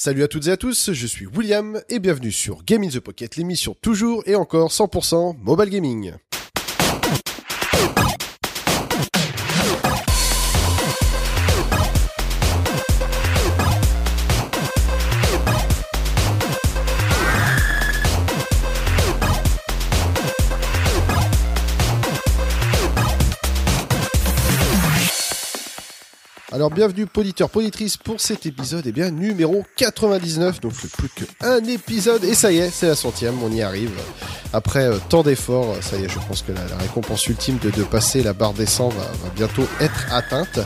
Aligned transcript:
Salut 0.00 0.22
à 0.22 0.28
toutes 0.28 0.46
et 0.46 0.52
à 0.52 0.56
tous, 0.56 0.92
je 0.92 1.06
suis 1.08 1.26
William 1.26 1.82
et 1.88 1.98
bienvenue 1.98 2.30
sur 2.30 2.62
Game 2.62 2.84
in 2.84 2.88
the 2.88 3.00
Pocket, 3.00 3.34
l'émission 3.34 3.74
toujours 3.82 4.22
et 4.26 4.36
encore 4.36 4.70
100% 4.70 5.36
mobile 5.42 5.70
gaming. 5.70 6.12
Alors 26.58 26.72
bienvenue 26.72 27.06
poditeur, 27.06 27.50
poditrice 27.50 27.96
pour 27.96 28.20
cet 28.20 28.44
épisode, 28.44 28.82
eh 28.84 28.90
bien 28.90 29.12
numéro 29.12 29.64
99, 29.76 30.60
donc 30.60 30.72
plus 30.72 31.08
qu'un 31.08 31.62
épisode, 31.62 32.24
et 32.24 32.34
ça 32.34 32.50
y 32.50 32.58
est, 32.58 32.70
c'est 32.70 32.88
la 32.88 32.96
centième, 32.96 33.40
on 33.44 33.52
y 33.52 33.62
arrive. 33.62 33.92
Après 34.52 34.86
euh, 34.86 34.96
tant 35.08 35.22
d'efforts, 35.22 35.76
ça 35.82 35.96
y 35.98 36.04
est, 36.04 36.08
je 36.08 36.18
pense 36.26 36.42
que 36.42 36.50
la, 36.50 36.64
récompense 36.78 37.28
ultime 37.28 37.58
de, 37.58 37.70
passer 37.84 38.24
la 38.24 38.32
barre 38.32 38.54
des 38.54 38.66
100 38.66 38.88
va, 38.88 39.04
bientôt 39.36 39.68
être 39.78 40.12
atteinte. 40.12 40.58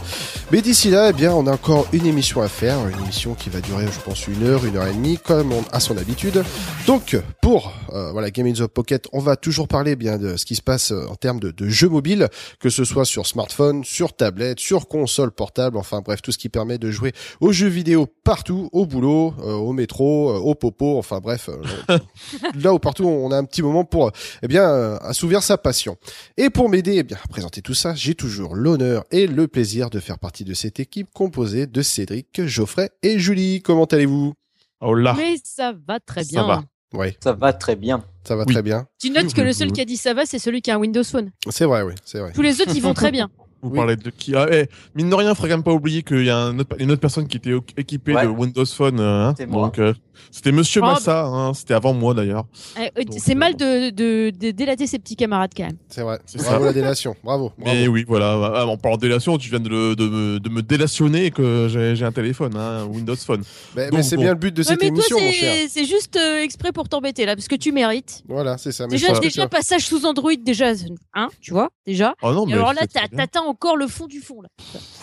Mais 0.51 0.63
d'ici 0.63 0.89
là, 0.89 1.11
eh 1.11 1.13
bien 1.13 1.35
on 1.35 1.47
a 1.47 1.53
encore 1.53 1.87
une 1.93 2.07
émission 2.07 2.41
à 2.41 2.49
faire, 2.49 2.79
une 2.89 3.03
émission 3.03 3.35
qui 3.35 3.51
va 3.51 3.61
durer 3.61 3.85
je 3.87 4.01
pense 4.01 4.27
une 4.29 4.47
heure, 4.47 4.65
une 4.65 4.77
heure 4.77 4.87
et 4.87 4.95
demie, 4.95 5.19
comme 5.19 5.53
à 5.73 5.81
son 5.81 5.99
habitude. 5.99 6.43
Donc 6.87 7.19
pour 7.43 7.71
euh, 7.93 8.13
voilà 8.13 8.31
Game 8.31 8.47
in 8.47 8.53
the 8.53 8.67
Pocket, 8.67 9.09
on 9.13 9.19
va 9.19 9.37
toujours 9.37 9.69
parler 9.69 9.95
bien 9.95 10.17
de 10.17 10.39
ce 10.39 10.47
qui 10.47 10.55
se 10.55 10.63
passe 10.63 10.93
euh, 10.93 11.07
en 11.11 11.17
termes 11.17 11.41
de 11.41 11.69
jeux 11.69 11.91
mobiles, 11.91 12.29
que 12.61 12.71
ce 12.71 12.85
soit 12.85 13.05
sur 13.05 13.27
smartphone, 13.27 13.85
sur 13.85 14.15
tablette, 14.15 14.59
sur 14.59 14.89
console 14.89 15.33
portable, 15.33 15.82
enfin 15.83 16.01
bref, 16.01 16.23
tout 16.23 16.31
ce 16.31 16.39
qui 16.39 16.49
permet 16.49 16.79
de 16.79 16.91
jouer 16.93 17.13
aux 17.41 17.51
jeux 17.51 17.69
vidéo 17.69 18.07
partout, 18.07 18.69
au 18.73 18.87
boulot, 18.87 19.35
euh, 19.41 19.53
au 19.53 19.73
métro, 19.73 20.31
euh, 20.31 20.39
au 20.39 20.55
popo, 20.55 20.97
enfin 20.97 21.19
bref, 21.19 21.51
euh, 21.51 21.99
là 22.55 22.73
où 22.73 22.79
partout 22.79 23.05
on 23.05 23.33
a 23.33 23.37
un 23.37 23.45
petit 23.45 23.63
moment 23.63 23.85
pour 23.85 24.13
eh 24.43 24.49
bien 24.49 24.95
assouvir 25.03 25.43
sa 25.43 25.59
passion. 25.59 25.97
Et 26.37 26.51
pour 26.51 26.69
m'aider 26.69 26.95
eh 26.99 27.03
bien 27.03 27.19
à 27.23 27.29
présenter 27.29 27.63
tout 27.63 27.75
ça, 27.75 27.95
j'ai 27.95 28.15
toujours 28.15 28.55
l'honneur 28.55 29.05
et 29.11 29.27
le 29.27 29.49
plaisir 29.49 29.91
de 29.91 29.99
faire 29.99 30.21
partie 30.21 30.45
de 30.45 30.55
cette 30.55 30.79
équipe 30.79 31.09
composée 31.13 31.67
de 31.67 31.83
Cédric, 31.83 32.47
Geoffrey 32.47 32.91
et 33.03 33.19
Julie. 33.19 33.61
Comment 33.61 33.87
allez-vous? 33.87 34.35
Oh 34.81 34.95
là. 34.95 35.15
Mais 35.17 35.35
ça 35.43 35.75
va 35.87 35.99
très 35.99 36.25
bien. 36.25 36.43
Ça 36.43 36.47
va. 36.47 36.63
Oui. 36.95 37.17
Ça 37.21 37.33
va 37.33 37.53
très 37.53 37.77
bien. 37.77 38.05
Ça 38.25 38.37
va 38.37 38.45
très 38.45 38.63
bien. 38.63 38.87
Tu 39.01 39.11
notes 39.11 39.35
que 39.35 39.41
le 39.41 39.53
seul 39.53 39.73
qui 39.73 39.81
a 39.81 39.85
dit 39.85 39.97
ça 39.97 40.15
va, 40.15 40.27
c'est 40.27 40.39
celui 40.39 40.63
qui 40.63 40.71
a 40.71 40.77
un 40.77 40.79
Windows 40.79 41.03
Phone. 41.03 41.33
C'est 41.51 41.65
vrai, 41.65 41.83
oui, 41.83 41.95
c'est 42.05 42.21
vrai. 42.21 42.33
Tous 42.33 42.43
les 42.43 42.61
autres, 42.61 42.75
ils 42.75 42.83
vont 42.83 42.95
très 42.95 43.11
bien. 43.11 43.29
Vous 43.63 43.71
parlez 43.71 43.97
de 43.97 44.11
qui? 44.11 44.35
Ah, 44.35 44.47
eh, 44.51 44.67
Mine 44.95 45.09
de 45.09 45.15
rien, 45.15 45.31
il 45.31 45.35
faudrait 45.37 45.51
quand 45.51 45.57
même 45.57 45.65
pas 45.65 45.73
oublier 45.73 46.03
qu'il 46.03 46.25
y 46.25 46.31
a 46.31 46.37
un 46.37 46.59
autre, 46.59 46.77
une 46.81 46.91
autre 46.91 47.01
personne 47.01 47.29
qui 47.29 47.37
était 47.37 47.53
équipée 47.77 48.13
de 48.13 48.27
Windows 48.27 48.67
Phone. 48.67 48.99
Euh, 48.99 49.29
hein. 49.29 49.35
Donc, 49.49 49.79
euh, 49.79 49.95
c'était 50.31 50.53
Monsieur 50.53 50.81
oh, 50.83 50.87
Massa, 50.87 51.25
hein, 51.25 51.55
c'était 51.55 51.75
avant 51.75 51.93
moi 51.93 52.15
d'ailleurs. 52.15 52.47
Eh, 52.79 52.91
euh, 52.99 53.05
c'est 53.19 53.35
mal 53.35 53.57
de, 53.57 53.91
de, 53.91 54.31
de, 54.31 54.51
délater 54.51 54.87
ses 54.87 54.99
petits 54.99 55.17
camarades 55.17 55.51
quand 55.57 55.65
même. 55.65 55.77
C'est 55.89 56.03
vrai. 56.03 56.19
Bravo 56.37 56.65
la 56.65 56.73
délation. 56.73 57.15
Bravo. 57.23 57.53
Mais 57.59 57.89
oui, 57.89 58.05
voilà. 58.07 58.53
Ah, 58.55 58.67
en 58.67 58.77
parlant 58.77 58.97
de 58.97 59.03
délation, 59.03 59.37
tu 59.39 59.51
viens 59.51 59.61
de, 59.61 59.95
de, 59.95 60.09
me, 60.09 60.39
de 60.39 60.49
me 60.49 60.63
délationner 60.63 61.31
que 61.31 61.69
j'ai 61.69 62.05
un 62.05 62.13
téléphone, 62.13 62.57
hein, 62.57 62.85
Windows 62.87 63.17
Phone. 63.17 63.43
Mais, 63.77 63.91
mais 63.93 64.03
c'est 64.03 64.17
bien 64.17 64.31
le 64.31 64.39
but 64.39 64.55
de 64.55 64.63
cette 64.63 64.81
mais 64.81 64.89
émission, 64.89 65.17
toi, 65.17 65.27
mon 65.27 65.33
cher. 65.33 65.67
C'est 65.69 65.85
juste 65.85 66.17
euh, 66.17 66.43
exprès 66.43 66.73
pour 66.73 66.89
t'embêter 66.89 67.27
là, 67.27 67.37
parce 67.37 67.49
que 67.49 67.57
tu 67.57 67.73
mérites. 67.73 68.23
Voilà, 68.29 68.59
c'est 68.59 68.73
ça. 68.73 68.87
Déjà, 68.87 69.19
déjà 69.19 69.49
passage 69.49 69.85
sous 69.85 70.07
Android, 70.07 70.33
déjà, 70.35 70.73
hein, 71.15 71.29
tu 71.41 71.53
vois, 71.53 71.71
déjà. 71.87 72.15
Oh 72.23 72.33
non, 72.33 72.47
mais 72.47 72.55
alors 72.55 72.73
là, 72.73 72.87
t'atteins 72.87 73.45
encore 73.53 73.77
le 73.77 73.87
fond 73.87 74.07
du 74.07 74.21
fond 74.21 74.41
là. 74.41 74.49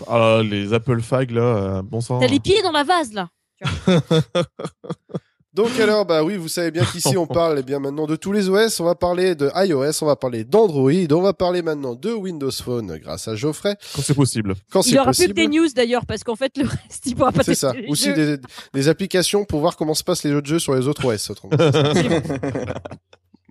Ah, 0.07 0.41
les 0.43 0.73
Apple 0.73 1.01
Fag 1.01 1.29
là, 1.31 1.41
euh, 1.41 1.81
bon 1.83 2.01
sang. 2.01 2.19
T'as 2.19 2.27
les 2.27 2.39
pieds 2.39 2.61
dans 2.63 2.71
la 2.71 2.83
vase 2.83 3.13
là. 3.13 3.29
Donc 5.53 5.79
alors, 5.79 6.05
bah 6.05 6.23
oui, 6.23 6.37
vous 6.37 6.47
savez 6.47 6.71
bien 6.71 6.85
qu'ici 6.85 7.17
on 7.17 7.27
parle 7.27 7.59
eh 7.59 7.63
bien 7.63 7.79
maintenant 7.79 8.05
de 8.07 8.15
tous 8.15 8.31
les 8.31 8.49
OS. 8.49 8.79
On 8.79 8.85
va 8.85 8.95
parler 8.95 9.35
de 9.35 9.51
iOS, 9.55 10.01
on 10.01 10.05
va 10.05 10.15
parler 10.15 10.43
d'Android, 10.43 10.91
on 11.11 11.21
va 11.21 11.33
parler 11.33 11.61
maintenant 11.61 11.95
de 11.95 12.11
Windows 12.11 12.51
Phone 12.51 12.97
grâce 12.97 13.27
à 13.27 13.35
Geoffrey. 13.35 13.75
Quand 13.95 14.01
c'est 14.01 14.13
possible. 14.13 14.55
Quand 14.71 14.85
il 14.87 14.97
aura 14.97 15.11
plus 15.11 15.27
que 15.27 15.33
des 15.33 15.47
news 15.47 15.67
d'ailleurs 15.75 16.05
parce 16.05 16.23
qu'en 16.23 16.35
fait 16.35 16.57
le 16.57 16.65
reste 16.65 17.05
il 17.05 17.15
pourra 17.15 17.31
pas. 17.31 17.43
C'est 17.43 17.55
ça. 17.55 17.73
Aussi 17.87 18.13
des, 18.13 18.37
des, 18.73 18.87
applications 18.87 19.43
pour 19.43 19.59
voir 19.59 19.75
comment 19.75 19.93
se 19.93 20.03
passent 20.03 20.23
les 20.23 20.31
autres 20.31 20.47
jeux 20.47 20.59
sur 20.59 20.73
les 20.75 20.87
autres 20.87 21.05
OS. 21.05 21.31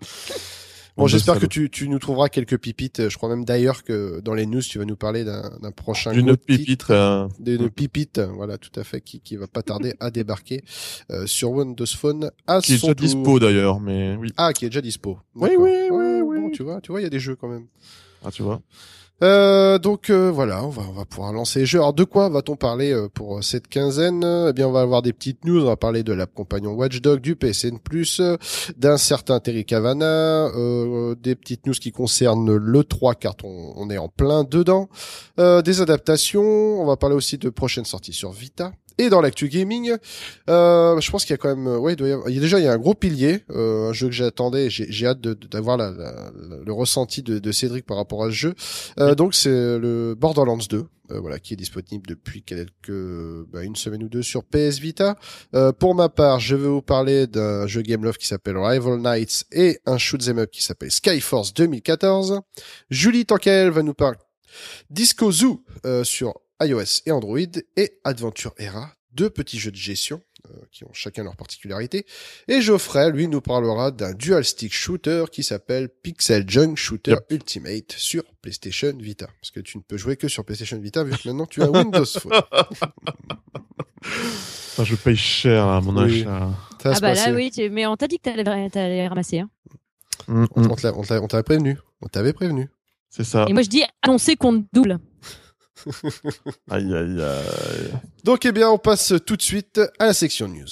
Bon, 0.98 1.06
j'espère 1.06 1.38
que 1.38 1.47
tu, 1.47 1.70
tu 1.70 1.88
nous 1.88 2.00
trouveras 2.00 2.28
quelques 2.28 2.59
pipites. 2.59 3.09
Je 3.09 3.16
crois 3.16 3.28
même 3.28 3.44
d'ailleurs 3.44 3.84
que 3.84 4.20
dans 4.20 4.34
les 4.34 4.47
news, 4.47 4.60
tu 4.60 4.78
vas 4.78 4.84
nous 4.84 4.97
parler 4.97 5.25
d'un 5.25 5.70
prochain 5.70 6.12
D'une 6.12 6.36
pipite. 6.36 6.91
Euh... 6.91 7.28
D'une 7.38 7.70
pipite, 7.70 8.19
voilà, 8.19 8.59
tout 8.59 8.78
à 8.78 8.82
fait, 8.82 9.00
qui, 9.00 9.20
qui 9.20 9.36
va 9.36 9.47
pas 9.47 9.62
tarder 9.62 9.94
à 10.00 10.10
débarquer 10.10 10.64
euh, 11.10 11.26
sur 11.26 11.53
Windows 11.53 11.86
Phone 11.86 12.32
à 12.48 12.60
Qui 12.60 12.75
est 12.75 12.81
déjà 12.81 12.94
dispo 12.94 13.38
d'ailleurs, 13.38 13.78
mais 13.81 14.16
oui. 14.16 14.32
Ah, 14.36 14.53
qui 14.53 14.64
est 14.64 14.70
déjà 14.70 14.81
dispo. 14.81 15.19
Oui, 15.36 15.50
oui, 15.56 15.70
oui, 15.91 16.20
oui. 16.20 16.41
Bon, 16.41 16.50
tu 16.50 16.64
vois, 16.64 16.81
tu 16.81 16.91
vois, 16.91 17.00
il 17.00 17.04
y 17.04 17.06
a 17.06 17.10
des 17.10 17.20
jeux 17.20 17.36
quand 17.36 17.48
même. 17.48 17.66
Ah, 18.25 18.30
tu 18.32 18.42
vois. 18.42 18.60
Euh, 19.20 19.78
donc 19.78 20.10
euh, 20.10 20.30
voilà, 20.30 20.64
on 20.64 20.68
va 20.68 20.82
on 20.88 20.92
va 20.92 21.04
pouvoir 21.04 21.32
lancer 21.32 21.60
les 21.60 21.66
jeux. 21.66 21.78
Alors 21.78 21.92
de 21.92 22.04
quoi 22.04 22.28
va-t-on 22.28 22.54
parler 22.54 22.92
euh, 22.92 23.08
pour 23.08 23.42
cette 23.42 23.66
quinzaine? 23.66 24.24
Eh 24.48 24.52
bien, 24.52 24.68
on 24.68 24.72
va 24.72 24.80
avoir 24.80 25.02
des 25.02 25.12
petites 25.12 25.44
news. 25.44 25.62
On 25.62 25.66
va 25.66 25.76
parler 25.76 26.02
de 26.04 26.12
l'app 26.12 26.32
compagnon 26.32 26.72
Watchdog, 26.72 27.20
du 27.20 27.34
PSN 27.34 27.78
Plus, 27.78 28.22
d'un 28.76 28.96
certain 28.96 29.40
Terry 29.40 29.64
Cavana, 29.64 30.48
des 31.20 31.34
petites 31.34 31.66
news 31.66 31.74
qui 31.74 31.90
concernent 31.90 32.54
le 32.54 32.84
3 32.84 33.14
car 33.16 33.34
on, 33.42 33.72
on 33.76 33.90
est 33.90 33.98
en 33.98 34.08
plein 34.08 34.44
dedans, 34.44 34.88
des 35.36 35.80
adaptations. 35.80 36.80
On 36.80 36.86
va 36.86 36.96
parler 36.96 37.16
aussi 37.16 37.38
de 37.38 37.50
prochaines 37.50 37.84
sorties 37.84 38.12
sur 38.12 38.30
Vita. 38.30 38.72
Et 38.98 39.10
dans 39.10 39.20
l'actu 39.20 39.48
gaming, 39.48 39.92
euh, 40.50 41.00
je 41.00 41.10
pense 41.10 41.25
qu'il 41.25 41.32
y 41.32 41.34
a 41.34 41.38
quand 41.38 41.54
même, 41.54 41.66
ouais, 41.66 41.92
il, 41.92 41.97
doit 41.97 42.09
y 42.09 42.12
avoir, 42.12 42.28
il 42.28 42.34
y 42.34 42.38
a 42.38 42.41
déjà 42.41 42.59
il 42.59 42.64
y 42.64 42.69
a 42.69 42.72
un 42.72 42.78
gros 42.78 42.94
pilier, 42.94 43.44
euh, 43.50 43.91
un 43.91 43.92
jeu 43.92 44.09
que 44.09 44.14
j'attendais, 44.14 44.69
j'ai 44.70 45.06
hâte 45.06 45.20
d'avoir 45.20 45.76
la, 45.76 45.91
la, 45.91 46.31
le 46.64 46.72
ressenti 46.72 47.22
de, 47.22 47.38
de, 47.38 47.53
Cédric 47.53 47.86
par 47.86 47.97
rapport 47.97 48.25
à 48.25 48.26
ce 48.26 48.34
jeu. 48.34 48.54
Euh, 48.98 49.14
donc 49.14 49.34
c'est 49.34 49.50
le 49.50 50.14
Borderlands 50.19 50.59
2. 50.69 50.84
Euh, 51.10 51.20
voilà, 51.20 51.38
qui 51.38 51.54
est 51.54 51.56
disponible 51.56 52.06
depuis 52.06 52.42
quelques 52.42 53.47
bah, 53.50 53.62
une 53.62 53.76
semaine 53.76 54.03
ou 54.03 54.10
deux 54.10 54.22
sur 54.22 54.44
PS 54.44 54.78
Vita. 54.78 55.16
Euh, 55.54 55.72
pour 55.72 55.94
ma 55.94 56.10
part, 56.10 56.38
je 56.38 56.54
vais 56.54 56.69
vous 56.69 56.82
parler 56.82 57.26
d'un 57.26 57.66
jeu 57.66 57.80
Game 57.80 58.04
Love 58.04 58.19
qui 58.19 58.26
s'appelle 58.26 58.59
Rival 58.59 59.00
Knights 59.00 59.47
et 59.50 59.80
un 59.86 59.97
shoot 59.97 60.20
'em 60.28 60.38
up 60.38 60.50
qui 60.50 60.62
s'appelle 60.62 60.91
Skyforce 60.91 61.54
2014. 61.54 62.41
Julie 62.91 63.25
Tankel 63.25 63.70
va 63.70 63.82
nous 63.82 63.94
parler 63.94 64.19
Disco 64.91 65.32
Zoo 65.32 65.65
euh, 65.86 66.04
sur 66.04 66.34
iOS 66.62 67.02
et 67.06 67.12
Android 67.12 67.38
et 67.76 68.00
Adventure 68.04 68.54
Era, 68.58 68.92
deux 69.12 69.30
petits 69.30 69.58
jeux 69.58 69.70
de 69.70 69.76
gestion 69.76 70.22
euh, 70.46 70.52
qui 70.70 70.84
ont 70.84 70.92
chacun 70.92 71.24
leur 71.24 71.36
particularité. 71.36 72.06
Et 72.46 72.60
Geoffrey, 72.60 73.10
lui, 73.10 73.28
nous 73.28 73.41
parlera 73.41 73.91
d'un 73.91 74.12
dual 74.12 74.44
stick 74.44 74.72
shooter 74.72 75.24
qui 75.32 75.42
s'appelle 75.42 75.88
Pixel 75.88 76.48
Junk 76.48 76.76
Shooter 76.76 77.16
Ultimate 77.30 77.92
sur 77.92 78.22
PlayStation 78.42 78.92
Vita. 78.97 79.26
Parce 79.41 79.50
que 79.50 79.60
tu 79.60 79.78
ne 79.78 79.82
peux 79.82 79.97
jouer 79.97 80.16
que 80.16 80.28
sur 80.28 80.44
PlayStation 80.44 80.78
Vita 80.78 81.02
vu 81.02 81.10
que 81.10 81.28
maintenant 81.28 81.47
tu 81.47 81.62
as 81.62 81.70
Windows 81.70 82.04
Phone. 82.04 82.32
Ah, 84.80 84.84
je 84.84 84.94
paye 84.94 85.16
cher 85.16 85.66
à 85.66 85.80
mon 85.80 85.97
achat. 85.97 86.50
Ah 86.84 87.00
bah 87.00 87.12
là 87.12 87.32
oui, 87.32 87.50
mais 87.72 87.84
on 87.86 87.97
t'a 87.97 88.06
dit 88.06 88.18
que 88.18 88.30
t'allais, 88.30 88.48
allais 88.48 89.08
ramasser. 89.08 89.41
Hein. 89.41 89.50
On 90.28 91.26
t'avait 91.26 91.42
prévenu. 91.42 91.78
On 92.00 92.06
t'avait 92.06 92.32
prévenu. 92.32 92.70
C'est 93.10 93.24
ça. 93.24 93.47
Et 93.48 93.52
moi 93.52 93.62
je 93.62 93.68
dis 93.68 93.82
annoncer 94.02 94.36
qu'on 94.36 94.64
double. 94.72 95.00
Aïe, 96.71 96.94
aïe, 96.94 97.22
aïe. 97.22 97.93
Donc, 98.25 98.44
eh 98.44 98.53
bien, 98.53 98.69
on 98.69 98.78
passe 98.78 99.15
tout 99.27 99.37
de 99.37 99.43
suite 99.43 99.81
à 99.99 100.06
la 100.06 100.12
section 100.12 100.49
news. 100.49 100.69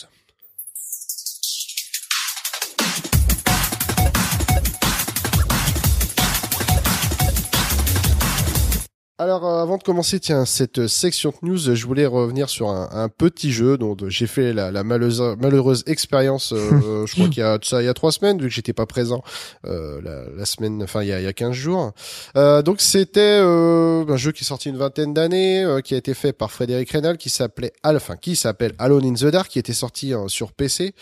Alors 9.19 9.47
euh, 9.47 9.63
avant 9.63 9.79
de 9.79 9.83
commencer 9.83 10.21
tiens 10.21 10.45
cette 10.45 10.89
section 10.89 11.33
de 11.43 11.49
news, 11.49 11.57
je 11.57 11.87
voulais 11.87 12.05
revenir 12.05 12.51
sur 12.51 12.69
un, 12.69 13.09
petit 13.09 13.51
jeu 13.51 13.79
dont 13.79 13.97
j'ai 14.09 14.27
fait 14.27 14.53
la, 14.53 14.71
la 14.71 14.85
malheureuse, 14.85 15.23
malheureuse 15.41 15.85
expérience. 15.87 16.53
Euh, 16.53 17.07
je 17.07 17.15
crois 17.15 17.29
qu'il 17.29 17.39
y 17.39 17.43
a 17.43 17.59
ça 17.63 17.81
il 17.81 17.87
y 17.87 17.89
a 17.89 17.95
trois 17.95 18.13
semaines 18.13 18.39
vu 18.39 18.49
que 18.49 18.53
j'étais 18.53 18.75
pas 18.75 18.85
présent 18.85 19.23
euh, 19.65 20.03
la, 20.03 20.25
la, 20.37 20.45
semaine, 20.45 20.83
enfin 20.83 21.03
il 21.03 21.09
y 21.09 21.13
a, 21.15 21.21
il 21.21 21.25
y 21.25 21.29
a 21.29 21.33
15 21.33 21.53
jours. 21.53 21.93
Euh, 22.37 22.61
donc 22.61 22.83
c'était 22.83 23.39
un 23.39 24.17
jeu 24.19 24.33
qui 24.33 24.45
est 24.45 24.47
sorti 24.47 24.69
une 24.69 24.77
vingtaine 24.77 25.15
d'années, 25.15 25.65
qui 25.83 25.95
a 25.95 25.97
été 25.97 26.13
fait 26.13 26.35
par 26.35 26.51
Frédéric 26.51 26.91
Reynal, 26.91 27.17
qui 27.17 27.31
s'appelait 27.31 27.73
enfin 27.85 28.17
qui 28.17 28.37
s'appelle 28.37 28.75
Alone 28.79 29.07
in 29.07 29.15
the 29.15 29.33
Dark, 29.33 29.49
qui 29.49 29.59
était 29.59 29.73
sorti 29.73 30.13
sur 30.27 30.53
PC. 30.53 30.95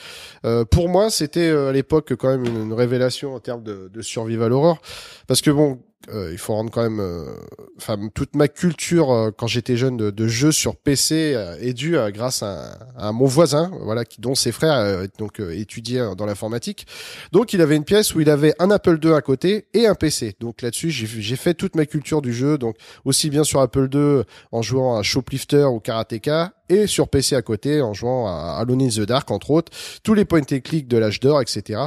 pour 0.71 0.89
moi 0.89 1.11
c'était 1.11 1.51
à 1.51 1.73
l'époque 1.73 2.15
quand 2.15 2.29
même 2.29 2.45
une, 2.45 2.63
une 2.63 2.75
révélation 2.75 3.35
en 3.35 3.41
termes 3.41 3.65
de, 3.65 3.91
de 3.93 4.03
survival 4.03 4.53
horror 4.53 4.79
parce 5.27 5.41
que 5.41 5.51
bon 5.51 5.81
euh, 6.09 6.31
il 6.33 6.39
faut 6.39 6.55
rendre 6.55 6.71
quand 6.71 6.83
même, 6.83 7.01
euh, 7.01 7.35
enfin 7.77 7.99
toute 8.15 8.37
ma 8.37 8.49
culture 8.49 9.11
euh, 9.11 9.31
quand 9.31 9.47
j'étais 9.47 9.77
jeune 9.77 9.97
de, 9.97 10.11
de 10.11 10.29
jeux 10.29 10.53
sur 10.53 10.77
PC 10.77 11.37
est 11.61 11.73
due 11.73 11.97
grâce 12.13 12.43
à, 12.43 12.79
à, 12.97 13.13
mon 13.13 13.27
voisin, 13.27 13.71
voilà, 13.83 14.05
qui 14.05 14.21
dont 14.21 14.35
ses 14.35 14.53
frères 14.53 15.07
donc 15.19 15.41
étudiaient 15.41 16.15
dans 16.17 16.27
l'informatique. 16.27 16.87
Donc 17.33 17.53
il 17.53 17.61
avait 17.61 17.77
une 17.77 17.85
pièce 17.85 18.15
où 18.15 18.21
il 18.21 18.31
avait 18.31 18.55
un 18.59 18.71
Apple 18.71 18.99
II 19.03 19.13
à 19.13 19.21
côté 19.21 19.67
et 19.73 19.87
un 19.87 19.95
PC. 19.95 20.35
Donc 20.41 20.63
là-dessus 20.63 20.91
j'ai 20.91 21.37
fait 21.37 21.55
toute 21.55 21.77
ma 21.77 21.87
culture 21.87 22.23
du 22.23 22.33
jeu, 22.33 22.59
donc 22.59 22.77
aussi 23.05 23.31
bien 23.31 23.45
sur 23.45 23.61
Apple 23.61 23.89
II 23.93 24.23
en 24.53 24.63
jouant 24.63 24.97
à 24.97 25.03
Shoplifter 25.03 25.65
ou 25.65 25.81
Karateka 25.81 26.53
et 26.69 26.87
sur 26.87 27.09
PC 27.09 27.37
à 27.37 27.43
côté 27.43 27.83
en 27.83 27.93
jouant 27.93 28.27
à 28.27 28.57
Alone 28.59 28.83
in 28.83 28.89
the 28.89 29.01
Dark 29.01 29.31
entre 29.31 29.51
autres, 29.51 29.73
tous 30.03 30.15
les 30.15 30.25
point 30.25 30.41
and 30.41 30.61
click 30.61 30.89
de 30.89 30.97
l'âge 30.97 31.21
d'or, 31.21 31.41
etc. 31.41 31.81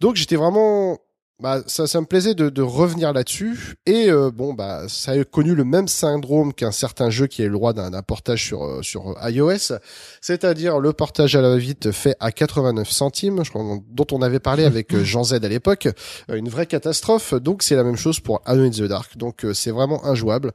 Donc 0.00 0.16
j'étais 0.16 0.36
vraiment 0.36 0.98
bah 1.42 1.62
ça, 1.66 1.88
ça 1.88 2.00
me 2.00 2.06
plaisait 2.06 2.34
de, 2.34 2.48
de 2.48 2.62
revenir 2.62 3.12
là-dessus 3.12 3.74
et 3.86 4.08
euh, 4.08 4.30
bon 4.30 4.54
bah 4.54 4.84
ça 4.86 5.12
a 5.12 5.24
connu 5.24 5.56
le 5.56 5.64
même 5.64 5.88
syndrome 5.88 6.54
qu'un 6.54 6.70
certain 6.70 7.10
jeu 7.10 7.26
qui 7.26 7.42
est 7.42 7.46
le 7.46 7.54
droit 7.54 7.72
d'un 7.72 7.90
portage 8.02 8.44
sur 8.44 8.62
euh, 8.62 8.82
sur 8.82 9.16
iOS, 9.20 9.74
c'est-à-dire 10.20 10.78
le 10.78 10.92
portage 10.92 11.34
à 11.34 11.42
la 11.42 11.56
vite 11.56 11.90
fait 11.90 12.14
à 12.20 12.30
89 12.30 12.88
centimes, 12.88 13.44
je 13.44 13.50
crois, 13.50 13.64
dont 13.90 14.06
on 14.12 14.22
avait 14.22 14.38
parlé 14.38 14.64
avec 14.64 14.94
euh, 14.94 15.02
Jean 15.02 15.24
Z 15.24 15.32
à 15.34 15.48
l'époque, 15.48 15.88
une 16.32 16.48
vraie 16.48 16.66
catastrophe. 16.66 17.34
Donc 17.34 17.64
c'est 17.64 17.74
la 17.74 17.82
même 17.82 17.96
chose 17.96 18.20
pour 18.20 18.40
Alone 18.44 18.66
in 18.66 18.70
the 18.70 18.82
Dark. 18.82 19.16
Donc 19.18 19.44
c'est 19.54 19.72
vraiment 19.72 20.06
injouable. 20.06 20.52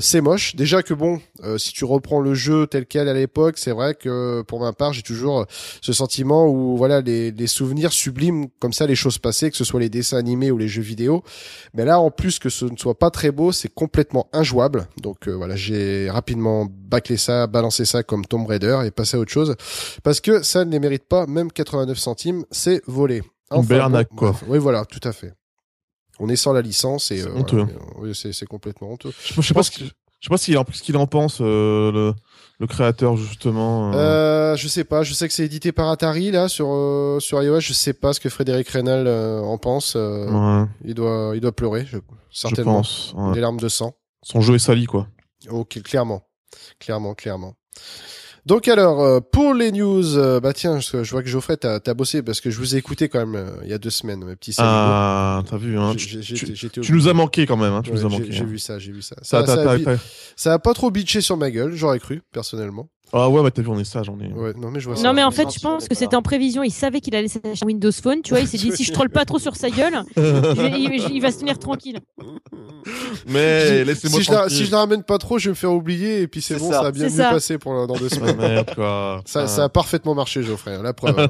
c'est 0.00 0.20
moche. 0.20 0.54
Déjà 0.54 0.82
que 0.82 0.92
bon, 0.92 1.18
si 1.56 1.72
tu 1.72 1.86
reprends 1.86 2.20
le 2.20 2.34
jeu 2.34 2.66
tel 2.66 2.84
quel 2.84 3.08
à 3.08 3.14
l'époque, 3.14 3.56
c'est 3.56 3.72
vrai 3.72 3.94
que 3.94 4.42
pour 4.42 4.60
ma 4.60 4.74
part 4.74 4.92
j'ai 4.92 5.02
toujours 5.02 5.46
ce 5.80 5.92
sentiment 5.94 6.46
où 6.46 6.76
voilà 6.76 7.00
les, 7.00 7.30
les 7.30 7.46
souvenirs 7.46 7.92
sublimes 7.92 8.48
comme 8.58 8.74
ça 8.74 8.86
les 8.86 8.94
choses 8.94 9.16
passées, 9.18 9.50
que 9.50 9.56
ce 9.56 9.64
soit 9.64 9.80
les 9.80 9.93
dessins 9.94 10.18
animés 10.18 10.50
ou 10.50 10.58
les 10.58 10.68
jeux 10.68 10.82
vidéo. 10.82 11.22
Mais 11.72 11.84
là, 11.84 12.00
en 12.00 12.10
plus 12.10 12.38
que 12.38 12.48
ce 12.48 12.66
ne 12.66 12.76
soit 12.76 12.98
pas 12.98 13.10
très 13.10 13.30
beau, 13.30 13.52
c'est 13.52 13.72
complètement 13.72 14.28
injouable. 14.32 14.86
Donc 15.00 15.28
euh, 15.28 15.32
voilà, 15.32 15.56
j'ai 15.56 16.10
rapidement 16.10 16.66
bâclé 16.68 17.16
ça, 17.16 17.46
balancé 17.46 17.84
ça 17.84 18.02
comme 18.02 18.26
Tomb 18.26 18.46
Raider 18.46 18.82
et 18.84 18.90
passé 18.90 19.16
à 19.16 19.20
autre 19.20 19.32
chose 19.32 19.56
parce 20.02 20.20
que 20.20 20.42
ça 20.42 20.64
ne 20.64 20.70
les 20.70 20.80
mérite 20.80 21.04
pas. 21.04 21.26
Même 21.26 21.50
89 21.50 21.98
centimes, 21.98 22.44
c'est 22.50 22.82
volé. 22.86 23.22
Enfin, 23.50 24.04
quoi. 24.16 24.34
oui, 24.48 24.58
voilà, 24.58 24.84
tout 24.84 25.06
à 25.06 25.12
fait. 25.12 25.32
On 26.18 26.28
est 26.28 26.36
sans 26.36 26.52
la 26.52 26.62
licence 26.62 27.10
et 27.10 27.22
euh, 27.22 28.12
c'est 28.14 28.46
complètement 28.46 28.92
honteux. 28.92 29.12
Je, 29.36 29.40
sais 29.40 29.54
pas 29.54 29.62
ce 29.62 29.70
je 29.72 29.84
sais 29.84 30.30
pas 30.30 30.38
ce 30.38 30.82
qu'il 30.82 30.96
en 30.96 31.06
pense 31.06 31.38
euh, 31.40 31.92
le 31.92 32.14
le 32.60 32.66
créateur 32.66 33.16
justement 33.16 33.92
euh... 33.92 33.96
euh... 33.96 34.56
je 34.56 34.68
sais 34.68 34.84
pas 34.84 35.02
je 35.02 35.12
sais 35.12 35.26
que 35.26 35.34
c'est 35.34 35.44
édité 35.44 35.72
par 35.72 35.88
Atari 35.88 36.30
là 36.30 36.48
sur 36.48 36.68
euh, 36.70 37.18
sur 37.20 37.42
iOS. 37.42 37.60
Je 37.60 37.72
sais 37.72 37.92
pas 37.92 38.12
ce 38.12 38.20
que 38.20 38.28
Frédéric 38.28 38.68
Reynal 38.68 39.06
euh, 39.06 39.40
en 39.40 39.58
pense 39.58 39.94
ouais. 39.96 40.64
il 40.84 40.94
doit 40.94 41.32
il 41.34 41.40
doit 41.40 41.52
pleurer 41.52 41.86
je... 41.86 41.98
certainement. 42.30 42.82
Je 42.82 43.12
pense, 43.12 43.14
ouais. 43.16 43.34
des 43.34 43.40
larmes 43.40 43.60
de 43.60 43.68
sang. 43.68 43.94
Son 44.22 44.40
jeu 44.40 44.54
est 44.54 44.58
sali 44.60 44.86
quoi. 44.86 45.08
Ok 45.50 45.82
clairement. 45.82 46.22
Clairement 46.78 47.14
clairement 47.14 47.54
donc 48.46 48.68
alors, 48.68 49.02
euh, 49.02 49.20
pour 49.20 49.54
les 49.54 49.72
news, 49.72 50.18
euh, 50.18 50.38
bah 50.38 50.52
tiens, 50.52 50.78
je, 50.78 51.10
vois 51.10 51.22
que 51.22 51.28
Geoffrey, 51.28 51.56
t'as 51.56 51.78
as 51.84 51.94
bossé 51.94 52.22
parce 52.22 52.42
que 52.42 52.50
je 52.50 52.58
vous 52.58 52.74
ai 52.74 52.78
écouté 52.78 53.08
quand 53.08 53.20
même 53.20 53.36
euh, 53.36 53.56
il 53.62 53.70
y 53.70 53.72
a 53.72 53.78
deux 53.78 53.90
semaines, 53.90 54.22
mes 54.22 54.36
petits 54.36 54.54
Ah, 54.58 55.42
t'as 55.48 55.56
vu, 55.56 55.78
hein, 55.78 55.94
tu, 55.96 56.20
tu, 56.20 56.92
nous 56.92 57.08
as 57.08 57.14
manqué 57.14 57.46
quand 57.46 57.56
même, 57.56 57.72
hein, 57.72 57.80
tu 57.82 57.90
nous 57.90 58.04
as 58.04 58.08
manqué. 58.10 58.26
J'ai 58.28 58.42
hein. 58.42 58.46
vu 58.46 58.58
ça, 58.58 58.78
j'ai 58.78 58.92
vu 58.92 59.00
ça. 59.00 59.16
Ça, 59.22 59.46
ça, 59.46 59.54
ça, 59.54 59.72
a, 59.72 59.96
ça, 60.36 60.52
a, 60.52 60.58
pas 60.58 60.74
trop 60.74 60.90
bitché 60.90 61.22
sur 61.22 61.38
ma 61.38 61.50
gueule, 61.50 61.74
j'aurais 61.74 61.98
cru, 61.98 62.20
personnellement. 62.32 62.90
Ah 63.16 63.28
ouais, 63.28 63.44
bah 63.44 63.50
t'as 63.52 63.62
vu, 63.62 63.68
on 63.68 63.78
est 63.78 63.84
sage, 63.84 64.08
on 64.08 64.18
est. 64.18 64.32
Ouais, 64.32 64.54
non 64.56 64.72
mais 64.72 64.80
je 64.80 64.86
vois 64.86 64.96
ça. 64.96 65.04
Non 65.04 65.12
mais 65.12 65.22
en 65.22 65.30
fait, 65.30 65.48
je 65.54 65.60
pense 65.60 65.86
que 65.86 65.94
c'était 65.94 66.16
en 66.16 66.22
prévision. 66.22 66.64
Il 66.64 66.72
savait 66.72 67.00
qu'il 67.00 67.14
allait 67.14 67.28
s'acheter 67.28 67.64
Windows 67.64 67.92
Phone. 67.92 68.22
Tu 68.22 68.30
vois, 68.30 68.40
il 68.40 68.48
s'est 68.48 68.58
dit 68.58 68.72
si 68.76 68.82
je 68.82 68.92
troll 68.92 69.08
pas 69.08 69.24
trop 69.24 69.38
sur 69.38 69.54
sa 69.54 69.70
gueule, 69.70 70.02
il, 70.16 71.20
va 71.22 71.30
se 71.30 71.38
tenir 71.38 71.60
tranquille. 71.60 72.00
Mais 73.28 73.84
laissez-moi 73.84 74.20
si, 74.20 74.26
tranquille. 74.26 74.48
Je 74.48 74.54
si 74.56 74.64
je 74.64 74.72
la 74.72 74.78
ramène 74.78 75.04
pas 75.04 75.18
trop, 75.18 75.38
je 75.38 75.44
vais 75.44 75.50
me 75.50 75.54
faire 75.54 75.72
oublier 75.72 76.22
et 76.22 76.26
puis 76.26 76.42
c'est 76.42 76.56
bon, 76.56 76.72
ça. 76.72 76.80
ça. 76.80 76.86
a 76.88 76.90
bien 76.90 77.04
mieux 77.04 77.10
ça. 77.10 77.30
passé 77.30 77.56
pour 77.56 77.86
dans 77.86 77.94
deux 77.94 78.08
semaines. 78.10 78.36
Merde, 78.36 78.74
quoi. 78.74 79.22
Ça, 79.26 79.42
ah. 79.42 79.46
ça 79.46 79.64
a 79.64 79.68
parfaitement 79.68 80.16
marché, 80.16 80.42
Geoffrey. 80.42 80.74
Hein, 80.74 80.82
la 80.82 80.92
preuve. 80.92 81.28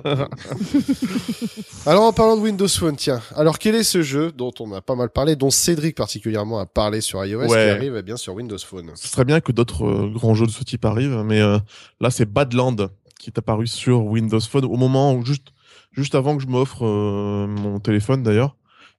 Alors 1.86 2.04
en 2.04 2.14
parlant 2.14 2.38
de 2.38 2.40
Windows 2.40 2.66
Phone, 2.66 2.96
tiens. 2.96 3.20
Alors 3.36 3.58
quel 3.58 3.74
est 3.74 3.82
ce 3.82 4.00
jeu 4.00 4.32
dont 4.32 4.52
on 4.58 4.72
a 4.72 4.80
pas 4.80 4.94
mal 4.94 5.10
parlé, 5.10 5.36
dont 5.36 5.50
Cédric 5.50 5.96
particulièrement 5.96 6.58
a 6.60 6.64
parlé 6.64 7.02
sur 7.02 7.22
iOS, 7.22 7.42
ouais. 7.42 7.48
qui 7.48 7.54
arrive 7.54 7.96
eh 7.98 8.02
bien 8.02 8.16
sur 8.16 8.32
Windows 8.34 8.56
Phone? 8.58 8.92
Ce 8.94 9.08
serait 9.08 9.26
bien 9.26 9.40
que 9.40 9.52
d'autres 9.52 9.84
euh, 9.84 10.10
grands 10.10 10.34
jeux 10.34 10.46
de 10.46 10.50
ce 10.50 10.64
type 10.64 10.86
arrivent, 10.86 11.22
mais 11.26 11.42
euh, 11.42 11.58
là 12.00 12.10
c'est 12.10 12.30
Bad 12.30 12.52
Land 12.52 12.76
qui 13.18 13.30
est 13.30 13.38
apparu 13.38 13.66
sur 13.66 14.04
Windows 14.04 14.40
Phone 14.40 14.64
au 14.64 14.76
moment 14.76 15.14
où 15.14 15.24
juste 15.24 15.48
juste 15.92 16.14
avant 16.14 16.36
que 16.36 16.42
je 16.42 16.48
m'offre 16.48 16.84
euh, 16.84 17.46
mon 17.46 17.80
téléphone 17.80 18.22
d'ailleurs. 18.22 18.56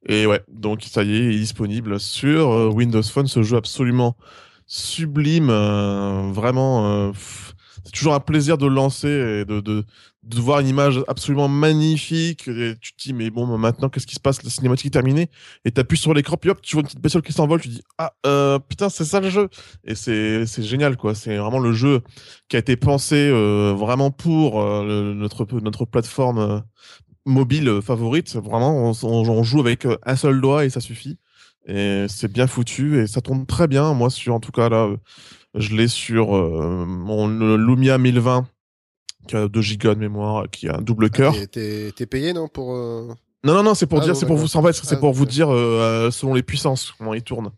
Et 0.08 0.26
ouais, 0.26 0.44
donc 0.48 0.84
ça 0.84 1.04
y 1.04 1.16
est, 1.16 1.26
il 1.26 1.36
est 1.36 1.40
disponible 1.40 2.00
sur 2.00 2.52
euh, 2.52 2.70
Windows 2.70 3.04
Phone, 3.04 3.28
ce 3.28 3.44
jeu 3.44 3.58
absolument 3.58 4.16
sublime, 4.68 5.50
euh, 5.50 6.32
vraiment. 6.32 7.12
C'est 7.84 7.92
toujours 7.92 8.14
un 8.14 8.20
plaisir 8.20 8.58
de 8.58 8.66
lancer 8.66 9.08
et 9.08 9.46
de, 9.46 9.86
de 10.26 10.40
voir 10.40 10.60
une 10.60 10.68
image 10.68 11.02
absolument 11.08 11.48
magnifique. 11.48 12.48
Et 12.48 12.76
tu 12.82 12.94
te 12.94 13.04
dis, 13.04 13.14
mais 13.14 13.30
bon, 13.30 13.46
maintenant, 13.58 13.90
qu'est-ce 13.90 14.08
qui 14.08 14.16
se 14.16 14.20
passe? 14.20 14.44
La 14.44 14.50
cinématique 14.50 14.88
est 14.88 14.92
terminée. 14.92 15.30
Et 15.66 15.72
t'appuies 15.72 15.98
sur 15.98 16.14
l'écran, 16.14 16.38
puis 16.38 16.50
hop, 16.50 16.62
tu 16.62 16.76
vois 16.76 16.82
une 16.82 16.88
petite 16.88 17.02
bestiole 17.02 17.24
qui 17.24 17.34
s'envole. 17.34 17.62
Tu 17.62 17.70
dis, 17.70 17.84
ah, 17.98 18.14
euh, 18.26 18.60
putain, 18.60 18.90
c'est 18.90 19.06
ça 19.06 19.20
le 19.20 19.30
jeu. 19.30 19.50
Et 19.84 19.96
c'est, 19.96 20.46
c'est 20.46 20.64
génial, 20.64 20.98
quoi. 20.98 21.14
C'est 21.14 21.38
vraiment 21.38 21.60
le 21.60 21.74
jeu 21.74 22.02
qui 22.50 22.56
a 22.56 22.60
été 22.60 22.76
pensé 22.76 23.16
euh, 23.16 23.74
vraiment 23.78 24.12
pour 24.12 24.62
euh, 24.62 25.14
notre, 25.14 25.46
notre 25.60 25.86
plateforme 25.86 26.40
euh, 26.40 26.60
mobile 27.26 27.82
favorite. 27.84 28.36
Vraiment, 28.36 28.92
on, 29.04 29.44
joue 29.44 29.60
avec 29.60 29.86
euh, 29.86 29.98
un 30.06 30.16
seul 30.16 30.42
doigt 30.42 30.66
et 30.66 30.70
ça 30.70 30.80
suffit. 30.80 31.20
Et 31.68 32.06
c'est 32.10 32.32
bien 32.32 32.48
foutu 32.48 33.00
et 33.00 33.08
ça 33.08 33.22
tourne 33.22 33.46
très 33.46 33.68
bien. 33.68 33.94
Moi, 33.94 34.10
sur, 34.10 34.34
en 34.36 34.40
tout 34.40 34.52
cas, 34.52 34.70
là, 34.70 34.90
je 35.56 35.76
l'ai 35.76 35.88
sur 35.88 36.28
mon 36.28 37.28
Lumia 37.28 37.98
1020 37.98 38.46
qui 39.28 39.36
a 39.36 39.48
2 39.48 39.62
gigas 39.62 39.96
de 39.96 40.00
mémoire, 40.00 40.50
qui 40.50 40.68
a 40.68 40.78
un 40.78 40.82
double 40.82 41.10
cœur. 41.10 41.34
Ah, 41.36 41.48
T'es 41.48 42.06
payé 42.06 42.34
non 42.34 42.48
pour 42.48 42.76
euh... 42.76 43.08
Non 43.46 43.54
non 43.54 43.62
non, 43.62 43.76
c'est 43.76 43.86
pour 43.86 44.00
ah, 44.02 44.04
dire, 44.04 44.16
c'est 44.16 44.26
pour 44.26 44.38
vous, 44.38 44.58
en 44.58 44.64
fait, 44.64 44.74
c'est 44.74 44.96
ah, 44.96 44.98
pour 44.98 45.14
vous 45.14 45.28
dire 45.28 45.54
euh, 45.54 46.10
selon 46.10 46.34
les 46.34 46.42
puissances 46.42 46.92
comment 46.98 47.14
il 47.14 47.22
tourne. 47.22 47.52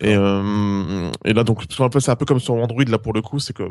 Et, 0.00 0.16
euh, 0.16 1.12
et 1.24 1.32
là 1.32 1.44
donc 1.44 1.62
c'est 1.70 2.10
un 2.10 2.16
peu 2.16 2.24
comme 2.24 2.40
sur 2.40 2.54
Android 2.54 2.82
là 2.84 2.98
pour 2.98 3.12
le 3.12 3.22
coup, 3.22 3.38
c'est 3.38 3.52
que 3.52 3.62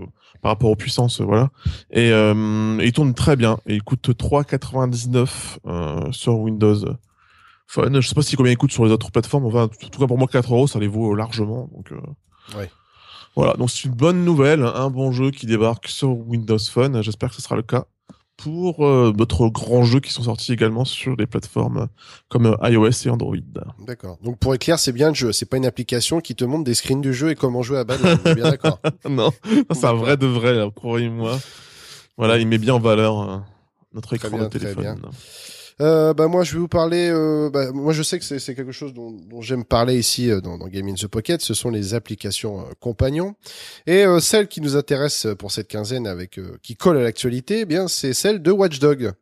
par 0.42 0.54
rapport 0.54 0.70
aux 0.70 0.78
puissances, 0.78 1.20
voilà. 1.20 1.50
Et, 1.92 2.14
euh, 2.14 2.80
et 2.80 2.86
il 2.86 2.94
tourne 2.94 3.14
très 3.14 3.36
bien 3.36 3.58
et 3.66 3.76
il 3.76 3.84
coûte 3.84 4.10
3,99 4.10 5.58
euh, 5.66 6.12
sur 6.14 6.40
Windows 6.40 6.78
Phone. 7.68 8.00
Je 8.00 8.08
sais 8.08 8.16
pas 8.16 8.22
si 8.22 8.38
combien 8.38 8.54
il 8.54 8.58
coûte 8.58 8.72
sur 8.72 8.86
les 8.86 8.92
autres 8.94 9.12
plateformes. 9.12 9.46
Enfin, 9.46 9.64
en 9.64 9.68
tout 9.68 10.00
cas 10.00 10.08
pour 10.08 10.18
moi 10.18 10.30
4 10.32 10.54
euros, 10.54 10.68
ça 10.68 10.80
les 10.80 10.88
vaut 10.88 11.16
largement. 11.16 11.70
Donc. 11.76 11.92
Euh... 11.92 12.58
Ouais. 12.58 12.70
Voilà, 13.38 13.54
donc 13.54 13.70
c'est 13.70 13.84
une 13.84 13.94
bonne 13.94 14.26
nouvelle, 14.26 14.64
un 14.64 14.90
bon 14.90 15.12
jeu 15.12 15.30
qui 15.30 15.46
débarque 15.46 15.90
sur 15.90 16.10
Windows 16.10 16.58
Phone. 16.58 17.04
J'espère 17.04 17.30
que 17.30 17.36
ce 17.36 17.42
sera 17.44 17.56
le 17.56 17.62
cas 17.62 17.86
pour 18.36 18.84
euh, 18.84 19.14
d'autres 19.16 19.48
grands 19.50 19.84
jeux 19.84 20.00
qui 20.00 20.12
sont 20.12 20.24
sortis 20.24 20.54
également 20.54 20.86
sur 20.86 21.16
des 21.16 21.28
plateformes 21.28 21.88
comme 22.30 22.48
euh, 22.48 22.70
iOS 22.70 23.06
et 23.06 23.10
Android. 23.10 23.36
D'accord. 23.86 24.18
Donc 24.24 24.40
pour 24.40 24.56
être 24.56 24.62
clair, 24.62 24.80
c'est 24.80 24.92
bien 24.92 25.10
le 25.10 25.14
jeu. 25.14 25.32
C'est 25.34 25.46
pas 25.46 25.58
une 25.58 25.68
application 25.68 26.20
qui 26.20 26.34
te 26.34 26.46
montre 26.46 26.64
des 26.64 26.74
screens 26.74 27.00
du 27.00 27.14
jeu 27.14 27.30
et 27.30 27.36
comment 27.36 27.62
jouer 27.62 27.78
à 27.78 27.84
balle. 27.84 28.00
bien 28.34 28.50
d'accord. 28.50 28.80
non, 29.08 29.32
c'est 29.72 29.86
un 29.86 29.94
vrai 29.94 30.18
de 30.18 30.26
vrai, 30.26 30.58
croyez-moi. 30.76 31.38
Voilà, 32.18 32.40
il 32.40 32.48
met 32.48 32.58
bien 32.58 32.74
en 32.74 32.80
valeur 32.80 33.44
notre 33.94 34.16
écran 34.16 34.36
de 34.36 34.46
téléphone. 34.46 35.00
Euh, 35.80 36.14
bah 36.14 36.28
moi 36.28 36.44
je 36.44 36.54
vais 36.54 36.60
vous 36.60 36.68
parler. 36.68 37.10
Euh, 37.12 37.50
bah, 37.52 37.72
moi 37.72 37.94
je 37.94 38.02
sais 38.02 38.18
que 38.18 38.26
c'est 38.26 38.56
quelque 38.56 38.72
chose 38.72 38.94
dont, 38.94 39.16
j'aime 39.42 39.64
parler 39.64 39.98
ici 39.98 40.32
euh, 40.32 40.42
dans, 40.42 40.58
dans, 40.58 40.68
Game 40.68 40.88
in 40.88 40.96
the 40.96 41.08
Pocket. 41.08 41.42
Ce 41.42 41.54
sont 41.54 41.70
les 41.70 41.94
applications 41.94 42.62
euh, 42.62 42.64
compagnons 42.80 43.36
et 43.86 44.06
celle 44.20 44.48
qui 44.48 44.62
nous 44.62 44.76
intéresse 44.76 45.28
pour 45.38 45.52
cette 45.52 45.68
quinzaine 45.68 46.08
avec 46.08 46.40
qui 46.64 46.76
colle 46.76 46.98
à 46.98 47.04
l'actualité, 47.04 47.62
eh 47.62 47.66
bien 47.66 47.88
c'est 47.88 48.14
celle 48.14 48.42
de 48.42 48.52
Watchdog. 48.52 49.14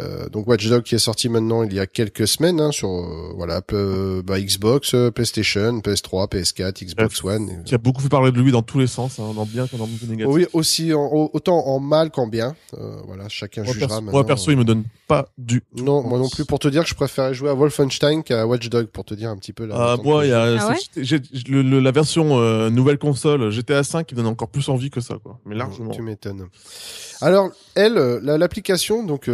Euh, 0.00 0.28
donc 0.28 0.48
Watch 0.48 0.66
Dogs 0.68 0.82
qui 0.82 0.96
est 0.96 0.98
sorti 0.98 1.28
maintenant 1.28 1.62
il 1.62 1.72
y 1.72 1.78
a 1.78 1.86
quelques 1.86 2.26
semaines 2.26 2.60
hein, 2.60 2.72
sur 2.72 2.88
euh, 2.88 3.32
voilà 3.36 3.62
peu, 3.62 4.22
bah, 4.26 4.40
Xbox, 4.40 4.94
euh, 4.94 5.10
PlayStation, 5.10 5.78
PS3, 5.78 6.28
PS4, 6.30 6.84
Xbox 6.84 7.22
One. 7.24 7.62
Qui 7.64 7.74
a 7.74 7.78
beaucoup 7.78 8.02
fait 8.02 8.08
parler 8.08 8.32
de 8.32 8.40
lui 8.40 8.50
dans 8.50 8.62
tous 8.62 8.78
les 8.78 8.86
sens, 8.86 9.18
hein, 9.18 9.32
dans 9.34 9.46
bien 9.46 9.66
comme 9.66 9.78
dans 9.78 9.88
négatif. 10.08 10.26
Oui, 10.26 10.46
aussi 10.52 10.92
en, 10.92 11.30
autant 11.32 11.66
en 11.66 11.78
mal 11.78 12.10
qu'en 12.10 12.26
bien. 12.26 12.56
voilà, 13.06 13.28
chacun 13.28 13.62
moi, 13.62 13.72
jugera. 13.72 13.88
Perso, 13.88 14.02
moi 14.02 14.26
perso, 14.26 14.50
il 14.50 14.56
me 14.56 14.64
donne 14.64 14.84
pas 15.06 15.28
du. 15.38 15.62
Non, 15.76 16.02
moi 16.02 16.18
non 16.18 16.28
plus. 16.28 16.44
Pour 16.44 16.58
te 16.58 16.68
dire 16.68 16.82
que 16.82 16.88
je 16.88 16.94
préférais 16.94 17.34
jouer 17.34 17.50
à 17.50 17.54
Wolfenstein 17.54 18.22
qu'à 18.22 18.46
Watch 18.46 18.68
Dogs, 18.68 18.86
pour 18.86 19.04
te 19.04 19.14
dire 19.14 19.30
un 19.30 19.36
petit 19.36 19.52
peu. 19.52 19.66
Là, 19.66 19.74
ah, 19.78 19.96
moi, 20.02 20.24
il 20.26 20.30
y 20.30 20.32
a 20.32 20.42
ah 20.42 20.68
ouais 20.68 21.80
la 21.80 21.92
version 21.92 22.70
nouvelle 22.70 22.98
console 22.98 23.50
GTA 23.50 23.84
5 23.84 24.06
qui 24.06 24.14
donne 24.14 24.26
encore 24.26 24.48
plus 24.48 24.68
envie 24.68 24.90
que 24.90 25.00
ça, 25.00 25.18
quoi. 25.22 25.38
Mais 25.44 25.54
largement. 25.54 25.92
Tu 25.92 26.02
m'étonnes. 26.02 26.48
Alors, 27.20 27.50
elle, 27.74 27.94
l'application, 28.22 29.04
donc 29.04 29.28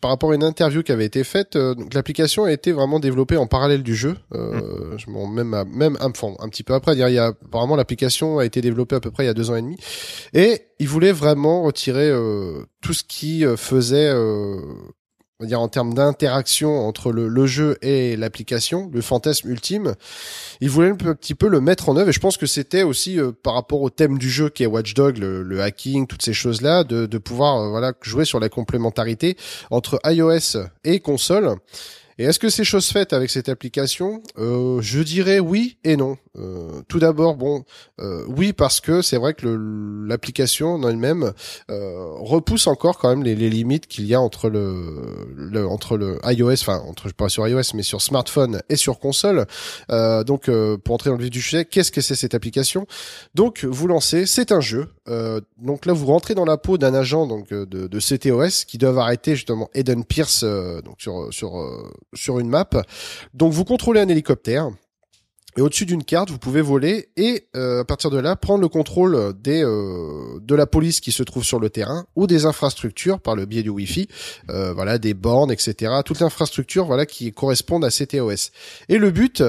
par 0.00 0.10
rapport 0.10 0.32
à 0.32 0.34
une 0.34 0.44
interview 0.44 0.82
qui 0.82 0.92
avait 0.92 1.06
été 1.06 1.24
faite, 1.24 1.56
euh, 1.56 1.74
donc 1.74 1.94
l'application 1.94 2.44
a 2.44 2.52
été 2.52 2.72
vraiment 2.72 3.00
développée 3.00 3.36
en 3.36 3.46
parallèle 3.46 3.82
du 3.82 3.94
jeu. 3.94 4.16
Euh, 4.34 4.94
mm. 4.94 4.98
je 4.98 5.10
même 5.10 5.64
même 5.72 5.96
un, 6.00 6.08
un 6.08 6.48
petit 6.48 6.62
peu 6.62 6.74
après, 6.74 6.94
il 6.94 6.98
y 6.98 7.18
a 7.18 7.26
apparemment 7.26 7.76
l'application 7.76 8.38
a 8.38 8.44
été 8.44 8.60
développée 8.60 8.96
à 8.96 9.00
peu 9.00 9.10
près 9.10 9.24
il 9.24 9.26
y 9.26 9.30
a 9.30 9.34
deux 9.34 9.50
ans 9.50 9.56
et 9.56 9.62
demi, 9.62 9.76
et 10.34 10.62
ils 10.78 10.88
voulaient 10.88 11.12
vraiment 11.12 11.62
retirer 11.62 12.08
euh, 12.08 12.64
tout 12.80 12.94
ce 12.94 13.04
qui 13.04 13.44
euh, 13.44 13.56
faisait 13.56 14.12
dire 15.46 15.60
en 15.60 15.68
termes 15.68 15.94
d'interaction 15.94 16.86
entre 16.86 17.12
le, 17.12 17.46
jeu 17.46 17.78
et 17.80 18.16
l'application, 18.16 18.90
le 18.92 19.00
fantasme 19.00 19.48
ultime. 19.48 19.94
Ils 20.60 20.68
voulaient 20.68 20.90
un 20.90 20.96
petit 20.96 21.36
peu 21.36 21.48
le 21.48 21.60
mettre 21.60 21.88
en 21.88 21.96
œuvre 21.96 22.08
et 22.08 22.12
je 22.12 22.18
pense 22.18 22.36
que 22.36 22.46
c'était 22.46 22.82
aussi 22.82 23.20
euh, 23.20 23.30
par 23.30 23.54
rapport 23.54 23.80
au 23.80 23.90
thème 23.90 24.18
du 24.18 24.28
jeu 24.28 24.48
qui 24.48 24.64
est 24.64 24.66
Watchdog, 24.66 25.18
le, 25.18 25.62
hacking, 25.62 26.08
toutes 26.08 26.22
ces 26.22 26.32
choses-là, 26.32 26.82
de 26.82 27.18
pouvoir 27.18 27.58
euh, 27.58 27.68
voilà 27.68 27.92
jouer 28.02 28.24
sur 28.24 28.40
la 28.40 28.48
complémentarité 28.48 29.36
entre 29.70 30.00
iOS 30.04 30.58
et 30.82 30.98
console. 30.98 31.56
Et 32.20 32.24
est-ce 32.24 32.40
que 32.40 32.48
c'est 32.48 32.64
chose 32.64 32.88
faite 32.88 33.12
avec 33.12 33.30
cette 33.30 33.48
application? 33.48 34.24
Euh, 34.38 34.80
Je 34.80 35.00
dirais 35.00 35.38
oui 35.38 35.78
et 35.84 35.96
non. 35.96 36.16
Euh, 36.36 36.82
tout 36.88 36.98
d'abord, 36.98 37.36
bon, 37.36 37.64
euh, 38.00 38.24
oui 38.26 38.52
parce 38.52 38.80
que 38.80 39.02
c'est 39.02 39.18
vrai 39.18 39.34
que 39.34 39.46
l'application 40.06 40.74
en 40.74 40.88
elle-même 40.88 41.32
repousse 41.68 42.66
encore 42.66 42.98
quand 42.98 43.08
même 43.08 43.22
les, 43.22 43.36
limites 43.36 43.86
qu'il 43.86 44.06
y 44.06 44.14
a 44.14 44.20
entre 44.20 44.50
le, 44.50 45.28
le, 45.36 45.66
entre 45.66 45.96
le 45.96 46.18
iOS, 46.24 46.52
enfin 46.54 46.82
entre 46.88 47.12
pas 47.12 47.28
sur 47.28 47.46
iOS 47.46 47.74
mais 47.74 47.82
sur 47.82 48.02
smartphone 48.02 48.60
et 48.68 48.76
sur 48.76 48.98
console. 48.98 49.46
Donc 49.88 50.50
pour 50.84 50.94
entrer 50.94 51.10
dans 51.10 51.16
le 51.16 51.22
vif 51.22 51.30
du 51.30 51.40
sujet, 51.40 51.64
qu'est-ce 51.64 51.92
que 51.92 52.00
c'est 52.00 52.16
cette 52.16 52.34
application? 52.34 52.86
Donc 53.34 53.64
vous 53.64 53.86
lancez, 53.86 54.26
c'est 54.26 54.50
un 54.50 54.60
jeu. 54.60 54.88
Donc 55.58 55.86
là 55.86 55.92
vous 55.92 56.06
rentrez 56.06 56.34
dans 56.34 56.44
la 56.44 56.56
peau 56.56 56.78
d'un 56.78 56.94
agent 56.94 57.26
donc 57.26 57.48
de, 57.50 57.64
de 57.64 57.98
CTOS 57.98 58.64
qui 58.66 58.78
doivent 58.78 58.98
arrêter 58.98 59.34
justement 59.34 59.68
Eden 59.74 60.04
Pierce 60.04 60.44
donc 60.44 60.96
sur 60.98 61.32
sur 61.32 61.90
sur 62.14 62.38
une 62.38 62.48
map. 62.48 62.68
Donc 63.34 63.52
vous 63.52 63.64
contrôlez 63.64 64.00
un 64.00 64.08
hélicoptère. 64.08 64.70
Et 65.58 65.60
au-dessus 65.60 65.86
d'une 65.86 66.04
carte, 66.04 66.30
vous 66.30 66.38
pouvez 66.38 66.62
voler 66.62 67.08
et 67.16 67.48
euh, 67.56 67.80
à 67.80 67.84
partir 67.84 68.10
de 68.10 68.18
là 68.18 68.36
prendre 68.36 68.60
le 68.60 68.68
contrôle 68.68 69.32
des 69.42 69.64
euh, 69.64 70.38
de 70.40 70.54
la 70.54 70.66
police 70.66 71.00
qui 71.00 71.10
se 71.10 71.24
trouve 71.24 71.42
sur 71.42 71.58
le 71.58 71.68
terrain 71.68 72.06
ou 72.14 72.28
des 72.28 72.46
infrastructures 72.46 73.18
par 73.18 73.34
le 73.34 73.44
biais 73.44 73.64
du 73.64 73.68
Wi-Fi, 73.68 74.06
euh, 74.50 74.72
voilà 74.72 74.98
des 74.98 75.14
bornes, 75.14 75.50
etc. 75.50 75.94
Toute 76.04 76.20
l'infrastructure, 76.20 76.84
voilà 76.84 77.06
qui 77.06 77.32
correspondent 77.32 77.84
à 77.84 77.90
CTOS. 77.90 78.52
Et 78.88 78.98
le 78.98 79.10
but 79.10 79.42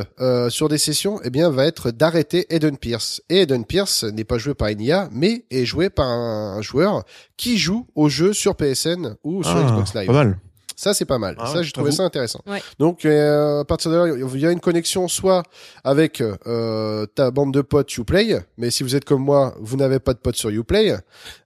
sur 0.50 0.68
des 0.68 0.80
sessions, 0.80 1.20
eh 1.24 1.30
bien, 1.30 1.52
va 1.52 1.68
être 1.68 1.92
d'arrêter 1.92 2.48
Eden 2.50 2.80
Pierce. 2.80 3.22
Et 3.30 3.42
Eden 3.42 3.64
Pierce 3.64 4.04
n'est 4.04 4.24
pas 4.24 4.40
joué 4.40 4.56
par 4.56 4.70
une 4.70 4.82
IA, 4.82 5.10
mais 5.12 5.46
est 5.52 5.66
joué 5.66 5.92
par 5.92 6.08
un, 6.08 6.60
joueur 6.64 7.04
qui 7.38 7.60
joue 7.60 7.86
au 7.94 8.10
jeu 8.10 8.34
sur 8.34 8.56
PSN 8.56 9.16
ou 9.24 9.44
sur 9.44 9.56
Ah, 9.56 9.64
Xbox 9.64 9.94
Live. 9.94 10.08
Pas 10.08 10.14
mal. 10.14 10.40
Ça, 10.82 10.94
c'est 10.94 11.04
pas 11.04 11.18
mal. 11.18 11.36
Ah 11.38 11.48
ça, 11.48 11.62
j'ai 11.62 11.74
trouvé 11.74 11.92
ça 11.92 12.04
intéressant. 12.04 12.40
Ouais. 12.48 12.62
Donc, 12.80 13.04
euh, 13.04 13.60
à 13.60 13.66
partir 13.66 13.92
de 13.92 13.98
là, 13.98 14.08
il 14.34 14.40
y 14.40 14.46
a 14.46 14.52
une 14.52 14.62
connexion 14.62 15.10
soit 15.10 15.44
avec 15.84 16.22
euh, 16.22 17.06
ta 17.16 17.32
bande 17.32 17.54
de 17.54 17.60
potes 17.60 17.98
Uplay, 17.98 18.40
mais 18.58 18.72
si 18.72 18.84
vous 18.84 18.96
êtes 18.96 19.04
comme 19.04 19.22
moi, 19.22 19.56
vous 19.60 19.76
n'avez 19.76 20.00
pas 20.00 20.14
de 20.14 20.20
potes 20.20 20.38
sur 20.38 20.50
Uplay, 20.50 20.96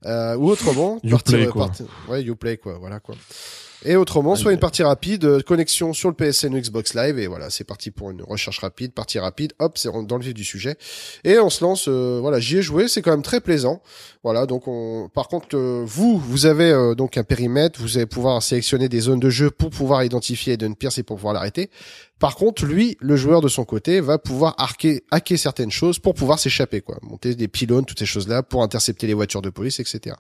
euh, 0.06 0.36
ou 0.36 0.50
autrement, 0.52 1.00
Uplay, 1.04 1.18
partie- 1.46 1.48
quoi. 1.48 1.66
partie- 1.66 1.86
ouais, 2.10 2.22
Uplay, 2.24 2.58
quoi, 2.58 2.78
voilà, 2.80 3.00
quoi. 3.00 3.16
Et 3.86 3.96
autrement, 3.96 4.36
soit 4.36 4.54
une 4.54 4.60
partie 4.60 4.84
rapide, 4.84 5.26
euh, 5.26 5.42
connexion 5.42 5.94
sur 5.94 6.10
le 6.10 6.16
PSN 6.16 6.54
ou 6.54 6.60
Xbox 6.60 6.94
Live, 6.94 7.20
et 7.20 7.28
voilà, 7.28 7.50
c'est 7.50 7.64
parti 7.64 7.92
pour 7.92 8.12
une 8.12 8.22
recherche 8.22 8.60
rapide, 8.60 8.94
partie 8.94 9.20
rapide, 9.20 9.54
hop, 9.60 9.78
c'est 9.78 9.90
dans 9.92 10.18
le 10.18 10.24
vif 10.24 10.34
du 10.34 10.44
sujet. 10.44 10.78
Et 11.24 11.38
on 11.40 11.50
se 11.50 11.64
lance, 11.64 11.86
euh, 11.88 12.20
voilà, 12.22 12.40
j'y 12.40 12.58
ai 12.58 12.62
joué, 12.62 12.88
c'est 12.88 13.02
quand 13.02 13.12
même 13.12 13.24
très 13.24 13.42
plaisant. 13.42 13.82
Voilà, 14.24 14.46
donc 14.46 14.68
on, 14.68 15.10
par 15.14 15.28
contre, 15.28 15.58
euh, 15.58 15.84
vous, 15.86 16.18
vous 16.18 16.46
avez 16.46 16.72
euh, 16.72 16.96
donc 16.96 17.18
un 17.18 17.26
périmètre, 17.26 17.82
vous 17.82 17.98
allez 17.98 18.06
pouvoir 18.06 18.42
sélectionner 18.42 18.88
des 18.88 19.02
zones 19.02 19.20
de 19.20 19.30
jeu 19.30 19.52
pour 19.52 19.70
pouvoir 19.70 20.04
identifier 20.04 20.54
Eden 20.54 20.76
Pierce 20.76 20.98
et 20.98 21.04
pour 21.04 21.18
pouvoir 21.18 21.34
l'arrêter. 21.34 21.70
Par 22.20 22.36
contre, 22.36 22.66
lui, 22.66 22.98
le 23.02 23.18
joueur 23.18 23.42
de 23.42 23.50
son 23.50 23.66
côté, 23.66 24.00
va 24.00 24.18
pouvoir 24.18 24.56
hacker, 24.58 25.02
hacker 25.12 25.38
certaines 25.38 25.72
choses 25.72 26.00
pour 26.00 26.14
pouvoir 26.14 26.40
s'échapper, 26.40 26.80
quoi. 26.80 26.98
Monter 27.02 27.36
des 27.36 27.50
pylônes, 27.50 27.84
toutes 27.84 28.00
ces 28.00 28.06
choses-là, 28.06 28.44
pour 28.44 28.64
intercepter 28.64 29.08
les 29.08 29.14
voitures 29.14 29.42
de 29.42 29.50
police, 29.50 29.82
etc. 29.82 30.16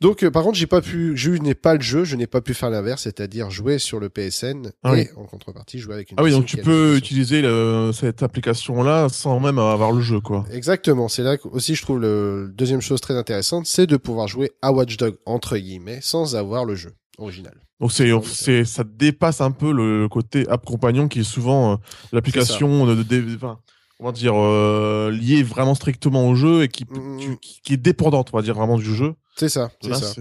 Donc, 0.00 0.22
euh, 0.22 0.30
par 0.30 0.42
contre, 0.44 0.56
j'ai 0.56 0.66
pas 0.66 0.80
pu, 0.80 1.12
je 1.16 1.30
n'ai 1.32 1.54
pas 1.54 1.74
le 1.74 1.80
jeu, 1.82 2.04
je 2.04 2.16
n'ai 2.16 2.26
pas 2.26 2.40
pu 2.40 2.54
faire 2.54 2.70
l'inverse, 2.70 3.02
c'est-à-dire 3.02 3.50
jouer 3.50 3.78
sur 3.78 4.00
le 4.00 4.08
PSN 4.08 4.72
Ah 4.82 4.96
et 4.96 5.00
oui. 5.02 5.08
en 5.16 5.24
contrepartie 5.24 5.78
jouer 5.78 5.94
avec 5.94 6.10
une. 6.10 6.16
Ah 6.18 6.22
oui, 6.22 6.30
donc 6.30 6.46
tu 6.46 6.56
peux 6.56 6.96
utiliser 6.96 7.42
le- 7.42 7.90
cette 7.92 8.22
application-là 8.22 9.08
sans 9.10 9.38
même 9.40 9.58
avoir 9.58 9.92
le 9.92 10.00
jeu, 10.00 10.20
quoi. 10.20 10.46
Exactement, 10.52 11.08
c'est 11.08 11.22
là 11.22 11.36
que 11.36 11.46
aussi 11.48 11.74
je 11.74 11.82
trouve 11.82 12.00
le 12.00 12.50
deuxième 12.54 12.80
chose 12.80 13.00
très 13.00 13.14
intéressante, 13.14 13.66
c'est 13.66 13.86
de 13.86 13.96
pouvoir 13.98 14.26
jouer 14.26 14.52
à 14.62 14.72
Watch 14.72 14.96
Dog 14.96 15.16
entre 15.26 15.56
guillemets 15.58 15.98
sans 16.02 16.34
avoir 16.34 16.64
le 16.64 16.74
jeu 16.76 16.92
original. 17.18 17.54
Donc 17.80 17.92
c'est, 17.92 18.10
c'est, 18.24 18.64
ça 18.64 18.84
dépasse 18.84 19.40
un 19.40 19.50
peu 19.50 19.72
le 19.72 20.08
côté 20.08 20.46
app 20.48 20.64
compagnon 20.64 21.08
qui 21.08 21.20
est 21.20 21.24
souvent 21.24 21.72
euh, 21.72 21.76
l'application 22.12 22.86
de, 22.86 22.94
de- 22.94 23.02
de- 23.02 23.36
enfin, 23.36 23.58
comment 23.98 24.12
dire, 24.12 24.34
euh, 24.34 25.10
liée 25.10 25.42
vraiment 25.42 25.74
strictement 25.74 26.28
au 26.28 26.34
jeu 26.34 26.62
et 26.64 26.68
qui, 26.68 26.84
tu- 26.86 26.98
mm. 26.98 27.36
qui, 27.40 27.60
qui 27.62 27.72
est 27.74 27.78
dépendante, 27.78 28.30
on 28.32 28.36
va 28.36 28.42
dire 28.42 28.54
vraiment 28.54 28.76
du 28.78 28.94
jeu. 28.94 29.14
C'est 29.36 29.48
ça, 29.48 29.70
c'est 29.80 29.94
ça. 29.94 30.12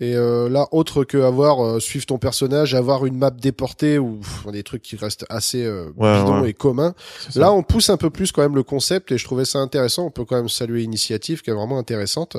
Et 0.00 0.14
euh, 0.14 0.48
là, 0.48 0.66
autre 0.70 1.04
que 1.04 1.18
avoir 1.18 1.64
euh, 1.64 1.80
suivre 1.80 2.06
ton 2.06 2.18
personnage, 2.18 2.74
avoir 2.74 3.04
une 3.04 3.16
map 3.18 3.30
déportée 3.30 3.98
ou 3.98 4.20
pff, 4.20 4.52
des 4.52 4.62
trucs 4.62 4.82
qui 4.82 4.96
restent 4.96 5.26
assez 5.28 5.64
euh, 5.64 5.90
Ouais, 5.96 6.18
bidons 6.20 6.42
ouais. 6.42 6.50
et 6.50 6.54
communs. 6.54 6.94
Là, 7.34 7.52
on 7.52 7.62
pousse 7.62 7.90
un 7.90 7.96
peu 7.96 8.08
plus 8.10 8.32
quand 8.32 8.42
même 8.42 8.54
le 8.54 8.62
concept 8.62 9.12
et 9.12 9.18
je 9.18 9.24
trouvais 9.24 9.44
ça 9.44 9.58
intéressant. 9.58 10.06
On 10.06 10.10
peut 10.10 10.24
quand 10.24 10.36
même 10.36 10.48
saluer 10.48 10.80
l'initiative 10.80 11.42
qui 11.42 11.50
est 11.50 11.54
vraiment 11.54 11.78
intéressante. 11.78 12.36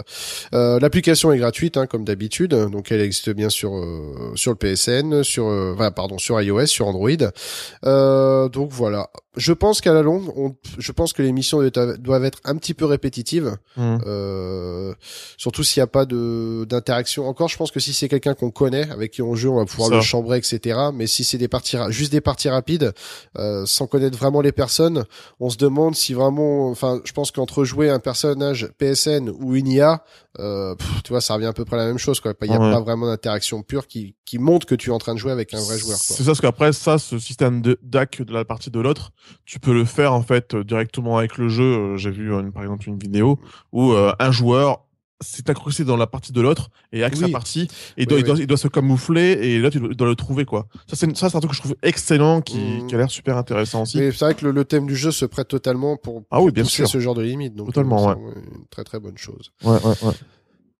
Euh, 0.53 0.79
L'application 0.79 1.31
est 1.33 1.37
gratuite, 1.37 1.77
hein, 1.77 1.85
comme 1.85 2.03
d'habitude, 2.03 2.53
donc 2.53 2.91
elle 2.91 3.01
existe 3.01 3.29
bien 3.29 3.49
sur 3.49 3.75
euh, 3.75 4.31
sur 4.35 4.51
le 4.51 4.57
PSN, 4.57 5.23
sur 5.23 5.47
euh, 5.47 5.73
enfin, 5.75 5.91
pardon 5.91 6.17
sur 6.17 6.39
iOS, 6.41 6.67
sur 6.67 6.87
Android. 6.87 7.09
Euh, 7.85 8.49
donc 8.49 8.71
voilà. 8.71 9.09
Je 9.35 9.53
pense 9.53 9.81
qu'à 9.81 9.93
la 9.93 10.01
longue, 10.01 10.31
on, 10.35 10.55
je 10.79 10.91
pense 10.91 11.13
que 11.13 11.21
les 11.21 11.31
missions 11.31 11.61
doivent 11.99 12.25
être 12.25 12.39
un 12.43 12.55
petit 12.55 12.73
peu 12.73 12.85
répétitives. 12.85 13.55
Mm. 13.75 13.97
Euh, 14.07 14.93
surtout 15.37 15.63
s'il 15.63 15.79
n'y 15.79 15.83
a 15.83 15.87
pas 15.87 15.96
de 16.05 16.65
d'interaction. 16.69 17.27
Encore, 17.27 17.47
je 17.49 17.57
pense 17.57 17.71
que 17.71 17.79
si 17.79 17.93
c'est 17.93 18.07
quelqu'un 18.09 18.33
qu'on 18.33 18.51
connaît, 18.51 18.89
avec 18.91 19.11
qui 19.11 19.21
on 19.21 19.35
joue, 19.35 19.51
on 19.51 19.57
va 19.57 19.65
pouvoir 19.65 19.89
Ça. 19.89 19.95
le 19.95 20.01
chambrer, 20.01 20.37
etc. 20.37 20.77
Mais 20.93 21.07
si 21.07 21.23
c'est 21.23 21.37
des 21.37 21.47
parties, 21.47 21.77
juste 21.89 22.11
des 22.11 22.21
parties 22.21 22.49
rapides, 22.49 22.93
euh, 23.37 23.65
sans 23.65 23.87
connaître 23.87 24.17
vraiment 24.17 24.41
les 24.41 24.51
personnes, 24.51 25.05
on 25.39 25.49
se 25.49 25.57
demande 25.57 25.95
si 25.95 26.13
vraiment, 26.13 26.69
enfin, 26.69 27.01
je 27.05 27.11
pense 27.13 27.31
qu'entre 27.31 27.63
jouer 27.63 27.89
un 27.89 27.99
personnage 27.99 28.69
PSN 28.77 29.29
ou 29.29 29.55
une 29.55 29.67
IA, 29.67 30.03
euh, 30.39 30.75
pff, 30.75 31.03
tu 31.03 31.13
vois, 31.13 31.21
ça 31.21 31.33
revient 31.33 31.45
à 31.47 31.53
peu 31.53 31.65
près 31.65 31.75
à 31.77 31.79
la 31.79 31.87
même 31.87 31.97
chose, 31.97 32.19
quoi. 32.19 32.33
Il 32.43 32.49
n'y 32.49 32.55
a 32.55 32.59
Ouais. 32.59 32.71
pas 32.71 32.81
vraiment 32.81 33.07
d'interaction 33.07 33.63
pure 33.63 33.87
qui 33.87 34.15
qui 34.25 34.39
montre 34.39 34.65
que 34.67 34.75
tu 34.75 34.89
es 34.89 34.93
en 34.93 34.97
train 34.97 35.13
de 35.13 35.19
jouer 35.19 35.31
avec 35.31 35.53
un 35.53 35.59
vrai 35.61 35.77
joueur. 35.79 35.97
C'est 35.97 36.15
ça, 36.23 36.25
parce 36.25 36.41
qu'après, 36.41 36.73
ça, 36.73 36.97
ce 36.97 37.17
système 37.17 37.61
de 37.61 37.79
DAC 37.81 38.21
de 38.23 38.33
la 38.33 38.43
partie 38.43 38.69
de 38.69 38.79
l'autre, 38.81 39.11
tu 39.45 39.57
peux 39.57 39.73
le 39.73 39.85
faire 39.85 40.13
en 40.13 40.21
fait 40.21 40.53
directement 40.53 41.17
avec 41.17 41.37
le 41.37 41.47
jeu. 41.47 41.63
Euh, 41.63 41.97
J'ai 41.97 42.11
vu 42.11 42.33
euh, 42.33 42.41
par 42.51 42.63
exemple 42.63 42.89
une 42.89 42.99
vidéo 42.99 43.39
où 43.71 43.93
euh, 43.93 44.11
un 44.19 44.31
joueur 44.31 44.81
s'est 45.21 45.49
accroché 45.49 45.83
dans 45.83 45.97
la 45.97 46.05
partie 46.07 46.31
de 46.31 46.41
l'autre 46.41 46.69
et 46.91 47.01
sa 47.01 47.25
Oui. 47.25 47.31
partie 47.31 47.61
et 47.97 48.03
il 48.03 48.03
Oui, 48.03 48.05
doit, 48.07 48.19
il, 48.19 48.23
doit, 48.23 48.35
il 48.39 48.47
doit 48.47 48.57
se 48.57 48.67
camoufler 48.67 49.31
et 49.41 49.59
là 49.59 49.69
tu 49.71 49.79
dois, 49.79 49.89
il 49.91 49.95
doit 49.97 50.07
le 50.07 50.15
trouver 50.15 50.45
quoi. 50.45 50.67
Ça 50.87 50.95
c'est 50.95 51.17
ça 51.17 51.29
c'est 51.29 51.37
un 51.37 51.39
truc 51.39 51.51
que 51.51 51.55
je 51.57 51.61
trouve 51.61 51.75
excellent 51.83 52.41
qui, 52.41 52.57
Mhm. 52.59 52.87
qui 52.87 52.95
a 52.95 52.97
l'air 52.99 53.09
super 53.11 53.35
intéressant 53.37 53.81
aussi. 53.83 53.97
C'est 53.97 54.11
vrai 54.19 54.35
que 54.35 54.45
le, 54.45 54.51
le 54.51 54.63
thème 54.65 54.85
du 54.85 54.95
jeu 54.95 55.11
se 55.11 55.25
prête 55.25 55.47
totalement 55.47 55.97
pour 55.97 56.23
Ah 56.29 56.41
oui, 56.41 56.51
bien 56.51 56.63
pousser 56.63 56.77
sûr. 56.83 56.87
ce 56.89 56.99
genre 56.99 57.15
de 57.15 57.23
limite. 57.23 57.55
Donc, 57.55 57.67
Totalement, 57.67 58.09
euh, 58.11 58.13
c'est 58.33 58.39
une 58.57 58.65
très 58.69 58.83
très 58.83 58.99
bonne 58.99 59.17
chose. 59.17 59.51
Ouais 59.63 59.71
ouais 59.71 59.93
ouais. 60.03 60.13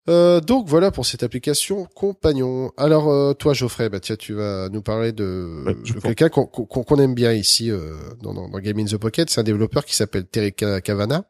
Euh, 0.09 0.39
donc 0.39 0.67
voilà 0.67 0.89
pour 0.91 1.05
cette 1.05 1.21
application 1.23 1.85
compagnon. 1.95 2.71
Alors 2.77 3.09
euh, 3.09 3.33
toi 3.33 3.53
Geoffrey, 3.53 3.89
bah 3.89 3.99
tiens 3.99 4.15
tu 4.15 4.33
vas 4.33 4.69
nous 4.69 4.81
parler 4.81 5.11
de, 5.11 5.63
Ouais, 5.65 5.75
quelqu'un 6.01 6.29
qu'on 6.29 6.95
aime 6.97 7.13
bien 7.13 7.33
ici 7.33 7.69
euh, 7.71 7.93
dans, 8.21 8.33
dans, 8.33 8.47
dans 8.47 8.59
Game 8.59 8.79
in 8.79 8.85
the 8.85 8.95
Pocket. 8.97 9.29
C'est 9.29 9.41
un 9.41 9.43
développeur 9.43 9.83
qui 9.85 9.95
s'appelle 9.95 10.25
Terry 10.25 10.53
Ca- 10.57 10.79
Cavana. 10.81 11.25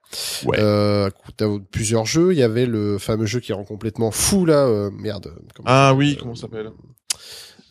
Ouais. 0.46 0.57
Euh, 0.60 1.10
plusieurs 1.72 2.05
jeux. 2.05 2.34
Il 2.34 2.38
y 2.38 2.43
avait 2.43 2.67
le 2.67 2.98
fameux 3.00 3.25
jeu 3.25 3.39
qui 3.39 3.51
rend 3.51 3.63
complètement 3.63 4.12
fou 4.12 4.46
là. 4.46 4.65
euh, 4.65 4.91
merde. 4.93 5.34
comment 5.55 5.65
Ah 5.69 5.93
oui, 5.96 6.10
s'appelle 6.10 6.22
comment 6.22 6.36
ça 6.36 6.41
s'appelle? 6.41 6.69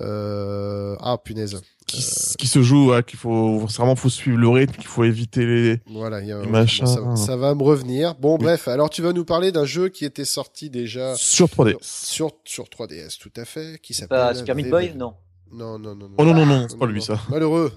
euh, 0.00 0.96
Ah 1.00 1.18
punaise. 1.22 1.60
Qui, 1.86 2.46
se 2.48 2.62
joue, 2.62 2.90
ouais, 2.90 3.02
qu'il 3.02 3.18
faut 3.18 3.60
vraiment 3.60 3.94
faut 3.96 4.08
suivre 4.08 4.38
le 4.38 4.48
rythme, 4.48 4.74
qu'il 4.74 4.86
faut 4.86 5.04
éviter 5.04 5.46
les. 5.46 5.80
Voilà, 5.86 6.20
il 6.20 6.28
y 6.28 6.32
a, 6.32 6.38
Les 6.40 6.44
bon, 6.46 6.50
machins. 6.50 6.86
ça, 6.86 7.00
va- 7.00 7.16
ça 7.16 7.36
va 7.36 7.54
me 7.54 7.62
revenir. 7.62 8.14
Bon, 8.16 8.34
Oui. 8.36 8.42
bref, 8.44 8.68
alors 8.68 8.90
tu 8.90 9.02
vas 9.02 9.12
nous 9.12 9.24
parler 9.24 9.52
d'un 9.52 9.64
jeu 9.64 9.88
qui 9.88 10.04
était 10.04 10.24
sorti 10.24 10.68
déjà 10.70 11.14
Sur 11.16 11.48
3D. 11.48 11.76
sur 11.80 12.32
sur 12.44 12.64
3DS, 12.68 13.18
tout 13.18 13.30
à 13.36 13.44
fait, 13.44 13.78
qui 13.82 13.94
s'appelle 13.94 14.18
Pas 14.18 14.34
Super 14.34 14.54
Meat 14.56 14.68
Boy. 14.68 14.92
Non. 14.96 15.14
Non, 15.52 15.78
non, 15.78 15.94
non, 15.94 16.08
non. 16.08 16.14
Oh 16.18 16.24
non 16.24 16.34
non 16.34 16.44
non, 16.46 16.66
c'est 16.68 16.78
pas 16.78 16.86
lui 16.86 17.00
ça. 17.00 17.20
Malheureux. 17.30 17.72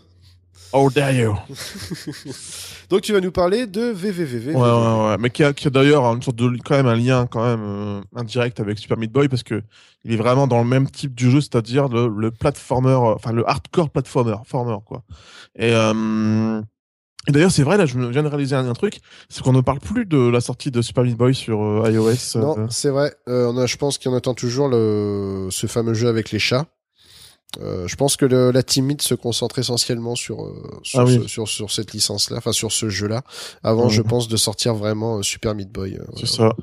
Oh 0.71 0.89
dare 0.93 1.11
you. 1.13 1.35
Donc 2.89 3.01
tu 3.01 3.13
vas 3.13 3.21
nous 3.21 3.31
parler 3.31 3.65
de 3.67 3.81
VVVV. 3.91 4.53
Ouais, 4.53 4.61
ouais, 4.61 5.07
ouais. 5.09 5.17
Mais 5.19 5.29
qui 5.29 5.43
a, 5.43 5.53
qui 5.53 5.67
a 5.67 5.69
d'ailleurs 5.69 6.03
une 6.05 6.21
sorte 6.21 6.37
de, 6.37 6.49
quand 6.63 6.75
même 6.75 6.87
un 6.87 6.95
lien 6.95 7.25
quand 7.27 7.43
même 7.43 7.61
euh, 7.63 8.01
indirect 8.15 8.59
avec 8.59 8.77
Super 8.79 8.97
Meat 8.97 9.11
Boy 9.11 9.27
parce 9.29 9.43
que 9.43 9.61
il 10.05 10.13
est 10.13 10.17
vraiment 10.17 10.47
dans 10.47 10.59
le 10.59 10.67
même 10.67 10.89
type 10.89 11.13
du 11.15 11.29
jeu, 11.31 11.41
c'est-à-dire 11.41 11.87
le, 11.87 12.07
le 12.07 12.31
platformer, 12.31 12.89
euh, 12.91 13.15
enfin 13.15 13.31
le 13.31 13.47
hardcore 13.49 13.89
platformer, 13.89 14.35
former 14.45 14.77
quoi. 14.85 15.03
Et, 15.57 15.73
euh, 15.73 16.61
et 17.27 17.31
d'ailleurs 17.31 17.51
c'est 17.51 17.63
vrai 17.63 17.77
là, 17.77 17.85
je 17.85 17.97
viens 17.99 18.23
de 18.23 18.27
réaliser 18.27 18.55
un, 18.55 18.67
un 18.67 18.73
truc, 18.73 18.99
c'est 19.27 19.43
qu'on 19.43 19.53
ne 19.53 19.61
parle 19.61 19.79
plus 19.79 20.05
de 20.05 20.17
la 20.29 20.39
sortie 20.39 20.71
de 20.71 20.81
Super 20.81 21.03
Meat 21.03 21.17
Boy 21.17 21.33
sur 21.35 21.61
euh, 21.63 21.91
iOS. 21.91 22.37
euh, 22.37 22.41
Non, 22.41 22.67
c'est 22.69 22.89
vrai. 22.89 23.13
Euh, 23.27 23.51
on 23.51 23.57
a, 23.57 23.65
je 23.65 23.75
pense 23.77 23.97
qu'on 23.97 24.13
attend 24.15 24.33
toujours 24.35 24.67
le, 24.69 25.47
ce 25.51 25.67
fameux 25.67 25.93
jeu 25.95 26.07
avec 26.07 26.31
les 26.31 26.39
chats. 26.39 26.65
Euh, 27.61 27.87
je 27.87 27.95
pense 27.95 28.15
que 28.15 28.25
le, 28.25 28.51
la 28.51 28.61
timide 28.61 29.01
se 29.01 29.15
concentre 29.15 29.57
essentiellement 29.57 30.13
sur 30.15 30.43
euh, 30.45 30.79
sur, 30.83 30.99
Ah 30.99 31.05
oui. 31.05 31.19
ce- 31.23 31.27
sur 31.27 31.47
sur 31.47 31.71
cette 31.71 31.93
licence-là, 31.93 32.37
enfin 32.37 32.51
sur 32.51 32.71
ce 32.71 32.89
jeu-là, 32.89 33.23
avant, 33.63 33.85
Mhm. 33.85 33.89
je 33.89 34.01
pense, 34.03 34.27
de 34.27 34.37
sortir 34.37 34.75
vraiment 34.75 35.17
euh, 35.17 35.23
Super 35.23 35.55
Meat 35.55 35.71
Boy. 35.71 35.95
euh, 35.95 36.03
c'est 36.15 36.27
ça. 36.27 36.53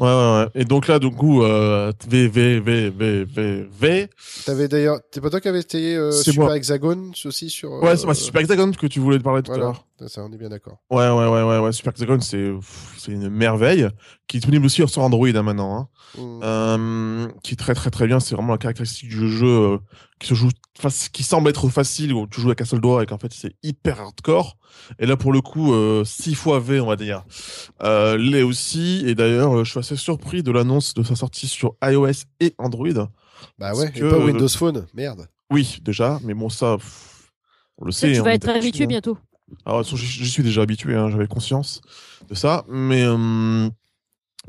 Ouais, 0.00 0.06
ouais, 0.06 0.12
ouais. 0.14 0.48
Et 0.54 0.64
donc 0.64 0.88
là, 0.88 0.98
du 0.98 1.10
coup, 1.10 1.42
euh, 1.42 1.92
V, 2.08 2.26
V, 2.28 2.58
V, 2.58 2.88
V, 2.88 3.24
V, 3.24 3.68
V. 3.70 4.08
T'avais 4.46 4.66
d'ailleurs, 4.66 4.98
c'est 5.10 5.20
pas 5.20 5.28
toi 5.28 5.42
qui 5.42 5.48
avais 5.48 5.58
essayé 5.58 5.94
euh, 5.94 6.10
Super 6.10 6.46
moi. 6.46 6.56
Hexagone 6.56 7.12
aussi 7.26 7.50
sur. 7.50 7.70
Ouais, 7.82 7.98
c'est 7.98 8.08
euh, 8.08 8.14
c'est 8.14 8.24
Super 8.24 8.40
Hexagon 8.40 8.72
que 8.72 8.86
tu 8.86 8.98
voulais 8.98 9.18
te 9.18 9.22
parler 9.22 9.42
tout 9.42 9.52
à 9.52 9.58
l'heure. 9.58 9.84
ça, 10.06 10.24
on 10.24 10.32
est 10.32 10.38
bien 10.38 10.48
d'accord. 10.48 10.78
Ouais, 10.90 11.10
ouais, 11.10 11.28
ouais, 11.28 11.42
ouais, 11.42 11.58
ouais. 11.58 11.72
Super 11.72 11.90
Hexagon, 11.90 12.18
c'est, 12.20 12.50
c'est 12.96 13.12
une 13.12 13.28
merveille. 13.28 13.88
Qui 14.26 14.38
est 14.38 14.40
disponible 14.40 14.64
aussi 14.64 14.86
sur 14.88 15.02
Android 15.02 15.28
hein, 15.28 15.42
maintenant. 15.42 15.76
Hein. 15.76 15.88
Mm. 16.18 16.40
Euh, 16.44 17.28
qui 17.42 17.52
est 17.52 17.58
très, 17.58 17.74
très, 17.74 17.90
très 17.90 18.06
bien. 18.06 18.20
C'est 18.20 18.34
vraiment 18.34 18.52
la 18.52 18.58
caractéristique 18.58 19.10
du 19.10 19.28
jeu 19.28 19.46
euh, 19.46 19.78
qui 20.20 20.28
se 20.28 20.34
joue, 20.34 20.50
qui 21.12 21.22
semble 21.22 21.48
être 21.48 21.68
facile 21.68 22.12
où 22.12 22.26
tu 22.26 22.40
joues 22.40 22.48
avec 22.48 22.60
un 22.60 22.64
seul 22.64 22.80
doigt 22.80 23.02
et 23.02 23.06
qu'en 23.06 23.18
fait 23.18 23.32
c'est 23.32 23.56
hyper 23.62 24.00
hardcore. 24.00 24.56
Et 24.98 25.06
là, 25.06 25.16
pour 25.16 25.32
le 25.32 25.40
coup, 25.40 25.72
euh, 25.72 26.04
6 26.04 26.34
fois 26.34 26.60
V, 26.60 26.80
on 26.80 26.86
va 26.86 26.96
dire. 26.96 27.24
Euh, 27.82 28.16
l'est 28.16 28.42
aussi. 28.42 29.02
Et 29.06 29.14
d'ailleurs, 29.14 29.58
euh, 29.58 29.64
je 29.64 29.70
suis 29.70 29.80
assez 29.80 29.96
surpris 29.96 30.42
de 30.42 30.52
l'annonce 30.52 30.94
de 30.94 31.02
sa 31.02 31.16
sortie 31.16 31.48
sur 31.48 31.74
iOS 31.82 32.24
et 32.38 32.54
Android. 32.58 33.08
Bah 33.58 33.74
ouais, 33.74 33.90
que, 33.90 33.98
et 33.98 34.10
pas 34.10 34.16
euh, 34.16 34.26
Windows 34.26 34.48
Phone, 34.48 34.86
merde. 34.94 35.26
Oui, 35.50 35.78
déjà, 35.82 36.20
mais 36.22 36.34
bon, 36.34 36.48
ça, 36.48 36.76
pff, 36.76 37.32
on 37.78 37.86
le 37.86 37.92
Ça, 37.92 38.00
sait. 38.00 38.12
tu 38.12 38.20
hein, 38.20 38.22
vas 38.22 38.34
être 38.34 38.48
habitué 38.48 38.84
hein. 38.84 38.88
bientôt. 38.88 39.18
Alors, 39.64 39.82
j'y 39.82 39.96
j'y 39.96 40.28
suis 40.28 40.42
déjà 40.42 40.62
habitué, 40.62 40.94
hein, 40.94 41.10
j'avais 41.10 41.26
conscience 41.26 41.80
de 42.28 42.34
ça. 42.34 42.64
Mais 42.68 43.02
euh, 43.02 43.68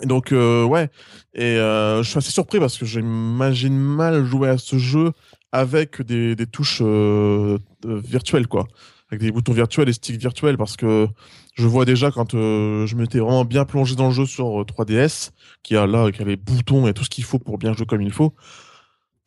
et 0.01 0.05
donc, 0.05 0.31
euh, 0.31 0.63
ouais. 0.63 0.89
Et 1.33 1.43
euh, 1.57 2.01
je 2.03 2.09
suis 2.09 2.17
assez 2.17 2.31
surpris 2.31 2.59
parce 2.59 2.77
que 2.77 2.85
j'imagine 2.85 3.77
mal 3.77 4.25
jouer 4.25 4.49
à 4.49 4.57
ce 4.57 4.77
jeu 4.77 5.11
avec 5.51 6.01
des, 6.01 6.35
touches 6.47 6.81
euh, 6.81 7.57
euh, 7.85 7.99
virtuelles, 7.99 8.47
quoi. 8.47 8.67
Avec 9.09 9.21
des 9.21 9.31
boutons 9.31 9.51
virtuels 9.51 9.89
et 9.89 9.93
sticks 9.93 10.19
virtuels 10.19 10.57
parce 10.57 10.77
que 10.77 11.07
je 11.55 11.67
vois 11.67 11.83
déjà 11.83 12.11
quand 12.11 12.33
euh, 12.33 12.85
je 12.87 12.95
m'étais 12.95 13.19
vraiment 13.19 13.43
bien 13.43 13.65
plongé 13.65 13.95
dans 13.95 14.07
le 14.07 14.13
jeu 14.13 14.25
sur 14.25 14.61
euh, 14.61 14.63
3DS, 14.63 15.31
qui 15.63 15.75
a 15.75 15.85
là, 15.85 16.09
qui 16.11 16.21
a 16.21 16.25
les 16.25 16.37
boutons 16.37 16.87
et 16.87 16.93
tout 16.93 17.03
ce 17.03 17.09
qu'il 17.09 17.25
faut 17.25 17.39
pour 17.39 17.57
bien 17.57 17.73
jouer 17.73 17.85
comme 17.85 18.01
il 18.01 18.11
faut. 18.13 18.33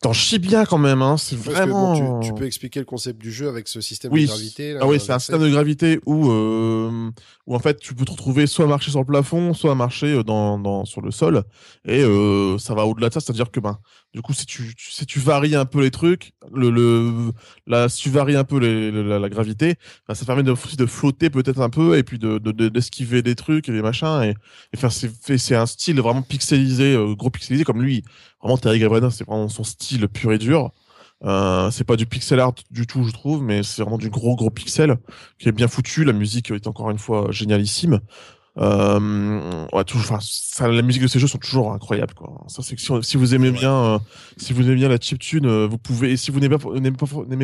T'en 0.04 0.12
chies 0.12 0.38
bien 0.38 0.66
quand 0.66 0.76
même, 0.76 1.00
hein. 1.00 1.16
C'est 1.16 1.34
que, 1.34 1.40
vraiment. 1.40 1.94
bon, 1.94 2.20
tu, 2.20 2.28
tu 2.28 2.34
peux 2.34 2.44
expliquer 2.44 2.78
le 2.78 2.84
concept 2.84 3.18
du 3.20 3.32
jeu 3.32 3.48
avec 3.48 3.68
ce 3.68 3.80
système 3.80 4.12
Oui. 4.12 4.24
de 4.24 4.26
gravité. 4.28 4.72
là, 4.74 4.80
Ah 4.82 4.86
oui, 4.86 5.00
c'est 5.00 5.12
un 5.12 5.18
système 5.18 5.40
de 5.40 5.48
gravité 5.48 5.98
où, 6.04 6.30
euh, 6.30 7.10
où 7.46 7.56
en 7.56 7.58
fait 7.58 7.78
tu 7.80 7.94
peux 7.94 8.04
te 8.04 8.10
retrouver 8.10 8.46
soit 8.46 8.66
à 8.66 8.68
marcher 8.68 8.90
sur 8.90 9.00
le 9.00 9.06
plafond, 9.06 9.54
soit 9.54 9.72
à 9.72 9.74
marcher 9.74 10.12
euh, 10.12 10.22
dans, 10.22 10.58
dans, 10.58 10.84
sur 10.84 11.00
le 11.00 11.10
sol. 11.10 11.42
Et 11.86 12.02
euh, 12.02 12.58
ça 12.58 12.74
va 12.74 12.84
au-delà 12.84 13.08
de 13.08 13.14
ça, 13.14 13.20
c'est-à-dire 13.20 13.50
que 13.50 13.60
ben, 13.60 13.78
du 14.12 14.20
coup, 14.20 14.34
si 14.34 14.44
tu, 14.44 14.74
tu- 14.76 14.90
si 14.92 15.06
tu 15.06 15.20
varies 15.20 15.56
un 15.56 15.64
peu 15.64 15.80
les 15.80 15.90
trucs, 15.90 16.32
le, 16.54 16.68
le, 16.68 17.32
là, 17.66 17.88
si 17.88 18.02
tu 18.02 18.10
varies 18.10 18.36
un 18.36 18.44
peu 18.44 18.58
les- 18.58 18.90
la, 18.90 19.18
la 19.18 19.28
gravité, 19.30 19.76
ben, 20.06 20.14
ça 20.14 20.26
permet 20.26 20.42
de, 20.42 20.50
aussi 20.52 20.76
de 20.76 20.84
flotter 20.86 21.30
peut-être 21.30 21.60
un 21.62 21.70
peu 21.70 21.96
et 21.96 22.02
puis 22.02 22.18
de, 22.18 22.36
de, 22.36 22.52
de- 22.52 22.68
d'esquiver 22.68 23.22
des 23.22 23.34
trucs 23.36 23.70
et 23.70 23.72
des 23.72 23.80
machins. 23.80 24.20
Et, 24.22 24.34
et 24.76 25.36
c'est, 25.38 25.54
un 25.56 25.64
style 25.66 25.98
vraiment 26.00 26.20
pixelisé, 26.22 26.94
gros 27.16 27.30
pixelisé 27.30 27.64
comme 27.64 27.80
lui. 27.80 28.04
Vraiment, 28.44 28.58
Terry 28.58 28.78
Gavrana, 28.78 29.10
c'est 29.10 29.26
vraiment 29.26 29.48
son 29.48 29.64
style 29.64 30.06
pur 30.06 30.32
et 30.32 30.38
dur. 30.38 30.70
Euh, 31.24 31.70
c'est 31.70 31.84
pas 31.84 31.96
du 31.96 32.04
pixel 32.04 32.38
art 32.38 32.52
du 32.70 32.86
tout, 32.86 33.04
je 33.04 33.12
trouve, 33.12 33.42
mais 33.42 33.62
c'est 33.62 33.80
vraiment 33.82 33.96
du 33.96 34.10
gros 34.10 34.36
gros 34.36 34.50
pixel 34.50 34.96
qui 35.38 35.48
est 35.48 35.52
bien 35.52 35.66
foutu. 35.66 36.04
La 36.04 36.12
musique 36.12 36.50
est 36.50 36.66
encore 36.66 36.90
une 36.90 36.98
fois 36.98 37.28
génialissime. 37.30 38.00
Euh, 38.56 39.66
ouais, 39.72 39.82
ça, 40.20 40.68
la 40.68 40.82
musique 40.82 41.02
de 41.02 41.08
ces 41.08 41.18
jeux 41.18 41.26
sont 41.26 41.38
toujours 41.38 41.72
incroyables, 41.72 42.14
quoi. 42.14 42.44
Ça, 42.48 42.62
c'est 42.62 42.76
que 42.76 42.80
si, 42.82 42.92
si 43.02 43.16
vous 43.16 43.34
aimez 43.34 43.48
Ouais. 43.48 43.58
bien, 43.58 43.74
euh, 43.74 43.98
si 44.36 44.52
vous 44.52 44.62
aimez 44.62 44.76
bien 44.76 44.88
la 44.88 44.98
chiptune, 44.98 45.46
euh, 45.46 45.66
vous 45.66 45.78
pouvez, 45.78 46.12
et 46.12 46.16
si 46.16 46.30
vous 46.30 46.38
n'aimez 46.38 46.58
pas, 46.58 46.68
n'aimez 46.74 46.96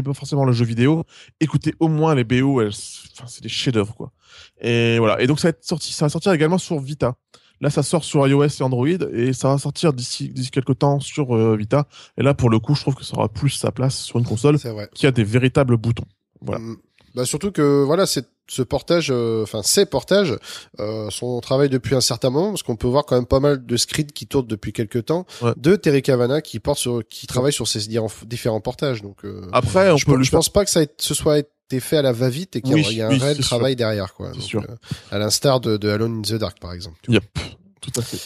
pas, 0.02 0.10
pas 0.10 0.14
forcément 0.14 0.44
le 0.44 0.52
jeu 0.52 0.64
vidéo, 0.64 1.04
écoutez 1.40 1.74
au 1.80 1.88
moins 1.88 2.14
les 2.14 2.24
BO, 2.24 2.60
elles, 2.60 2.68
enfin, 3.16 3.26
c'est 3.26 3.42
des 3.42 3.48
chefs-d'œuvre, 3.48 3.94
quoi. 3.94 4.12
Et 4.60 4.98
voilà. 4.98 5.20
Et 5.20 5.26
donc, 5.26 5.40
ça 5.40 5.48
va 5.48 5.50
être 5.50 5.64
sorti, 5.64 5.92
ça 5.92 6.04
va 6.04 6.10
sortir 6.10 6.32
également 6.32 6.58
sur 6.58 6.78
Vita. 6.78 7.14
Là, 7.60 7.68
ça 7.70 7.82
sort 7.82 8.04
sur 8.04 8.26
iOS 8.26 8.44
et 8.46 8.62
Android 8.62 8.86
et 9.12 9.32
ça 9.32 9.48
va 9.48 9.58
sortir 9.58 9.92
d'ici, 9.92 10.28
d'ici 10.30 10.50
quelques 10.50 10.78
temps 10.78 10.98
sur 11.00 11.36
euh, 11.36 11.56
Vita. 11.56 11.86
Et 12.16 12.22
là, 12.22 12.32
pour 12.34 12.48
le 12.50 12.58
coup, 12.58 12.74
je 12.74 12.80
trouve 12.80 12.94
que 12.94 13.04
ça 13.04 13.16
aura 13.16 13.28
plus 13.28 13.50
sa 13.50 13.70
place 13.70 13.96
sur 13.98 14.18
une 14.18 14.24
console 14.24 14.56
qui 14.94 15.06
a 15.06 15.10
des 15.10 15.24
véritables 15.24 15.76
boutons. 15.76 16.06
Voilà. 16.40 16.60
Mm. 16.60 16.76
Bah 17.14 17.24
surtout 17.24 17.50
que 17.50 17.82
voilà, 17.84 18.06
c'est 18.06 18.24
ce 18.48 18.62
portage, 18.62 19.08
euh, 19.10 19.42
enfin 19.42 19.62
ces 19.64 19.84
portages, 19.84 20.36
euh, 20.78 21.10
sont 21.10 21.40
travail 21.40 21.68
depuis 21.68 21.96
un 21.96 22.00
certain 22.00 22.30
moment 22.30 22.50
parce 22.50 22.62
qu'on 22.62 22.76
peut 22.76 22.86
voir 22.86 23.04
quand 23.04 23.16
même 23.16 23.26
pas 23.26 23.40
mal 23.40 23.66
de 23.66 23.76
scripts 23.76 24.12
qui 24.12 24.28
tournent 24.28 24.46
depuis 24.46 24.72
quelques 24.72 25.06
temps 25.06 25.26
Ouais. 25.42 25.52
de 25.56 25.74
Terry 25.74 26.02
Cavana 26.02 26.40
qui 26.40 26.60
porte 26.60 26.78
sur, 26.78 27.02
qui 27.08 27.26
travaille 27.26 27.52
sur 27.52 27.66
ces 27.66 27.80
différents- 28.26 28.60
portages. 28.60 29.02
Donc 29.02 29.24
euh, 29.24 29.42
Après, 29.52 29.90
on 29.90 29.96
je, 29.96 30.06
peut 30.06 30.22
je 30.22 30.30
pense 30.30 30.48
pas 30.48 30.64
que 30.64 30.70
ça 30.70 30.82
ait, 30.82 30.88
ce 30.98 31.14
soit 31.14 31.38
été 31.70 31.80
fait 31.80 31.96
à 31.98 32.02
la 32.02 32.12
va-vite 32.12 32.56
et 32.56 32.60
qu'il 32.62 32.72
y 32.72 32.74
a, 32.74 32.76
Oui, 32.76 32.86
il 32.90 32.96
y 32.98 33.02
a 33.02 33.06
un 33.06 33.10
oui, 33.10 33.18
réel 33.18 33.38
travail 33.38 33.76
derrière 33.76 34.12
quoi. 34.14 34.30
Donc, 34.32 34.42
sûr. 34.42 34.62
euh, 34.68 34.74
à 35.10 35.18
l'instar 35.18 35.60
de, 35.60 35.76
de 35.76 35.88
Alone 35.88 36.18
in 36.18 36.22
the 36.22 36.34
Dark 36.34 36.58
par 36.60 36.72
exemple. 36.72 36.96
tu 37.02 37.10
vois. 37.12 37.20
Yep, 37.20 37.38
tout 37.80 37.92
à 37.98 38.02
fait. 38.02 38.18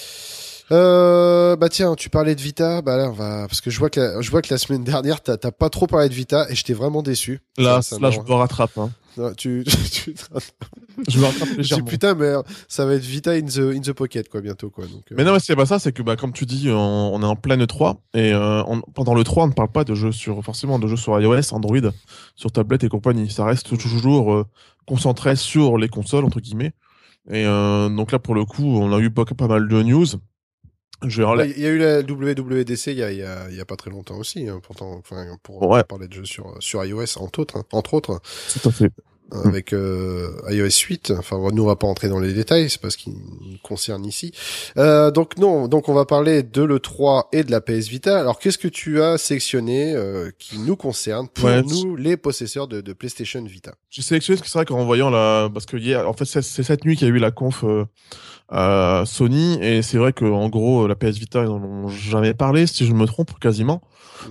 Euh, 0.72 1.56
bah 1.56 1.68
tiens, 1.68 1.94
tu 1.94 2.08
parlais 2.08 2.34
de 2.34 2.40
Vita, 2.40 2.80
bah 2.80 2.96
là 2.96 3.08
on 3.10 3.12
va 3.12 3.46
parce 3.46 3.60
que 3.60 3.68
je 3.70 3.78
vois 3.78 3.90
que 3.90 4.00
la, 4.00 4.20
je 4.22 4.30
vois 4.30 4.40
que 4.40 4.48
la 4.52 4.56
semaine 4.56 4.82
dernière 4.82 5.20
t'as 5.20 5.36
pas 5.36 5.68
trop 5.68 5.86
parlé 5.86 6.08
de 6.08 6.14
Vita 6.14 6.46
et 6.48 6.54
j'étais 6.54 6.72
vraiment 6.72 7.02
déçu. 7.02 7.40
Là, 7.58 7.82
Ça- 7.82 7.96
ça 7.96 7.98
là, 8.00 8.10
je 8.10 8.18
me 8.20 8.32
rattrape. 8.32 8.76
Hein. 8.78 8.90
Non, 9.16 9.32
tu, 9.34 9.64
tu, 9.92 10.14
Je 11.08 11.18
me 11.20 11.24
rattrape 11.24 11.48
légèrement. 11.56 11.84
putain, 11.84 12.14
mais 12.14 12.32
ça 12.68 12.84
va 12.84 12.94
être 12.94 13.02
Vita 13.04 13.30
in 13.32 13.42
the, 13.42 13.58
in 13.76 13.80
the 13.80 13.92
pocket, 13.92 14.28
quoi, 14.28 14.40
bientôt, 14.40 14.70
quoi. 14.70 14.86
Donc, 14.86 15.02
euh, 15.10 15.14
Mais 15.16 15.24
non, 15.24 15.32
mais 15.32 15.40
c'est 15.40 15.54
pas 15.54 15.66
ça, 15.66 15.78
c'est 15.78 15.92
que 15.92 16.02
bah, 16.02 16.16
comme 16.16 16.32
tu 16.32 16.46
dis, 16.46 16.68
on, 16.70 17.14
on 17.14 17.22
est 17.22 17.26
en 17.26 17.36
pleine 17.36 17.64
3 17.66 18.02
et 18.14 18.32
euh, 18.32 18.62
on- 18.66 18.80
pendant 18.80 19.14
le 19.14 19.22
3, 19.24 19.44
on 19.44 19.48
ne 19.48 19.52
parle 19.52 19.70
pas 19.70 19.84
de 19.84 19.94
jeux 19.94 20.12
sur 20.12 20.42
forcément 20.44 20.78
de 20.78 20.88
jeux 20.88 20.96
sur 20.96 21.18
iOS, 21.20 21.52
Android, 21.54 21.78
sur 22.34 22.50
tablette 22.50 22.82
et 22.84 22.88
compagnie. 22.88 23.30
Ça 23.30 23.44
reste 23.44 23.76
toujours 23.78 24.32
euh, 24.34 24.46
concentré 24.86 25.36
sur 25.36 25.78
les 25.78 25.88
consoles 25.88 26.24
entre 26.24 26.40
guillemets. 26.40 26.72
Et 27.30 27.46
euh, 27.46 27.88
donc 27.88 28.12
là, 28.12 28.18
pour 28.18 28.34
le 28.34 28.44
coup, 28.44 28.64
on 28.64 28.92
a 28.92 28.98
eu 28.98 29.10
pas, 29.10 29.24
pas 29.24 29.46
mal 29.48 29.68
de 29.68 29.82
news. 29.82 30.06
Je 31.08 31.22
Il 31.56 31.60
y 31.62 31.66
a 31.66 31.70
eu 31.70 31.78
la 31.78 32.00
WWDC 32.02 32.86
il 32.88 32.98
y 32.98 33.02
a, 33.02 33.10
il 33.12 33.18
y 33.18 33.22
a, 33.22 33.48
il 33.50 33.56
y 33.56 33.60
a 33.60 33.64
pas 33.64 33.76
très 33.76 33.90
longtemps 33.90 34.16
aussi, 34.16 34.48
hein, 34.48 34.60
pourtant, 34.62 34.92
enfin, 34.98 35.26
pour 35.42 35.62
Ouais. 35.68 35.84
parler 35.84 36.08
de 36.08 36.12
jeux 36.14 36.24
sur, 36.24 36.54
sur 36.60 36.84
iOS, 36.84 37.18
entre 37.18 37.40
autres, 37.40 37.56
hein, 37.58 37.64
entre 37.72 37.94
autres, 37.94 38.20
Tout 38.60 38.68
à 38.68 38.72
fait. 38.72 38.90
euh, 39.32 39.42
avec 39.44 39.72
euh, 39.72 40.30
iOS 40.50 40.68
8. 40.86 41.12
Enfin, 41.18 41.38
nous, 41.52 41.62
on 41.62 41.66
va 41.66 41.76
pas 41.76 41.86
entrer 41.86 42.08
dans 42.08 42.20
les 42.20 42.32
détails, 42.34 42.68
c'est 42.70 42.80
parce 42.80 42.94
qu'il 42.96 43.12
nous 43.14 43.58
concerne 43.62 44.04
ici. 44.04 44.32
Euh, 44.76 45.10
donc 45.10 45.38
non, 45.38 45.66
donc 45.66 45.88
on 45.88 45.94
va 45.94 46.04
parler 46.04 46.42
de 46.42 46.62
l'E3 46.62 47.24
et 47.32 47.42
de 47.42 47.50
la 47.50 47.60
PS 47.60 47.88
Vita. 47.88 48.20
Alors, 48.20 48.38
qu'est-ce 48.38 48.58
que 48.58 48.68
tu 48.68 49.00
as 49.02 49.16
sélectionné 49.18 49.94
euh, 49.94 50.30
qui 50.38 50.58
nous 50.58 50.76
concerne 50.76 51.28
pour 51.28 51.46
Ouais, 51.46 51.62
nous, 51.62 51.96
les 51.96 52.16
possesseurs 52.16 52.68
de, 52.68 52.80
de 52.80 52.92
PlayStation 52.92 53.42
Vita? 53.44 53.74
J'ai 53.90 54.02
sélectionné 54.02 54.36
ce 54.36 54.42
que 54.42 54.48
c'est 54.48 54.58
vrai 54.58 54.66
qu'en 54.66 54.84
voyant 54.84 55.10
la, 55.10 55.48
parce 55.52 55.66
que 55.66 55.78
hier, 55.78 56.08
en 56.08 56.12
fait, 56.12 56.26
c'est 56.26 56.42
c'est 56.42 56.62
cette 56.62 56.84
nuit 56.84 56.96
qu'il 56.96 57.08
y 57.08 57.10
a 57.10 57.14
eu 57.14 57.18
la 57.18 57.30
conf 57.30 57.64
euh, 58.52 59.04
Sony, 59.04 59.58
et 59.62 59.82
c'est 59.82 59.98
vrai 59.98 60.12
que 60.12 60.24
en 60.24 60.48
gros, 60.48 60.86
la 60.86 60.94
PS 60.94 61.16
Vita, 61.18 61.42
ils 61.42 61.48
en 61.48 61.62
ont 61.62 61.88
jamais 61.88 62.34
parlé, 62.34 62.66
si 62.66 62.86
je 62.86 62.92
me 62.92 63.06
trompe, 63.06 63.38
quasiment. 63.40 63.80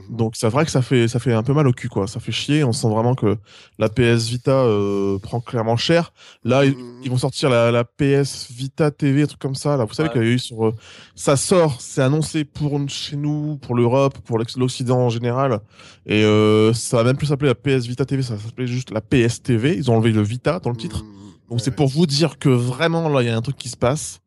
Mhm. 0.09 0.15
Donc 0.17 0.35
c'est 0.35 0.47
vrai 0.49 0.65
que 0.65 0.71
ça 0.71 0.81
fait 0.81 1.07
ça 1.07 1.19
fait 1.19 1.33
un 1.33 1.43
peu 1.43 1.53
mal 1.53 1.67
au 1.67 1.71
cul, 1.73 1.89
quoi. 1.89 2.07
Ça 2.07 2.19
fait 2.19 2.31
chier. 2.31 2.63
On 2.63 2.71
sent 2.71 2.87
vraiment 2.89 3.15
que 3.15 3.37
la 3.79 3.89
PS 3.89 4.27
Vita 4.29 4.51
euh, 4.51 5.17
prend 5.19 5.39
clairement 5.41 5.77
cher. 5.77 6.13
Là, 6.43 6.63
ils, 6.65 6.71
Mhm. 6.71 7.01
ils 7.03 7.09
vont 7.11 7.17
sortir 7.17 7.49
la, 7.49 7.69
la 7.71 7.83
PS 7.83 8.47
Vita 8.51 8.91
TV, 8.91 9.23
un 9.23 9.25
truc 9.25 9.39
comme 9.39 9.55
ça. 9.55 9.77
Là, 9.77 9.85
vous 9.85 9.93
savez 9.93 10.09
Ouais. 10.09 10.13
qu'il 10.13 10.23
y 10.23 10.25
a 10.25 10.29
eu 10.29 10.39
sur, 10.39 10.67
euh, 10.67 10.75
ça 11.15 11.35
sort, 11.35 11.81
c'est 11.81 12.01
annoncé 12.01 12.43
pour 12.45 12.79
chez 12.87 13.15
nous, 13.17 13.57
pour 13.57 13.75
l'Europe, 13.75 14.17
pour 14.19 14.37
l'Occident 14.37 14.99
en 14.99 15.09
général, 15.09 15.59
et 16.05 16.23
euh, 16.23 16.71
ça 16.73 16.97
va 16.97 17.03
même 17.03 17.17
plus 17.17 17.27
s'appeler 17.27 17.49
la 17.49 17.55
PS 17.55 17.85
Vita 17.87 18.05
TV, 18.05 18.21
ça 18.23 18.35
va 18.35 18.41
s'appeler 18.41 18.67
juste 18.67 18.91
la 18.91 19.01
PS 19.01 19.41
TV. 19.43 19.75
Ils 19.75 19.89
ont 19.91 19.95
enlevé 19.95 20.11
le 20.11 20.21
Vita 20.21 20.59
dans 20.59 20.69
le 20.69 20.77
titre. 20.77 21.03
Mhm. 21.03 21.22
Donc 21.49 21.61
c'est 21.61 21.75
pour 21.75 21.87
vous 21.87 22.05
dire 22.05 22.37
que 22.39 22.49
vraiment 22.49 23.09
là 23.09 23.21
il 23.21 23.27
y 23.27 23.29
a 23.29 23.37
un 23.37 23.41
truc 23.41 23.57
qui 23.57 23.69
se 23.69 23.77
passe. 23.77 24.19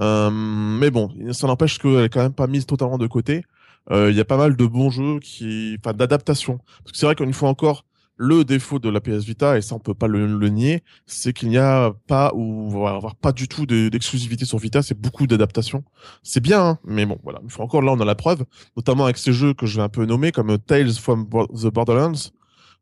Euh, 0.00 0.30
mais 0.30 0.90
bon, 0.90 1.10
ça 1.32 1.46
n'empêche 1.46 1.78
qu'elle 1.78 2.04
est 2.04 2.08
quand 2.08 2.22
même 2.22 2.32
pas 2.32 2.46
mise 2.46 2.66
totalement 2.66 2.98
de 2.98 3.06
côté. 3.06 3.42
Euh, 3.90 4.10
Il 4.10 4.16
y 4.16 4.20
a 4.20 4.24
pas 4.24 4.36
mal 4.36 4.56
de 4.56 4.66
bons 4.66 4.90
jeux 4.90 5.18
qui, 5.20 5.76
enfin 5.80 5.92
d'adaptation. 5.94 6.58
Parce 6.82 6.92
que 6.92 6.98
c'est 6.98 7.06
vrai 7.06 7.14
qu'une 7.14 7.32
fois 7.34 7.48
encore, 7.48 7.84
le 8.20 8.44
défaut 8.44 8.78
de 8.80 8.88
la 8.88 9.00
PS 9.00 9.24
Vita 9.24 9.56
et 9.58 9.62
ça 9.62 9.74
on 9.76 9.78
peut 9.78 9.94
pas 9.94 10.08
le, 10.08 10.26
le 10.26 10.48
nier, 10.48 10.82
c'est 11.06 11.32
qu'il 11.32 11.50
n'y 11.50 11.56
a 11.58 11.92
pas 12.08 12.32
ou 12.34 12.68
va 12.70 12.90
avoir 12.96 13.14
pas 13.14 13.30
du 13.32 13.46
tout 13.46 13.64
de- 13.66 13.88
d'exclusivité 13.88 14.44
sur 14.44 14.58
Vita. 14.58 14.82
C'est 14.82 14.98
beaucoup 14.98 15.26
d'adaptation. 15.26 15.84
C'est 16.22 16.40
bien, 16.40 16.60
hein, 16.62 16.78
mais 16.84 17.06
bon 17.06 17.18
voilà. 17.22 17.38
Une 17.42 17.50
fois 17.50 17.64
encore 17.64 17.80
là 17.82 17.92
on 17.92 18.00
a 18.00 18.04
la 18.04 18.14
preuve, 18.16 18.44
notamment 18.76 19.04
avec 19.04 19.18
ces 19.18 19.32
jeux 19.32 19.54
que 19.54 19.66
je 19.66 19.76
vais 19.76 19.82
un 19.82 19.88
peu 19.88 20.04
nommer 20.04 20.32
comme 20.32 20.58
Tales 20.58 20.92
from 20.94 21.26
the 21.28 21.66
Borderlands. 21.72 22.30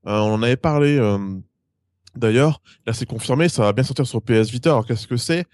Euh, 0.06 0.18
on 0.20 0.34
en 0.34 0.42
avait 0.42 0.56
parlé. 0.56 0.98
D'ailleurs, 2.16 2.60
là 2.86 2.92
c'est 2.92 3.06
confirmé, 3.06 3.48
ça 3.48 3.62
va 3.62 3.72
bien 3.72 3.84
sortir 3.84 4.06
sur 4.06 4.22
PS 4.22 4.50
Vita. 4.50 4.70
Alors 4.70 4.86
qu'est-ce 4.86 5.06
que 5.06 5.16
c'est? 5.16 5.44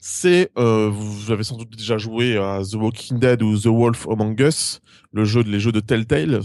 C'est, 0.00 0.50
euh, 0.58 0.90
vous 0.92 1.30
avez 1.30 1.44
sans 1.44 1.56
doute 1.56 1.76
déjà 1.76 1.96
joué 1.96 2.36
à 2.36 2.60
The 2.68 2.74
Walking 2.74 3.18
Dead 3.18 3.42
ou 3.42 3.56
The 3.56 3.66
Wolf 3.66 4.08
Among 4.08 4.38
Us, 4.40 4.80
le 5.12 5.24
jeu, 5.24 5.42
les 5.42 5.60
jeux 5.60 5.70
de 5.70 5.80
Telltale. 5.80 6.40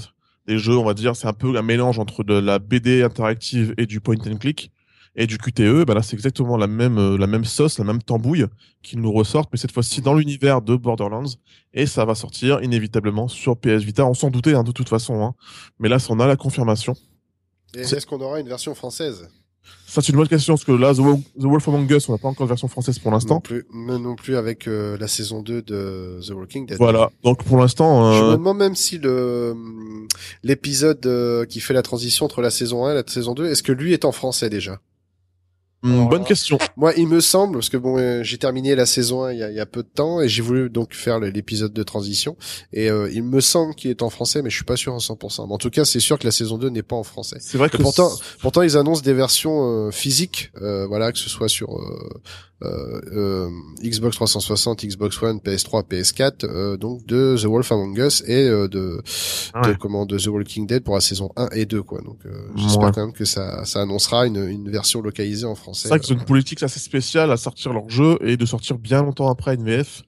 Des 0.48 0.60
jeux, 0.60 0.78
on 0.78 0.86
va 0.86 0.94
dire, 0.94 1.16
c'est 1.16 1.28
un 1.28 1.34
peu 1.34 1.58
un 1.58 1.62
mélange 1.62 2.00
entre 2.00 2.24
de 2.24 2.36
la 2.36 2.60
BD 2.60 3.04
interactive 3.04 3.74
et 3.78 3.86
du 3.86 4.00
point 4.00 4.16
and 4.28 4.38
click 4.38 4.72
et 5.18 5.28
du 5.28 5.38
QTE. 5.38 5.84
Ben 5.86 5.96
là, 5.96 6.02
c'est 6.02 6.16
exactement 6.16 6.56
la 6.56 6.68
même, 6.68 6.98
euh, 6.98 7.18
la 7.18 7.28
même 7.28 7.44
sauce, 7.44 7.80
la 7.80 7.84
même 7.84 8.02
tambouille 8.02 8.46
qu'ils 8.84 9.02
nous 9.02 9.12
ressortent, 9.12 9.50
mais 9.52 9.58
cette 9.58 9.72
fois-ci 9.72 10.02
dans 10.02 10.14
l'univers 10.14 10.62
de 10.62 10.76
Borderlands. 10.76 11.26
Et 11.74 11.88
ça 11.88 12.06
va 12.06 12.16
sortir 12.16 12.62
inévitablement 12.64 13.28
sur 13.28 13.58
PS 13.58 13.84
Vita. 13.84 14.06
On 14.06 14.14
s'en 14.14 14.30
doutait 14.30 14.54
hein, 14.54 14.64
de 14.64 14.72
toute 14.72 14.88
façon, 14.88 15.22
hein. 15.24 15.34
mais 15.80 15.90
là, 15.90 15.98
on 16.10 16.20
a 16.20 16.28
la 16.28 16.36
confirmation. 16.38 16.94
Est-ce 17.74 18.06
qu'on 18.06 18.22
aura 18.22 18.40
une 18.40 18.48
version 18.48 18.74
française? 18.76 19.28
Ça, 19.88 20.02
c'est 20.02 20.10
une 20.12 20.18
bonne 20.18 20.28
question, 20.28 20.54
parce 20.56 20.66
que 20.66 20.74
là, 20.74 20.94
The, 20.94 20.98
Wo- 21.00 21.22
The 21.40 21.44
Wolf 21.46 21.68
Among 21.70 21.90
Us, 21.92 22.10
on 22.10 22.12
n'a 22.12 22.18
pas 22.18 22.28
encore 22.28 22.46
de 22.46 22.50
version 22.50 22.68
française 22.68 23.00
pour 23.00 23.10
Non 23.12 23.18
l'instant. 23.18 23.40
plus, 23.40 23.66
mais 23.74 23.98
non 23.98 24.16
plus 24.16 24.36
avec 24.36 24.68
euh, 24.68 24.98
la 25.00 25.08
saison 25.08 25.42
2 25.42 25.62
de 25.62 26.20
The 26.28 26.32
Walking 26.32 26.66
Dead. 26.68 26.78
Voilà. 26.78 27.10
Donc, 27.24 27.44
pour 27.46 27.58
l'instant, 27.58 28.12
Je 28.14 28.22
me 28.24 28.30
euh, 28.30 28.32
demande 28.38 28.58
même 28.58 28.76
si 28.76 28.98
le 28.98 29.56
l'épisode 30.44 31.06
euh, 31.06 31.46
qui 31.46 31.60
fait 31.60 31.74
la 31.74 31.82
transition 31.84 32.26
entre 32.26 32.42
la 32.42 32.52
saison 32.52 32.86
1 32.86 32.92
et 32.92 32.96
la 32.96 33.04
saison 33.08 33.34
2, 33.34 33.46
est-ce 33.48 33.64
que 33.64 33.72
lui 33.72 33.94
est 33.94 34.06
en 34.06 34.12
français 34.12 34.50
déjà? 34.50 34.80
Alors 35.84 36.10
bonne 36.10 36.24
question. 36.24 36.58
Moi, 36.76 36.94
il 36.98 37.08
me 37.08 37.22
semble, 37.22 37.54
parce 37.54 37.70
que 37.70 37.78
bon, 37.78 37.98
euh, 37.98 38.24
j'ai 38.24 38.38
terminé 38.38 38.76
la 38.76 38.86
saison 38.86 39.24
1 39.24 39.34
il 39.34 39.40
y 39.40 39.44
a, 39.44 39.50
il 39.52 39.56
y 39.56 39.60
a 39.60 39.66
peu 39.66 39.84
de 39.84 39.88
temps 39.88 40.22
et 40.22 40.28
j'ai 40.28 40.42
voulu 40.42 40.70
donc 40.70 40.94
faire 40.94 41.20
l'épisode 41.20 41.72
de 41.72 41.84
transition 41.84 42.36
et 42.74 42.90
euh, 42.90 43.10
il 43.14 43.24
me 43.24 43.42
semble 43.42 43.76
qu'il 43.76 43.92
est 43.92 44.02
en 44.02 44.10
français, 44.10 44.42
mais 44.42 44.50
je 44.50 44.56
suis 44.56 44.66
pas 44.66 44.76
sûr 44.76 44.94
à 44.94 44.98
100%. 44.98 45.48
Mais 45.48 45.54
en 45.54 45.58
tout 45.58 45.70
cas, 45.70 45.86
c'est 45.86 46.00
sûr 46.00 46.18
que 46.18 46.26
la 46.26 46.32
saison 46.32 46.58
2 46.58 46.70
n'est 46.70 46.84
pas 46.84 46.96
en 46.96 47.04
français. 47.04 47.38
C'est 47.40 47.58
vrai 47.58 47.70
que 47.70 47.78
Et 47.78 47.82
pourtant, 47.82 48.12
pourtant, 48.42 48.64
ils 48.64 48.76
annoncent 48.76 49.04
des 49.04 49.14
versions 49.14 49.88
euh, 49.88 49.92
physiques, 49.92 50.52
euh, 50.62 50.88
voilà, 50.88 51.12
que 51.12 51.20
ce 51.20 51.30
soit 51.30 51.50
sur 51.50 51.76
euh, 51.76 52.22
Xbox 53.84 54.16
360, 54.16 54.86
Xbox 54.86 55.22
One, 55.22 55.38
PS3, 55.40 55.84
PS4, 55.88 56.46
euh, 56.46 56.78
donc 56.78 57.06
de 57.06 57.36
The 57.40 57.46
Wolf 57.46 57.72
Among 57.72 57.98
Us 57.98 58.24
et 58.28 58.48
euh, 58.48 58.68
de, 58.68 58.78
de 58.78 59.68
Ouais. 59.70 59.76
comment 59.80 60.06
de 60.06 60.18
The 60.18 60.28
Walking 60.28 60.68
Dead 60.68 60.84
pour 60.84 60.96
la 60.96 61.02
saison 61.02 61.30
1 61.36 61.50
et 61.54 61.66
2, 61.66 61.84
quoi. 61.84 62.02
Donc, 62.02 62.20
euh, 62.26 62.32
j'espère 62.56 62.86
Ouais. 62.88 62.92
quand 62.94 63.02
même 63.06 63.14
que 63.14 63.26
ça, 63.26 63.64
ça 63.66 63.82
annoncera 63.82 64.26
une, 64.28 64.38
une 64.48 64.70
version 64.70 65.02
localisée 65.02 65.46
en 65.46 65.56
français. 65.56 65.84
C'est 65.84 65.90
vrai 65.90 66.00
que 66.00 66.06
c'est 66.06 66.14
une 66.14 66.26
politique 66.26 66.64
assez 66.64 66.80
spéciale 66.80 67.32
à 67.32 67.38
sortir 67.38 67.74
leur 67.74 67.90
jeu 67.90 68.18
et 68.22 68.38
de 68.38 68.46
sortir 68.46 68.78
bien 68.78 69.02
longtemps 69.04 69.30
après 69.30 69.56
une 69.56 69.64
VF. 69.64 70.02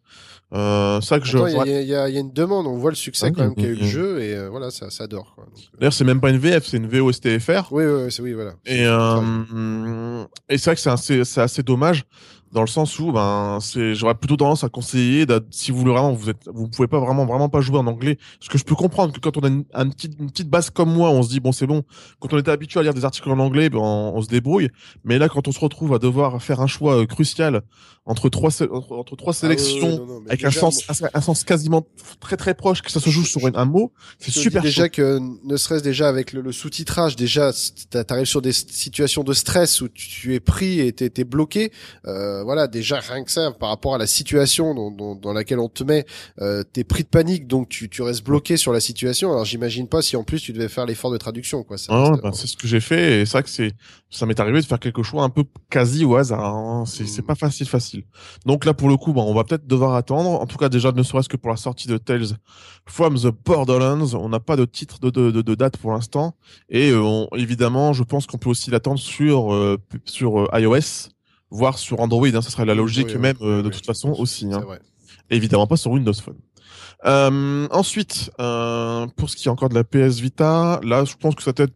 Euh, 0.51 0.99
vrai 1.07 1.19
que 1.19 1.27
je. 1.27 1.37
Pourtant, 1.37 1.63
il 1.63 1.71
y, 1.71 1.83
y, 1.83 1.89
y 1.89 1.93
a 1.95 2.07
une 2.09 2.33
demande, 2.33 2.65
on 2.65 2.75
voit 2.77 2.89
le 2.89 2.95
succès 2.95 3.27
Ah, 3.27 3.31
quand 3.31 3.43
même 3.43 3.53
qu'a 3.53 3.67
eu 3.67 3.75
le 3.75 3.85
jeu 3.85 4.19
et 4.19 4.33
euh, 4.33 4.49
voilà, 4.49 4.71
ça, 4.71 4.89
ça 4.89 5.03
adore. 5.03 5.33
Quoi. 5.35 5.45
Donc, 5.45 5.53
euh, 5.59 5.77
D'ailleurs, 5.79 5.93
c'est 5.93 6.03
même 6.05 6.19
pas 6.19 6.31
une 6.31 6.39
VF, 6.39 6.65
c'est 6.65 6.77
une 6.77 6.87
VOSTFR. 6.87 7.67
oui, 7.71 7.83
oui, 7.85 8.01
oui, 8.05 8.11
c'est 8.11 8.23
oui, 8.23 8.33
voilà. 8.33 8.53
Et, 8.65 8.83
euh, 8.83 10.23
et 10.49 10.57
c'est 10.57 10.65
vrai 10.71 10.75
que 10.75 10.81
c'est 10.81 10.89
assez, 10.89 11.23
c'est 11.23 11.41
assez 11.41 11.61
dommage 11.61 12.03
dans 12.51 12.61
le 12.61 12.67
sens 12.67 12.97
où 12.99 13.11
ben 13.11 13.59
c'est 13.61 13.93
j'aurais 13.95 14.15
plutôt 14.15 14.35
tendance 14.37 14.63
à 14.63 14.69
conseiller 14.69 15.25
si 15.51 15.71
vous 15.71 15.79
voulez 15.79 15.91
vraiment 15.91 16.13
vous 16.13 16.29
êtes 16.29 16.47
vous 16.53 16.67
pouvez 16.67 16.87
pas 16.87 16.99
vraiment 16.99 17.25
vraiment 17.25 17.49
pas 17.49 17.61
jouer 17.61 17.77
en 17.77 17.85
anglais 17.87 18.17
parce 18.39 18.49
que 18.49 18.57
je 18.57 18.63
peux 18.63 18.75
comprendre 18.75 19.13
que 19.13 19.19
quand 19.19 19.37
on 19.37 19.41
a 19.41 19.47
une, 19.47 19.65
un 19.73 19.89
petit- 19.89 20.09
une 20.19 20.31
petite 20.31 20.49
base 20.49 20.69
comme 20.69 20.91
moi 20.93 21.09
on 21.11 21.21
se 21.21 21.29
dit 21.29 21.39
bon 21.39 21.51
c'est 21.51 21.67
bon 21.67 21.83
quand 22.19 22.33
on 22.33 22.37
était 22.39 22.51
habitué 22.51 22.79
à 22.79 22.83
lire 22.83 22.93
des 22.93 23.05
articles 23.05 23.29
en 23.29 23.39
anglais 23.39 23.69
ben, 23.69 23.77
on, 23.79 24.13
on 24.15 24.21
se 24.21 24.27
débrouille 24.29 24.69
mais 25.03 25.17
là 25.19 25.29
quand 25.29 25.47
on 25.47 25.51
se 25.51 25.59
retrouve 25.59 25.93
à 25.93 25.99
devoir 25.99 26.41
faire 26.41 26.59
un 26.61 26.67
choix 26.67 26.95
euh, 27.01 27.05
crucial 27.05 27.61
entre 28.05 28.29
trois 28.29 28.49
entre, 28.63 28.93
entre 28.93 29.15
trois 29.15 29.33
Ah, 29.33 29.47
oui, 29.47 29.49
oui, 29.55 29.59
sélections 29.59 29.97
non, 29.99 30.05
non, 30.07 30.19
mais 30.21 30.29
avec 30.31 30.43
un 30.45 30.51
sens 30.51 30.89
un, 31.03 31.09
un 31.13 31.21
sens 31.21 31.43
quasiment 31.43 31.85
très 32.19 32.37
très 32.37 32.55
proche 32.55 32.81
que 32.81 32.91
ça 32.91 32.99
se 32.99 33.09
joue 33.09 33.23
sur 33.25 33.41
un 33.53 33.65
mot 33.65 33.93
c'est 34.17 34.31
super 34.31 34.63
chaud. 34.63 34.67
déjà 34.67 34.89
que 34.89 35.19
ne 35.19 35.55
serait-ce 35.57 35.83
déjà 35.83 36.07
avec 36.09 36.33
le, 36.33 36.41
le 36.41 36.51
sous-titrage, 36.51 37.15
déjà 37.15 37.51
t'a- 37.89 38.03
t'arrives 38.03 38.25
sur 38.25 38.41
des 38.41 38.51
situations 38.53 39.23
de 39.23 39.33
stress 39.33 39.81
où 39.81 39.87
tu, 39.89 40.33
es 40.33 40.39
pris 40.39 40.79
et 40.79 40.91
t'es 40.93 41.09
t'es 41.09 41.23
bloqué. 41.23 41.71
Euh, 42.05 42.38
voilà, 42.43 42.67
déjà 42.67 42.99
rien 42.99 43.23
que 43.23 43.31
ça 43.31 43.51
par 43.51 43.69
rapport 43.69 43.95
à 43.95 43.97
la 43.97 44.07
situation 44.07 44.73
dans, 44.73 44.91
dans, 44.91 45.15
dans 45.15 45.33
laquelle 45.33 45.59
on 45.59 45.69
te 45.69 45.83
met, 45.83 46.05
euh, 46.41 46.63
t'es 46.63 46.83
pris 46.83 47.03
de 47.03 47.07
panique, 47.09 47.47
donc 47.47 47.69
tu, 47.69 47.89
tu 47.89 48.01
restes 48.01 48.23
bloqué 48.23 48.57
sur 48.57 48.73
la 48.73 48.79
situation. 48.79 49.31
Alors 49.31 49.45
j'imagine 49.45 49.87
pas 49.87 50.01
si 50.01 50.15
en 50.15 50.23
plus 50.23 50.41
tu 50.41 50.53
devais 50.53 50.67
faire 50.69 50.85
l'effort 50.85 51.11
de 51.11 51.17
traduction, 51.17 51.63
quoi. 51.63 51.77
Ça 51.77 51.87
Ah 51.91 52.11
bah, 52.21 52.31
c'est 52.33 52.47
ce 52.47 52.57
que 52.57 52.67
j'ai 52.67 52.79
fait 52.79 53.21
et 53.21 53.25
c'est 53.25 53.31
vrai 53.33 53.43
que 53.43 53.49
c'est 53.49 53.71
ça 54.11 54.25
m'est 54.25 54.39
arrivé 54.39 54.59
de 54.61 54.65
faire 54.65 54.79
quelque 54.79 55.03
chose 55.03 55.21
un 55.21 55.29
peu 55.29 55.43
quasi 55.69 56.03
au 56.05 56.15
hasard. 56.15 56.43
hein. 56.55 56.83
C'est 56.87 57.07
c'est 57.07 57.21
pas 57.21 57.35
facile 57.35 57.67
facile. 57.67 58.03
Donc 58.45 58.65
là 58.65 58.73
pour 58.73 58.89
le 58.89 58.97
coup, 58.97 59.13
bah, 59.13 59.21
on 59.21 59.33
va 59.33 59.43
peut-être 59.43 59.67
devoir 59.67 59.95
attendre. 59.95 60.29
En 60.31 60.45
tout 60.45 60.57
cas 60.57 60.69
déjà 60.69 60.91
ne 60.91 61.03
serait-ce 61.03 61.29
que 61.29 61.37
pour 61.37 61.49
la 61.51 61.57
sortie 61.57 61.87
de 61.87 61.97
Tales 61.97 62.27
from 62.85 63.17
the 63.19 63.27
Borderlands, 63.45 64.13
on 64.15 64.29
n'a 64.29 64.39
pas 64.39 64.55
de 64.55 64.65
titre 64.65 64.99
de, 64.99 65.09
de, 65.09 65.31
de, 65.31 65.41
de 65.41 65.55
date 65.55 65.77
pour 65.77 65.91
l'instant 65.91 66.35
et 66.69 66.89
euh, 66.91 67.01
on- 67.01 67.27
évidemment 67.35 67.93
je 67.93 68.03
pense 68.03 68.25
qu'on 68.25 68.37
peut 68.37 68.49
aussi 68.49 68.71
l'attendre 68.71 68.99
sur 68.99 69.53
euh, 69.53 69.77
sur 70.05 70.39
euh, 70.41 70.47
iOS, 70.59 71.09
voire 71.51 71.77
sur 71.77 71.99
Android. 71.99 72.27
Hein, 72.27 72.41
ça 72.41 72.49
serait 72.49 72.65
la 72.65 72.75
logique 72.75 73.07
Oui, 73.07 73.13
oui, 73.15 73.21
même 73.21 73.35
oui, 73.39 73.47
euh, 73.47 73.61
de 73.63 73.69
toute 73.69 73.85
façon 73.85 74.11
aussi. 74.17 74.45
Hein. 74.51 74.59
vrai. 74.59 74.79
Évidemment 75.29 75.67
pas 75.67 75.77
sur 75.77 75.91
Windows 75.91 76.13
Phone. 76.13 76.37
Euh, 77.05 77.67
ensuite, 77.71 78.31
euh, 78.39 79.07
pour 79.15 79.29
ce 79.29 79.35
qui 79.35 79.47
est 79.47 79.51
encore 79.51 79.69
de 79.69 79.75
la 79.75 79.83
PS 79.83 80.19
Vita, 80.19 80.79
là, 80.83 81.05
je 81.05 81.15
pense 81.15 81.35
que 81.35 81.43
ça 81.43 81.53
peut-être 81.53 81.73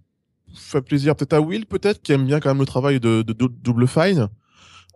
fait 0.55 0.81
plaisir 0.81 1.15
peut-être 1.15 1.33
à 1.33 1.41
Will, 1.41 1.65
peut-être, 1.65 2.01
qui 2.01 2.11
aime 2.11 2.25
bien 2.25 2.39
quand 2.39 2.49
même 2.49 2.59
le 2.59 2.65
travail 2.65 2.99
de, 2.99 3.21
de, 3.21 3.33
Dou- 3.33 3.47
Double 3.47 3.87
Fine. 3.87 4.27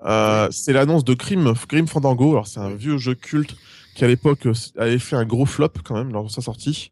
Euh, 0.06 0.48
C'est 0.52 0.74
l'annonce 0.74 1.04
de 1.04 1.14
Grim, 1.14 1.54
Grim 1.70 1.88
Fandango. 1.88 2.32
Alors, 2.32 2.48
c'est 2.48 2.60
un 2.60 2.70
vieux 2.76 2.98
jeu 2.98 3.16
culte 3.16 3.56
qui, 3.96 4.04
à 4.04 4.08
l'époque, 4.08 4.46
euh, 4.46 4.54
avait 4.78 5.00
fait 5.00 5.16
un 5.16 5.26
gros 5.26 5.46
flop 5.46 5.70
quand 5.84 5.96
même 5.96 6.12
lors 6.12 6.24
de 6.26 6.30
sa 6.30 6.42
sortie. 6.42 6.92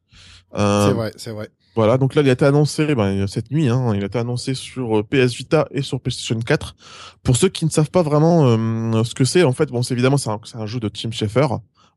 Euh, 0.56 0.88
C'est 0.88 0.94
vrai, 0.94 1.12
c'est 1.18 1.32
vrai. 1.32 1.50
Voilà, 1.76 1.98
donc 1.98 2.16
là, 2.16 2.22
il 2.22 2.30
a 2.30 2.32
été 2.32 2.46
annoncé 2.46 2.96
ben, 2.96 3.28
cette 3.28 3.52
nuit, 3.52 3.68
hein, 3.70 3.94
il 3.96 4.02
a 4.04 4.06
été 4.08 4.18
annoncé 4.18 4.54
sur 4.56 5.00
euh, 5.00 5.04
PS 5.04 5.34
Vita 5.36 5.68
et 5.72 5.82
sur 5.82 6.00
PlayStation 6.00 6.40
4. 6.40 6.76
Pour 7.24 7.36
ceux 7.36 7.50
qui 7.50 7.66
ne 7.66 7.70
savent 7.70 7.90
pas 7.92 8.02
vraiment 8.04 8.46
euh, 8.46 9.04
ce 9.04 9.14
que 9.14 9.26
c'est, 9.26 9.44
en 9.44 9.52
fait, 9.52 9.70
bon, 9.70 9.84
c'est 9.84 9.94
évidemment, 9.94 10.18
c'est 10.18 10.30
un, 10.30 10.66
jeu 10.66 10.80
de 10.80 10.88
Tim 10.88 11.12
Schafer, 11.12 11.48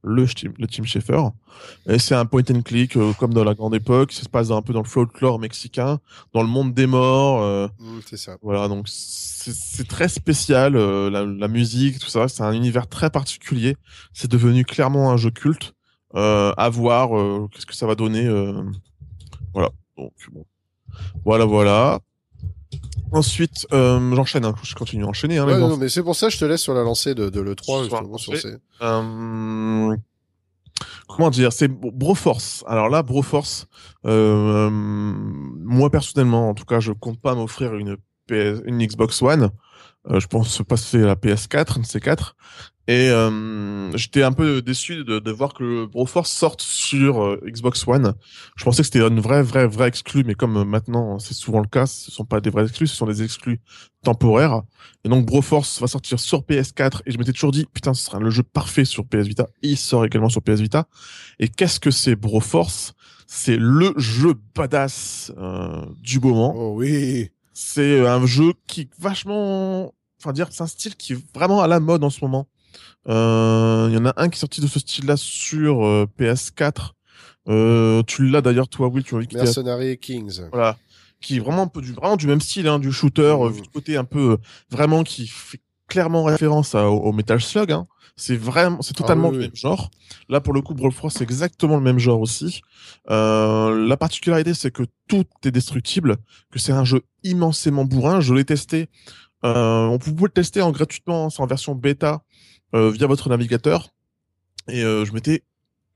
le, 0.02 0.26
Tim- 0.26 0.52
le 0.58 0.66
Tim 0.66 0.84
Schafer. 0.84 1.20
Et 1.88 1.98
c'est 1.98 2.14
un 2.14 2.26
point 2.26 2.42
and 2.50 2.62
click, 2.62 2.96
euh, 2.96 3.12
comme 3.18 3.32
dans 3.32 3.44
la 3.44 3.54
grande 3.54 3.74
époque, 3.74 4.12
ça 4.12 4.22
se 4.24 4.28
passe 4.28 4.50
un 4.50 4.62
peu 4.62 4.72
dans 4.72 4.82
le 4.82 4.88
folklore 4.88 5.38
mexicain, 5.38 5.98
dans 6.34 6.42
le 6.42 6.48
monde 6.48 6.74
des 6.74 6.86
morts. 6.86 7.42
euh, 7.42 7.68
c'est 8.06 8.16
ça. 8.16 8.36
voilà, 8.42 8.66
donc 8.68 8.86
c'est 8.88 9.28
c'est 9.54 9.88
très 9.88 10.08
spécial, 10.08 10.76
euh, 10.76 11.08
la, 11.08 11.24
la 11.24 11.48
musique, 11.48 11.98
tout 12.00 12.08
ça, 12.10 12.28
c'est 12.28 12.42
un 12.42 12.52
univers 12.52 12.86
très 12.86 13.08
particulier. 13.08 13.76
C'est 14.12 14.30
devenu 14.30 14.64
clairement 14.64 15.10
un 15.10 15.16
jeu 15.16 15.30
culte. 15.30 15.72
Euh, 16.14 16.52
à 16.56 16.68
voir, 16.70 17.16
euh, 17.18 17.48
qu'est-ce 17.52 17.66
que 17.66 17.74
ça 17.74 17.86
va 17.86 17.94
donner. 17.94 18.26
euh, 18.26 18.62
voilà, 19.52 19.70
donc 19.96 20.12
bon. 20.32 20.44
Voilà, 21.24 21.44
voilà. 21.44 22.00
Ensuite, 23.12 23.66
euh, 23.72 24.14
j'enchaîne, 24.14 24.44
hein, 24.44 24.54
je 24.62 24.74
continue 24.74 25.04
à 25.04 25.06
enchaîner. 25.08 25.38
Hein, 25.38 25.46
Ouais, 25.46 25.58
non, 25.58 25.76
mais 25.76 25.88
c'est 25.88 26.02
pour 26.02 26.14
ça 26.14 26.26
que 26.28 26.32
je 26.34 26.38
te 26.38 26.44
laisse 26.44 26.60
sur 26.60 26.74
la 26.74 26.82
lancée 26.82 27.14
de, 27.14 27.30
de 27.30 27.40
l'E3, 27.40 27.64
Sur 27.64 27.76
la 27.76 27.82
justement, 27.84 28.18
sur 28.18 28.32
lancée. 28.32 28.50
ces... 28.50 28.56
Euh, 28.84 29.96
comment 31.08 31.30
dire 31.30 31.52
c'est 31.52 31.68
Broforce 31.68 32.62
alors 32.68 32.88
là 32.88 33.02
Broforce 33.02 33.66
euh, 34.04 34.70
moi 34.70 35.90
personnellement 35.90 36.50
en 36.50 36.54
tout 36.54 36.64
cas 36.66 36.78
je 36.80 36.92
compte 36.92 37.20
pas 37.20 37.34
m'offrir 37.34 37.74
une 37.74 37.96
PS, 38.28 38.60
une 38.66 38.78
Xbox 38.84 39.20
One 39.22 39.44
Euh, 39.44 39.48
je 40.08 40.26
pense 40.26 40.62
passer 40.66 40.98
la 40.98 41.14
PS4 41.14 41.78
une 41.78 41.84
C4 41.84 42.32
et 42.86 43.10
euh, 43.10 43.94
j'étais 43.96 44.22
un 44.22 44.32
peu 44.32 44.62
déçu 44.62 45.04
de, 45.04 45.18
de 45.18 45.30
voir 45.30 45.52
que 45.52 45.84
Broforce 45.84 46.30
sorte 46.30 46.62
sur 46.62 47.22
euh, 47.22 47.40
Xbox 47.46 47.86
One 47.86 48.14
je 48.56 48.64
pensais 48.64 48.82
que 48.82 48.86
c'était 48.86 49.06
une 49.06 49.20
vraie 49.20 49.42
vraie 49.42 49.66
vraie 49.66 49.88
exclue 49.88 50.24
mais 50.24 50.34
comme 50.34 50.56
euh, 50.56 50.64
maintenant 50.64 51.18
c'est 51.18 51.34
souvent 51.34 51.60
le 51.60 51.68
cas 51.68 51.86
ce 51.86 52.10
sont 52.10 52.24
pas 52.24 52.40
des 52.40 52.50
vrais 52.50 52.64
exclus 52.64 52.86
ce 52.86 52.96
sont 52.96 53.06
des 53.06 53.22
exclus 53.22 53.60
temporaires 54.02 54.62
et 55.04 55.08
donc 55.08 55.26
Broforce 55.26 55.80
va 55.80 55.86
sortir 55.86 56.18
sur 56.18 56.40
PS4 56.40 57.02
et 57.06 57.12
je 57.12 57.18
m'étais 57.18 57.32
toujours 57.32 57.52
dit 57.52 57.66
putain 57.72 57.94
ce 57.94 58.04
sera 58.04 58.18
le 58.18 58.30
jeu 58.30 58.42
parfait 58.42 58.84
sur 58.84 59.06
PS 59.06 59.26
Vita. 59.26 59.48
Il 59.62 59.76
sort 59.76 60.04
également 60.04 60.28
sur 60.28 60.42
PS 60.42 60.60
Vita. 60.60 60.88
Et 61.38 61.48
qu'est-ce 61.48 61.80
que 61.80 61.90
c'est 61.90 62.16
Broforce 62.16 62.94
C'est 63.26 63.56
le 63.56 63.92
jeu 63.96 64.34
badass 64.54 65.32
euh, 65.38 65.84
du 66.00 66.20
moment. 66.20 66.52
Oh 66.56 66.74
oui 66.76 67.30
C'est 67.60 68.06
un 68.06 68.24
jeu 68.24 68.52
qui 68.68 68.82
est 68.82 68.88
vachement, 69.00 69.92
enfin 70.20 70.32
dire, 70.32 70.46
c'est 70.50 70.62
un 70.62 70.68
style 70.68 70.94
qui 70.94 71.14
est 71.14 71.18
vraiment 71.34 71.60
à 71.60 71.66
la 71.66 71.80
mode 71.80 72.04
en 72.04 72.10
ce 72.10 72.24
moment. 72.24 72.46
Euh, 73.08 73.88
Il 73.90 73.94
y 73.94 73.98
en 73.98 74.06
a 74.06 74.12
un 74.16 74.28
qui 74.28 74.36
est 74.36 74.40
sorti 74.40 74.60
de 74.60 74.68
ce 74.68 74.78
style-là 74.78 75.16
sur 75.16 75.84
euh, 75.84 76.06
PS4. 76.20 76.92
Euh, 77.48 78.04
tu 78.06 78.28
l'as 78.28 78.42
d'ailleurs 78.42 78.68
toi, 78.68 78.86
Will, 78.86 79.02
tu 79.02 79.16
que 79.16 79.20
t'étais 79.22 79.38
Mercenary 79.42 79.98
Kings. 79.98 80.42
voilà 80.52 80.76
qui 81.20 81.38
est 81.38 81.40
vraiment 81.40 81.62
un 81.62 81.66
peu 81.66 81.80
du 81.80 81.92
vraiment 81.94 82.14
du 82.16 82.28
même 82.28 82.40
style 82.40 82.68
hein, 82.68 82.78
du 82.78 82.92
shooter 82.92 83.22
euh, 83.22 83.48
Mhm. 83.48 83.52
vu 83.54 83.62
de 83.62 83.66
côté 83.66 83.96
un 83.96 84.04
peu 84.04 84.32
euh, 84.32 84.36
vraiment 84.70 85.02
qui 85.02 85.26
fait 85.26 85.60
clairement 85.88 86.22
référence 86.22 86.76
à- 86.76 86.88
au, 86.88 86.98
au 87.00 87.12
Metal 87.12 87.40
Slug 87.40 87.72
hein. 87.72 87.88
C'est 88.18 88.36
vraiment 88.36 88.82
c'est 88.82 88.94
totalement 88.94 89.28
oui, 89.28 89.32
du 89.32 89.38
oui. 89.38 89.44
même 89.46 89.56
genre. 89.56 89.90
Là 90.28 90.40
pour 90.40 90.52
le 90.52 90.60
coup 90.60 90.74
Brawl 90.74 90.92
Force 90.92 91.14
c'est 91.14 91.24
exactement 91.24 91.76
le 91.76 91.82
même 91.82 91.98
genre 91.98 92.20
aussi. 92.20 92.60
Euh, 93.10 93.86
la 93.86 93.96
particularité 93.96 94.52
c'est 94.52 94.70
que 94.70 94.82
tout 95.08 95.24
est 95.44 95.50
destructible 95.50 96.16
que 96.50 96.58
c'est 96.58 96.72
un 96.72 96.84
jeu 96.84 97.02
immensément 97.22 97.84
bourrin. 97.84 98.20
Je 98.20 98.34
l'ai 98.34 98.44
testé 98.44 98.88
euh, 99.44 99.84
on 99.84 99.98
pouvait 99.98 100.24
le 100.24 100.28
tester 100.30 100.62
en 100.62 100.72
gratuitement 100.72 101.30
c'est 101.30 101.40
en 101.40 101.46
version 101.46 101.74
bêta 101.74 102.22
euh, 102.74 102.90
via 102.90 103.06
votre 103.06 103.28
navigateur. 103.28 103.88
Et 104.68 104.82
euh, 104.82 105.04
je 105.04 105.12
m'étais 105.12 105.44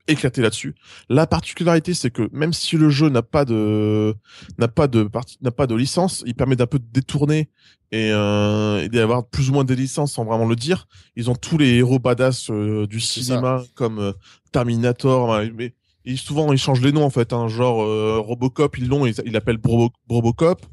éclaté 0.07 0.41
là-dessus. 0.41 0.75
La 1.09 1.27
particularité, 1.27 1.93
c'est 1.93 2.11
que 2.11 2.29
même 2.31 2.53
si 2.53 2.77
le 2.77 2.89
jeu 2.89 3.09
n'a 3.09 3.21
pas 3.21 3.45
de 3.45 4.15
n'a 4.57 4.67
pas 4.67 4.87
de 4.87 5.09
n'a 5.41 5.51
pas 5.51 5.67
de 5.67 5.75
licence, 5.75 6.23
il 6.25 6.35
permet 6.35 6.55
d'un 6.55 6.67
peu 6.67 6.79
de 6.79 6.87
détourner 6.91 7.49
et, 7.91 8.11
euh, 8.11 8.83
et 8.83 8.89
d'avoir 8.89 9.25
plus 9.27 9.49
ou 9.49 9.53
moins 9.53 9.63
des 9.63 9.75
licences 9.75 10.13
sans 10.13 10.25
vraiment 10.25 10.45
le 10.45 10.55
dire. 10.55 10.87
Ils 11.15 11.29
ont 11.29 11.35
tous 11.35 11.57
les 11.57 11.75
héros 11.75 11.99
badass 11.99 12.49
euh, 12.49 12.87
du 12.87 12.99
cinéma 12.99 13.63
comme 13.75 13.99
euh, 13.99 14.13
Terminator, 14.51 15.41
mais 15.55 15.73
et 16.05 16.17
souvent 16.17 16.51
ils 16.51 16.57
changent 16.57 16.81
les 16.81 16.91
noms 16.91 17.05
en 17.05 17.09
fait. 17.09 17.33
Hein, 17.33 17.47
genre 17.47 17.83
euh, 17.83 18.19
Robocop, 18.19 18.77
ils 18.77 18.87
l'ont, 18.87 19.05
ils 19.05 19.15
il 19.25 19.31
l'appellent 19.31 19.61
Robocop. 20.09 20.65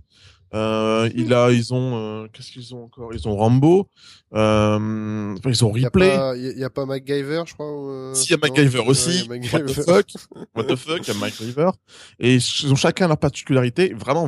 Euh, 0.53 1.09
il 1.15 1.33
a, 1.33 1.53
ils 1.53 1.73
ont, 1.73 1.97
euh, 1.97 2.27
qu'est-ce 2.33 2.51
qu'ils 2.51 2.75
ont 2.75 2.85
encore? 2.85 3.15
Ils 3.15 3.29
ont 3.29 3.37
Rambo, 3.37 3.89
euh, 4.35 5.35
enfin, 5.39 5.51
ils 5.51 5.65
ont 5.65 5.73
Il 5.77 5.83
y 5.83 5.85
a 5.85 6.67
a, 6.67 6.71
pas 6.71 6.87
MacGyver, 6.87 7.43
je 7.47 7.55
crois. 7.55 7.71
ou, 7.73 7.89
euh, 7.91 8.15
Si, 8.15 8.27
il 8.27 8.31
y 8.31 8.35
a 8.35 8.37
non? 8.37 8.49
MacGyver 8.49 8.81
Ouais, 8.81 8.89
aussi. 8.89 9.29
What 9.29 9.39
the 9.63 9.73
fuck? 9.73 10.07
What 10.57 10.65
the 10.65 10.77
fuck? 10.77 11.07
Il 11.07 11.15
y 11.15 11.17
a 11.17 11.21
MacGyver. 11.21 11.71
Et 12.19 12.35
ils 12.37 12.73
ont 12.73 12.77
chacun 12.77 13.07
leur 13.07 13.19
particularité. 13.19 13.95
Vraiment, 13.95 14.25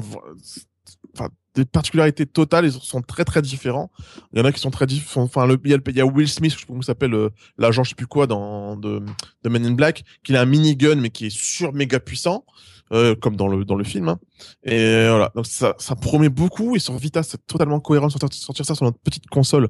enfin, 1.15 1.29
des 1.55 1.65
particularités 1.65 2.25
totales, 2.25 2.67
ils 2.67 2.73
sont 2.73 3.03
très 3.03 3.25
très 3.25 3.43
différents. 3.43 3.91
Il 4.33 4.39
y 4.39 4.43
en 4.43 4.45
a 4.45 4.53
qui 4.53 4.61
sont 4.61 4.71
très 4.71 4.87
différents. 4.87 5.25
Enfin, 5.25 5.47
le, 5.47 5.59
il 5.65 5.73
y, 5.73 5.75
a, 5.75 5.79
il 5.89 5.97
y 5.97 6.01
a 6.01 6.07
Will 6.07 6.29
Smith, 6.29 6.53
je 6.53 6.59
sais 6.59 6.63
pas 6.63 6.69
comment 6.69 6.83
s'appelle, 6.83 7.15
l'agent, 7.59 7.83
je 7.83 7.91
sais 7.91 7.95
plus 7.97 8.07
quoi, 8.07 8.29
dans 8.29 8.77
de, 8.77 9.03
de 9.43 9.49
Men 9.49 9.67
in 9.67 9.73
Black, 9.73 10.05
qui 10.25 10.37
a 10.37 10.41
un 10.41 10.47
minigun 10.47 10.95
mais 10.95 11.11
qui 11.11 11.27
est 11.27 11.37
sur 11.37 11.73
méga 11.73 11.99
puissant. 11.99 12.45
Euh, 12.93 13.15
comme 13.15 13.37
dans 13.37 13.49
le 13.49 13.65
dans 13.65 13.75
le 13.75 13.85
film. 13.85 14.09
Hein. 14.09 14.19
Et 14.65 15.09
voilà, 15.09 15.33
donc 15.35 15.47
ça, 15.47 15.75
ça 15.79 15.97
promet 15.97 16.29
beaucoup. 16.29 16.77
Et 16.77 16.79
sur 16.79 16.95
Vita, 16.99 17.23
c'est 17.23 17.47
totalement 17.47 17.81
cohérent 17.81 18.09
de 18.09 18.13
sortir, 18.13 18.31
sortir 18.35 18.67
ça 18.67 18.75
sur 18.75 18.85
notre 18.85 18.99
petite 18.99 19.27
console 19.29 19.69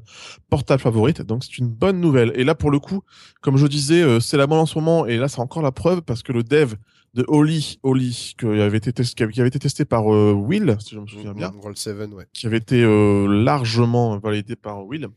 portable 0.50 0.82
favorite. 0.82 1.22
Donc 1.22 1.44
c'est 1.44 1.58
une 1.58 1.68
bonne 1.68 2.00
nouvelle. 2.00 2.32
Et 2.34 2.42
là, 2.42 2.56
pour 2.56 2.72
le 2.72 2.80
coup, 2.80 3.02
comme 3.40 3.56
je 3.56 3.68
disais, 3.68 4.02
euh, 4.02 4.18
c'est 4.18 4.36
la 4.36 4.48
bonne 4.48 4.58
en 4.58 4.66
ce 4.66 4.76
moment. 4.76 5.06
Et 5.06 5.18
là, 5.18 5.28
c'est 5.28 5.40
encore 5.40 5.62
la 5.62 5.70
preuve 5.70 6.02
parce 6.02 6.24
que 6.24 6.32
le 6.32 6.42
dev 6.42 6.74
de 7.14 7.24
Oli, 7.28 7.78
Oli, 7.84 8.34
qui 8.36 8.46
avait 8.46 8.78
été 8.78 8.92
testé, 8.92 9.28
qui 9.28 9.40
avait 9.40 9.48
été 9.48 9.60
testé 9.60 9.84
par 9.84 10.12
euh, 10.12 10.32
Will, 10.32 10.76
si 10.80 10.96
je 10.96 11.00
me 11.00 11.06
souviens 11.06 11.32
bien, 11.32 11.52
Roll 11.62 11.76
7, 11.76 12.12
ouais. 12.14 12.26
qui 12.32 12.46
avait 12.46 12.56
été 12.56 12.82
largement 13.28 14.18
validé 14.18 14.56
par 14.56 14.84
Will, 14.84 15.08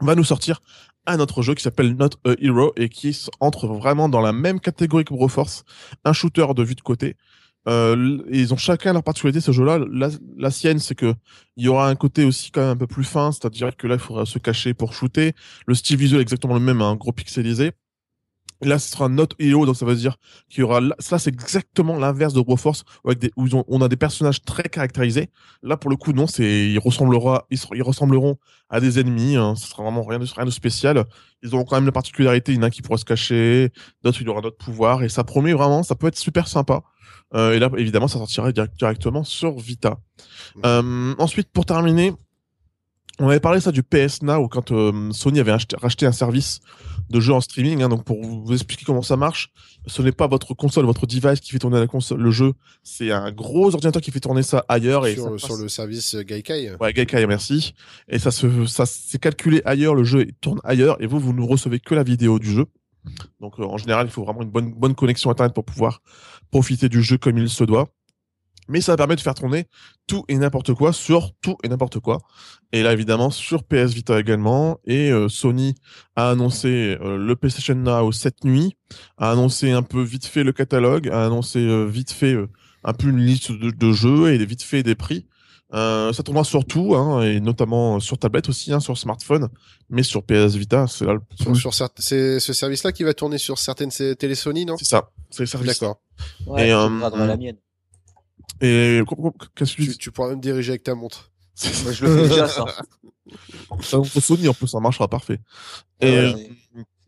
va 0.00 0.14
nous 0.14 0.24
sortir 0.24 0.60
un 1.06 1.20
autre 1.20 1.42
jeu 1.42 1.54
qui 1.54 1.62
s'appelle 1.62 1.96
Not 1.96 2.10
a 2.24 2.34
Hero 2.40 2.72
et 2.76 2.88
qui 2.88 3.18
entre 3.40 3.66
vraiment 3.66 4.08
dans 4.08 4.20
la 4.20 4.32
même 4.32 4.60
catégorie 4.60 5.04
que 5.04 5.14
Broforce, 5.14 5.64
un 6.04 6.12
shooter 6.12 6.46
de 6.54 6.62
vue 6.62 6.74
de 6.74 6.80
côté. 6.82 7.16
Euh, 7.66 8.18
ils 8.30 8.54
ont 8.54 8.56
chacun 8.56 8.92
leur 8.92 9.02
particularité 9.02 9.40
ce 9.40 9.52
jeu-là. 9.52 9.80
La, 10.36 10.50
sienne, 10.50 10.78
c'est 10.78 10.94
que 10.94 11.14
il 11.56 11.64
y 11.64 11.68
aura 11.68 11.88
un 11.88 11.96
côté 11.96 12.24
aussi 12.24 12.50
quand 12.50 12.60
même 12.60 12.70
un 12.70 12.76
peu 12.76 12.86
plus 12.86 13.04
fin, 13.04 13.32
c'est-à-dire 13.32 13.76
que 13.76 13.86
là, 13.86 13.94
il 13.94 14.00
faudra 14.00 14.24
se 14.24 14.38
cacher 14.38 14.74
pour 14.74 14.94
shooter. 14.94 15.34
Le 15.66 15.74
style 15.74 15.96
visuel 15.96 16.20
est 16.20 16.22
exactement 16.22 16.54
le 16.54 16.60
même, 16.60 16.80
un 16.80 16.92
hein, 16.92 16.96
gros 16.96 17.12
pixelisé. 17.12 17.72
Là, 18.60 18.78
ce 18.78 18.90
sera 18.90 19.08
Not 19.08 19.28
Hero, 19.38 19.66
donc 19.66 19.76
ça 19.76 19.86
veut 19.86 19.94
dire 19.94 20.16
qu'il 20.48 20.60
y 20.60 20.62
aura. 20.64 20.80
Ça, 20.98 21.18
c'est 21.18 21.30
exactement 21.30 21.96
l'inverse 21.96 22.34
de 22.34 22.40
Broforce, 22.40 22.84
avec 23.04 23.18
des, 23.18 23.30
où 23.36 23.46
on 23.68 23.80
a 23.80 23.88
des 23.88 23.96
personnages 23.96 24.42
très 24.42 24.64
caractérisés. 24.64 25.30
Là, 25.62 25.76
pour 25.76 25.90
le 25.90 25.96
coup, 25.96 26.12
non, 26.12 26.26
c'est 26.26 26.68
ils 26.70 26.78
ressembleront, 26.78 27.40
ils, 27.50 27.82
ressembleront 27.82 28.36
à 28.68 28.80
des 28.80 28.98
ennemis. 28.98 29.36
Hein. 29.36 29.54
Ce 29.54 29.68
sera 29.68 29.84
vraiment 29.84 30.02
rien 30.02 30.18
de, 30.18 30.26
rien 30.26 30.44
de 30.44 30.50
spécial. 30.50 31.04
Ils 31.42 31.54
auront 31.54 31.64
quand 31.64 31.76
même 31.76 31.86
la 31.86 31.92
particularité. 31.92 32.52
Il 32.52 32.56
y 32.56 32.58
en 32.58 32.62
a 32.62 32.70
qui 32.70 32.82
pourra 32.82 32.98
se 32.98 33.04
cacher, 33.04 33.70
d'autres 34.02 34.20
il 34.20 34.28
aura 34.28 34.40
d'autres 34.40 34.56
pouvoirs, 34.56 35.04
et 35.04 35.08
ça 35.08 35.22
promet 35.22 35.52
vraiment. 35.52 35.84
Ça 35.84 35.94
peut 35.94 36.08
être 36.08 36.18
super 36.18 36.48
sympa. 36.48 36.82
Euh, 37.34 37.52
et 37.52 37.58
là, 37.58 37.70
évidemment, 37.76 38.08
ça 38.08 38.18
sortira 38.18 38.50
directement 38.52 39.22
sur 39.22 39.58
Vita. 39.58 39.98
Euh, 40.64 41.14
ensuite, 41.18 41.50
pour 41.52 41.66
terminer, 41.66 42.12
on 43.18 43.28
avait 43.28 43.40
parlé 43.40 43.60
ça 43.60 43.72
du 43.72 43.82
PS 43.82 44.22
Now 44.22 44.48
quand 44.48 44.70
euh, 44.70 45.10
Sony 45.12 45.40
avait 45.40 45.52
acheté, 45.52 45.76
racheté 45.80 46.06
un 46.06 46.12
service 46.12 46.60
de 47.10 47.20
jeu 47.20 47.32
en 47.32 47.40
streaming. 47.40 47.82
Hein, 47.82 47.88
donc 47.88 48.04
pour 48.04 48.22
vous 48.22 48.52
expliquer 48.52 48.84
comment 48.84 49.02
ça 49.02 49.16
marche, 49.16 49.50
ce 49.86 50.02
n'est 50.02 50.12
pas 50.12 50.26
votre 50.26 50.54
console, 50.54 50.84
votre 50.84 51.06
device 51.06 51.40
qui 51.40 51.50
fait 51.50 51.58
tourner 51.58 51.80
la 51.80 51.86
console, 51.86 52.20
le 52.20 52.30
jeu. 52.30 52.52
C'est 52.82 53.10
un 53.10 53.32
gros 53.32 53.74
ordinateur 53.74 54.00
qui 54.00 54.10
fait 54.10 54.20
tourner 54.20 54.42
ça 54.42 54.64
ailleurs 54.68 55.06
et 55.06 55.14
sur, 55.14 55.38
sur 55.40 55.56
le 55.56 55.68
service 55.68 56.14
Gaikai. 56.16 56.76
Ouais, 56.80 56.92
Gaikai, 56.92 57.26
merci. 57.26 57.74
Et 58.08 58.18
ça 58.18 58.30
se, 58.30 58.66
ça 58.66 58.86
c'est 58.86 59.18
calculé 59.18 59.62
ailleurs, 59.64 59.94
le 59.94 60.04
jeu 60.04 60.26
tourne 60.40 60.60
ailleurs 60.62 60.96
et 61.02 61.06
vous 61.06 61.18
vous 61.18 61.32
ne 61.32 61.42
recevez 61.42 61.80
que 61.80 61.94
la 61.94 62.04
vidéo 62.04 62.38
du 62.38 62.52
jeu. 62.52 62.66
Donc 63.40 63.58
en 63.58 63.78
général, 63.78 64.06
il 64.06 64.10
faut 64.10 64.24
vraiment 64.24 64.42
une 64.42 64.50
bonne 64.50 64.72
bonne 64.74 64.94
connexion 64.94 65.30
internet 65.30 65.54
pour 65.54 65.64
pouvoir 65.64 66.02
profiter 66.50 66.88
du 66.88 67.02
jeu 67.02 67.18
comme 67.18 67.38
il 67.38 67.48
se 67.48 67.64
doit 67.64 67.88
mais 68.68 68.80
ça 68.80 68.96
permet 68.96 69.16
de 69.16 69.20
faire 69.20 69.34
tourner 69.34 69.66
tout 70.06 70.24
et 70.28 70.36
n'importe 70.36 70.74
quoi 70.74 70.92
sur 70.92 71.32
tout 71.40 71.56
et 71.64 71.68
n'importe 71.68 72.00
quoi. 72.00 72.18
Et 72.72 72.82
là, 72.82 72.92
évidemment, 72.92 73.30
sur 73.30 73.64
PS 73.64 73.94
Vita 73.94 74.20
également. 74.20 74.78
Et 74.84 75.10
euh, 75.10 75.28
Sony 75.28 75.74
a 76.16 76.30
annoncé 76.30 76.98
euh, 77.00 77.16
le 77.16 77.34
PlayStation 77.34 77.74
Now 77.74 78.12
cette 78.12 78.44
nuit, 78.44 78.76
a 79.16 79.30
annoncé 79.30 79.72
un 79.72 79.82
peu 79.82 80.02
vite 80.02 80.26
fait 80.26 80.44
le 80.44 80.52
catalogue, 80.52 81.08
a 81.08 81.24
annoncé 81.24 81.58
euh, 81.60 81.84
vite 81.84 82.12
fait 82.12 82.36
un 82.84 82.92
peu 82.92 83.08
une 83.08 83.18
liste 83.18 83.52
de, 83.52 83.92
jeux 83.92 84.32
et 84.32 84.44
vite 84.44 84.62
fait 84.62 84.82
des 84.82 84.94
prix. 84.94 85.26
ça 85.72 86.22
tournera 86.24 86.44
sur 86.44 86.64
tout, 86.64 86.94
hein, 86.94 87.22
et 87.22 87.40
notamment 87.40 88.00
sur 88.00 88.18
tablette 88.18 88.48
aussi, 88.48 88.72
hein, 88.72 88.80
sur 88.80 88.96
smartphone, 88.96 89.48
mais 89.90 90.02
sur 90.02 90.22
PS 90.22 90.54
Vita, 90.54 90.86
c'est 90.86 91.04
là 91.04 91.14
le... 91.14 91.20
Sur, 91.36 91.56
sur 91.56 91.74
c'est 91.98 92.38
ce 92.38 92.52
service-là 92.52 92.92
qui 92.92 93.02
va 93.02 93.14
tourner 93.14 93.38
sur 93.38 93.58
certaines 93.58 93.90
télé 93.90 94.34
Sony, 94.34 94.64
non? 94.64 94.76
C'est 94.78 94.84
ça, 94.84 95.10
c'est 95.30 95.42
le 95.42 95.46
service. 95.46 95.80
D'accord. 95.80 96.00
Ouais, 96.46 96.68
et, 96.68 96.70
la 96.70 97.36
mienne. 97.36 97.56
Et 98.60 99.00
qu'est-ce 99.54 99.76
que 99.76 99.82
tu, 99.82 99.96
tu 99.96 100.10
pourras 100.10 100.30
même 100.30 100.40
diriger 100.40 100.70
avec 100.72 100.82
ta 100.82 100.94
montre. 100.94 101.30
Moi, 101.82 101.92
je 101.92 102.04
le 102.04 102.16
fais 102.16 102.28
déjà 102.28 102.48
ça. 102.48 102.64
ça 103.82 104.20
Sony 104.20 104.48
en 104.48 104.54
plus, 104.54 104.68
ça 104.68 104.80
marchera 104.80 105.08
parfait. 105.08 105.40
Et 106.00 106.16
euh, 106.16 106.32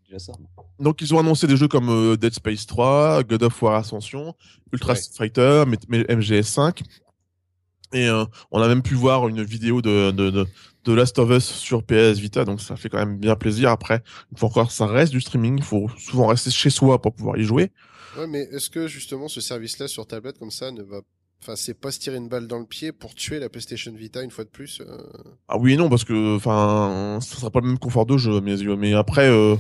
déjà 0.04 0.18
ça. 0.18 0.32
Donc 0.78 1.00
ils 1.00 1.14
ont 1.14 1.18
annoncé 1.18 1.46
des 1.46 1.56
jeux 1.56 1.68
comme 1.68 1.88
euh, 1.88 2.16
Dead 2.16 2.32
Space 2.32 2.66
3, 2.66 3.22
God 3.24 3.42
of 3.44 3.62
War 3.62 3.74
Ascension, 3.76 4.34
Ultra 4.72 4.94
Street 4.94 5.16
Fighter, 5.16 5.64
MGS5. 5.66 6.82
Et 7.92 8.08
euh, 8.08 8.24
on 8.52 8.60
a 8.60 8.68
même 8.68 8.82
pu 8.82 8.94
voir 8.94 9.26
une 9.28 9.42
vidéo 9.42 9.82
de, 9.82 10.12
de, 10.12 10.30
de, 10.30 10.46
de, 10.84 10.92
Last 10.92 11.18
of 11.18 11.30
Us 11.30 11.44
sur 11.44 11.82
PS 11.82 12.18
Vita, 12.18 12.44
donc 12.44 12.60
ça 12.60 12.76
fait 12.76 12.88
quand 12.88 12.98
même 12.98 13.18
bien 13.18 13.34
plaisir. 13.34 13.70
Après, 13.70 14.02
il 14.30 14.38
faut 14.38 14.46
encore, 14.46 14.70
ça 14.70 14.86
reste 14.86 15.10
du 15.10 15.20
streaming, 15.20 15.58
il 15.58 15.64
faut 15.64 15.88
souvent 15.98 16.28
rester 16.28 16.50
chez 16.50 16.70
soi 16.70 17.02
pour 17.02 17.14
pouvoir 17.14 17.36
y 17.36 17.42
jouer. 17.42 17.72
Ouais, 18.16 18.28
mais 18.28 18.42
est-ce 18.52 18.70
que 18.70 18.86
justement 18.86 19.26
ce 19.26 19.40
service-là 19.40 19.88
sur 19.88 20.06
tablette 20.06 20.38
comme 20.38 20.52
ça 20.52 20.70
ne 20.70 20.82
va 20.82 21.00
Enfin, 21.42 21.56
c'est 21.56 21.74
pas 21.74 21.90
se 21.90 21.98
tirer 21.98 22.18
une 22.18 22.28
balle 22.28 22.46
dans 22.46 22.58
le 22.58 22.66
pied 22.66 22.92
pour 22.92 23.14
tuer 23.14 23.38
la 23.38 23.48
PlayStation 23.48 23.92
Vita 23.92 24.22
une 24.22 24.30
fois 24.30 24.44
de 24.44 24.50
plus. 24.50 24.82
Euh. 24.82 24.98
Ah 25.48 25.56
oui 25.58 25.72
et 25.72 25.76
non 25.76 25.88
parce 25.88 26.04
que 26.04 26.36
enfin 26.36 27.18
ça 27.22 27.36
sera 27.36 27.50
pas 27.50 27.60
le 27.60 27.68
même 27.68 27.78
confort 27.78 28.04
de 28.04 28.18
jeu 28.18 28.40
yeux 28.40 28.76
mais 28.76 28.92
après 28.92 29.28
euh, 29.28 29.56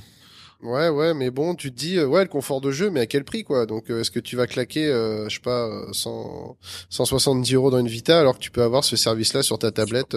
Ouais, 0.62 0.90
ouais, 0.90 1.14
mais 1.14 1.30
bon, 1.30 1.54
tu 1.54 1.72
te 1.72 1.76
dis, 1.78 1.96
euh, 1.96 2.06
ouais, 2.06 2.22
le 2.22 2.28
confort 2.28 2.60
de 2.60 2.70
jeu, 2.70 2.90
mais 2.90 3.00
à 3.00 3.06
quel 3.06 3.24
prix, 3.24 3.44
quoi? 3.44 3.64
Donc, 3.64 3.90
euh, 3.90 4.00
est-ce 4.00 4.10
que 4.10 4.20
tu 4.20 4.36
vas 4.36 4.46
claquer, 4.46 4.86
euh, 4.86 5.26
je 5.28 5.36
sais 5.36 5.40
pas, 5.40 5.68
100, 5.92 6.58
170 6.90 7.54
euros 7.54 7.70
dans 7.70 7.78
une 7.78 7.88
Vita, 7.88 8.20
alors 8.20 8.34
que 8.34 8.40
tu 8.40 8.50
peux 8.50 8.62
avoir 8.62 8.84
ce 8.84 8.94
service-là 8.94 9.42
sur 9.42 9.58
ta 9.58 9.70
tablette 9.72 10.14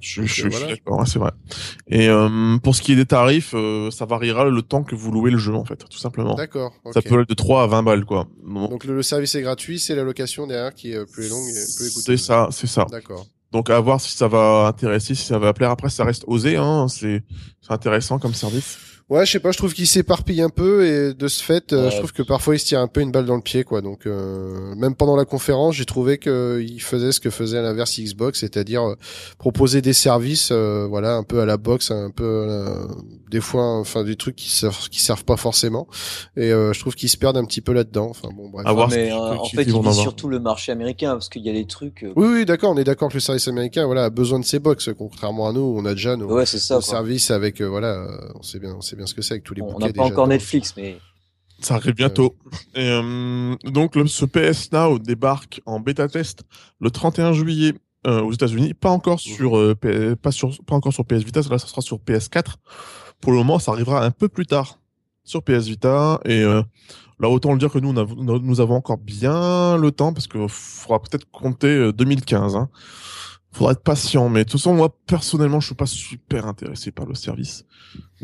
Je, 0.00 0.22
je, 0.24 0.48
suis 0.48 0.66
d'accord, 0.66 1.06
c'est 1.08 1.18
vrai. 1.18 1.32
Et 1.88 2.08
pour 2.62 2.76
ce 2.76 2.82
qui 2.82 2.92
est 2.92 2.96
des 2.96 3.06
tarifs, 3.06 3.54
ça 3.90 4.04
variera 4.04 4.44
le 4.44 4.62
temps 4.62 4.82
que 4.82 4.94
vous 4.94 5.10
louez 5.10 5.30
le 5.30 5.38
jeu, 5.38 5.54
en 5.54 5.64
fait, 5.64 5.84
tout 5.88 5.98
simplement. 5.98 6.34
D'accord. 6.34 6.74
Ça 6.92 7.00
peut 7.00 7.14
aller 7.14 7.24
de 7.24 7.34
3 7.34 7.62
à 7.62 7.66
20 7.66 7.82
balles, 7.82 8.04
quoi. 8.04 8.28
Donc, 8.44 8.84
le, 8.84 9.02
service 9.02 9.34
est 9.34 9.42
gratuit, 9.42 9.78
c'est 9.78 9.94
la 9.94 10.04
location 10.04 10.46
derrière 10.46 10.74
qui 10.74 10.92
est 10.92 11.10
plus 11.10 11.30
longue 11.30 11.48
et 11.48 11.76
plus 11.76 11.90
C'est 11.90 12.18
ça, 12.18 12.48
c'est 12.50 12.66
ça. 12.66 12.86
D'accord. 12.90 13.26
Donc 13.50 13.70
à 13.70 13.80
voir 13.80 13.98
si 13.98 14.14
ça 14.14 14.28
va 14.28 14.66
intéresser, 14.66 15.14
si 15.14 15.24
ça 15.24 15.38
va 15.38 15.54
plaire. 15.54 15.70
Après, 15.70 15.88
ça 15.88 16.04
reste 16.04 16.24
osé, 16.26 16.56
hein. 16.56 16.86
C'est 16.88 17.22
intéressant 17.70 18.18
comme 18.18 18.34
service. 18.34 18.78
Ouais, 19.10 19.24
je 19.24 19.32
sais 19.32 19.40
pas, 19.40 19.52
je 19.52 19.56
trouve 19.56 19.72
qu'il 19.72 19.86
s'éparpille 19.86 20.42
un 20.42 20.50
peu 20.50 20.84
et 20.84 21.14
de 21.14 21.28
ce 21.28 21.42
fait, 21.42 21.72
euh, 21.72 21.90
je 21.90 21.96
trouve 21.96 22.12
que 22.12 22.22
parfois 22.22 22.56
il 22.56 22.58
se 22.58 22.66
tire 22.66 22.80
un 22.80 22.88
peu 22.88 23.00
une 23.00 23.10
balle 23.10 23.24
dans 23.24 23.36
le 23.36 23.40
pied, 23.42 23.64
quoi. 23.64 23.80
Donc 23.80 24.06
euh, 24.06 24.74
même 24.74 24.94
pendant 24.94 25.16
la 25.16 25.24
conférence, 25.24 25.76
j'ai 25.76 25.86
trouvé 25.86 26.18
qu'il 26.18 26.82
faisait 26.82 27.12
ce 27.12 27.18
que 27.18 27.30
faisait 27.30 27.56
à 27.56 27.62
l'inverse 27.62 27.98
Xbox, 27.98 28.40
c'est-à-dire 28.40 28.82
euh, 28.82 28.96
proposer 29.38 29.80
des 29.80 29.94
services, 29.94 30.52
voilà, 30.52 31.14
un 31.14 31.22
peu 31.22 31.40
à 31.40 31.46
la 31.46 31.56
box, 31.56 31.90
un 31.90 32.10
peu 32.10 32.46
des 33.30 33.40
fois, 33.40 33.78
enfin 33.78 34.04
des 34.04 34.16
trucs 34.16 34.36
qui 34.36 34.50
servent, 34.50 34.90
qui 34.90 35.00
servent 35.00 35.24
pas 35.24 35.38
forcément. 35.38 35.88
Et 36.36 36.50
je 36.50 36.78
trouve 36.78 36.94
qu'ils 36.94 37.08
se 37.08 37.16
perdent 37.16 37.38
un 37.38 37.46
petit 37.46 37.62
peu 37.62 37.72
là-dedans. 37.72 38.08
Enfin 38.10 38.28
bon, 38.36 38.50
bref. 38.50 38.66
mais 38.90 39.10
en 39.10 39.42
fait, 39.44 39.62
il 39.62 39.80
vise 39.80 40.00
surtout 40.00 40.28
le 40.28 40.38
marché 40.38 40.70
américain 40.70 41.12
parce 41.12 41.30
qu'il 41.30 41.46
y 41.46 41.48
a 41.48 41.54
des 41.54 41.66
trucs. 41.66 42.04
Oui, 42.14 42.28
oui, 42.28 42.44
d'accord, 42.44 42.72
on 42.72 42.76
est 42.76 42.84
d'accord 42.84 43.08
que 43.08 43.14
le 43.14 43.20
service 43.20 43.48
américain, 43.48 43.86
voilà, 43.86 44.04
a 44.04 44.10
besoin 44.10 44.38
de 44.38 44.44
ses 44.44 44.58
box, 44.58 44.90
contrairement 44.98 45.48
à 45.48 45.52
nous, 45.52 45.60
on 45.62 45.86
a 45.86 45.94
déjà 45.94 46.14
nos, 46.14 46.30
ouais, 46.30 46.44
ça, 46.44 46.82
services 46.82 47.30
avec, 47.30 47.62
voilà, 47.62 48.06
on 48.34 48.42
sait 48.42 48.58
bien, 48.58 48.74
on 48.76 48.82
sait 48.82 48.97
bien 48.98 49.06
ce 49.06 49.14
que 49.14 49.22
c'est 49.22 49.34
avec 49.34 49.44
tous 49.44 49.54
les 49.54 49.62
On 49.62 49.78
n'a 49.78 49.92
pas 49.92 50.04
encore 50.04 50.28
Netflix, 50.28 50.74
mais. 50.76 50.98
Ça 51.60 51.74
arrive 51.74 51.94
bientôt. 51.94 52.36
Et, 52.76 52.88
euh, 52.88 53.56
donc, 53.64 53.96
le, 53.96 54.06
ce 54.06 54.24
PS 54.24 54.70
Now 54.70 55.00
débarque 55.00 55.60
en 55.66 55.80
bêta 55.80 56.06
test 56.06 56.44
le 56.80 56.90
31 56.90 57.32
juillet 57.32 57.72
euh, 58.06 58.20
aux 58.20 58.32
États-Unis. 58.32 58.74
Pas 58.74 58.90
encore 58.90 59.18
sur, 59.18 59.58
euh, 59.58 59.74
pas 60.20 60.30
sur, 60.30 60.56
pas 60.64 60.76
encore 60.76 60.92
sur 60.92 61.04
PS 61.04 61.24
Vita. 61.24 61.40
Là, 61.50 61.58
ça 61.58 61.66
sera 61.66 61.80
sur 61.80 61.98
PS4. 61.98 62.54
Pour 63.20 63.32
le 63.32 63.38
moment, 63.38 63.58
ça 63.58 63.72
arrivera 63.72 64.04
un 64.04 64.12
peu 64.12 64.28
plus 64.28 64.46
tard 64.46 64.78
sur 65.24 65.42
PS 65.42 65.66
Vita. 65.66 66.20
Et 66.24 66.42
euh, 66.42 66.62
là, 67.18 67.28
autant 67.28 67.52
le 67.52 67.58
dire 67.58 67.72
que 67.72 67.80
nous, 67.80 67.92
nous 67.92 68.60
avons 68.60 68.76
encore 68.76 68.98
bien 68.98 69.76
le 69.76 69.90
temps 69.90 70.12
parce 70.12 70.28
qu'il 70.28 70.48
faudra 70.48 71.00
peut-être 71.00 71.28
compter 71.32 71.92
2015. 71.92 72.54
Hein 72.54 72.68
faudra 73.52 73.72
être 73.72 73.82
patient. 73.82 74.28
Mais 74.28 74.44
de 74.44 74.50
toute 74.50 74.60
façon, 74.60 74.74
moi, 74.74 74.94
personnellement, 75.06 75.60
je 75.60 75.66
suis 75.66 75.74
pas 75.74 75.86
super 75.86 76.46
intéressé 76.46 76.90
par 76.90 77.06
le 77.06 77.14
service. 77.14 77.64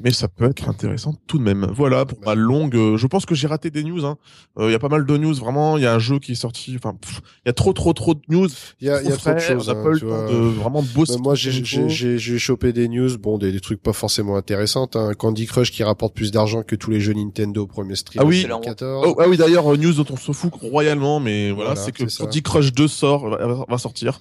Mais 0.02 0.10
ça 0.10 0.28
peut 0.28 0.46
être 0.46 0.68
intéressant 0.68 1.14
tout 1.26 1.38
de 1.38 1.44
même. 1.44 1.66
Voilà, 1.72 2.04
pour 2.04 2.18
ma 2.26 2.34
longue, 2.34 2.74
euh, 2.74 2.96
je 2.96 3.06
pense 3.06 3.26
que 3.26 3.34
j'ai 3.34 3.46
raté 3.46 3.70
des 3.70 3.84
news. 3.84 4.00
Il 4.00 4.04
hein. 4.04 4.16
euh, 4.58 4.70
y 4.70 4.74
a 4.74 4.78
pas 4.80 4.88
mal 4.88 5.06
de 5.06 5.16
news, 5.16 5.34
vraiment. 5.34 5.76
Il 5.76 5.84
y 5.84 5.86
a 5.86 5.94
un 5.94 6.00
jeu 6.00 6.18
qui 6.18 6.32
est 6.32 6.36
sorti. 6.36 6.74
Enfin, 6.76 6.96
il 7.44 7.48
y 7.48 7.50
a 7.50 7.52
trop, 7.52 7.72
trop, 7.72 7.92
trop 7.92 8.14
de 8.14 8.20
news. 8.28 8.48
Il 8.80 8.88
y 8.88 8.90
a, 8.90 9.02
y 9.02 9.12
a 9.12 9.16
trop 9.16 9.32
de 9.32 9.38
choses. 9.38 9.68
On 9.68 9.72
a 9.72 9.74
pas 9.76 9.90
eu 9.90 9.94
le 9.94 10.00
temps 10.00 10.26
de 10.32 10.36
vraiment 10.36 10.82
bosser. 10.82 11.14
Bah, 11.14 11.20
moi, 11.22 11.34
j'ai 11.34 12.38
chopé 12.38 12.72
des 12.72 12.88
news. 12.88 13.16
Bon, 13.18 13.38
des, 13.38 13.52
des, 13.52 13.60
trucs 13.60 13.82
pas 13.82 13.92
forcément 13.92 14.36
intéressantes. 14.36 14.96
Hein. 14.96 15.12
Candy 15.14 15.46
Crush 15.46 15.70
qui 15.70 15.84
rapporte 15.84 16.14
plus 16.14 16.32
d'argent 16.32 16.62
que 16.62 16.74
tous 16.74 16.90
les 16.90 17.00
jeux 17.00 17.14
Nintendo 17.14 17.62
au 17.62 17.66
premier 17.66 17.94
stream. 17.94 18.20
Ah 18.22 18.26
oui. 18.26 18.46
Oh, 18.82 19.16
ah 19.20 19.28
oui, 19.28 19.36
d'ailleurs, 19.36 19.72
euh, 19.72 19.76
news 19.76 19.92
dont 19.92 20.06
on 20.10 20.16
se 20.16 20.32
fout 20.32 20.52
royalement, 20.60 21.20
mais 21.20 21.50
voilà, 21.50 21.76
c'est 21.76 21.92
que 21.92 22.04
Candy 22.04 22.42
Crush 22.42 22.72
2 22.72 22.88
sort, 22.88 23.28
va, 23.28 23.78
sortir. 23.78 24.20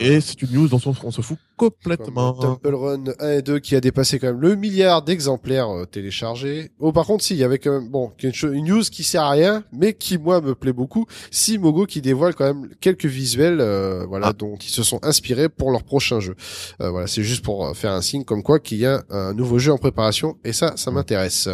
Et 0.00 0.20
c'est 0.20 0.40
une 0.42 0.52
news 0.52 0.68
dont 0.68 0.80
on, 0.84 1.10
se 1.10 1.20
fout 1.22 1.38
complètement. 1.56 2.34
Temple 2.34 2.74
Run 2.74 3.04
1 3.18 3.30
et 3.30 3.42
2 3.42 3.58
qui 3.58 3.76
a 3.76 3.80
dépassé 3.80 4.18
quand 4.18 4.28
même 4.28 4.40
le 4.40 4.54
milliard 4.56 5.02
d'exemplaires 5.02 5.13
euh, 5.20 5.84
téléchargés. 5.84 6.70
Oh, 6.78 6.92
par 6.92 7.06
contre, 7.06 7.24
si, 7.24 7.34
il 7.34 7.38
y 7.38 7.44
avait 7.44 7.58
quand 7.58 7.72
même, 7.72 7.88
bon, 7.88 8.12
une 8.22 8.64
news 8.64 8.82
qui 8.82 9.04
sert 9.04 9.22
à 9.22 9.30
rien, 9.30 9.64
mais 9.72 9.92
qui, 9.94 10.18
moi, 10.18 10.40
me 10.40 10.54
plaît 10.54 10.72
beaucoup. 10.72 11.06
Si 11.30 11.58
Mogo 11.58 11.86
qui 11.86 12.00
dévoile 12.00 12.34
quand 12.34 12.44
même 12.44 12.68
quelques 12.80 13.06
visuels, 13.06 13.60
euh, 13.60 14.04
voilà, 14.08 14.28
ah. 14.28 14.32
dont 14.32 14.56
ils 14.56 14.70
se 14.70 14.82
sont 14.82 14.98
inspirés 15.04 15.48
pour 15.48 15.70
leur 15.70 15.82
prochain 15.82 16.20
jeu. 16.20 16.34
Euh, 16.80 16.90
voilà, 16.90 17.06
c'est 17.06 17.22
juste 17.22 17.44
pour 17.44 17.76
faire 17.76 17.92
un 17.92 18.02
signe 18.02 18.24
comme 18.24 18.42
quoi 18.42 18.58
qu'il 18.58 18.78
y 18.78 18.86
a 18.86 19.02
un 19.10 19.34
nouveau 19.34 19.58
jeu 19.58 19.72
en 19.72 19.78
préparation, 19.78 20.36
et 20.44 20.52
ça, 20.52 20.74
ça 20.76 20.90
m'intéresse. 20.90 21.48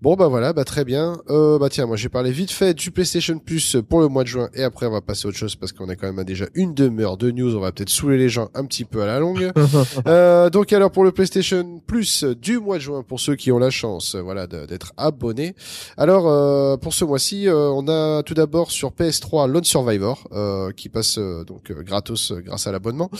Bon, 0.00 0.14
bah 0.14 0.28
voilà, 0.28 0.52
bah 0.52 0.64
très 0.64 0.84
bien. 0.84 1.16
Euh, 1.30 1.58
bah 1.58 1.68
tiens, 1.70 1.86
moi 1.86 1.96
j'ai 1.96 2.08
parlé 2.08 2.32
vite 2.32 2.50
fait 2.50 2.74
du 2.74 2.90
PlayStation 2.90 3.38
Plus 3.38 3.76
pour 3.88 4.00
le 4.00 4.08
mois 4.08 4.24
de 4.24 4.28
juin, 4.28 4.48
et 4.54 4.62
après 4.62 4.86
on 4.86 4.90
va 4.90 5.00
passer 5.00 5.26
à 5.26 5.28
autre 5.28 5.38
chose 5.38 5.56
parce 5.56 5.72
qu'on 5.72 5.88
est 5.88 5.96
quand 5.96 6.12
même 6.12 6.24
déjà 6.24 6.46
une 6.54 6.74
demi-heure 6.74 7.16
de 7.16 7.30
news, 7.30 7.56
on 7.56 7.60
va 7.60 7.72
peut-être 7.72 7.90
saouler 7.90 8.18
les 8.18 8.28
gens 8.28 8.48
un 8.54 8.64
petit 8.64 8.84
peu 8.84 9.02
à 9.02 9.06
la 9.06 9.18
longue. 9.18 9.52
donc 10.52 10.72
alors 10.72 10.90
pour 10.90 11.04
le 11.04 11.12
PlayStation 11.12 11.80
Plus 11.86 12.24
du 12.24 12.58
mois 12.58 12.71
de 12.76 12.82
juin, 12.82 13.02
pour 13.02 13.20
ceux 13.20 13.36
qui 13.36 13.52
ont 13.52 13.58
la 13.58 13.70
chance, 13.70 14.14
voilà, 14.16 14.46
d'être 14.46 14.92
abonnés. 14.96 15.54
Alors 15.96 16.28
euh, 16.28 16.76
pour 16.76 16.94
ce 16.94 17.04
mois-ci, 17.04 17.48
euh, 17.48 17.70
on 17.70 17.88
a 17.88 18.22
tout 18.22 18.34
d'abord 18.34 18.70
sur 18.70 18.90
PS3 18.90 19.48
Lone 19.48 19.64
Survivor 19.64 20.28
euh, 20.32 20.72
qui 20.72 20.88
passe 20.88 21.18
donc 21.18 21.72
gratos 21.72 22.32
grâce 22.32 22.66
à 22.66 22.72
l'abonnement. 22.72 23.10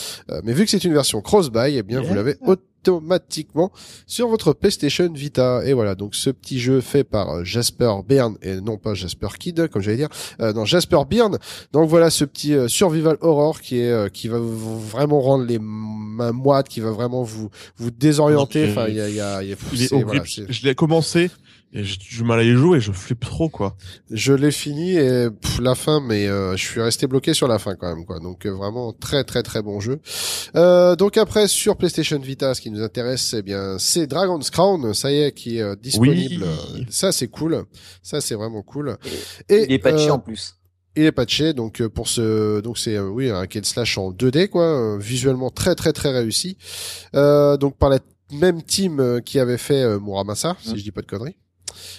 mais 0.45 0.53
vu 0.53 0.65
que 0.65 0.71
c'est 0.71 0.85
une 0.85 0.95
version 0.95 1.21
cross-buy, 1.21 1.77
eh 1.77 1.83
bien 1.83 2.01
vous 2.01 2.15
l'avez 2.15 2.37
automatiquement 2.83 3.73
sur 4.07 4.29
votre 4.29 4.53
PlayStation 4.53 5.11
Vita. 5.13 5.63
Et 5.65 5.73
voilà, 5.73 5.95
donc 5.95 6.15
ce 6.15 6.31
petit 6.31 6.61
jeu 6.61 6.81
fait 6.81 7.05
par 7.05 7.45
Jasper 7.45 7.93
Byrne 8.07 8.37
et 8.43 8.61
non 8.61 8.77
pas 8.77 8.95
Jasper 8.95 9.29
Kid, 9.39 9.69
comme 9.69 9.83
j'allais 9.83 9.97
dire, 9.97 10.09
euh, 10.41 10.53
non 10.53 10.65
Jasper 10.65 11.03
Byrne. 11.09 11.39
Donc 11.73 11.89
voilà 11.89 12.11
ce 12.11 12.25
petit 12.25 12.55
survival 12.69 13.17
horror 13.21 13.61
qui 13.61 13.79
est 13.79 14.13
qui 14.13 14.29
va 14.29 14.39
vraiment 14.41 15.21
rendre 15.21 15.45
les 15.45 15.59
mains 15.61 16.33
moites, 16.33 16.69
qui 16.69 16.81
va 16.81 16.91
vraiment 16.91 17.23
vous 17.23 17.51
vous 17.77 17.91
désorienter. 17.91 18.71
Enfin, 18.71 18.87
il 18.89 18.97
y 18.97 19.01
a, 19.01 19.09
y 19.09 19.21
a, 19.21 19.43
y 19.43 19.53
a 19.53 19.57
je 20.49 20.67
l'ai 20.67 20.75
commencé 20.75 21.31
et 21.75 21.85
j'ai 21.85 21.97
du 21.97 22.23
mal 22.23 22.39
à 22.39 22.43
y 22.43 22.53
jouer, 22.53 22.81
je 22.81 22.93
flippe 22.93 23.21
trop 23.21 23.49
quoi. 23.49 23.77
Je 24.11 24.35
l'ai 24.35 24.51
fini 24.51 24.93
et 24.93 25.29
la 25.59 25.75
fin, 25.75 26.01
mais 26.01 26.27
euh, 26.27 26.55
je 26.55 26.63
suis 26.63 26.83
resté 26.83 27.07
bloqué 27.07 27.33
sur 27.33 27.49
la 27.49 27.59
fin 27.59 27.77
quand 27.77 27.95
même 27.95 28.05
quoi. 28.05 28.21
Donc 28.21 28.45
euh, 28.45 28.51
vraiment 28.51 28.93
très 28.93 29.25
très 29.25 29.43
très 29.43 29.63
bon 29.63 29.81
jeu. 29.81 29.99
Euh, 30.55 30.97
donc 30.97 31.17
après 31.17 31.49
sur 31.49 31.79
PlayStation 31.79 32.19
Vita, 32.19 32.53
ce 32.53 32.61
qui 32.61 32.71
nous 32.71 32.83
intéresse, 32.83 33.35
eh 33.39 33.41
bien 33.41 33.79
c'est 33.79 34.07
Dragon's 34.07 34.51
Crown, 34.51 34.93
ça 34.93 35.11
y 35.13 35.23
est, 35.23 35.33
qui 35.33 35.59
est 35.59 35.77
disponible. 35.81 36.45
Ça 36.91 37.11
c'est 37.11 37.29
cool, 37.29 37.65
ça 38.03 38.21
c'est 38.21 38.35
vraiment 38.35 38.63
cool. 38.63 38.99
Et, 39.49 39.65
il 39.65 39.73
est 39.73 39.79
patché 39.79 40.11
en 40.11 40.19
plus. 40.19 40.57
Il 40.95 41.05
est 41.05 41.13
patché, 41.13 41.55
donc 41.55 41.83
pour 41.89 42.07
ce, 42.07 42.61
donc 42.61 42.77
c'est 42.77 42.99
oui 42.99 43.31
un 43.31 43.47
Ken 43.47 43.65
slash 43.65 43.97
en 43.97 44.13
2D 44.13 44.49
quoi, 44.49 44.99
visuellement 44.99 45.49
très 45.49 45.75
très 45.75 45.95
très 45.95 46.11
réussi. 46.11 46.59
donc 47.15 47.79
par 47.79 47.89
la 47.89 47.99
même 48.31 48.63
team 48.63 49.23
qui 49.25 49.39
avait 49.39 49.57
fait 49.57 49.99
Muramasa, 49.99 50.57
si 50.61 50.73
mmh. 50.73 50.77
je 50.77 50.83
dis 50.83 50.91
pas 50.91 51.01
de 51.01 51.07
conneries. 51.07 51.37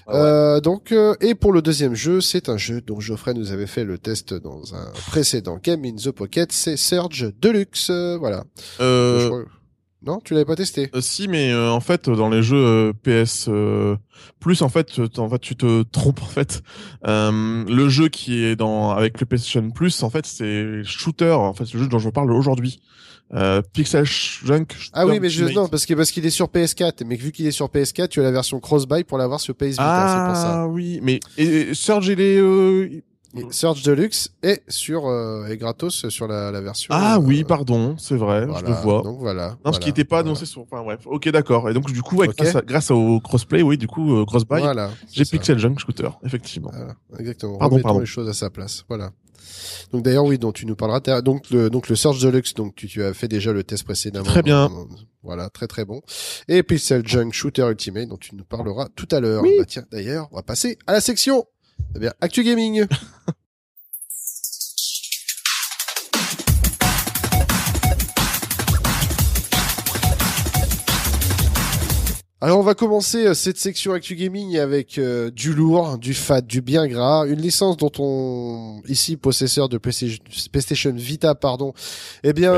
Ah 0.08 0.16
euh, 0.16 0.60
donc, 0.60 0.92
euh, 0.92 1.16
et 1.22 1.36
pour 1.36 1.54
le 1.54 1.62
deuxième 1.62 1.96
jeu, 1.96 2.22
c'est 2.22 2.50
un 2.50 2.58
jeu 2.58 2.82
dont 2.82 3.00
Geoffrey 3.00 3.34
nous 3.34 3.52
avait 3.52 3.68
fait 3.68 3.84
le 3.84 3.98
test 3.98 4.34
dans 4.34 4.76
un 4.76 4.92
précédent 5.08 5.60
Game 5.62 5.84
in 5.86 5.96
the 5.96 6.12
Pocket, 6.12 6.52
c'est 6.52 6.78
Surge 6.78 7.34
Deluxe, 7.40 7.90
euh, 7.90 8.18
voilà. 8.18 8.44
Euh... 8.80 9.46
Non, 10.06 10.20
tu 10.20 10.34
l'avais 10.34 10.46
pas 10.46 10.58
testé. 10.58 10.92
si, 11.00 11.30
mais 11.30 11.56
en 11.56 11.80
fait, 11.80 12.10
dans 12.10 12.28
les 12.28 12.44
jeux 12.44 12.92
PS 13.04 13.50
plus, 14.42 14.62
en 14.62 14.68
fait, 14.68 15.00
en 15.18 15.30
fait, 15.30 15.40
tu 15.40 15.56
te 15.56 15.84
trompes 15.84 16.22
en 16.22 16.26
fait. 16.26 16.62
le 17.06 17.88
jeu 17.88 18.10
qui 18.10 18.44
est 18.44 18.58
dans 18.58 18.92
avec 18.92 19.22
le 19.22 19.26
PlayStation 19.26 19.72
Plus, 19.72 20.04
en 20.04 20.10
fait, 20.10 20.26
c'est 20.26 20.84
Shooter, 20.84 21.32
en 21.32 21.54
fait, 21.54 21.72
le 21.72 21.80
jeu 21.80 21.88
dont 21.88 22.00
je 22.00 22.10
parle 22.10 22.34
aujourd'hui. 22.34 22.82
Euh, 23.34 23.62
Pixel 23.74 24.06
Junk. 24.06 24.68
Ah 24.94 25.08
oui, 25.08 25.20
mais 25.20 25.30
je, 25.30 25.46
non, 25.46 25.68
parce 25.68 25.86
que 25.86 25.94
parce 25.96 26.12
qu'il 26.12 26.26
est 26.26 26.30
sur 26.30 26.48
PS4, 26.48 27.04
mais 27.06 27.16
vu 27.16 27.32
qu'il 27.32 27.48
est 27.48 27.52
sur 27.52 27.68
PS4, 27.68 28.10
tu 28.10 28.20
as 28.20 28.24
la 28.24 28.32
version 28.32 28.60
cross-buy 28.60 29.04
pour 29.04 29.18
l'avoir 29.18 29.40
sur 29.40 29.56
PS 29.56 29.72
Vita, 29.72 29.84
ah, 29.84 30.28
pour 30.28 30.36
ça. 30.36 30.62
Ah 30.62 30.68
oui, 30.68 31.00
mais 31.02 31.20
et, 31.38 31.74
Surge 31.74 32.08
il 32.08 32.22
est 32.22 32.38
euh... 32.38 33.02
Surge 33.50 33.82
Deluxe 33.82 34.30
est 34.44 34.62
sur 34.68 35.08
euh, 35.08 35.48
est 35.48 35.58
gratos 35.58 36.08
sur 36.10 36.28
la, 36.28 36.52
la 36.52 36.62
version. 36.62 36.94
Ah 36.96 37.18
oui, 37.20 37.42
euh, 37.42 37.48
pardon, 37.48 37.96
c'est 37.98 38.16
vrai, 38.16 38.48
je 38.60 38.66
le 38.66 38.74
vois. 38.74 39.02
Donc 39.02 39.18
voilà. 39.20 39.50
Non, 39.50 39.58
voilà, 39.64 39.76
ce 39.76 39.80
qui 39.80 39.88
n'était 39.88 40.04
pas 40.04 40.20
annoncé 40.20 40.46
sur. 40.46 40.62
Enfin 40.62 40.84
bref, 40.84 41.00
ok, 41.06 41.30
d'accord. 41.30 41.68
Et 41.70 41.74
donc 41.74 41.92
du 41.92 42.04
coup, 42.04 42.18
grâce, 42.18 42.56
grâce, 42.64 42.92
au 42.92 43.20
crossplay, 43.20 43.64
oui, 43.64 43.78
du 43.78 43.88
coup, 43.88 44.18
euh, 44.18 44.26
cross-buy, 44.26 44.62
j'ai 45.12 45.26
Pixel 45.26 45.58
Junk 45.58 45.76
Scooter, 45.80 46.20
effectivement. 46.24 46.72
Exactement. 47.18 47.58
Pardon, 47.58 47.76
Remettons 47.76 47.88
pardon. 47.88 48.00
les 48.02 48.06
choses 48.06 48.30
à 48.30 48.34
sa 48.34 48.52
place. 48.52 48.86
Voilà. 48.88 49.12
Donc 49.92 50.04
d'ailleurs 50.04 50.26
oui, 50.26 50.38
dont 50.38 50.52
tu 50.52 50.66
nous 50.66 50.76
parleras. 50.76 51.22
Donc 51.22 51.50
le 51.50 51.70
donc 51.70 51.90
le 51.90 51.96
Surge 51.96 52.22
Deluxe, 52.22 52.54
donc 52.54 52.76
tu, 52.76 52.88
tu 52.88 53.04
as 53.04 53.14
fait 53.14 53.28
déjà 53.28 53.54
le 53.54 53.64
test 53.64 53.84
précédemment. 53.84 54.26
Très 54.26 54.44
bien. 54.44 54.70
Voilà, 55.24 55.50
très 55.50 55.68
très 55.68 55.86
bon. 55.86 56.02
Et 56.48 56.64
Pixel 56.64 57.08
Junk 57.08 57.32
Shooter 57.32 57.64
Ultimate, 57.70 58.10
dont 58.10 58.18
tu 58.18 58.36
nous 58.36 58.44
parleras 58.44 58.90
tout 58.96 59.08
à 59.12 59.20
l'heure. 59.20 59.44
Bah 59.44 59.66
tiens, 59.66 59.86
d'ailleurs, 59.92 60.28
on 60.32 60.36
va 60.36 60.44
passer 60.44 60.78
à 60.86 60.94
la 60.94 61.02
section. 61.02 61.46
Eh 61.96 62.00
bien, 62.00 62.14
Actu 62.22 62.44
Gaming. 62.44 62.86
Alors 72.44 72.60
on 72.60 72.64
va 72.64 72.74
commencer 72.76 73.26
euh, 73.26 73.34
cette 73.34 73.58
section 73.58 73.94
Actu 73.94 74.18
Gaming 74.18 74.58
avec 74.58 74.98
euh, 74.98 75.32
du 75.32 75.54
lourd, 75.54 75.98
du 75.98 76.14
fat, 76.14 76.42
du 76.42 76.60
bien 76.60 76.88
gras, 76.88 77.26
une 77.26 77.40
licence 77.40 77.78
dont 77.78 77.92
on 78.00 78.82
ici 78.86 79.16
possesseur 79.16 79.70
de 79.70 79.78
PlayStation 79.78 80.92
Vita 80.94 81.36
pardon, 81.36 81.74
eh 82.26 82.34
bien 82.34 82.52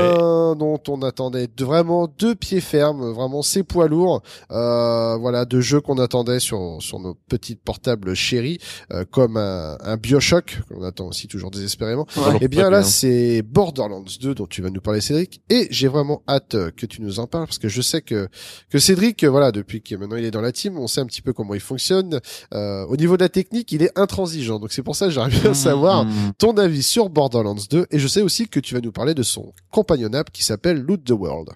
dont 0.56 0.80
on 0.88 1.02
attendait 1.02 1.46
de, 1.56 1.64
vraiment 1.64 2.08
deux 2.08 2.34
pieds 2.34 2.60
fermes, 2.60 3.12
vraiment 3.12 3.42
ces 3.42 3.62
poids 3.62 3.86
lourds, 3.86 4.22
euh, 4.50 5.16
voilà 5.18 5.44
deux 5.44 5.60
jeux 5.60 5.80
qu'on 5.80 5.98
attendait 5.98 6.40
sur 6.40 6.78
sur 6.80 6.98
nos 6.98 7.14
petites 7.14 7.62
portables 7.62 8.16
chéris 8.16 8.58
euh, 8.92 9.04
comme 9.08 9.36
un, 9.36 9.78
un 9.80 9.96
BioShock 9.96 10.62
qu'on 10.68 10.82
attend 10.82 11.06
aussi 11.06 11.28
toujours 11.28 11.52
désespérément. 11.52 12.08
Eh 12.40 12.48
bien 12.48 12.70
là 12.70 12.82
c'est 12.82 13.42
Borderlands 13.42 14.02
2 14.20 14.34
dont 14.34 14.48
tu 14.48 14.62
vas 14.62 14.70
nous 14.70 14.80
parler 14.80 15.00
Cédric. 15.00 15.42
Et 15.48 15.68
j'ai 15.70 15.86
vraiment 15.86 16.24
hâte 16.28 16.56
que 16.72 16.86
tu 16.86 17.02
nous 17.02 17.20
en 17.20 17.28
parles 17.28 17.46
parce 17.46 17.60
que 17.60 17.68
je 17.68 17.82
sais 17.82 18.02
que 18.02 18.26
que 18.68 18.80
Cédric 18.80 19.22
voilà 19.22 19.52
depuis 19.52 19.75
maintenant 19.98 20.16
il 20.16 20.24
est 20.24 20.30
dans 20.30 20.40
la 20.40 20.52
team, 20.52 20.78
on 20.78 20.86
sait 20.86 21.00
un 21.00 21.06
petit 21.06 21.22
peu 21.22 21.32
comment 21.32 21.54
il 21.54 21.60
fonctionne. 21.60 22.20
Euh, 22.54 22.84
au 22.86 22.96
niveau 22.96 23.16
de 23.16 23.22
la 23.22 23.28
technique, 23.28 23.72
il 23.72 23.82
est 23.82 23.96
intransigeant. 23.98 24.58
Donc 24.58 24.72
c'est 24.72 24.82
pour 24.82 24.96
ça 24.96 25.06
que 25.06 25.12
j'aimerais 25.12 25.30
bien 25.30 25.50
mmh, 25.50 25.54
savoir 25.54 26.04
mmh. 26.04 26.32
ton 26.38 26.56
avis 26.56 26.82
sur 26.82 27.08
Borderlands 27.08 27.56
2. 27.70 27.86
Et 27.90 27.98
je 27.98 28.08
sais 28.08 28.22
aussi 28.22 28.48
que 28.48 28.60
tu 28.60 28.74
vas 28.74 28.80
nous 28.80 28.92
parler 28.92 29.14
de 29.14 29.22
son 29.22 29.52
compagnon 29.70 30.12
app 30.12 30.30
qui 30.30 30.44
s'appelle 30.44 30.80
Loot 30.80 31.04
the 31.04 31.12
World. 31.12 31.50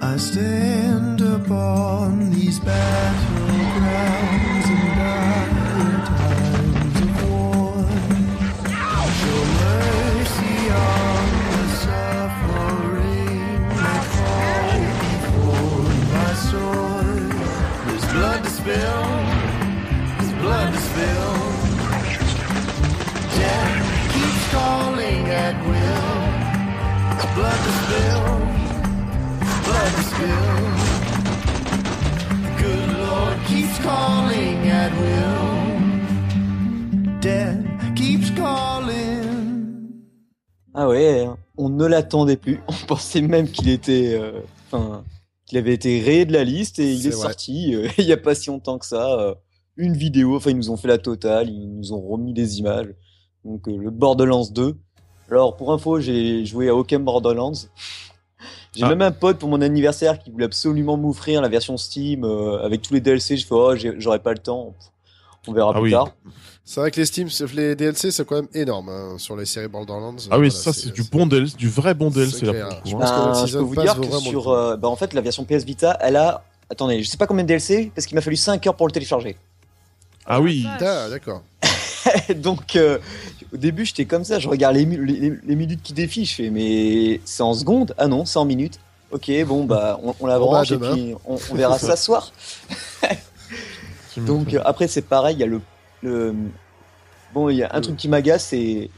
I 0.00 0.16
stand 0.16 1.20
upon 1.20 2.30
these 2.30 2.60
Ah 40.80 40.88
ouais, 40.88 41.26
on 41.56 41.70
ne 41.70 41.86
l'attendait 41.86 42.36
plus. 42.36 42.60
On 42.68 42.72
pensait 42.86 43.20
même 43.20 43.50
qu'il 43.50 43.68
était, 43.68 44.14
euh, 44.14 44.40
enfin, 44.70 45.04
qu'il 45.44 45.58
avait 45.58 45.74
été 45.74 46.00
rayé 46.00 46.24
de 46.24 46.32
la 46.32 46.44
liste 46.44 46.78
et 46.78 46.92
il 46.92 47.06
est, 47.06 47.10
sorti. 47.10 47.74
Euh, 47.74 47.88
il 47.98 48.06
n'y 48.06 48.12
a 48.12 48.16
pas 48.16 48.34
si 48.34 48.48
longtemps 48.48 48.78
que 48.78 48.86
ça. 48.86 49.18
Euh, 49.18 49.34
une 49.76 49.96
vidéo, 49.96 50.36
enfin 50.36 50.50
ils 50.50 50.56
nous 50.56 50.70
ont 50.70 50.76
fait 50.76 50.88
la 50.88 50.98
totale, 50.98 51.50
ils 51.50 51.68
nous 51.68 51.92
ont 51.92 52.00
remis 52.00 52.32
des 52.32 52.58
images. 52.58 52.94
Donc 53.44 53.66
le 53.66 53.90
Borderlands 53.90 54.46
2. 54.50 54.76
Alors 55.30 55.56
pour 55.56 55.72
info, 55.72 56.00
j'ai 56.00 56.44
joué 56.44 56.68
à 56.68 56.74
aucun 56.74 56.98
Borderlands. 56.98 57.52
J'ai 58.74 58.84
ah. 58.84 58.88
même 58.90 59.02
un 59.02 59.10
pote 59.10 59.38
pour 59.38 59.48
mon 59.48 59.60
anniversaire 59.60 60.18
qui 60.18 60.30
voulait 60.30 60.44
absolument 60.44 60.96
m'offrir 60.96 61.42
la 61.42 61.48
version 61.48 61.76
Steam 61.76 62.24
euh, 62.24 62.64
avec 62.64 62.82
tous 62.82 62.94
les 62.94 63.00
DLC. 63.00 63.36
Je 63.36 63.46
fais 63.46 63.54
oh 63.54 63.74
j'aurais 63.76 64.20
pas 64.20 64.32
le 64.32 64.38
temps. 64.38 64.74
On 65.46 65.52
verra 65.52 65.72
ah 65.74 65.80
plus 65.80 65.90
tard. 65.90 66.10
C'est 66.64 66.80
vrai 66.80 66.90
que 66.90 67.00
les 67.00 67.06
Steam, 67.06 67.28
les 67.54 67.74
DLC, 67.74 68.10
c'est 68.10 68.26
quand 68.26 68.34
même 68.36 68.48
énorme 68.52 68.90
hein, 68.90 69.14
sur 69.16 69.36
les 69.36 69.46
séries 69.46 69.68
Borderlands. 69.68 70.16
Ah 70.30 70.38
oui, 70.38 70.50
ça 70.50 70.74
c'est 70.74 70.92
du 70.92 71.02
bon 71.02 71.26
DLC, 71.26 71.56
du 71.56 71.68
vrai 71.68 71.94
bon 71.94 72.10
DLC 72.10 72.44
là. 72.44 72.68
Je, 72.84 72.92
pense 72.92 73.42
que 73.42 73.48
je 73.48 73.56
peux 73.56 73.64
vous 73.64 73.76
dire 73.76 73.98
que 73.98 74.18
sur, 74.18 74.50
euh, 74.50 74.76
bah, 74.76 74.88
en 74.88 74.96
fait, 74.96 75.14
la 75.14 75.22
version 75.22 75.44
PS 75.44 75.64
Vita, 75.64 75.96
elle 76.02 76.16
a, 76.16 76.44
attendez, 76.68 77.02
je 77.02 77.08
sais 77.08 77.16
pas 77.16 77.26
combien 77.26 77.44
de 77.44 77.48
DLC 77.48 77.90
parce 77.94 78.06
qu'il 78.06 78.16
m'a 78.16 78.20
fallu 78.20 78.36
5 78.36 78.66
heures 78.66 78.76
pour 78.76 78.86
le 78.86 78.92
télécharger. 78.92 79.38
Ah 80.26 80.42
oui. 80.42 80.66
Ah, 80.80 81.08
d'accord. 81.08 81.42
Donc, 82.36 82.76
euh, 82.76 82.98
au 83.52 83.56
début, 83.56 83.84
j'étais 83.86 84.04
comme 84.04 84.24
ça, 84.24 84.38
je 84.38 84.48
regarde 84.48 84.76
les, 84.76 84.86
mi- 84.86 84.96
les, 84.98 85.32
les 85.42 85.56
minutes 85.56 85.82
qui 85.82 85.92
défilent, 85.92 86.26
je 86.26 86.34
fais, 86.34 86.50
mais 86.50 87.20
c'est 87.24 87.42
en 87.42 87.54
secondes? 87.54 87.94
Ah 87.98 88.06
non, 88.08 88.24
c'est 88.24 88.38
en 88.38 88.44
minutes. 88.44 88.78
Ok, 89.10 89.30
bon, 89.46 89.64
bah, 89.64 89.98
on, 90.02 90.14
on 90.20 90.26
la 90.26 90.38
Bon, 90.38 90.46
bah, 90.46 90.52
branche 90.52 90.72
et 90.72 90.78
puis 90.78 91.14
on, 91.26 91.38
on 91.50 91.54
verra 91.54 91.78
ça 91.78 91.96
soir. 91.96 92.32
Donc 94.18 94.52
euh, 94.54 94.60
après, 94.64 94.88
c'est 94.88 95.02
pareil, 95.02 95.36
il 95.36 95.40
y 95.40 95.44
a 95.44 95.46
le. 95.46 95.60
le- 96.02 96.34
Bon, 97.34 97.50
il 97.50 97.56
y 97.58 97.62
a 97.62 97.70
un 97.74 97.80
truc 97.82 97.96
qui 97.96 98.08
m'agace, 98.08 98.46
c'est. 98.46 98.90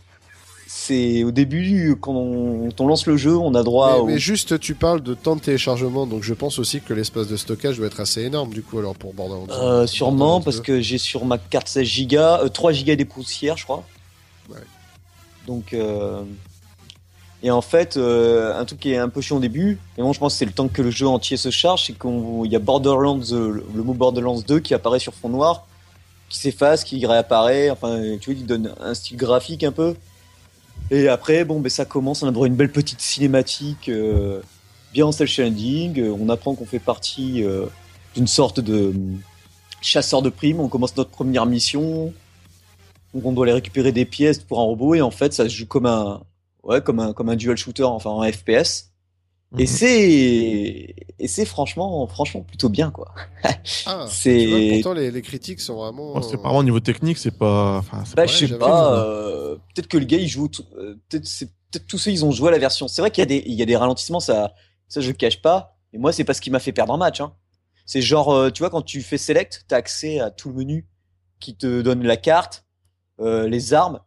C'est 0.72 1.24
au 1.24 1.32
début, 1.32 1.96
quand 2.00 2.12
on, 2.14 2.68
quand 2.68 2.84
on 2.84 2.86
lance 2.86 3.06
le 3.06 3.16
jeu, 3.16 3.36
on 3.36 3.56
a 3.56 3.64
droit 3.64 3.94
mais, 3.94 4.00
au. 4.00 4.06
mais 4.06 4.18
juste, 4.20 4.60
tu 4.60 4.76
parles 4.76 5.00
de 5.02 5.14
temps 5.14 5.34
de 5.34 5.40
téléchargement, 5.40 6.06
donc 6.06 6.22
je 6.22 6.32
pense 6.32 6.60
aussi 6.60 6.80
que 6.80 6.94
l'espace 6.94 7.26
de 7.26 7.36
stockage 7.36 7.78
doit 7.78 7.88
être 7.88 7.98
assez 7.98 8.22
énorme 8.22 8.54
du 8.54 8.62
coup 8.62 8.78
alors 8.78 8.94
pour 8.94 9.12
Borderlands. 9.12 9.48
Euh, 9.50 9.88
sûrement, 9.88 10.10
Borderlands 10.16 10.40
parce 10.42 10.56
2. 10.58 10.62
que 10.62 10.80
j'ai 10.80 10.98
sur 10.98 11.24
ma 11.24 11.38
carte 11.38 11.66
16 11.66 12.06
Go, 12.06 12.16
euh, 12.18 12.48
3 12.48 12.72
Go 12.72 12.94
des 12.94 13.04
poussières, 13.04 13.56
je 13.56 13.64
crois. 13.64 13.82
Ouais. 14.48 14.58
Donc, 15.48 15.72
euh, 15.72 16.22
et 17.42 17.50
en 17.50 17.62
fait, 17.62 17.96
euh, 17.96 18.56
un 18.56 18.64
truc 18.64 18.78
qui 18.78 18.92
est 18.92 18.96
un 18.98 19.08
peu 19.08 19.20
chiant 19.20 19.38
au 19.38 19.40
début, 19.40 19.76
et 19.98 20.02
bon, 20.02 20.12
je 20.12 20.20
pense 20.20 20.34
que 20.34 20.38
c'est 20.38 20.44
le 20.44 20.52
temps 20.52 20.68
que 20.68 20.82
le 20.82 20.92
jeu 20.92 21.08
entier 21.08 21.36
se 21.36 21.50
charge, 21.50 21.86
c'est 21.86 21.98
qu'il 21.98 22.46
y 22.52 22.54
a 22.54 22.60
Borderlands, 22.60 23.18
euh, 23.32 23.50
le- 23.50 23.64
le 23.74 23.82
mot 23.82 23.94
Borderlands 23.94 24.40
2 24.46 24.60
qui 24.60 24.72
apparaît 24.74 25.00
sur 25.00 25.14
fond 25.14 25.30
noir, 25.30 25.66
qui 26.28 26.38
s'efface, 26.38 26.84
qui 26.84 27.04
réapparaît, 27.04 27.70
enfin, 27.70 28.00
tu 28.20 28.30
vois, 28.30 28.38
il 28.40 28.46
donne 28.46 28.72
un 28.80 28.94
style 28.94 29.16
graphique 29.16 29.64
un 29.64 29.72
peu. 29.72 29.96
Et 30.90 31.08
après, 31.08 31.44
bon, 31.44 31.60
ben 31.60 31.68
ça 31.68 31.84
commence, 31.84 32.22
on 32.22 32.28
a 32.28 32.32
droit 32.32 32.46
à 32.46 32.48
une 32.48 32.56
belle 32.56 32.72
petite 32.72 33.00
cinématique, 33.00 33.88
euh, 33.88 34.40
bien 34.92 35.06
en 35.06 35.12
cel 35.12 35.28
shading, 35.28 36.00
euh, 36.00 36.16
on 36.18 36.28
apprend 36.28 36.54
qu'on 36.54 36.66
fait 36.66 36.80
partie 36.80 37.44
euh, 37.44 37.66
d'une 38.14 38.26
sorte 38.26 38.58
de 38.58 38.92
chasseur 39.80 40.20
de 40.20 40.30
primes, 40.30 40.58
on 40.58 40.68
commence 40.68 40.96
notre 40.96 41.10
première 41.10 41.46
mission, 41.46 42.12
donc 43.14 43.24
on 43.24 43.32
doit 43.32 43.46
aller 43.46 43.52
récupérer 43.52 43.92
des 43.92 44.04
pièces 44.04 44.40
pour 44.40 44.58
un 44.58 44.64
robot, 44.64 44.96
et 44.96 45.00
en 45.00 45.12
fait, 45.12 45.32
ça 45.32 45.44
se 45.44 45.54
joue 45.54 45.66
comme 45.66 45.86
un, 45.86 46.22
ouais, 46.64 46.82
comme 46.82 46.98
un 46.98 47.36
dual 47.36 47.56
shooter, 47.56 47.84
enfin 47.84 48.10
en 48.10 48.22
FPS. 48.24 48.89
Et 49.58 49.62
Mhm. 49.62 49.66
c'est, 49.66 50.94
et 51.18 51.26
c'est 51.28 51.44
franchement, 51.44 52.06
franchement 52.06 52.42
plutôt 52.42 52.68
bien, 52.68 52.90
quoi. 52.92 53.12
Ah, 53.86 54.06
c'est- 54.08 54.68
pourtant 54.74 54.92
les, 54.94 55.10
les 55.10 55.22
critiques 55.22 55.60
sont 55.60 55.74
vraiment. 55.74 56.12
Oh, 56.14 56.22
c'est 56.22 56.36
pas 56.36 56.44
vraiment 56.44 56.58
au 56.58 56.62
niveau 56.64 56.78
technique, 56.80 57.18
c'est 57.18 57.36
pas. 57.36 57.78
Enfin, 57.78 58.04
c'est 58.04 58.14
Bah, 58.14 58.22
pas- 58.22 58.26
je 58.30 58.46
sais 58.46 58.58
pas. 58.58 58.66
vu, 58.94 59.00
euh, 59.00 59.56
peut-être 59.74 59.88
que 59.88 59.98
le 59.98 60.04
gars 60.04 60.18
il 60.18 60.28
joue. 60.28 60.46
tout- 60.48 60.64
euh, 60.78 60.94
peut-être 61.08 61.26
c'est 61.26 61.46
peut-être 61.70 61.86
tous 61.88 61.98
ceux 61.98 62.12
ils 62.12 62.24
ont 62.24 62.30
joué 62.30 62.48
à 62.48 62.52
la 62.52 62.58
version. 62.58 62.86
C'est 62.86 63.02
vrai 63.02 63.10
qu'il 63.10 63.22
y 63.22 63.24
a 63.24 63.26
des 63.26 63.42
il 63.46 63.54
y 63.54 63.62
a 63.62 63.66
des 63.66 63.76
ralentissements 63.76 64.20
ça 64.20 64.54
ça 64.88 65.00
je 65.00 65.08
le 65.08 65.14
cache 65.14 65.42
pas. 65.42 65.76
Mais 65.92 65.98
moi 65.98 66.12
c'est 66.12 66.24
pas 66.24 66.34
ce 66.34 66.40
qui 66.40 66.50
m'a 66.50 66.60
fait 66.60 66.72
perdre 66.72 66.92
un 66.94 66.96
match. 66.98 67.20
Hein. 67.20 67.32
C'est 67.86 68.02
genre 68.02 68.32
euh, 68.32 68.50
tu 68.50 68.60
vois 68.62 68.70
quand 68.70 68.82
tu 68.82 69.02
fais 69.02 69.18
select 69.18 69.64
t'as 69.66 69.76
accès 69.78 70.20
à 70.20 70.30
tout 70.30 70.50
le 70.50 70.54
menu 70.54 70.86
qui 71.40 71.56
te 71.56 71.80
donne 71.82 72.04
la 72.04 72.16
carte, 72.16 72.64
euh, 73.20 73.48
les 73.48 73.74
armes, 73.74 73.98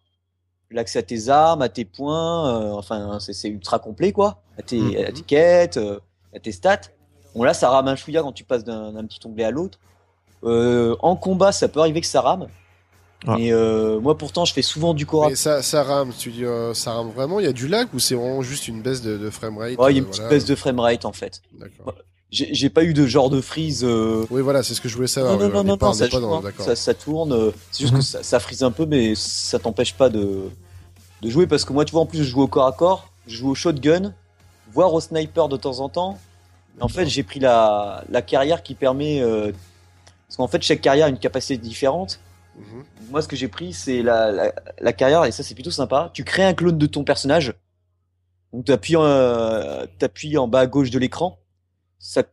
l'accès 0.73 0.99
à 0.99 1.03
tes 1.03 1.29
armes, 1.29 1.61
à 1.61 1.69
tes 1.69 1.85
points. 1.85 2.61
euh, 2.61 2.71
enfin 2.73 3.19
c'est 3.19 3.33
c'est 3.33 3.49
ultra 3.49 3.79
complet 3.79 4.11
quoi. 4.11 4.41
À 4.57 4.61
tes 4.61 4.79
Mhm. 4.79 5.05
à 5.07 5.11
tes 5.11 5.21
quêtes, 5.21 5.77
euh, 5.77 5.99
à 6.35 6.39
tes 6.39 6.51
stats. 6.51 6.81
Bon 7.35 7.43
là 7.43 7.53
ça 7.53 7.69
rame 7.69 7.87
un 7.87 7.95
chouïa 7.95 8.21
quand 8.21 8.31
tu 8.33 8.43
passes 8.43 8.63
d'un 8.63 9.05
petit 9.05 9.19
onglet 9.25 9.43
à 9.45 9.51
l'autre. 9.51 9.79
Euh, 10.43 10.95
en 11.01 11.15
combat 11.15 11.51
ça 11.51 11.67
peut 11.67 11.79
arriver 11.79 12.01
que 12.01 12.07
ça 12.07 12.21
rame. 12.21 12.47
Ah. 13.25 13.35
Mais 13.37 13.53
euh, 13.53 14.01
moi 14.01 14.17
pourtant 14.17 14.43
je 14.43 14.51
fais 14.53 14.61
souvent 14.61 14.93
du 14.93 15.05
corps 15.05 15.29
Mais 15.29 15.35
ça, 15.35 15.61
ça 15.61 15.81
rame, 15.83 16.11
tu 16.17 16.29
dis, 16.31 16.43
euh, 16.43 16.73
ça 16.73 16.91
rame 16.91 17.09
vraiment. 17.11 17.39
Il 17.39 17.45
y 17.45 17.49
a 17.49 17.53
du 17.53 17.69
lag 17.69 17.87
ou 17.93 17.99
c'est 17.99 18.15
vraiment 18.15 18.41
juste 18.41 18.67
une 18.67 18.81
baisse 18.81 19.01
de, 19.01 19.17
de 19.17 19.29
framerate 19.29 19.77
Ouais, 19.79 19.93
il 19.93 19.95
y 19.95 19.99
a 19.99 20.01
une 20.01 20.03
euh, 20.03 20.09
petite 20.09 20.21
voilà. 20.23 20.29
baisse 20.35 20.45
de 20.45 20.55
framerate 20.55 21.05
en 21.05 21.13
fait. 21.13 21.41
D'accord. 21.57 21.93
J'ai 22.33 22.69
pas 22.71 22.83
eu 22.83 22.95
de 22.95 23.05
genre 23.05 23.29
de 23.29 23.41
freeze. 23.41 23.83
euh, 23.83 24.25
Oui, 24.31 24.41
voilà, 24.41 24.63
c'est 24.63 24.73
ce 24.73 24.81
que 24.81 24.89
je 24.89 24.95
voulais 24.95 25.07
savoir. 25.07 25.37
Non, 25.37 25.49
non, 25.49 25.63
non, 25.63 25.77
pas, 25.77 25.85
non, 25.85 25.91
on 25.91 25.93
ça 25.93 26.07
pas 26.07 26.19
dans- 26.19 26.41
ça, 26.57 26.75
ça 26.75 26.93
tourne. 26.95 27.31
euh, 27.31 27.51
C'est 27.71 27.83
juste 27.83 27.93
Mhm. 27.93 27.99
que 27.99 28.05
ça, 28.05 28.23
ça 28.23 28.39
frise 28.39 28.63
un 28.63 28.71
peu, 28.71 28.87
mais 28.87 29.13
ça 29.15 29.59
t'empêche 29.59 29.93
pas 29.93 30.09
de, 30.09 30.49
de 31.21 31.29
jouer 31.29 31.45
parce 31.45 31.63
que 31.63 31.73
moi, 31.73 31.85
tu 31.85 31.91
vois, 31.91 32.01
en 32.01 32.05
plus, 32.07 32.19
je 32.19 32.23
joue 32.23 32.41
au 32.41 32.47
corps 32.47 32.65
à 32.65 32.71
corps, 32.71 33.11
je 33.27 33.35
joue 33.37 33.49
au 33.51 33.55
shotgun, 33.55 34.13
voire 34.73 34.91
au 34.95 34.99
sniper 34.99 35.47
de 35.47 35.57
temps 35.57 35.79
en 35.79 35.89
temps. 35.89 36.17
En 36.81 36.87
fait, 36.87 37.05
j'ai 37.05 37.21
pris 37.21 37.39
la, 37.39 38.03
la 38.09 38.21
carrière 38.23 38.63
qui 38.63 38.73
permet. 38.73 39.21
euh, 39.21 39.51
parce 40.27 40.37
qu'en 40.37 40.47
fait, 40.47 40.63
chaque 40.63 40.81
carrière 40.81 41.05
a 41.05 41.09
une 41.09 41.19
capacité 41.19 41.57
différente. 41.57 42.19
Mhm. 42.57 42.83
Moi, 43.11 43.21
ce 43.21 43.27
que 43.27 43.35
j'ai 43.35 43.47
pris, 43.47 43.73
c'est 43.73 44.01
la, 44.01 44.31
la, 44.31 44.51
la 44.81 44.93
carrière, 44.93 45.23
et 45.25 45.31
ça, 45.31 45.43
c'est 45.43 45.53
plutôt 45.53 45.69
sympa. 45.69 46.09
Tu 46.15 46.23
crées 46.23 46.43
un 46.43 46.55
clone 46.55 46.79
de 46.79 46.87
ton 46.87 47.03
personnage. 47.03 47.53
Donc, 48.51 48.65
tu 48.65 48.71
appuies, 48.71 48.95
en 50.37 50.47
bas 50.47 50.61
à 50.61 50.65
gauche 50.67 50.89
de 50.89 50.97
l'écran. 50.97 51.37
Ça, 52.05 52.23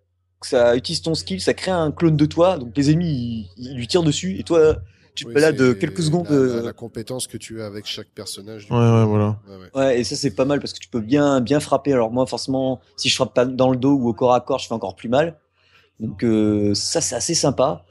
ça 0.42 0.74
utilise 0.74 1.00
ton 1.00 1.14
skill, 1.14 1.40
ça 1.40 1.54
crée 1.54 1.70
un 1.70 1.92
clone 1.92 2.16
de 2.16 2.26
toi. 2.26 2.58
Donc, 2.58 2.76
les 2.76 2.90
ennemis, 2.90 3.48
ils, 3.56 3.66
ils 3.68 3.76
lui 3.76 3.86
tirent 3.86 4.02
dessus. 4.02 4.36
Et 4.38 4.42
toi, 4.42 4.76
tu 5.14 5.24
te 5.24 5.28
Oui, 5.28 5.34
balades 5.34 5.56
c'est 5.58 5.78
quelques 5.78 6.02
secondes. 6.02 6.26
La, 6.28 6.32
la- 6.32 6.36
euh, 6.38 6.62
la 6.62 6.72
compétence 6.72 7.26
que 7.28 7.36
tu 7.36 7.62
as 7.62 7.66
avec 7.66 7.86
chaque 7.86 8.08
personnage. 8.08 8.66
du 8.66 8.72
Ouais, 8.72 8.78
coup. 8.78 8.84
ouais, 8.84 9.04
voilà. 9.04 9.38
Ouais, 9.48 9.56
ouais. 9.56 9.70
Ouais, 9.74 10.00
et 10.00 10.04
ça, 10.04 10.16
c'est 10.16 10.32
pas 10.34 10.44
mal 10.44 10.58
parce 10.60 10.72
que 10.72 10.80
tu 10.80 10.88
peux 10.88 11.00
bien, 11.00 11.40
bien 11.40 11.60
frapper. 11.60 11.92
Alors, 11.92 12.10
moi, 12.10 12.26
forcément, 12.26 12.80
si 12.96 13.08
je 13.08 13.14
frappe 13.14 13.32
pas 13.34 13.44
dans 13.44 13.70
le 13.70 13.76
dos 13.76 13.92
ou 13.92 14.08
au 14.08 14.12
corps 14.14 14.34
à 14.34 14.40
corps, 14.40 14.58
je 14.58 14.66
fais 14.66 14.74
encore 14.74 14.96
plus 14.96 15.08
mal. 15.08 15.38
Donc, 16.00 16.24
euh, 16.24 16.74
ça, 16.74 17.00
c'est 17.00 17.14
assez 17.14 17.34
sympa. 17.34 17.84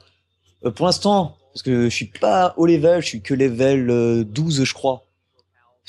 Euh, 0.64 0.70
pour 0.72 0.86
l'instant, 0.86 1.36
parce 1.54 1.62
que 1.62 1.84
je 1.84 1.94
suis 1.94 2.06
pas 2.06 2.54
haut 2.56 2.66
level, 2.66 3.02
je 3.02 3.06
suis 3.08 3.22
que 3.22 3.34
level 3.34 3.90
euh, 3.90 4.24
12, 4.24 4.64
je 4.64 4.74
crois. 4.74 5.06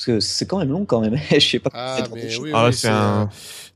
Parce 0.03 0.17
que 0.17 0.19
c'est 0.19 0.47
quand 0.47 0.57
même 0.57 0.71
long, 0.71 0.85
quand 0.85 0.99
même. 0.99 1.15
je 1.31 1.37
sais 1.39 1.59
pas. 1.59 1.69
Ah, 1.73 2.03
mais 2.15 2.35
oui, 2.39 2.49
Ah 2.55 2.65
oui, 2.67 2.73
c'est 2.73 2.87
un- 2.87 3.23
euh, 3.23 3.25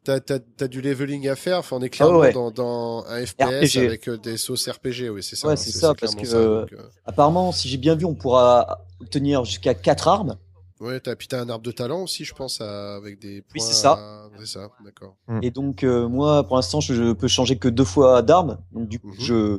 T'as, 0.04 0.20
t'as, 0.20 0.40
t'as 0.40 0.68
du 0.68 0.82
leveling 0.82 1.28
à 1.30 1.36
faire. 1.36 1.60
Enfin, 1.60 1.78
on 1.78 1.82
est 1.84 1.90
clairement 1.90 2.16
Ah 2.16 2.20
ouais. 2.22 2.34
dans, 2.34 2.50
dans 2.52 3.06
un 3.08 3.24
FPS 3.26 3.44
RPG. 3.76 3.86
avec 3.86 4.08
euh, 4.08 4.18
des 4.18 4.38
sauces 4.38 4.68
RPG. 4.68 5.10
Oui, 5.12 5.22
c'est 5.22 5.36
ça. 5.36 5.48
Ouais, 5.48 5.54
hein, 5.54 5.56
c'est 5.56 5.70
ça, 5.72 5.94
parce 5.94 6.16
clairement 6.16 6.22
que, 6.22 6.28
ça, 6.28 6.44
donc, 6.62 6.74
euh, 6.74 6.90
Apparemment, 7.06 7.52
si 7.52 7.70
j'ai 7.70 7.78
bien 7.78 7.94
vu, 7.96 8.06
on 8.06 8.16
pourra 8.16 8.80
obtenir 9.00 9.46
jusqu'à 9.46 9.74
4 9.76 10.08
armes. 10.08 10.38
Ouais, 10.80 11.00
t'as, 11.00 11.16
puis 11.16 11.28
t'as 11.28 11.42
un 11.42 11.50
arbre 11.50 11.64
de 11.64 11.72
talent 11.72 12.02
aussi, 12.04 12.24
je 12.26 12.34
pense, 12.34 12.60
à- 12.60 12.96
avec 12.96 13.20
des 13.20 13.42
points. 13.42 13.52
Oui, 13.56 13.62
c'est 13.62 13.74
ça. 13.74 13.92
à- 13.94 14.30
C'est 14.40 14.46
ça, 14.48 14.70
d'accord. 14.84 15.16
Et 15.44 15.50
donc, 15.52 15.84
euh, 15.84 16.08
moi, 16.08 16.44
pour 16.44 16.56
l'instant, 16.56 16.82
je, 16.82 16.94
je 16.94 17.12
peux 17.14 17.28
changer 17.28 17.58
que 17.58 17.68
deux 17.68 17.86
fois 17.86 18.22
d'armes. 18.24 18.58
Donc, 18.74 18.88
du 18.90 19.00
coup, 19.00 19.10
Mhm. 19.10 19.16
je. 19.20 19.58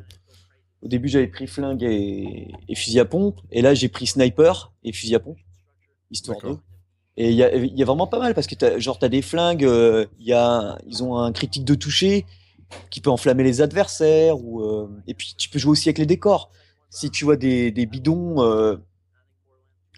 Au 0.83 0.89
début, 0.89 1.09
j'avais 1.09 1.27
pris 1.29 1.47
flingue 1.47 1.83
et, 1.85 2.53
et 2.69 2.75
fusil 2.75 3.01
à 3.01 3.05
pompe. 3.05 3.41
Et 3.51 3.63
là, 3.63 3.73
j'ai 3.75 3.89
pris 3.89 4.07
sniper 4.07 4.73
et 4.85 4.93
fusil 4.93 5.15
à 5.15 5.21
pompe. 5.21 5.39
Histoire. 6.11 6.39
Et 7.17 7.31
il 7.31 7.37
y 7.37 7.43
a, 7.43 7.55
il 7.55 7.77
y 7.79 7.83
a 7.83 7.87
vraiment 7.87 8.07
pas 8.07 8.19
mal 8.19 8.35
parce 8.35 8.47
que 8.47 8.55
t'as, 8.55 8.79
genre, 8.79 8.99
t'as 8.99 9.09
des 9.09 9.23
flingues, 9.23 9.65
euh, 9.65 10.07
il 10.19 10.27
y 10.27 10.33
a, 10.35 10.79
ils 10.87 11.03
ont 11.03 11.17
un 11.19 11.33
critique 11.33 11.65
de 11.65 11.75
toucher 11.75 12.27
qui 12.91 13.01
peut 13.01 13.11
enflammer 13.11 13.43
les 13.45 13.63
adversaires. 13.63 14.39
Ou, 14.39 14.63
euh, 14.63 14.89
et 15.07 15.15
puis, 15.15 15.35
tu 15.39 15.49
peux 15.49 15.59
jouer 15.59 15.73
aussi 15.73 15.89
avec 15.89 15.99
les 15.99 16.07
décors. 16.07 16.51
Si 16.91 17.11
tu 17.11 17.25
vois 17.25 17.37
des, 17.37 17.71
des 17.71 17.87
bidons 17.87 18.43
euh, 18.43 18.77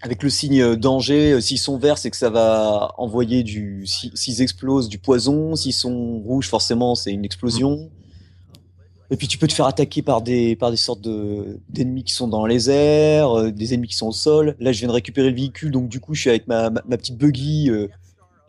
avec 0.01 0.23
le 0.23 0.29
signe 0.29 0.75
danger, 0.77 1.41
s'ils 1.41 1.59
sont 1.59 1.77
verts, 1.77 1.97
c'est 1.97 2.09
que 2.09 2.15
ça 2.17 2.29
va 2.29 2.93
envoyer 2.97 3.43
du. 3.43 3.85
si- 3.85 4.11
S'ils 4.15 4.41
explosent, 4.41 4.87
du 4.87 4.97
poison. 4.97 5.55
S'ils 5.55 5.73
sont 5.73 6.19
rouges, 6.19 6.47
forcément, 6.47 6.95
c'est 6.95 7.11
une 7.11 7.25
explosion. 7.25 7.91
Et 9.11 9.17
puis 9.17 9.27
tu 9.27 9.37
peux 9.37 9.47
te 9.47 9.53
faire 9.53 9.65
attaquer 9.65 10.01
par 10.01 10.21
des 10.21 10.55
par 10.55 10.69
des 10.71 10.77
sortes 10.77 11.01
de 11.01 11.59
d'ennemis 11.69 12.03
qui 12.03 12.13
sont 12.13 12.27
dans 12.27 12.45
les 12.45 12.69
airs, 12.69 13.37
euh, 13.37 13.51
des 13.51 13.73
ennemis 13.73 13.87
qui 13.87 13.95
sont 13.95 14.07
au 14.07 14.11
sol. 14.11 14.55
Là, 14.59 14.71
je 14.71 14.79
viens 14.79 14.87
de 14.87 14.93
récupérer 14.93 15.29
le 15.29 15.35
véhicule, 15.35 15.71
donc 15.71 15.89
du 15.89 15.99
coup, 15.99 16.13
je 16.13 16.21
suis 16.21 16.29
avec 16.29 16.47
ma 16.47 16.69
ma, 16.69 16.81
ma 16.87 16.97
petite 16.97 17.17
buggy 17.17 17.69
euh, 17.71 17.87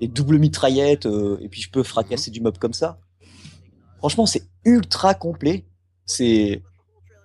et 0.00 0.08
double 0.08 0.38
mitraillette, 0.38 1.06
euh, 1.06 1.38
et 1.40 1.48
puis 1.48 1.60
je 1.62 1.70
peux 1.70 1.82
fracasser 1.82 2.30
du 2.30 2.40
mob 2.40 2.58
comme 2.58 2.74
ça. 2.74 2.98
Franchement, 3.98 4.26
c'est 4.26 4.42
ultra 4.64 5.14
complet. 5.14 5.64
C'est 6.06 6.62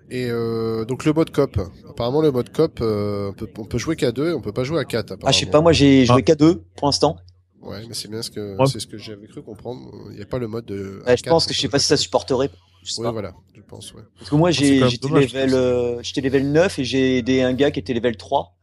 Et 0.10 0.30
euh, 0.30 0.86
donc 0.86 1.06
le 1.06 1.14
mode 1.14 1.32
cop. 1.32 1.58
Apparemment, 1.90 2.22
le 2.22 2.32
mode 2.32 2.52
cop, 2.52 2.80
euh, 2.82 3.30
on, 3.30 3.34
peut, 3.34 3.50
on 3.58 3.66
peut 3.66 3.78
jouer 3.78 3.96
qu'à 3.96 4.12
deux, 4.12 4.34
on 4.34 4.42
peut 4.42 4.52
pas 4.54 4.64
jouer 4.64 4.80
à 4.80 4.86
quatre. 4.86 5.18
Ah, 5.24 5.32
je 5.32 5.40
sais 5.40 5.46
pas, 5.46 5.62
moi 5.62 5.72
j'ai 5.72 6.06
joué 6.06 6.24
qu'à 6.24 6.36
deux 6.36 6.64
pour 6.76 6.88
l'instant. 6.88 7.18
Ouais, 7.66 7.84
mais 7.88 7.94
c'est 7.94 8.10
bien 8.10 8.22
ce 8.22 8.30
que 8.32 8.58
Ouais. 8.58 8.68
c'est 8.68 8.80
ce 8.80 8.88
que 8.88 8.98
j'avais 8.98 9.28
cru 9.28 9.42
comprendre. 9.42 9.92
Il 10.12 10.18
n'y 10.18 10.22
a 10.22 10.26
pas 10.26 10.38
le 10.40 10.48
mode 10.48 10.66
de. 10.66 11.02
Ouais, 11.06 11.18
je 11.18 11.24
A4, 11.24 11.30
pense 11.30 11.46
que 11.48 11.54
je 11.54 11.60
sais 11.62 11.68
pas 11.70 11.80
si 11.80 11.88
ça 11.88 11.98
supporterait. 11.98 12.50
Je 12.84 12.92
sais 12.92 13.02
Ouais, 13.02 13.08
pas. 13.08 13.12
voilà, 13.12 13.34
je 13.56 13.62
pense, 13.62 13.94
ouais. 13.94 14.04
Parce 14.20 14.30
que 14.30 14.36
moi 14.36 14.52
j'ai 14.52 14.76
quand 14.76 14.82
même 14.82 14.90
j'étais 14.92 15.08
dommage, 15.08 15.34
level 15.34 15.54
euh, 15.56 16.00
j'étais 16.04 16.22
level 16.22 16.52
9 16.52 16.78
et 16.80 16.84
j'ai 16.84 17.18
aidé 17.18 17.42
un 17.42 17.54
gars 17.54 17.72
qui 17.72 17.80
était 17.80 17.94
level 17.96 18.16
3. 18.18 18.56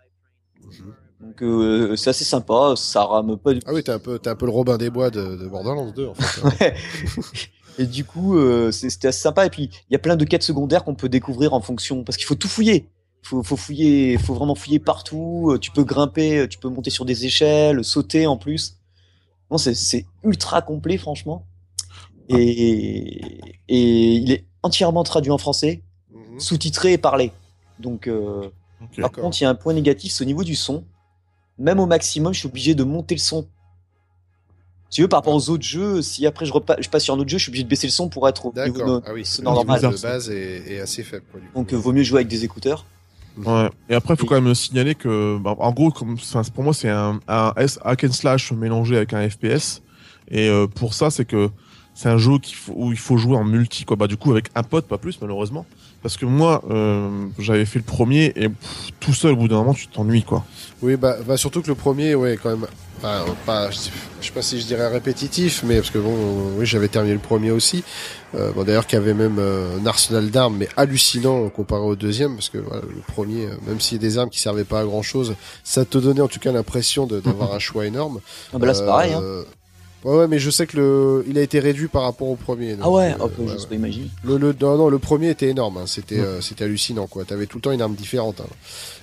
Mhm. 0.64 0.94
Donc 1.20 1.42
euh, 1.42 1.96
c'est 1.96 2.10
assez 2.10 2.24
sympa, 2.24 2.74
ça 2.76 3.04
rame 3.04 3.36
pas 3.36 3.52
du 3.54 3.60
Ah 3.66 3.72
oui, 3.72 3.82
t'es 3.82 3.92
un 3.92 3.98
peu, 3.98 4.18
t'es 4.18 4.30
un 4.30 4.36
peu 4.36 4.46
le 4.46 4.52
Robin 4.52 4.76
des 4.78 4.90
Bois 4.90 5.10
de, 5.10 5.36
de 5.36 5.46
Borderlands 5.48 5.90
2, 5.92 6.06
en 6.08 6.14
fait. 6.14 6.40
hein. 6.44 6.72
Et 7.78 7.86
du 7.86 8.04
coup, 8.04 8.36
euh, 8.36 8.70
c'est- 8.70 8.90
c'était 8.90 9.08
assez 9.08 9.20
sympa. 9.22 9.46
Et 9.46 9.50
puis, 9.50 9.70
il 9.88 9.92
y 9.92 9.96
a 9.96 9.98
plein 9.98 10.16
de 10.16 10.24
quêtes 10.26 10.42
secondaires 10.42 10.84
qu'on 10.84 10.94
peut 10.94 11.08
découvrir 11.08 11.54
en 11.54 11.60
fonction, 11.62 12.04
parce 12.04 12.16
qu'il 12.18 12.26
faut 12.26 12.34
tout 12.34 12.48
fouiller. 12.48 12.90
Faut, 13.22 13.42
faut 13.42 13.56
fouiller, 13.56 14.18
faut 14.18 14.34
vraiment 14.34 14.54
fouiller 14.54 14.78
partout. 14.78 15.52
Euh, 15.52 15.58
Tu 15.58 15.70
peux 15.70 15.84
grimper, 15.84 16.40
euh, 16.40 16.48
tu 16.48 16.58
peux 16.58 16.68
monter 16.68 16.90
sur 16.90 17.04
des 17.06 17.24
échelles, 17.24 17.82
sauter 17.84 18.26
en 18.26 18.36
plus. 18.36 18.76
Non, 19.52 19.58
c'est, 19.58 20.06
ultra 20.24 20.62
complet, 20.62 20.96
franchement. 20.96 21.44
Et, 22.30 23.20
et 23.68 24.14
il 24.14 24.32
est 24.32 24.46
entièrement 24.62 25.04
traduit 25.04 25.30
en 25.30 25.36
français, 25.36 25.82
Mhm. 26.10 26.40
sous-titré 26.40 26.94
et 26.94 26.98
parlé. 26.98 27.32
Donc, 27.78 28.06
euh, 28.08 28.48
par 28.98 29.12
contre, 29.12 29.38
il 29.40 29.44
y 29.44 29.46
a 29.46 29.50
un 29.50 29.54
point 29.54 29.74
négatif, 29.74 30.12
c'est 30.12 30.24
au 30.24 30.26
niveau 30.26 30.42
du 30.42 30.54
son. 30.54 30.84
Même 31.58 31.80
au 31.80 31.86
maximum, 31.86 32.32
je 32.32 32.38
suis 32.40 32.48
obligé 32.48 32.74
de 32.74 32.82
monter 32.82 33.14
le 33.14 33.20
son. 33.20 33.46
Si 34.88 34.96
tu 34.96 35.02
veux, 35.02 35.08
par 35.08 35.18
rapport 35.20 35.34
aux 35.34 35.50
autres 35.50 35.64
jeux, 35.64 36.00
si 36.00 36.26
après 36.26 36.46
je, 36.46 36.52
passe 36.88 37.02
sur 37.04 37.12
un 37.14 37.18
autre 37.18 37.28
jeu, 37.28 37.36
je 37.38 37.42
suis 37.44 37.50
obligé 37.50 37.64
de 37.64 37.68
baisser 37.68 37.86
le 37.86 37.92
son 37.92 38.08
pour 38.08 38.26
être 38.28 38.46
au 38.46 38.52
niveau 38.54 39.00
de- 39.00 39.02
Ah 39.06 39.12
oui, 39.12 39.24
normal. 39.42 39.80
de 39.82 40.02
base 40.02 40.30
est, 40.30 40.72
est 40.74 40.80
assez 40.80 41.02
faible. 41.02 41.24
Quoi, 41.30 41.40
du 41.40 41.46
coup. 41.48 41.54
Donc, 41.54 41.72
euh, 41.74 41.76
vaut 41.76 41.92
mieux 41.92 42.02
jouer 42.02 42.18
avec 42.18 42.28
des 42.28 42.44
écouteurs. 42.44 42.86
Ouais. 43.38 43.70
Et 43.88 43.94
après, 43.94 44.14
il 44.14 44.16
faut 44.16 44.26
quand 44.26 44.40
même 44.40 44.54
signaler 44.54 44.94
que, 44.94 45.38
bah, 45.38 45.54
en 45.58 45.72
gros, 45.72 45.90
comme, 45.90 46.16
pour 46.54 46.64
moi, 46.64 46.74
c'est 46.74 46.90
un, 46.90 47.20
un 47.28 47.52
S 47.56 47.78
hack 47.84 48.04
and 48.04 48.12
slash 48.12 48.52
mélangé 48.52 48.96
avec 48.96 49.12
un 49.12 49.28
FPS. 49.28 49.82
Et 50.30 50.48
euh, 50.48 50.66
pour 50.66 50.94
ça, 50.94 51.10
c'est 51.10 51.24
que 51.24 51.50
c'est 51.94 52.08
un 52.08 52.18
jeu 52.18 52.38
qu'il 52.38 52.56
faut, 52.56 52.72
où 52.74 52.92
il 52.92 52.98
faut 52.98 53.16
jouer 53.16 53.36
en 53.36 53.44
multi, 53.44 53.84
quoi. 53.84 53.96
Bah, 53.96 54.06
du 54.06 54.16
coup, 54.16 54.32
avec 54.32 54.46
un 54.54 54.62
pote, 54.62 54.86
pas 54.86 54.98
plus, 54.98 55.20
malheureusement. 55.20 55.66
Parce 56.02 56.16
que 56.16 56.26
moi, 56.26 56.62
euh, 56.70 57.26
j'avais 57.38 57.64
fait 57.64 57.78
le 57.78 57.84
premier 57.84 58.32
et 58.36 58.48
tout 58.98 59.14
seul, 59.14 59.32
au 59.32 59.36
bout 59.36 59.48
d'un 59.48 59.56
moment, 59.56 59.74
tu 59.74 59.86
t'ennuies, 59.88 60.24
quoi. 60.24 60.44
Oui, 60.80 60.96
bah, 60.96 61.16
bah, 61.26 61.36
surtout 61.36 61.62
que 61.62 61.68
le 61.68 61.74
premier, 61.74 62.14
ouais, 62.14 62.38
quand 62.42 62.50
même. 62.50 62.66
Enfin, 62.98 63.24
pas, 63.46 63.70
je 63.70 63.78
sais 64.20 64.32
pas 64.32 64.42
si 64.42 64.60
je 64.60 64.66
dirais 64.66 64.88
répétitif, 64.88 65.64
mais 65.64 65.76
parce 65.76 65.90
que 65.90 65.98
bon, 65.98 66.14
oui, 66.56 66.66
j'avais 66.66 66.88
terminé 66.88 67.14
le 67.14 67.20
premier 67.20 67.50
aussi. 67.50 67.82
Euh, 68.34 68.50
bon, 68.52 68.64
d'ailleurs, 68.64 68.86
qui 68.86 68.96
avait 68.96 69.14
même 69.14 69.36
euh, 69.38 69.78
un 69.78 69.86
arsenal 69.86 70.30
d'armes, 70.30 70.56
mais 70.58 70.68
hallucinant 70.76 71.48
comparé 71.50 71.82
au 71.82 71.96
deuxième, 71.96 72.34
parce 72.34 72.48
que 72.48 72.58
voilà, 72.58 72.82
le 72.82 73.02
premier, 73.12 73.46
euh, 73.46 73.54
même 73.66 73.80
s'il 73.80 73.96
y 73.96 74.00
a 74.00 74.08
des 74.08 74.16
armes 74.18 74.30
qui 74.30 74.40
servaient 74.40 74.64
pas 74.64 74.80
à 74.80 74.84
grand 74.84 75.02
chose, 75.02 75.34
ça 75.64 75.84
te 75.84 75.98
donnait 75.98 76.20
en 76.22 76.28
tout 76.28 76.40
cas 76.40 76.50
l'impression 76.52 77.06
d'avoir 77.06 77.52
un 77.54 77.58
choix 77.58 77.86
énorme. 77.86 78.20
Ah 78.54 78.58
bah 78.58 78.66
là, 78.66 78.74
c'est 78.74 78.86
pareil. 78.86 79.12
Hein. 79.12 79.20
Euh, 79.22 79.44
Ouais, 80.04 80.16
ouais, 80.16 80.26
mais 80.26 80.40
je 80.40 80.50
sais 80.50 80.66
que 80.66 80.76
le, 80.76 81.24
il 81.28 81.38
a 81.38 81.42
été 81.42 81.60
réduit 81.60 81.86
par 81.86 82.02
rapport 82.02 82.26
au 82.26 82.34
premier. 82.34 82.76
ah 82.82 82.90
ouais, 82.90 83.14
ok, 83.20 83.30
euh, 83.38 83.46
je 83.56 83.68
ouais, 83.68 83.76
imaginer. 83.76 84.10
Le, 84.24 84.36
le, 84.36 84.52
non, 84.60 84.76
non, 84.76 84.88
le 84.88 84.98
premier 84.98 85.30
était 85.30 85.46
énorme. 85.46 85.76
Hein. 85.76 85.84
C'était, 85.86 86.18
Ouais. 86.18 86.26
euh, 86.26 86.40
c'était 86.40 86.64
hallucinant, 86.64 87.06
quoi. 87.06 87.22
T'avais 87.24 87.46
tout 87.46 87.58
le 87.58 87.62
temps 87.62 87.70
une 87.70 87.80
arme 87.82 87.94
différente. 87.94 88.40
hein. 88.40 88.48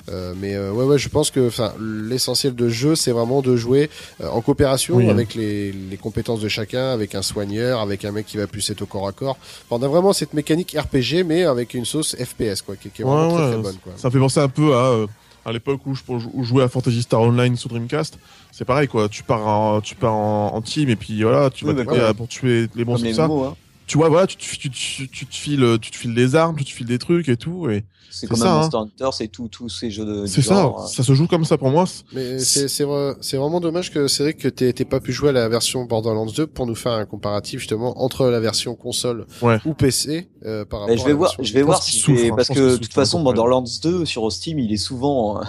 Euh, 0.09 0.33
mais 0.37 0.55
euh, 0.55 0.71
ouais, 0.71 0.85
ouais, 0.85 0.97
je 0.97 1.07
pense 1.09 1.29
que, 1.31 1.49
l'essentiel 1.79 2.55
de 2.55 2.69
jeu, 2.69 2.95
c'est 2.95 3.11
vraiment 3.11 3.41
de 3.41 3.55
jouer 3.55 3.89
euh, 4.21 4.29
en 4.29 4.41
coopération 4.41 4.95
Oui, 4.95 5.07
hein. 5.07 5.11
avec 5.11 5.35
les, 5.35 5.71
les 5.71 5.97
compétences 5.97 6.39
de 6.41 6.47
chacun, 6.47 6.89
avec 6.91 7.15
un 7.15 7.21
soigneur, 7.21 7.79
avec 7.79 8.05
un 8.05 8.11
mec 8.11 8.25
qui 8.25 8.37
va 8.37 8.47
plus 8.47 8.67
être 8.69 8.81
au 8.81 8.85
corps 8.85 9.07
à 9.07 9.11
corps. 9.11 9.37
Enfin, 9.69 9.81
on 9.81 9.85
a 9.85 9.87
vraiment 9.87 10.13
cette 10.13 10.33
mécanique 10.33 10.75
RPG, 10.77 11.23
mais 11.25 11.43
avec 11.43 11.73
une 11.73 11.85
sauce 11.85 12.15
FPS, 12.15 12.61
quoi, 12.61 12.75
qui, 12.75 12.89
qui 12.89 13.01
est 13.01 13.05
vraiment 13.05 13.27
Ouais, 13.29 13.33
très, 13.35 13.43
ouais, 13.45 13.51
très 13.53 13.61
bonne, 13.61 13.77
quoi. 13.83 13.93
Ça 13.97 14.07
me 14.07 14.13
fait 14.13 14.19
penser 14.19 14.39
un 14.39 14.49
peu 14.49 14.73
à, 14.75 14.85
euh, 14.91 15.07
à 15.45 15.51
l'époque 15.51 15.81
où 15.85 15.93
je, 15.95 16.01
où 16.07 16.43
je 16.43 16.47
jouais 16.49 16.63
à 16.63 16.67
Fantasy 16.69 17.01
Star 17.03 17.21
Online 17.21 17.55
sur 17.55 17.69
Dreamcast. 17.69 18.17
C'est 18.51 18.65
pareil, 18.65 18.87
quoi. 18.87 19.09
Tu 19.09 19.23
pars 19.23 19.47
en, 19.47 19.81
tu 19.81 19.95
pars 19.95 20.13
en, 20.13 20.53
en 20.55 20.61
team 20.61 20.89
et 20.89 20.95
puis 20.95 21.21
voilà, 21.21 21.49
tu 21.49 21.65
Oui, 21.65 21.73
vas 21.73 21.83
bah, 21.83 21.91
t'aider 21.91 22.03
ouais. 22.03 22.09
à- 22.09 22.13
pour 22.13 22.27
tuer 22.27 22.67
les 22.75 22.83
les 22.83 22.85
tout 22.85 23.13
ça. 23.13 23.25
Hein. 23.25 23.55
Tu 23.87 23.97
vois, 23.97 24.09
voilà, 24.09 24.27
tu, 24.27 24.37
te- 24.37 24.43
tu, 24.43 24.69
tu, 24.69 25.07
tu, 25.09 25.25
te 25.25 25.35
files, 25.35 25.77
tu 25.81 25.91
te 25.91 25.95
files 25.95 26.13
des 26.13 26.35
armes, 26.35 26.55
tu 26.57 26.63
te 26.65 26.69
files 26.71 26.85
des 26.87 26.99
trucs 26.99 27.27
et 27.29 27.37
tout. 27.37 27.69
Et 27.69 27.83
C'est 28.11 28.27
comme 28.27 28.37
ça, 28.37 28.51
un 28.51 28.55
hein. 28.55 28.59
Monster 28.61 28.77
Hunter, 28.77 29.09
c'est 29.13 29.27
tout, 29.27 29.47
tous 29.47 29.69
ces 29.69 29.91
jeux 29.91 30.05
de. 30.05 30.25
c'est 30.25 30.41
ça, 30.41 30.55
genre, 30.55 30.83
euh. 30.83 30.87
ça 30.87 31.03
se 31.03 31.13
joue 31.13 31.27
comme 31.27 31.45
ça 31.45 31.57
pour 31.57 31.69
moi. 31.69 31.85
Mais 32.13 32.39
c'est 32.39 32.67
c'est 32.67 32.83
vrai- 32.83 33.15
c'est 33.21 33.37
vraiment 33.37 33.59
dommage 33.59 33.91
que 33.91 34.07
c'est 34.07 34.23
vrai 34.23 34.33
que 34.33 34.47
t'aies 34.47 34.73
t'aies 34.73 34.85
pas 34.85 34.99
pu 34.99 35.11
jouer 35.13 35.29
à 35.29 35.31
la 35.33 35.47
version 35.49 35.85
Borderlands 35.85 36.25
2 36.25 36.47
pour 36.47 36.65
nous 36.65 36.75
faire 36.75 36.93
un 36.93 37.05
comparatif 37.05 37.59
justement 37.59 38.01
entre 38.01 38.27
la 38.27 38.39
version 38.39 38.75
console 38.75 39.27
Ouais. 39.41 39.59
ou 39.65 39.73
PC 39.73 40.27
euh, 40.45 40.65
par 40.65 40.81
rapport 40.81 40.95
Bah, 40.95 40.97
je 40.97 41.01
à 41.01 41.05
vais 41.05 41.11
la 41.11 41.17
voir, 41.17 41.35
je 41.39 41.53
vais 41.53 41.61
voir 41.61 41.83
si 41.83 41.97
souffre, 41.99 42.19
c'est- 42.19 42.31
hein, 42.31 42.35
parce 42.35 42.49
que 42.49 42.71
de 42.73 42.77
toute 42.77 42.93
façon 42.93 43.21
Borderlands 43.21 43.63
2 43.83 44.05
sur 44.05 44.31
Steam, 44.31 44.59
il 44.59 44.73
est 44.73 44.77
souvent 44.77 45.39
euh, 45.39 45.43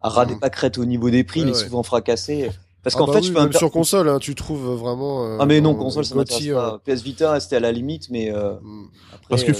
à 0.00 0.08
ras 0.08 0.24
des 0.26 0.36
pâquerettes 0.36 0.78
au 0.78 0.84
niveau 0.84 1.10
des 1.10 1.24
prix, 1.24 1.40
Ouais, 1.40 1.46
il 1.46 1.50
est 1.50 1.56
ouais. 1.56 1.64
souvent 1.64 1.82
fracassé. 1.82 2.50
Parce 2.82 2.96
Ah 2.96 2.98
qu'en 2.98 3.06
bah 3.06 3.12
fait, 3.12 3.18
oui, 3.20 3.26
je 3.28 3.32
fais 3.32 3.38
même 3.40 3.52
sur 3.52 3.70
console, 3.70 4.08
hein, 4.08 4.18
tu 4.18 4.34
trouves 4.34 4.74
vraiment. 4.74 5.24
euh, 5.24 5.36
Ah 5.38 5.46
mais 5.46 5.60
non, 5.60 5.76
console 5.76 6.04
ça 6.04 6.16
m'intéresse 6.16 6.48
pas. 6.48 6.80
PS 6.84 7.02
Vita, 7.02 7.38
c'était 7.38 7.54
à 7.56 7.60
la 7.60 7.70
limite, 7.70 8.10
mais 8.10 8.32
euh, 8.32 8.54
hmm. 8.60 8.86
après. 9.14 9.26
Parce 9.28 9.44
que 9.44 9.52
euh, 9.52 9.54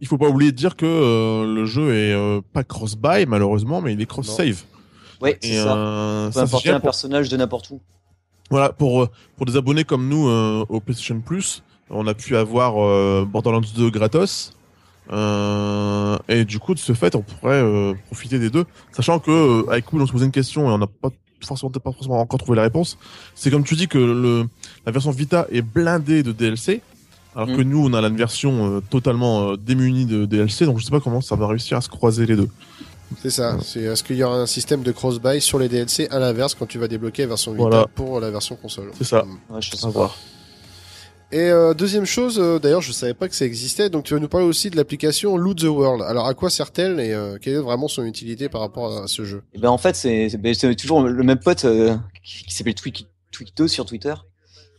il 0.00 0.06
faut 0.06 0.18
pas 0.18 0.28
oublier 0.28 0.52
de 0.52 0.56
dire 0.56 0.76
que 0.76 0.84
euh, 0.86 1.54
le 1.54 1.64
jeu 1.64 1.94
est 1.94 2.12
euh, 2.12 2.40
pas 2.52 2.64
cross-buy 2.64 3.26
malheureusement, 3.26 3.80
mais 3.80 3.92
il 3.94 4.00
est 4.00 4.06
cross-save. 4.06 4.62
ouais, 5.20 5.38
Et 5.42 5.54
c'est 5.54 5.62
ça. 5.62 5.76
euh, 5.76 6.30
ça, 6.32 6.42
importer 6.42 6.70
un 6.70 6.74
pour- 6.74 6.82
personnage 6.82 7.28
de 7.28 7.36
n'importe 7.36 7.70
où. 7.70 7.80
Voilà, 8.50 8.72
pour, 8.72 9.02
euh, 9.04 9.08
pour 9.36 9.46
des 9.46 9.56
abonnés 9.56 9.84
comme 9.84 10.08
nous 10.08 10.28
au 10.28 10.80
PlayStation 10.80 11.20
Plus, 11.20 11.62
on 11.90 12.06
a 12.06 12.14
pu 12.14 12.36
avoir 12.36 12.74
Borderlands 13.26 13.60
2 13.76 13.90
gratos. 13.90 14.52
Et 16.28 16.44
du 16.44 16.58
coup, 16.58 16.74
de 16.74 16.78
ce 16.78 16.92
fait, 16.94 17.14
on 17.14 17.22
pourrait 17.22 17.94
profiter 18.06 18.38
des 18.38 18.50
deux. 18.50 18.64
Sachant 18.92 19.18
que, 19.18 19.68
avec 19.70 19.92
Will, 19.92 20.02
on 20.02 20.06
se 20.06 20.12
posait 20.12 20.26
une 20.26 20.32
question 20.32 20.68
et 20.68 20.72
on 20.72 20.78
n'a 20.78 20.86
pas 20.86 21.10
forcément, 21.44 21.70
pas 21.70 21.92
forcément 21.92 22.20
encore 22.20 22.38
trouvé 22.38 22.56
la 22.56 22.62
réponse. 22.62 22.98
C'est 23.34 23.50
comme 23.50 23.64
tu 23.64 23.74
dis 23.76 23.88
que 23.88 23.98
le, 23.98 24.46
la 24.84 24.92
version 24.92 25.10
Vita 25.10 25.46
est 25.50 25.62
blindée 25.62 26.22
de 26.22 26.32
DLC. 26.32 26.82
Alors 27.36 27.48
Mm. 27.48 27.56
que 27.56 27.62
nous, 27.62 27.84
on 27.86 27.92
a 27.92 28.00
la 28.00 28.08
version 28.08 28.76
euh, 28.76 28.80
totalement 28.80 29.50
euh, 29.50 29.56
démunie 29.56 30.06
de 30.06 30.24
DLC. 30.24 30.64
Donc, 30.64 30.78
je 30.80 30.84
sais 30.84 30.90
pas 30.90 31.00
comment 31.00 31.20
ça 31.20 31.36
va 31.36 31.46
réussir 31.46 31.76
à 31.76 31.80
se 31.82 31.88
croiser 31.90 32.24
les 32.26 32.34
deux. 32.34 32.48
C'est 33.22 33.30
ça. 33.30 33.58
C'est 33.62 33.82
est-ce 33.82 34.02
qu'il 34.02 34.16
y 34.16 34.24
aura 34.24 34.38
un 34.40 34.46
système 34.46 34.82
de 34.82 34.90
cross-buy 34.90 35.40
sur 35.40 35.58
les 35.58 35.68
DLC 35.68 36.08
à 36.10 36.18
l'inverse 36.18 36.54
quand 36.54 36.66
tu 36.66 36.78
vas 36.78 36.88
débloquer 36.88 37.22
la 37.22 37.28
version 37.28 37.52
Vita 37.52 37.62
Voilà. 37.68 37.86
pour 37.94 38.18
la 38.20 38.30
version 38.30 38.56
console? 38.56 38.90
C'est 38.98 39.04
ça. 39.04 39.22
Hmm. 39.24 39.54
Ouais, 39.54 39.60
je 39.60 39.70
sais 39.70 39.76
À 39.84 39.88
pas. 39.88 39.90
voir. 39.92 40.16
Et 41.32 41.40
euh, 41.50 41.74
deuxième 41.74 42.04
chose, 42.06 42.38
euh, 42.38 42.58
d'ailleurs, 42.60 42.82
je 42.82 42.92
savais 42.92 43.12
pas 43.14 43.28
que 43.28 43.34
ça 43.34 43.44
existait. 43.44 43.90
Donc, 43.90 44.04
tu 44.04 44.14
vas 44.14 44.20
nous 44.20 44.28
parler 44.28 44.46
aussi 44.46 44.70
de 44.70 44.76
l'application 44.76 45.36
Loot 45.36 45.58
the 45.58 45.64
World. 45.64 46.02
Alors, 46.02 46.26
à 46.26 46.34
quoi 46.34 46.50
sert-elle 46.50 47.00
et 47.00 47.12
euh, 47.12 47.36
quelle 47.40 47.54
est 47.54 47.60
vraiment 47.60 47.88
son 47.88 48.04
utilité 48.04 48.48
par 48.48 48.60
rapport 48.60 48.96
à 49.02 49.08
ce 49.08 49.24
jeu? 49.24 49.42
Et 49.52 49.58
ben 49.58 49.68
en 49.68 49.78
fait, 49.78 49.96
c'est 49.96 50.36
ben, 50.38 50.54
c'est 50.54 50.74
toujours 50.76 51.02
le 51.02 51.22
même 51.24 51.38
pote 51.40 51.64
euh, 51.64 51.96
qui, 52.24 52.44
qui 52.44 52.54
s'appelle 52.54 52.74
Twik- 52.74 53.06
Twikto 53.32 53.66
sur 53.66 53.84
Twitter 53.86 54.14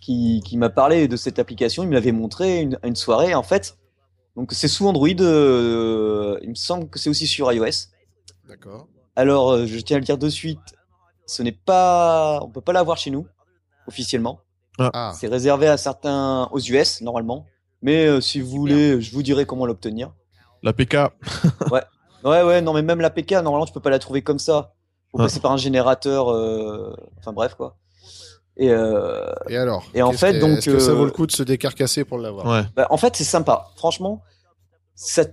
qui, 0.08 0.42
qui 0.46 0.56
m'a 0.58 0.70
parlé 0.70 1.08
de 1.10 1.18
cette 1.18 1.38
application. 1.38 1.84
Il 1.84 1.90
me 1.90 1.94
l'avait 1.94 2.14
montré 2.14 2.62
une, 2.62 2.80
à 2.82 2.88
une 2.88 2.96
soirée. 2.96 3.36
En 3.36 3.44
fait, 3.44 3.78
donc 4.38 4.54
c'est 4.54 4.70
sous 4.70 4.88
Android. 4.88 5.10
euh, 5.20 6.40
il 6.44 6.50
me 6.50 6.56
semble 6.56 6.90
que 6.90 6.98
c'est 6.98 7.10
aussi 7.10 7.28
sur 7.28 7.52
iOS. 7.52 7.90
D'accord. 8.48 8.88
Alors, 9.18 9.52
euh, 9.52 9.66
je 9.66 9.78
tiens 9.80 9.98
à 9.98 10.00
le 10.00 10.06
dire 10.06 10.18
de 10.18 10.30
suite, 10.30 10.60
ce 11.26 11.44
n'est 11.44 11.52
pas, 11.52 12.40
on 12.42 12.50
peut 12.50 12.62
pas 12.62 12.72
l'avoir 12.74 12.98
chez 12.98 13.12
nous 13.12 13.28
officiellement. 13.88 14.40
Ah, 14.80 15.12
C'est 15.20 15.28
réservé 15.28 15.68
à 15.68 15.76
certains 15.78 16.48
aux 16.54 16.60
US 16.60 17.02
normalement. 17.02 17.46
Mais 17.82 18.06
euh, 18.06 18.22
si 18.22 18.40
vous 18.40 18.50
voulez, 18.50 19.02
je 19.02 19.12
vous 19.12 19.24
dirai 19.24 19.46
comment 19.46 19.66
l'obtenir. 19.66 20.14
La 20.64 20.72
PK, 20.74 20.96
Ouais, 21.72 22.42
ouais, 22.44 22.62
non, 22.62 22.74
mais 22.74 22.82
même 22.82 23.02
la 23.02 23.10
PK, 23.10 23.32
normalement, 23.34 23.66
tu 23.66 23.74
peux 23.74 23.80
pas 23.82 23.90
la 23.90 24.00
trouver 24.00 24.22
comme 24.22 24.40
ça. 24.40 24.74
Faut 25.12 25.20
Ah. 25.20 25.24
passer 25.24 25.40
par 25.40 25.52
un 25.52 25.58
générateur. 25.58 26.30
euh, 26.32 26.96
Enfin 27.20 27.34
bref 27.34 27.56
quoi. 27.56 27.76
Et 28.60 28.72
euh, 28.72 29.32
et 29.50 29.58
alors 29.58 29.86
Et 29.94 30.02
en 30.02 30.12
fait, 30.12 30.34
que- 30.34 30.40
donc, 30.40 30.58
est-ce 30.58 30.70
que 30.70 30.80
ça 30.80 30.92
euh, 30.92 30.96
vaut 30.96 31.06
le 31.06 31.12
coup 31.12 31.28
de 31.28 31.32
se 31.32 31.44
décarcasser 31.44 32.04
pour 32.04 32.18
l'avoir? 32.18 32.46
Ouais. 32.48 32.68
bah, 32.76 32.88
en 32.90 32.98
fait, 32.98 33.16
c'est 33.16 33.24
sympa. 33.24 33.68
Franchement, 33.76 34.24
c'est 34.96 35.32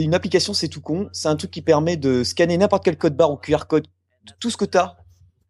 une 0.00 0.14
application, 0.14 0.52
c'est 0.54 0.68
tout 0.68 0.80
con. 0.80 1.08
C'est 1.12 1.28
un 1.28 1.36
truc 1.36 1.50
qui 1.50 1.62
permet 1.62 1.96
de 1.96 2.22
scanner 2.24 2.56
n'importe 2.58 2.84
quel 2.84 2.96
code 2.98 3.16
barre 3.16 3.32
ou 3.32 3.36
QR 3.36 3.66
code 3.68 3.86
de 4.26 4.32
tout 4.40 4.50
ce 4.50 4.56
que 4.56 4.64
tu 4.64 4.76
as 4.78 4.96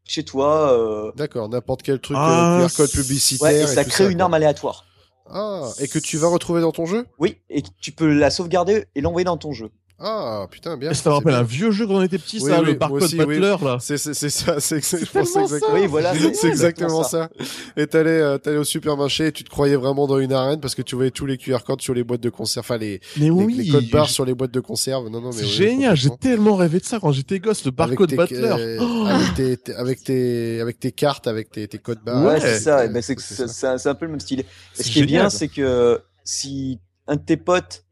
chez 0.05 0.25
toi. 0.25 0.73
euh, 0.73 1.13
D'accord, 1.17 1.49
n'importe 1.49 1.83
quel 1.83 1.99
truc 2.01 2.17
Ah, 2.21 2.55
euh, 2.61 2.69
QR 2.69 2.75
code 2.77 2.91
publicitaire. 2.91 3.49
ouais, 3.49 3.63
et 3.63 3.67
ça 3.67 3.85
tout 3.85 3.91
crée 3.91 4.05
une 4.07 4.15
quoi. 4.19 4.25
arme 4.25 4.35
aléatoire. 4.35 4.85
Ah, 5.29 5.71
et 5.81 5.89
que 5.89 5.99
tu 5.99 6.19
vas 6.19 6.29
retrouver 6.29 6.61
dans 6.61 6.71
ton 6.71 6.87
jeu? 6.87 7.07
Oui, 7.19 7.39
et 7.51 7.63
tu 7.81 7.91
peux 7.91 8.13
la 8.13 8.31
sauvegarder 8.31 8.87
et 8.95 9.01
l'envoyer 9.01 9.25
dans 9.25 9.37
ton 9.37 9.53
jeu. 9.53 9.71
Ah, 9.99 10.47
putain, 10.51 10.77
bien. 10.77 10.93
Ça 10.93 11.09
me 11.09 11.15
c'est 11.15 11.19
rappelle 11.19 11.35
un 11.35 11.43
vieux 11.43 11.71
jeu 11.71 11.87
quand 11.87 11.95
on 11.95 12.03
était 12.03 12.19
petit, 12.19 12.39
Oui, 12.43 12.51
ça, 12.51 12.61
oui, 12.61 12.67
le 12.67 12.73
Barcode 12.75 13.03
aussi, 13.05 13.17
oui. 13.19 13.25
Butler, 13.39 13.57
là. 13.63 13.79
C'est 13.81 13.97
c'est 13.97 14.13
c'est 14.13 14.29
ça, 14.29 14.61
c'est 14.61 14.77
exactement. 14.77 15.47
Oui, 15.73 15.87
voilà, 15.87 16.13
C'est 16.35 16.49
exactement 16.49 17.03
ça. 17.03 17.31
Et 17.79 17.87
t'allais 17.87 18.11
euh, 18.21 18.37
t'allais 18.37 18.59
au 18.59 18.65
supermarché 18.65 19.29
et 19.29 19.33
tu 19.33 19.43
te 19.43 19.49
croyais 19.49 19.77
vraiment 19.77 20.07
dans 20.07 20.19
une 20.19 20.35
arène 20.35 20.61
parce 20.61 20.75
que 20.75 20.83
tu 20.83 20.97
voyais 20.97 21.11
tous 21.11 21.25
les 21.25 21.39
QR 21.39 21.61
codes 21.67 21.81
sur 21.81 21.95
les 21.95 22.05
boîtes 22.05 22.21
de 22.21 22.29
conserve, 22.29 22.67
enfin 22.67 22.77
les, 22.77 23.01
les, 23.17 23.31
oui, 23.31 23.55
les 23.55 23.69
codes 23.71 23.89
barres 23.89 24.11
sur 24.11 24.27
les 24.27 24.35
boîtes 24.35 24.51
de 24.53 24.61
conserve. 24.61 25.09
Non 25.09 25.23
non 25.23 25.29
mais 25.31 25.37
c'est 25.37 25.45
oui, 25.45 25.49
génial, 25.51 25.97
j'ai 25.97 26.11
tellement 26.21 26.57
rêvé 26.57 26.79
de 26.81 26.85
ça 26.85 26.99
quand 27.01 27.13
j'étais 27.13 27.39
gosse, 27.39 27.65
le 27.65 27.73
Avec 27.79 27.99
Barcode 27.99 28.11
tes- 28.11 28.17
Butler. 28.17 28.37
euh, 28.59 28.79
Oh 28.83 29.07
avec 29.07 29.35
tes, 29.35 29.75
avec 29.75 30.05
tes 30.05 30.61
avec 30.61 30.79
tes 30.79 30.93
cartes, 30.93 31.27
avec 31.27 31.51
tes, 31.51 31.67
tes 31.69 31.79
codes 31.79 32.01
barres. 32.05 32.23
Ouais, 32.23 32.41
c'est 32.41 32.61
ça. 32.61 32.81
Euh, 32.81 32.85
et 32.85 32.89
ben, 32.91 33.01
c'est 33.01 33.19
c'est 33.19 33.49
ça. 33.49 33.77
un 33.87 33.95
peu 33.95 34.05
le 34.05 34.11
même 34.11 34.21
style. 34.21 34.41
Et 34.79 34.83
ce 34.83 34.91
qui 34.91 35.01
est 35.01 35.07
bien, 35.07 35.31
c'est 35.31 35.49
que 35.49 36.01
si 36.23 36.81
un 37.07 37.17
de 37.17 37.23
tes 37.23 37.39
potes 37.39 37.85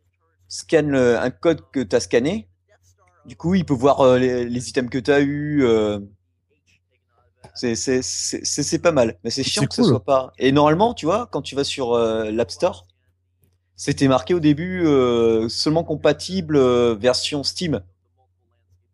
scanne 0.54 0.90
le- 0.90 1.18
un 1.18 1.30
code 1.30 1.62
que 1.72 1.80
tu 1.80 1.96
as 1.96 2.00
scanné, 2.00 2.48
du 3.26 3.36
coup, 3.36 3.54
il 3.56 3.64
peut 3.66 3.74
voir 3.74 4.00
euh, 4.02 4.18
les, 4.18 4.44
les 4.46 4.70
items 4.70 4.90
que 4.90 4.98
tu 4.98 5.12
as 5.12 5.20
eu. 5.22 5.64
euh, 5.64 6.00
c'est 7.54 7.74
c'est- 7.76 8.02
c'est- 8.02 8.44
c'est- 8.44 8.62
c'est 8.62 8.78
pas 8.80 8.92
mal. 8.92 9.18
Mais 9.24 9.30
c'est 9.30 9.44
chiant 9.44 9.66
que 9.66 9.74
ce 9.74 9.82
cool. 9.82 9.84
soit 9.84 10.04
pas. 10.04 10.32
Et 10.38 10.52
normalement, 10.52 10.94
tu 10.94 11.06
vois, 11.06 11.28
quand 11.30 11.42
tu 11.42 11.54
vas 11.54 11.64
sur 11.64 11.92
euh, 11.94 12.30
l'App 12.30 12.50
Store, 12.50 12.86
c'était 13.76 14.08
marqué 14.08 14.34
au 14.34 14.40
début 14.40 14.84
euh, 14.86 15.48
seulement 15.50 15.84
compatible 15.84 16.56
euh, 16.56 16.94
version 16.96 17.42
Steam 17.44 17.82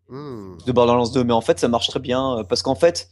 Hmm. 0.09 0.57
de 0.65 0.71
Borderlands 0.71 1.09
2, 1.09 1.23
mais 1.23 1.33
en 1.33 1.41
fait 1.41 1.59
ça 1.59 1.67
marche 1.67 1.87
très 1.89 1.99
bien 1.99 2.39
euh, 2.39 2.43
parce 2.43 2.61
qu'en 2.61 2.75
fait 2.75 3.09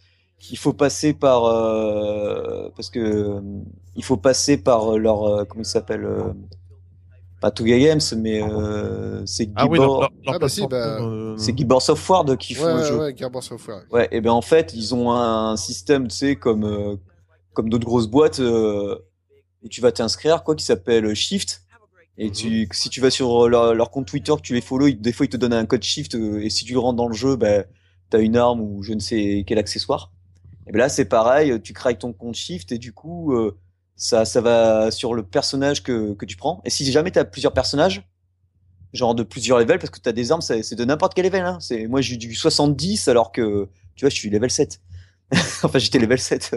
il 0.51 0.57
faut 0.57 0.73
passer 0.73 1.13
par 1.13 1.45
euh, 1.45 2.69
parce 2.75 2.89
que 2.89 2.99
euh, 2.99 3.41
il 3.95 4.03
faut 4.03 4.17
passer 4.17 4.57
par 4.61 4.97
leur 4.97 5.23
euh, 5.23 5.45
comment 5.45 5.63
ça 5.63 5.73
s'appelle 5.73 6.05
euh, 6.05 6.31
pas 7.39 7.51
Touga 7.51 7.77
Games 7.79 7.99
mais 8.17 8.41
euh, 8.43 9.25
c'est 9.25 9.49
Ah 9.55 9.65
oui, 9.65 9.77
Gibor, 9.77 10.01
leur, 10.01 10.01
leur, 10.01 10.09
leur 10.25 10.35
Ah 10.35 10.39
bah 10.39 10.49
si, 10.49 10.59
plateforme, 10.61 10.69
bah, 10.71 11.01
euh, 11.03 11.37
c'est 11.37 11.57
Gibor 11.57 11.81
Software 11.81 12.37
qui 12.37 12.53
font 12.53 12.65
Ouais, 12.65 12.73
le 12.73 12.77
ouais, 12.79 12.85
jeu. 12.85 12.97
ouais, 12.99 13.15
Gearbox 13.17 13.47
Software. 13.47 13.81
Ouais, 13.91 14.07
et 14.11 14.21
ben 14.21 14.31
en 14.31 14.41
fait, 14.41 14.73
ils 14.75 14.93
ont 14.95 15.11
un 15.11 15.55
système, 15.57 16.07
tu 16.07 16.15
sais, 16.15 16.35
comme 16.35 16.63
euh, 16.65 16.95
comme 17.53 17.69
d'autres 17.69 17.85
grosses 17.85 18.07
boîtes 18.07 18.39
euh, 18.39 18.95
où 19.63 19.69
tu 19.69 19.81
vas 19.81 19.91
t'inscrire, 19.91 20.43
quoi, 20.43 20.55
qui 20.55 20.65
s'appelle 20.65 21.13
Shift. 21.15 21.61
Et 22.21 22.31
tu, 22.31 22.67
si 22.73 22.89
tu 22.89 22.99
vas 22.99 23.09
sur 23.09 23.47
leur, 23.47 23.73
leur 23.73 23.91
compte 23.91 24.05
Twitter, 24.07 24.33
que 24.35 24.41
tu 24.41 24.53
les 24.53 24.59
follow, 24.59 24.87
ils- 24.87 24.99
des 24.99 25.13
fois 25.13 25.25
ils 25.25 25.29
te 25.29 25.37
donnent 25.37 25.53
un 25.53 25.65
code 25.65 25.83
Shift 25.83 26.15
euh, 26.15 26.43
et 26.43 26.49
si 26.49 26.65
tu 26.65 26.73
le 26.73 26.79
rentres 26.79 26.97
dans 26.97 27.07
le 27.07 27.13
jeu, 27.15 27.37
ben 27.37 27.63
t'as 28.09 28.19
une 28.19 28.35
arme 28.35 28.59
ou 28.59 28.83
je 28.83 28.91
ne 28.93 28.99
sais 28.99 29.45
quel 29.47 29.57
accessoire. 29.57 30.11
Et 30.67 30.73
ben 30.73 30.79
là 30.79 30.89
c'est 30.89 31.05
pareil, 31.05 31.61
tu 31.61 31.71
crées 31.71 31.97
ton 31.97 32.11
compte 32.11 32.35
Shift 32.35 32.73
et 32.73 32.77
du 32.77 32.91
coup 32.91 33.31
euh, 33.33 33.57
ça 33.99 34.25
ça 34.25 34.41
va 34.41 34.89
sur 34.89 35.13
le 35.13 35.21
personnage 35.21 35.83
que 35.83 36.13
que 36.15 36.25
tu 36.25 36.35
prends. 36.37 36.61
Et 36.65 36.71
si 36.71 36.89
jamais 36.91 37.11
t'as 37.11 37.25
plusieurs 37.25 37.53
personnages, 37.53 38.01
genre 38.93 39.13
de 39.13 39.21
plusieurs 39.21 39.59
levels, 39.59 39.77
parce 39.77 39.91
que 39.91 39.99
t'as 39.99 40.11
des 40.13 40.31
armes, 40.31 40.41
c'est 40.41 40.73
de 40.73 40.85
n'importe 40.85 41.13
quel 41.13 41.25
level. 41.25 41.43
Hein. 41.45 41.57
C'est 41.59 41.85
moi 41.87 42.01
j'ai 42.01 42.15
eu 42.15 42.17
du 42.17 42.33
70 42.33 43.07
alors 43.07 43.31
que 43.31 43.67
tu 43.95 44.05
vois 44.05 44.09
je 44.09 44.15
suis 44.15 44.31
level 44.31 44.49
7. 44.49 44.81
enfin 45.63 45.77
j'étais 45.77 45.99
level 45.99 46.17
7. 46.17 46.55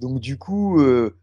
Donc 0.00 0.18
du 0.18 0.36
coup 0.38 0.80
euh, 0.80 1.16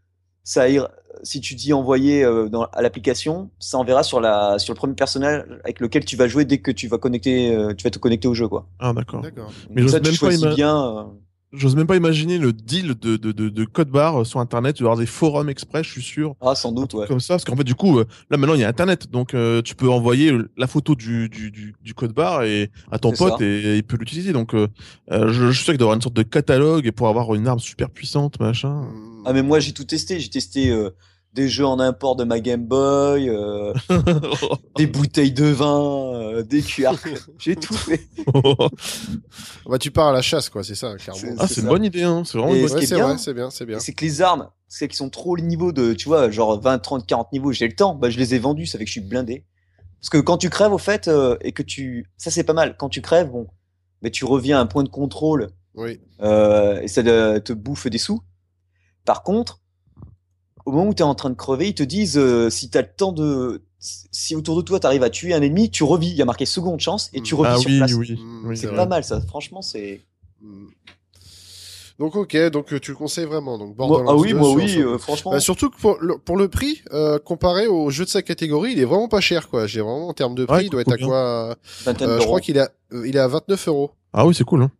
ça 0.44 0.68
ira- 0.70 0.90
si 1.22 1.40
tu 1.42 1.54
dis 1.54 1.72
envoyer 1.74 2.24
euh, 2.24 2.48
dans, 2.48 2.62
à 2.72 2.80
l'application, 2.80 3.50
ça 3.58 3.76
enverra 3.76 4.02
sur 4.02 4.20
la 4.20 4.58
sur 4.58 4.72
le 4.72 4.78
premier 4.78 4.94
personnage 4.94 5.44
avec 5.64 5.80
lequel 5.80 6.04
tu 6.06 6.16
vas 6.16 6.28
jouer 6.28 6.46
dès 6.46 6.58
que 6.58 6.70
tu 6.70 6.88
vas 6.88 6.96
connecter 6.96 7.54
euh, 7.54 7.74
tu 7.74 7.84
vas 7.84 7.90
te 7.90 7.98
connecter 7.98 8.28
au 8.28 8.32
jeu 8.34 8.48
quoi. 8.48 8.66
Ah, 8.78 8.92
d'accord. 8.94 9.20
D'accord. 9.20 9.52
Mais 9.68 9.82
j'ose 9.82 9.90
ça 9.90 9.98
tu 10.00 10.04
même 10.04 10.12
pas 10.12 10.16
choisis 10.16 10.40
ima- 10.44 10.54
bien 10.54 10.96
euh, 10.96 11.02
J'ose 11.52 11.74
même 11.74 11.88
pas 11.88 11.96
imaginer 11.96 12.38
le 12.38 12.52
deal 12.52 12.94
de, 12.94 13.16
de, 13.16 13.32
de, 13.32 13.48
de 13.48 13.64
code 13.64 13.88
barre 13.90 14.24
sur 14.24 14.38
Internet, 14.38 14.76
doit 14.78 14.84
y 14.84 14.86
avoir 14.86 14.98
des 14.98 15.06
forums 15.06 15.48
express, 15.48 15.84
je 15.84 15.90
suis 15.92 16.02
sûr. 16.02 16.36
ah 16.40 16.54
sans 16.54 16.70
doute 16.70 16.94
ouais. 16.94 17.08
Comme 17.08 17.18
ça, 17.18 17.34
parce 17.34 17.44
qu'en 17.44 17.56
fait, 17.56 17.64
du 17.64 17.74
coup, 17.74 17.98
euh, 17.98 18.04
là 18.30 18.36
maintenant 18.36 18.54
il 18.54 18.60
y 18.60 18.64
a 18.64 18.68
Internet, 18.68 19.10
donc 19.10 19.34
euh, 19.34 19.60
tu 19.60 19.74
peux 19.74 19.88
envoyer 19.90 20.30
euh, 20.32 20.48
la 20.56 20.68
photo 20.68 20.94
du, 20.94 21.28
du, 21.28 21.50
du, 21.50 21.74
du 21.82 21.94
code 21.94 22.12
barre 22.12 22.44
et 22.44 22.70
à 22.92 22.98
ton 23.00 23.10
pote 23.10 23.38
ça. 23.38 23.44
et, 23.44 23.76
il 23.78 23.82
peut 23.82 23.96
l'utiliser. 23.96 24.32
Donc, 24.32 24.54
euh, 24.54 24.68
euh, 25.10 25.32
je, 25.32 25.46
je 25.48 25.52
suis 25.52 25.64
sûr 25.64 25.72
qu'il 25.72 25.78
doit 25.78 25.86
y 25.86 25.88
avoir 25.88 25.96
une 25.96 26.02
sorte 26.02 26.14
de 26.16 26.22
catalogue 26.22 26.86
et 26.86 26.92
pour 26.92 27.08
avoir 27.08 27.34
une 27.34 27.48
arme 27.48 27.58
super 27.58 27.90
puissante, 27.90 28.38
machin. 28.38 28.86
Ah 29.24 29.32
mais 29.32 29.42
moi 29.42 29.58
j'ai 29.60 29.72
tout 29.72 29.84
testé, 29.84 30.20
j'ai 30.20 30.30
testé 30.30 30.70
euh, 30.70 30.90
des 31.32 31.48
jeux 31.48 31.66
en 31.66 31.78
import 31.78 32.16
de 32.16 32.24
ma 32.24 32.40
Game 32.40 32.64
Boy, 32.66 33.28
euh, 33.28 33.72
des 34.76 34.86
bouteilles 34.86 35.32
de 35.32 35.44
vin, 35.46 36.12
euh, 36.14 36.42
des 36.42 36.60
QR, 36.62 36.94
j'ai 37.38 37.56
tout 37.56 37.74
fait. 37.74 38.08
Bah, 39.66 39.78
tu 39.78 39.90
pars 39.90 40.08
à 40.08 40.12
la 40.12 40.22
chasse, 40.22 40.48
quoi, 40.48 40.64
c'est 40.64 40.74
ça, 40.74 40.96
clairement. 40.96 41.20
C'est- 41.20 41.34
ah, 41.38 41.46
c'est 41.46 41.60
une 41.60 41.68
bonne 41.68 41.84
idée, 41.84 42.02
hein. 42.02 42.22
C'est 42.24 42.38
vraiment 42.38 42.54
une 42.54 42.66
ce 42.66 42.68
bonne 42.68 42.68
qui 42.70 42.74
Ouais, 42.78 42.82
est 42.84 42.86
c'est 42.86 42.94
bien, 42.96 43.18
c'est 43.18 43.34
bien, 43.34 43.50
c'est 43.50 43.66
bien. 43.66 43.78
C'est 43.78 43.92
que 43.92 44.04
les 44.04 44.22
armes, 44.22 44.48
c'est 44.68 44.88
qu'ils 44.88 44.96
sont 44.96 45.10
trop 45.10 45.36
au 45.36 45.40
niveau 45.40 45.72
de, 45.72 45.92
tu 45.92 46.08
vois, 46.08 46.30
genre 46.30 46.60
20, 46.60 46.78
30, 46.80 47.06
40 47.06 47.32
niveaux, 47.32 47.52
j'ai 47.52 47.68
le 47.68 47.74
temps, 47.74 47.94
bah 47.94 48.10
je 48.10 48.18
les 48.18 48.34
ai 48.34 48.38
vendus, 48.38 48.66
ça 48.66 48.78
fait 48.78 48.84
que 48.84 48.88
je 48.88 48.92
suis 48.92 49.00
blindé. 49.00 49.44
Parce 50.00 50.10
que 50.10 50.18
quand 50.18 50.38
tu 50.38 50.50
crèves 50.50 50.72
au 50.72 50.78
fait, 50.78 51.08
euh, 51.08 51.36
et 51.42 51.52
que 51.52 51.62
tu... 51.62 52.10
Ça 52.16 52.30
c'est 52.30 52.42
pas 52.44 52.52
mal, 52.54 52.76
quand 52.78 52.88
tu 52.88 53.02
crèves, 53.02 53.30
bon, 53.30 53.46
mais 54.02 54.10
tu 54.10 54.24
reviens 54.24 54.58
à 54.58 54.62
un 54.62 54.66
point 54.66 54.82
de 54.82 54.88
contrôle 54.88 55.50
Oui. 55.74 56.00
euh, 56.22 56.80
et 56.80 56.88
ça 56.88 57.02
te 57.02 57.38
te 57.38 57.52
bouffe 57.52 57.86
des 57.86 57.98
sous. 57.98 58.20
Par 59.04 59.22
contre, 59.22 59.59
au 60.66 60.72
moment 60.72 60.88
où 60.88 60.94
tu 60.94 61.02
es 61.02 61.06
en 61.06 61.14
train 61.14 61.30
de 61.30 61.34
crever, 61.34 61.68
ils 61.68 61.74
te 61.74 61.82
disent 61.82 62.18
euh, 62.18 62.50
si 62.50 62.70
tu 62.70 62.78
as 62.78 62.82
le 62.82 62.88
temps 62.96 63.12
de. 63.12 63.62
Si 63.78 64.36
autour 64.36 64.56
de 64.56 64.62
toi 64.62 64.78
tu 64.78 64.86
arrives 64.86 65.02
à 65.02 65.08
tuer 65.10 65.32
un 65.32 65.40
ennemi, 65.40 65.70
tu 65.70 65.84
revis. 65.84 66.08
Il 66.08 66.16
y 66.16 66.22
a 66.22 66.26
marqué 66.26 66.44
seconde 66.44 66.80
chance 66.80 67.08
et 67.14 67.22
tu 67.22 67.34
Mm. 67.34 67.38
revis 67.38 67.50
Ah 67.54 67.58
sur 67.58 67.70
oui, 67.70 67.76
place. 67.78 67.92
oui, 67.94 68.20
Mm, 68.22 68.46
oui. 68.48 68.56
c'est 68.56 68.66
vrai. 68.66 68.76
pas 68.76 68.86
mal 68.86 69.04
ça, 69.04 69.20
franchement, 69.22 69.62
c'est. 69.62 70.02
Hmm. 70.42 70.66
Donc 71.98 72.16
ok, 72.16 72.34
donc 72.50 72.72
euh, 72.72 72.80
tu 72.80 72.92
le 72.92 72.96
conseilles 72.96 73.26
vraiment. 73.26 73.58
Donc 73.58 73.76
Moi- 73.76 74.04
ah 74.08 74.14
oui, 74.16 74.30
2 74.32 74.38
moi 74.38 74.52
oui, 74.52 74.78
euh, 74.80 74.96
franchement. 74.96 75.32
Bah, 75.32 75.40
surtout 75.40 75.68
que 75.68 75.76
pour 75.78 75.98
le, 76.00 76.16
pour 76.16 76.38
le 76.38 76.48
prix, 76.48 76.82
euh, 76.92 77.18
comparé 77.18 77.66
au 77.66 77.90
jeu 77.90 78.04
de 78.06 78.08
sa 78.10 78.22
catégorie, 78.22 78.72
il 78.72 78.78
est 78.80 78.86
vraiment 78.86 79.08
pas 79.08 79.20
cher, 79.20 79.48
quoi. 79.50 79.66
J'ai 79.66 79.80
vraiment 79.82 80.08
en 80.08 80.14
termes 80.14 80.34
de 80.34 80.46
prix, 80.46 80.56
Ouais, 80.56 80.64
il 80.64 80.70
doit 80.70 80.80
être 80.80 80.92
à 80.92 80.96
quoi 80.96 81.56
euh, 81.86 81.94
Je 82.20 82.24
crois 82.24 82.40
qu'il 82.40 82.56
est, 82.56 82.60
à- 82.60 82.70
il 83.04 83.16
est 83.16 83.20
à 83.20 83.28
29 83.28 83.68
euros. 83.68 83.90
Ah 84.14 84.26
oui, 84.26 84.34
c'est 84.34 84.44
cool. 84.44 84.62
Hein. 84.62 84.70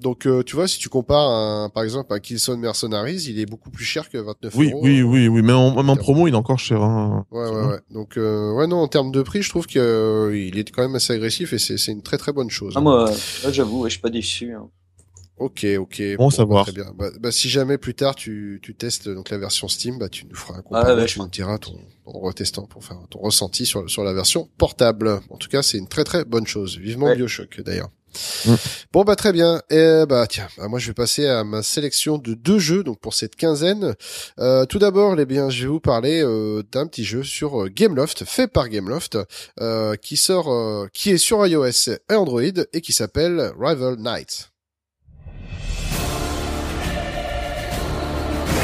Donc 0.00 0.26
euh, 0.26 0.42
tu 0.44 0.54
vois, 0.54 0.68
si 0.68 0.78
tu 0.78 0.88
compares, 0.88 1.28
un, 1.28 1.70
par 1.70 1.82
exemple, 1.82 2.12
un 2.14 2.20
Killzone 2.20 2.60
Mercenaries, 2.60 3.24
il 3.28 3.40
est 3.40 3.46
beaucoup 3.46 3.70
plus 3.70 3.84
cher 3.84 4.08
que 4.08 4.18
29 4.18 4.54
Oui, 4.56 4.70
euros. 4.70 4.80
oui, 4.84 5.02
oui, 5.02 5.26
oui. 5.28 5.42
Mais 5.42 5.52
en, 5.52 5.74
même 5.74 5.90
en 5.90 5.96
promo, 5.96 6.28
il 6.28 6.34
est 6.34 6.36
encore 6.36 6.58
cher. 6.60 6.80
Hein. 6.82 7.26
Ouais, 7.32 7.40
ouais, 7.42 7.50
bon. 7.50 7.68
ouais. 7.70 7.80
Donc 7.90 8.16
euh, 8.16 8.52
ouais, 8.52 8.66
non, 8.68 8.76
en 8.76 8.88
termes 8.88 9.10
de 9.10 9.22
prix, 9.22 9.42
je 9.42 9.48
trouve 9.50 9.66
que 9.66 9.78
euh, 9.78 10.38
il 10.38 10.56
est 10.58 10.70
quand 10.70 10.82
même 10.82 10.94
assez 10.94 11.12
agressif 11.12 11.52
et 11.52 11.58
c'est 11.58 11.78
c'est 11.78 11.90
une 11.92 12.02
très 12.02 12.16
très 12.16 12.32
bonne 12.32 12.50
chose. 12.50 12.74
Ah, 12.76 12.80
moi, 12.80 13.10
là, 13.42 13.50
j'avoue, 13.52 13.84
je 13.86 13.90
suis 13.90 14.00
pas 14.00 14.10
déçu. 14.10 14.52
hein. 14.54 14.68
Ok, 15.40 15.64
ok. 15.78 16.02
Bon 16.16 16.26
à 16.26 16.30
bah, 16.30 16.36
savoir. 16.36 16.64
Très 16.64 16.72
bien. 16.72 16.92
Bah, 16.96 17.10
bah, 17.20 17.30
si 17.30 17.48
jamais 17.48 17.78
plus 17.78 17.94
tard 17.94 18.14
tu, 18.16 18.58
tu 18.62 18.74
testes 18.74 19.08
donc 19.08 19.30
la 19.30 19.38
version 19.38 19.68
Steam, 19.68 19.96
bah 19.98 20.08
tu 20.08 20.26
nous 20.26 20.34
feras 20.34 20.54
un 20.54 20.58
Ah, 20.58 20.62
comparatif, 20.62 21.00
ouais, 21.00 21.06
tu 21.06 21.18
nous 21.20 21.28
diras 21.28 21.58
ton, 21.58 21.76
en 22.06 22.18
retestant 22.18 22.66
pour 22.66 22.84
faire 22.84 22.98
ton 23.08 23.20
ressenti 23.20 23.64
sur, 23.64 23.88
sur 23.88 24.02
la 24.02 24.12
version 24.12 24.48
portable. 24.58 25.20
En 25.30 25.36
tout 25.36 25.48
cas, 25.48 25.62
c'est 25.62 25.78
une 25.78 25.86
très 25.86 26.02
très 26.04 26.24
bonne 26.24 26.46
chose. 26.46 26.76
Vivement 26.78 27.06
Ouais. 27.06 27.14
Bioshock 27.16 27.60
d'ailleurs. 27.62 27.90
Mm. 28.46 28.54
Bon 28.92 29.04
bah 29.04 29.16
très 29.16 29.32
bien. 29.32 29.60
Et 29.70 30.04
bah 30.08 30.26
tiens, 30.26 30.48
bah, 30.56 30.68
moi 30.68 30.78
je 30.78 30.88
vais 30.88 30.94
passer 30.94 31.26
à 31.26 31.44
ma 31.44 31.62
sélection 31.62 32.18
de 32.18 32.34
deux 32.34 32.58
jeux 32.58 32.82
donc 32.82 33.00
pour 33.00 33.14
cette 33.14 33.36
quinzaine. 33.36 33.94
Euh, 34.38 34.64
tout 34.66 34.78
d'abord, 34.78 35.18
eh 35.18 35.26
bien, 35.26 35.50
je 35.50 35.62
vais 35.62 35.68
vous 35.68 35.80
parler 35.80 36.22
euh, 36.22 36.62
d'un 36.72 36.86
petit 36.86 37.04
jeu 37.04 37.22
sur 37.22 37.62
euh, 37.62 37.68
Gameloft, 37.68 38.24
fait 38.24 38.48
par 38.48 38.68
Gameloft, 38.68 39.18
euh, 39.60 39.96
qui 39.96 40.16
sort, 40.16 40.52
euh, 40.52 40.88
qui 40.92 41.10
est 41.10 41.18
sur 41.18 41.46
iOS 41.46 41.90
et 42.08 42.14
Android 42.14 42.42
et 42.72 42.80
qui 42.80 42.92
s'appelle 42.92 43.52
Rival 43.58 43.96
Knight. 43.96 44.50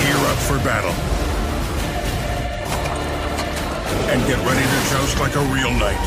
Gear 0.02 0.30
up 0.30 0.38
for 0.38 0.58
battle. 0.58 0.94
And 4.10 4.20
get 4.26 4.38
ready 4.46 4.62
to 4.62 4.80
joust 4.90 5.18
like 5.18 5.34
a 5.34 5.40
real 5.52 5.72
knight. 5.72 5.98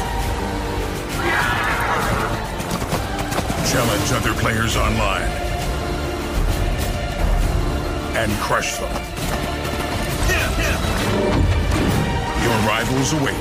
Challenge 3.72 4.13
other 4.13 4.34
players 4.39 4.78
online. 4.78 5.30
And 8.15 8.32
crush 8.39 8.78
them. 8.78 8.89
Your 12.43 12.57
rivals 12.65 13.11
await. 13.11 13.36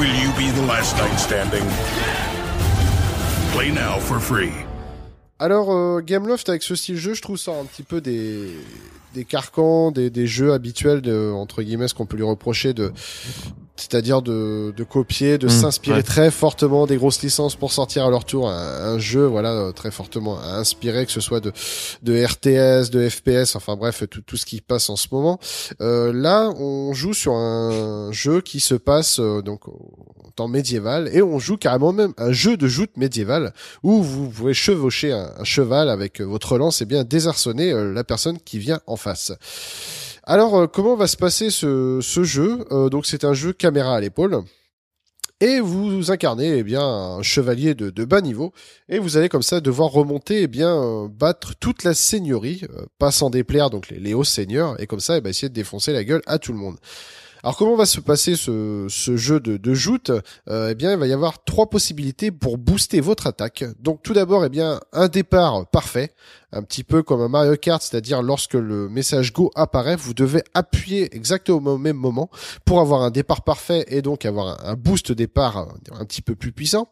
Will 0.00 0.12
you 0.16 0.32
be 0.36 0.50
the 0.50 0.66
last 0.66 0.96
knight 0.96 1.16
standing? 1.20 1.62
Play 3.52 3.70
now 3.70 4.00
for 4.00 4.18
free. 4.18 4.50
Alors, 5.38 5.70
euh, 5.70 6.00
Gameloft, 6.00 6.48
avec 6.48 6.64
ce 6.64 6.74
style 6.74 6.96
jeu, 6.96 7.14
je 7.14 7.22
trouve 7.22 7.36
ça 7.36 7.52
un 7.52 7.64
petit 7.66 7.84
peu 7.84 8.00
des, 8.00 8.50
des 9.14 9.24
carcans, 9.24 9.92
des, 9.92 10.10
des 10.10 10.26
jeux 10.26 10.52
habituels, 10.52 11.02
de, 11.02 11.30
entre 11.32 11.62
guillemets, 11.62 11.86
ce 11.86 11.94
qu'on 11.94 12.06
peut 12.06 12.16
lui 12.16 12.24
reprocher 12.24 12.74
de, 12.74 12.92
c'est-à-dire 13.78 14.22
de, 14.22 14.72
de 14.76 14.84
copier, 14.84 15.38
de 15.38 15.46
Mmh, 15.46 15.50
s'inspirer 15.50 15.96
ouais. 15.98 16.02
très 16.02 16.30
fortement 16.30 16.86
des 16.86 16.96
grosses 16.96 17.22
licences 17.22 17.56
pour 17.56 17.72
sortir 17.72 18.04
à 18.04 18.10
leur 18.10 18.24
tour 18.24 18.50
un, 18.50 18.94
un 18.94 18.98
jeu, 18.98 19.24
voilà, 19.24 19.52
euh, 19.52 19.72
très 19.72 19.90
fortement 19.90 20.38
inspiré, 20.40 21.06
que 21.06 21.12
ce 21.12 21.20
soit 21.20 21.40
de, 21.40 21.52
de 22.02 22.24
RTS, 22.24 22.90
de 22.90 23.08
FPS, 23.08 23.56
enfin 23.56 23.76
bref, 23.76 24.02
tout, 24.10 24.20
tout 24.20 24.36
ce 24.36 24.44
qui 24.44 24.60
passe 24.60 24.90
en 24.90 24.96
ce 24.96 25.06
moment. 25.12 25.38
Euh, 25.80 26.12
là, 26.12 26.50
on 26.58 26.92
joue 26.92 27.14
sur 27.14 27.32
un 27.32 28.12
jeu 28.12 28.40
qui 28.40 28.60
se 28.60 28.74
passe 28.74 29.20
euh, 29.20 29.42
donc 29.42 29.68
au 29.68 30.30
temps 30.36 30.48
médiéval 30.48 31.08
et 31.12 31.22
on 31.22 31.38
joue 31.38 31.56
carrément 31.56 31.92
même 31.92 32.12
un 32.18 32.32
jeu 32.32 32.56
de 32.56 32.68
joute 32.68 32.96
médiéval 32.96 33.52
où 33.82 34.02
vous 34.02 34.28
pouvez 34.28 34.54
chevaucher 34.54 35.12
un, 35.12 35.32
un 35.38 35.44
cheval 35.44 35.88
avec 35.88 36.20
euh, 36.20 36.24
votre 36.24 36.58
lance 36.58 36.82
et 36.82 36.84
bien 36.84 37.04
désarçonner 37.04 37.72
euh, 37.72 37.92
la 37.92 38.04
personne 38.04 38.38
qui 38.44 38.58
vient 38.58 38.80
en 38.86 38.96
face. 38.96 39.32
Alors, 40.30 40.54
euh, 40.56 40.66
comment 40.66 40.94
va 40.94 41.06
se 41.06 41.16
passer 41.16 41.48
ce, 41.48 42.02
jeu? 42.02 42.58
Euh, 42.70 42.90
Donc, 42.90 43.06
c'est 43.06 43.24
un 43.24 43.32
jeu 43.32 43.54
caméra 43.54 43.96
à 43.96 44.00
l'épaule. 44.00 44.42
Et 45.40 45.58
vous 45.60 46.10
incarnez 46.10 46.58
eh 46.58 46.62
bien 46.62 46.82
un 46.82 47.22
chevalier 47.22 47.74
de, 47.74 47.88
de 47.88 48.04
bas 48.04 48.20
niveau 48.20 48.52
et 48.88 48.98
vous 48.98 49.16
allez 49.16 49.28
comme 49.28 49.44
ça 49.44 49.60
devoir 49.60 49.90
remonter 49.90 50.42
eh 50.42 50.46
bien 50.48 50.74
euh, 50.82 51.08
battre 51.08 51.54
toute 51.54 51.84
la 51.84 51.94
seigneurie, 51.94 52.62
pas 52.98 53.12
sans 53.12 53.30
déplaire 53.30 53.70
donc 53.70 53.88
les, 53.88 54.00
les 54.00 54.14
hauts 54.14 54.24
seigneurs 54.24 54.74
et 54.82 54.88
comme 54.88 54.98
ça 54.98 55.16
eh 55.16 55.20
ben, 55.20 55.30
essayer 55.30 55.48
de 55.48 55.54
défoncer 55.54 55.92
la 55.92 56.02
gueule 56.02 56.22
à 56.26 56.40
tout 56.40 56.52
le 56.52 56.58
monde. 56.58 56.76
Alors 57.44 57.56
comment 57.56 57.76
va 57.76 57.86
se 57.86 58.00
passer 58.00 58.34
ce, 58.34 58.88
jeu 58.88 59.38
de, 59.38 59.56
de 59.56 59.74
joute? 59.74 60.10
Eh 60.50 60.74
bien, 60.74 60.90
il 60.90 60.98
va 60.98 61.06
y 61.06 61.12
avoir 61.12 61.44
trois 61.44 61.70
possibilités 61.70 62.32
pour 62.32 62.58
booster 62.58 63.00
votre 63.00 63.28
attaque. 63.28 63.64
Donc 63.78 64.02
tout 64.02 64.14
d'abord, 64.14 64.44
eh 64.44 64.48
bien, 64.48 64.80
un 64.92 65.06
départ 65.06 65.68
parfait, 65.68 66.10
un 66.52 66.62
petit 66.62 66.84
peu 66.84 67.02
comme 67.02 67.20
un 67.20 67.28
Mario 67.28 67.56
Kart, 67.56 67.82
c'est-à-dire 67.82 68.22
lorsque 68.22 68.54
le 68.54 68.88
message 68.88 69.32
Go 69.32 69.50
apparaît, 69.54 69.96
vous 69.96 70.14
devez 70.14 70.42
appuyer 70.54 71.14
exactement 71.14 71.72
au 71.72 71.78
même 71.78 71.96
moment 71.96 72.30
pour 72.64 72.80
avoir 72.80 73.02
un 73.02 73.10
départ 73.10 73.42
parfait 73.42 73.84
et 73.88 74.00
donc 74.00 74.24
avoir 74.24 74.64
un, 74.64 74.74
boost 74.74 75.12
départ 75.12 75.68
un 75.92 76.04
petit 76.04 76.22
peu 76.22 76.34
plus 76.34 76.52
puissant. 76.52 76.90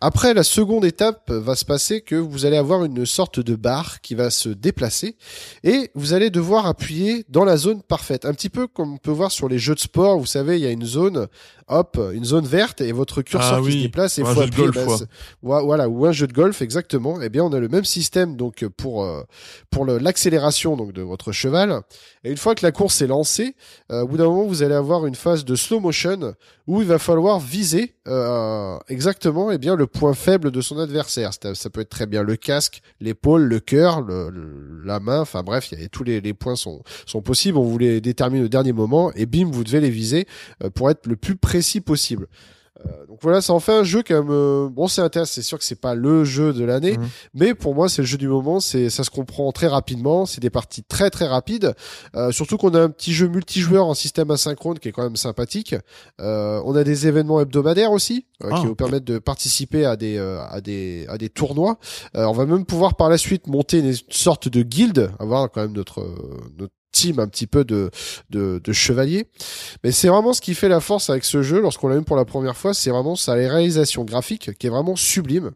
Après, 0.00 0.34
la 0.34 0.42
seconde 0.42 0.84
étape 0.84 1.30
va 1.30 1.54
se 1.54 1.64
passer 1.64 2.00
que 2.00 2.16
vous 2.16 2.44
allez 2.44 2.56
avoir 2.56 2.84
une 2.84 3.06
sorte 3.06 3.40
de 3.40 3.54
barre 3.54 4.00
qui 4.00 4.14
va 4.14 4.30
se 4.30 4.48
déplacer 4.48 5.16
et 5.62 5.90
vous 5.94 6.12
allez 6.12 6.30
devoir 6.30 6.66
appuyer 6.66 7.24
dans 7.28 7.44
la 7.44 7.56
zone 7.56 7.82
parfaite. 7.82 8.24
Un 8.24 8.32
petit 8.32 8.50
peu 8.50 8.66
comme 8.66 8.94
on 8.94 8.98
peut 8.98 9.10
voir 9.10 9.30
sur 9.30 9.48
les 9.48 9.58
jeux 9.58 9.74
de 9.74 9.80
sport, 9.80 10.18
vous 10.18 10.26
savez, 10.26 10.58
il 10.58 10.64
y 10.64 10.66
a 10.66 10.70
une 10.70 10.84
zone, 10.84 11.28
hop, 11.68 11.98
une 12.12 12.24
zone 12.24 12.46
verte 12.46 12.80
et 12.80 12.92
votre 12.92 13.22
curseur 13.22 13.60
Ah 13.62 13.66
qui 13.66 13.72
se 13.72 13.82
déplace 13.82 14.18
et 14.18 14.22
faut 14.22 14.28
jeu 14.34 14.46
de 14.48 14.52
appuyer. 14.52 14.68
golf, 14.70 15.02
bah, 15.42 15.62
voilà, 15.62 15.88
ou 15.88 16.06
un 16.06 16.12
jeu 16.12 16.26
de 16.26 16.32
golf 16.32 16.62
exactement. 16.62 17.20
Eh 17.20 17.28
bien, 17.28 17.44
on 17.44 17.52
a 17.52 17.60
le 17.60 17.68
même 17.68 17.84
système 17.84 18.36
donc 18.36 18.64
pour 18.76 19.04
euh, 19.04 19.22
pour 19.70 19.84
l'accélération 19.86 20.76
donc 20.76 20.92
de 20.92 21.02
votre 21.02 21.32
cheval. 21.32 21.80
Et 22.24 22.30
une 22.30 22.36
fois 22.36 22.54
que 22.54 22.64
la 22.66 22.72
course 22.72 23.00
est 23.02 23.06
lancée, 23.06 23.54
euh, 23.92 24.02
au 24.02 24.08
bout 24.08 24.16
d'un 24.16 24.24
moment, 24.24 24.44
vous 24.46 24.62
allez 24.62 24.74
avoir 24.74 25.06
une 25.06 25.14
phase 25.14 25.44
de 25.44 25.54
slow 25.54 25.80
motion 25.80 26.34
où 26.66 26.82
il 26.82 26.86
va 26.88 26.98
falloir 26.98 27.38
viser 27.40 27.94
euh, 28.08 28.76
exactement 28.88 29.50
eh 29.50 29.58
bien 29.58 29.74
le 29.76 29.86
point 29.86 30.12
faible 30.14 30.50
de 30.50 30.60
son 30.60 30.78
adversaire. 30.78 31.30
Ça, 31.32 31.70
peut 31.70 31.80
être 31.80 31.88
très 31.88 32.06
bien 32.06 32.22
le 32.22 32.36
casque, 32.36 32.82
l'épaule, 33.00 33.42
le 33.44 33.60
cœur, 33.60 34.00
le, 34.02 34.30
le- 34.30 34.82
la 34.84 35.00
main. 35.00 35.20
Enfin 35.20 35.42
bref, 35.42 35.70
y 35.72 35.82
a, 35.82 35.88
tous 35.88 36.04
les, 36.04 36.20
les 36.20 36.34
points 36.34 36.56
sont 36.56 36.82
sont 37.06 37.22
possibles. 37.22 37.56
On 37.58 37.62
vous 37.62 37.78
les 37.78 38.00
détermine 38.00 38.44
au 38.44 38.48
dernier 38.48 38.72
moment 38.72 39.12
et 39.14 39.26
bim, 39.26 39.48
vous 39.50 39.64
devez 39.64 39.80
les 39.80 39.90
viser 39.90 40.26
euh, 40.62 40.70
pour 40.70 40.90
être 40.90 41.06
le 41.06 41.16
plus 41.16 41.36
précis 41.58 41.80
possible. 41.80 42.26
Euh, 42.86 43.06
donc 43.08 43.18
voilà, 43.22 43.40
ça 43.40 43.52
en 43.52 43.58
fait 43.58 43.72
un 43.72 43.82
jeu 43.82 44.04
quand 44.06 44.14
même. 44.14 44.30
euh, 44.30 44.68
bon, 44.70 44.86
c'est 44.86 45.00
intéressant. 45.00 45.32
C'est 45.34 45.42
sûr 45.42 45.58
que 45.58 45.64
c'est 45.64 45.80
pas 45.80 45.96
le 45.96 46.22
jeu 46.24 46.52
de 46.52 46.62
l'année, 46.64 46.96
Mhm. 46.96 47.08
mais 47.34 47.52
pour 47.54 47.74
moi, 47.74 47.88
c'est 47.88 48.02
le 48.02 48.06
jeu 48.06 48.18
du 48.18 48.28
moment. 48.28 48.60
C'est 48.60 48.88
ça 48.88 49.02
se 49.02 49.10
comprend 49.10 49.50
très 49.50 49.66
rapidement. 49.66 50.26
C'est 50.26 50.40
des 50.40 50.48
parties 50.50 50.84
très 50.84 51.10
très 51.10 51.26
rapides. 51.26 51.74
Euh, 52.14 52.30
surtout 52.30 52.56
qu'on 52.56 52.72
a 52.74 52.80
un 52.80 52.88
petit 52.90 53.12
jeu 53.12 53.26
multijoueur 53.26 53.84
en 53.84 53.94
système 53.94 54.30
asynchrone 54.30 54.78
qui 54.78 54.88
est 54.90 54.92
quand 54.92 55.02
même 55.02 55.16
sympathique. 55.16 55.74
Euh, 56.20 56.62
on 56.64 56.76
a 56.76 56.84
des 56.84 57.08
événements 57.08 57.40
hebdomadaires 57.40 57.90
aussi 57.90 58.26
Ah. 58.44 58.60
qui 58.60 58.66
vous 58.66 58.76
permettent 58.76 59.02
de 59.14 59.18
participer 59.18 59.84
à 59.84 59.96
des 59.96 60.16
à 60.18 60.60
des 60.60 61.04
à 61.08 61.18
des 61.18 61.30
tournois. 61.30 61.78
On 62.14 62.30
va 62.30 62.46
même 62.46 62.64
pouvoir 62.64 62.94
par 62.94 63.08
la 63.08 63.18
suite 63.18 63.48
monter 63.48 63.80
une 63.80 63.92
sorte 64.10 64.46
de 64.48 64.62
guilde, 64.62 65.10
avoir 65.18 65.50
quand 65.50 65.62
même 65.62 65.72
notre 65.72 66.06
notre 66.56 66.74
un 67.18 67.28
petit 67.28 67.46
peu 67.46 67.64
de 67.64 67.90
de, 68.30 68.72
chevaliers. 68.72 69.26
Mais 69.82 69.92
c'est 69.92 70.08
vraiment 70.08 70.32
ce 70.32 70.40
qui 70.40 70.54
fait 70.54 70.68
la 70.68 70.80
force 70.80 71.10
avec 71.10 71.24
ce 71.24 71.42
jeu 71.42 71.60
lorsqu'on 71.60 71.88
l'a 71.88 71.96
eu 71.96 72.02
pour 72.02 72.16
la 72.16 72.24
première 72.24 72.56
fois, 72.56 72.74
c'est 72.74 72.90
vraiment 72.90 73.16
sa 73.16 73.34
réalisation 73.34 74.04
graphique 74.04 74.56
qui 74.58 74.66
est 74.66 74.70
vraiment 74.70 74.96
sublime. 74.96 75.52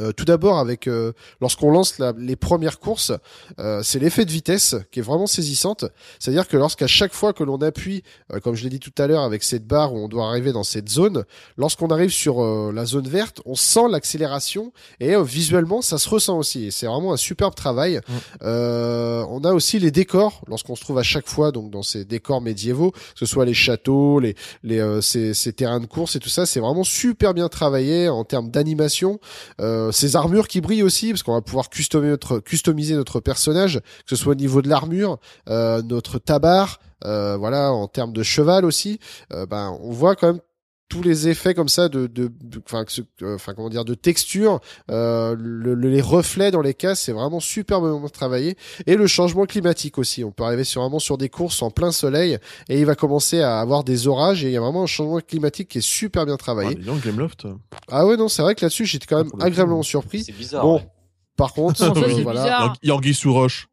Euh, 0.00 0.12
tout 0.12 0.24
d'abord 0.24 0.58
avec 0.58 0.86
euh, 0.86 1.12
lorsqu'on 1.40 1.70
lance 1.70 1.98
la- 1.98 2.12
les 2.16 2.36
premières 2.36 2.78
courses, 2.78 3.12
euh, 3.58 3.80
c'est 3.82 3.98
l'effet 3.98 4.24
de 4.24 4.30
vitesse 4.30 4.76
qui 4.92 5.00
est 5.00 5.02
vraiment 5.02 5.26
saisissante. 5.26 5.84
C'est-à-dire 6.18 6.46
que 6.46 6.56
lorsqu'à 6.56 6.86
chaque 6.86 7.12
fois 7.12 7.32
que 7.32 7.42
l'on 7.44 7.58
appuie, 7.58 8.02
euh, 8.32 8.38
comme 8.40 8.54
je 8.54 8.62
l'ai 8.64 8.70
dit 8.70 8.78
tout 8.80 8.92
à 8.98 9.06
l'heure, 9.06 9.22
avec 9.22 9.42
cette 9.42 9.66
barre 9.66 9.92
où 9.94 9.98
on 9.98 10.08
doit 10.08 10.26
arriver 10.28 10.52
dans 10.52 10.62
cette 10.64 10.88
zone, 10.88 11.24
lorsqu'on 11.56 11.88
arrive 11.88 12.10
sur 12.10 12.42
euh, 12.42 12.72
la 12.72 12.84
zone 12.86 13.08
verte, 13.08 13.40
on 13.44 13.54
sent 13.54 13.88
l'accélération 13.90 14.72
et 15.00 15.14
euh, 15.14 15.22
visuellement 15.22 15.82
ça 15.82 15.98
se 15.98 16.08
ressent 16.08 16.38
aussi. 16.38 16.66
Et 16.66 16.70
c'est 16.70 16.86
vraiment 16.86 17.12
un 17.12 17.16
superbe 17.16 17.54
travail. 17.54 18.00
Euh, 18.42 19.24
on 19.28 19.42
a 19.44 19.52
aussi 19.52 19.78
les 19.78 19.90
décors 19.90 20.42
lorsqu'on 20.48 20.74
se 20.76 20.82
trouve 20.82 20.98
à 20.98 21.02
chaque 21.02 21.28
fois 21.28 21.50
donc 21.52 21.70
dans 21.70 21.82
ces 21.82 22.04
décors 22.04 22.40
médiévaux, 22.40 22.92
que 22.92 22.98
ce 23.16 23.26
soit 23.26 23.44
les 23.44 23.54
châteaux, 23.54 24.20
les 24.20 24.34
les 24.62 24.78
euh, 24.78 25.00
ces, 25.00 25.34
ces 25.34 25.52
terrains 25.52 25.80
de 25.80 25.86
course 25.86 26.16
et 26.16 26.20
tout 26.20 26.28
ça, 26.28 26.46
c'est 26.46 26.60
vraiment 26.60 26.84
super 26.84 27.34
bien 27.34 27.48
travaillé 27.48 28.08
en 28.08 28.24
termes 28.24 28.50
d'animation. 28.50 29.18
Euh, 29.60 29.87
ces 29.92 30.16
armures 30.16 30.48
qui 30.48 30.60
brillent 30.60 30.82
aussi, 30.82 31.10
parce 31.10 31.22
qu'on 31.22 31.34
va 31.34 31.40
pouvoir 31.40 31.70
customiser 31.70 32.10
notre, 32.10 32.38
customiser 32.38 32.94
notre 32.94 33.20
personnage, 33.20 33.80
que 33.80 34.10
ce 34.10 34.16
soit 34.16 34.32
au 34.32 34.36
niveau 34.36 34.62
de 34.62 34.68
l'armure, 34.68 35.18
euh, 35.48 35.82
notre 35.82 36.18
tabard, 36.18 36.80
euh, 37.04 37.36
voilà, 37.36 37.72
en 37.72 37.86
termes 37.86 38.12
de 38.12 38.22
cheval 38.22 38.64
aussi. 38.64 38.98
Euh, 39.32 39.46
ben, 39.46 39.76
on 39.82 39.92
voit 39.92 40.16
quand 40.16 40.28
même 40.28 40.40
tous 40.88 41.02
les 41.02 41.28
effets 41.28 41.52
comme 41.54 41.68
ça 41.68 41.88
de, 41.88 42.06
de, 42.06 42.30
enfin, 42.64 42.84
que 42.84 42.92
ce- 42.92 43.02
euh, 43.22 43.34
enfin, 43.34 43.52
comment 43.54 43.68
dire, 43.68 43.84
de 43.84 43.92
texture, 43.94 44.60
euh, 44.90 45.36
le- 45.38 45.74
le- 45.74 45.90
les 45.90 46.00
reflets 46.00 46.50
dans 46.50 46.62
les 46.62 46.72
cases, 46.74 47.02
c'est 47.02 47.12
vraiment 47.12 47.40
superbement 47.40 48.08
travaillé. 48.08 48.56
Et 48.86 48.96
le 48.96 49.06
changement 49.06 49.44
climatique 49.44 49.98
aussi. 49.98 50.24
On 50.24 50.32
peut 50.32 50.44
arriver 50.44 50.64
sur 50.64 50.80
vraiment 50.80 50.98
sur 50.98 51.18
des 51.18 51.28
courses 51.28 51.60
en 51.62 51.70
plein 51.70 51.92
soleil 51.92 52.38
et 52.70 52.78
il 52.78 52.86
va 52.86 52.94
commencer 52.94 53.40
à 53.42 53.60
avoir 53.60 53.84
des 53.84 54.08
orages 54.08 54.44
et 54.44 54.48
il 54.48 54.52
y 54.52 54.56
a 54.56 54.60
vraiment 54.60 54.84
un 54.84 54.86
changement 54.86 55.20
climatique 55.20 55.68
qui 55.68 55.78
est 55.78 55.82
super 55.86 56.24
bien 56.24 56.34
Ah, 56.34 56.38
travaillé. 56.38 56.74
dis 56.74 56.84
donc, 56.86 57.04
Gameloft. 57.04 57.46
Ah 57.90 58.06
ouais, 58.06 58.16
non, 58.16 58.28
c'est 58.28 58.42
vrai 58.42 58.54
que 58.54 58.64
là-dessus, 58.64 58.86
j'étais 58.86 59.06
quand 59.06 59.18
même 59.18 59.26
le 59.26 59.30
coup, 59.32 59.38
agréablement 59.42 59.82
surpris. 59.82 60.24
C'est 60.24 60.32
bizarre. 60.32 60.62
Bon, 60.64 60.76
ouais. 60.76 60.88
par 61.36 61.52
contre, 61.52 61.82
euh, 61.82 62.22
voilà, 62.22 62.72
Yorgi 62.82 63.12
sous 63.14 63.32
roche. 63.34 63.67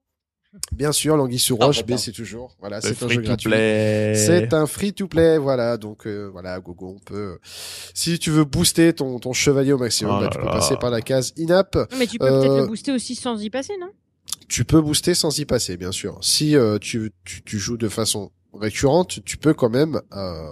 Bien 0.72 0.92
sûr, 0.92 1.18
l'anguille 1.18 1.40
sous 1.40 1.58
Ah, 1.60 1.66
roche, 1.66 1.78
d'accord. 1.78 1.90
mais 1.92 1.98
c'est 1.98 2.12
toujours, 2.12 2.56
voilà, 2.60 2.82
C'est 2.82 2.92
un 2.92 3.08
free 3.08 3.16
jeu 3.16 3.22
to 3.22 3.28
gratuit. 3.28 3.50
play. 3.50 4.14
C'est 4.16 4.54
un 4.54 4.66
free 4.68 4.94
to 4.94 5.08
play, 5.08 5.38
voilà. 5.38 5.78
Donc 5.78 6.06
euh, 6.08 6.30
voilà, 6.32 6.60
Gogo, 6.60 6.96
on 6.96 7.00
peut. 7.00 7.40
Si 7.94 8.20
tu 8.20 8.32
veux 8.32 8.44
booster 8.46 8.94
ton 8.94 9.20
ton 9.20 9.34
chevalier 9.34 9.74
au 9.74 9.78
maximum, 9.78 10.14
Oh 10.16 10.20
bah, 10.20 10.24
là 10.26 10.30
tu 10.32 10.38
peux 10.40 10.46
là. 10.46 10.52
passer 10.52 10.76
par 10.78 10.90
la 10.90 11.02
case 11.02 11.34
in-app. 11.38 11.78
Mais 11.98 12.08
tu 12.08 12.18
peux 12.20 12.26
peut-être 12.28 12.52
Euh, 12.52 12.62
le 12.62 12.68
booster 12.68 12.92
aussi 12.92 13.16
sans 13.16 13.42
y 13.42 13.50
passer, 13.50 13.74
non? 13.80 13.90
Tu 14.48 14.64
peux 14.66 14.82
booster 14.82 15.14
sans 15.16 15.38
y 15.40 15.46
passer, 15.46 15.76
bien 15.78 15.92
sûr. 15.92 16.18
Si 16.22 16.56
euh, 16.56 16.78
tu, 16.80 17.12
tu 17.24 17.42
tu 17.44 17.58
joues 17.58 17.78
de 17.78 17.90
façon 17.90 18.32
récurrente, 18.54 19.24
tu 19.26 19.38
peux 19.38 19.54
quand 19.54 19.70
même 19.70 20.00
euh, 20.14 20.50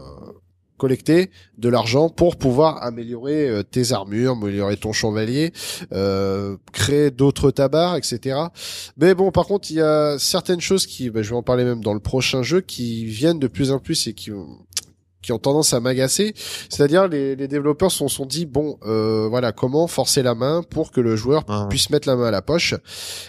collecter 0.83 1.31
de 1.57 1.69
l'argent 1.69 2.09
pour 2.09 2.35
pouvoir 2.35 2.83
améliorer 2.83 3.47
euh, 3.47 3.63
tes 3.63 3.93
armures, 3.93 4.33
améliorer 4.33 4.75
ton 4.75 4.91
chevalier, 4.91 5.53
euh, 5.93 6.57
créer 6.73 7.09
d'autres 7.09 7.51
tabards, 7.51 7.95
etc. 7.95 8.17
Mais 8.97 9.15
bon, 9.15 9.31
par 9.31 9.45
contre, 9.45 9.71
il 9.71 9.77
y 9.77 9.81
a 9.81 10.17
certaines 10.19 10.59
choses 10.59 10.85
qui, 10.85 11.09
bah, 11.09 11.21
je 11.21 11.29
vais 11.29 11.37
en 11.37 11.41
parler 11.41 11.63
même 11.63 11.81
dans 11.81 11.93
le 11.93 12.01
prochain 12.01 12.43
jeu, 12.43 12.59
qui 12.59 13.05
viennent 13.05 13.39
de 13.39 13.47
plus 13.47 13.71
en 13.71 13.79
plus 13.79 14.07
et 14.07 14.13
qui 14.13 14.31
ont 14.33 14.57
qui 15.21 15.31
ont 15.31 15.39
tendance 15.39 15.73
à 15.73 15.79
m'agacer, 15.79 16.33
c'est-à-dire 16.67 17.07
les, 17.07 17.37
les 17.37 17.47
développeurs 17.47 17.89
se 17.93 17.99
sont, 17.99 18.09
sont 18.09 18.25
dit 18.25 18.45
bon 18.45 18.77
euh, 18.85 19.25
voilà 19.29 19.53
comment 19.53 19.87
forcer 19.87 20.21
la 20.21 20.35
main 20.35 20.63
pour 20.69 20.91
que 20.91 20.99
le 20.99 21.15
joueur 21.15 21.45
Ah. 21.47 21.67
puisse 21.69 21.89
mettre 21.91 22.09
la 22.09 22.17
main 22.17 22.25
à 22.25 22.31
la 22.31 22.41
poche. 22.41 22.75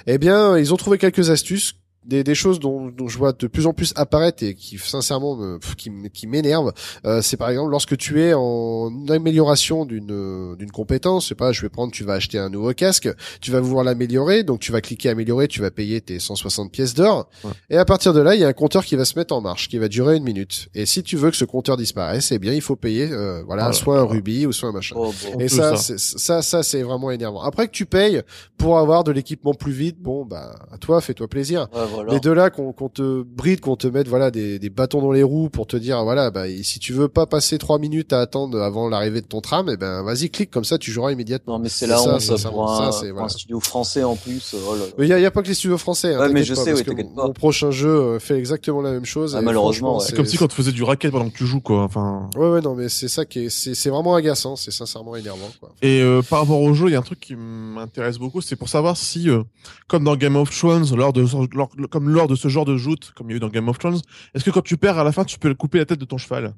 Eh 0.08 0.18
bien, 0.18 0.58
ils 0.58 0.74
ont 0.74 0.76
trouvé 0.76 0.98
quelques 0.98 1.30
astuces 1.30 1.74
des, 2.06 2.22
des 2.24 2.34
choses 2.34 2.60
dont, 2.60 2.88
dont 2.88 3.08
je 3.08 3.18
vois 3.18 3.32
de 3.32 3.46
plus 3.46 3.66
en 3.66 3.72
plus 3.72 3.92
apparaître 3.96 4.42
et 4.42 4.54
qui 4.54 4.78
sincèrement 4.78 5.36
me, 5.36 5.58
qui, 5.76 5.90
qui 6.12 6.26
m'énervent 6.26 6.72
euh, 7.06 7.22
c'est 7.22 7.36
par 7.36 7.50
exemple 7.50 7.70
lorsque 7.70 7.96
tu 7.96 8.20
es 8.22 8.32
en 8.34 8.90
amélioration 9.08 9.84
d'une 9.84 10.10
euh, 10.10 10.56
d'une 10.56 10.70
compétence 10.70 11.24
je 11.24 11.28
sais 11.30 11.34
pas 11.34 11.52
je 11.52 11.62
vais 11.62 11.68
prendre 11.68 11.92
tu 11.92 12.04
vas 12.04 12.14
acheter 12.14 12.38
un 12.38 12.50
nouveau 12.50 12.72
casque 12.74 13.08
tu 13.40 13.50
vas 13.50 13.60
vouloir 13.60 13.84
l'améliorer 13.84 14.42
donc 14.44 14.60
tu 14.60 14.72
vas 14.72 14.80
cliquer 14.80 15.08
améliorer 15.08 15.48
tu 15.48 15.60
vas 15.60 15.70
payer 15.70 16.00
tes 16.00 16.18
160 16.18 16.70
pièces 16.70 16.94
d'or 16.94 17.28
Ouais. 17.44 17.50
et 17.70 17.76
à 17.76 17.84
partir 17.84 18.12
de 18.12 18.20
là 18.20 18.34
il 18.34 18.40
y 18.40 18.44
a 18.44 18.48
un 18.48 18.52
compteur 18.52 18.84
qui 18.84 18.96
va 18.96 19.04
se 19.04 19.18
mettre 19.18 19.34
en 19.34 19.40
marche 19.40 19.68
qui 19.68 19.78
va 19.78 19.88
durer 19.88 20.16
une 20.16 20.24
minute 20.24 20.68
et 20.74 20.86
si 20.86 21.02
tu 21.02 21.16
veux 21.16 21.30
que 21.30 21.36
ce 21.36 21.44
compteur 21.44 21.76
disparaisse 21.76 22.32
eh 22.32 22.38
bien 22.38 22.52
il 22.52 22.60
faut 22.60 22.76
payer 22.76 23.08
euh, 23.10 23.42
voilà 23.44 23.66
là 23.66 23.72
soit 23.72 23.98
un 23.98 24.04
rubis 24.04 24.46
ou 24.46 24.52
soit 24.52 24.68
un 24.68 24.72
machin 24.72 24.94
Oh, 24.96 25.12
bon. 25.32 25.38
et 25.40 25.48
ça, 25.48 25.76
ça. 25.76 25.96
c'est- 25.96 26.18
ça, 26.18 26.42
ça, 26.42 26.62
c'est 26.62 26.82
vraiment 26.82 27.10
énervant. 27.10 27.40
Après 27.42 27.66
que 27.66 27.72
tu 27.72 27.86
payes 27.86 28.22
pour 28.56 28.78
avoir 28.78 29.02
de 29.04 29.10
l'équipement 29.12 29.54
plus 29.54 29.72
vite, 29.72 29.98
bon, 30.00 30.24
bah, 30.24 30.54
à 30.70 30.78
toi, 30.78 31.00
fais-toi 31.00 31.26
plaisir. 31.28 31.66
Ouais, 31.74 31.80
voilà. 31.94 32.12
Mais 32.12 32.20
de 32.20 32.30
là 32.30 32.50
qu'on 32.50 32.72
qu'on 32.72 32.88
te 32.88 33.22
bride, 33.22 33.60
qu'on 33.60 33.76
te 33.76 33.86
mette 33.86 34.08
voilà 34.08 34.30
des, 34.30 34.58
des 34.58 34.70
bâtons 34.70 35.00
dans 35.00 35.12
les 35.12 35.22
roues 35.22 35.48
pour 35.48 35.66
te 35.66 35.76
dire 35.76 36.02
voilà 36.04 36.30
bah 36.30 36.48
et 36.48 36.62
si 36.62 36.78
tu 36.78 36.92
veux 36.92 37.08
pas 37.08 37.26
passer 37.26 37.58
trois 37.58 37.78
minutes 37.78 38.12
à 38.12 38.20
attendre 38.20 38.60
avant 38.60 38.88
l'arrivée 38.88 39.20
de 39.20 39.26
ton 39.26 39.40
tram, 39.40 39.68
eh 39.72 39.76
ben 39.76 40.02
vas-y 40.02 40.30
clique 40.30 40.50
comme 40.50 40.64
ça 40.64 40.78
tu 40.78 40.90
joueras 40.90 41.12
immédiatement. 41.12 41.54
Non, 41.54 41.58
mais 41.58 41.68
c'est 41.68 41.84
C'est 41.84 41.86
la 41.86 41.98
ça, 41.98 42.20
ça, 42.20 42.38
ça, 42.38 42.50
pour, 42.50 42.68
ça, 42.68 42.84
un, 42.88 42.92
c'est- 42.92 43.06
pour 43.06 43.12
voilà. 43.14 43.26
un 43.26 43.28
studio 43.28 43.60
français 43.60 44.02
en 44.04 44.16
plus. 44.16 44.54
Oh 44.54 44.74
là 44.74 44.80
là. 44.80 44.84
Mais 44.98 45.06
il 45.06 45.08
y 45.10 45.12
a, 45.12 45.18
y 45.20 45.26
a 45.26 45.30
pas 45.30 45.42
que 45.42 45.48
les 45.48 45.54
studios 45.54 45.78
français. 45.78 46.14
Hein, 46.14 46.20
Ouais, 46.20 46.28
mais 46.32 46.44
je 46.44 46.54
pas, 46.54 46.60
sais, 46.64 46.70
parce 46.72 46.80
ouais, 46.86 46.94
que 46.94 47.02
pas. 47.14 47.26
mon 47.26 47.32
prochain 47.32 47.70
jeu 47.70 47.88
euh, 47.88 48.18
fait 48.18 48.36
exactement 48.38 48.80
la 48.80 48.92
même 48.92 49.04
chose. 49.04 49.36
Ah, 49.36 49.40
et 49.40 49.44
malheureusement. 49.44 50.00
C'est 50.00 50.14
comme 50.16 50.26
si 50.26 50.36
quand 50.36 50.48
tu 50.48 50.56
faisais 50.56 50.72
du 50.72 50.82
racket 50.82 51.10
pendant 51.12 51.28
que 51.30 51.36
tu 51.36 51.46
joues, 51.46 51.60
quoi. 51.60 51.82
Enfin. 51.82 52.28
Ouais 52.36 52.48
ouais 52.48 52.60
non 52.60 52.74
mais 52.74 52.88
c'est 52.88 53.08
ça 53.08 53.24
qui 53.24 53.40
est 53.46 53.48
c'est 53.50 53.74
c'est 53.74 53.90
vraiment 53.90 54.14
agaçant, 54.14 54.56
c'est 54.56 54.70
sincèrement 54.70 55.16
énervant 55.16 55.48
quoi. 55.60 55.70
Et 55.82 56.00
euh, 56.02 56.22
par 56.22 56.40
rapport 56.40 56.60
au 56.60 56.72
jeu, 56.74 56.86
il 56.88 56.92
y 56.92 56.94
a 56.96 56.98
un 56.98 57.02
truc 57.02 57.20
qui 57.20 57.34
m'intéresse 57.36 58.18
beaucoup, 58.18 58.40
c'est 58.40 58.56
pour 58.56 58.68
savoir 58.68 58.96
si, 58.96 59.28
euh, 59.28 59.42
comme 59.88 60.04
dans 60.04 60.16
Game 60.16 60.36
of 60.36 60.50
Thrones, 60.56 60.86
lors 60.96 61.12
de, 61.12 61.24
lors- 61.54 61.70
comme 61.86 62.08
lors 62.08 62.28
de 62.28 62.34
ce 62.34 62.48
genre 62.48 62.64
de 62.64 62.76
joute, 62.76 63.12
comme 63.16 63.28
il 63.28 63.32
y 63.32 63.34
a 63.34 63.36
eu 63.36 63.40
dans 63.40 63.48
Game 63.48 63.68
of 63.68 63.78
Thrones, 63.78 64.00
est-ce 64.34 64.44
que 64.44 64.50
quand 64.50 64.62
tu 64.62 64.76
perds 64.76 64.98
à 64.98 65.04
la 65.04 65.12
fin, 65.12 65.24
tu 65.24 65.38
peux 65.38 65.54
couper 65.54 65.78
la 65.78 65.86
tête 65.86 66.00
de 66.00 66.04
ton 66.04 66.18
cheval? 66.18 66.54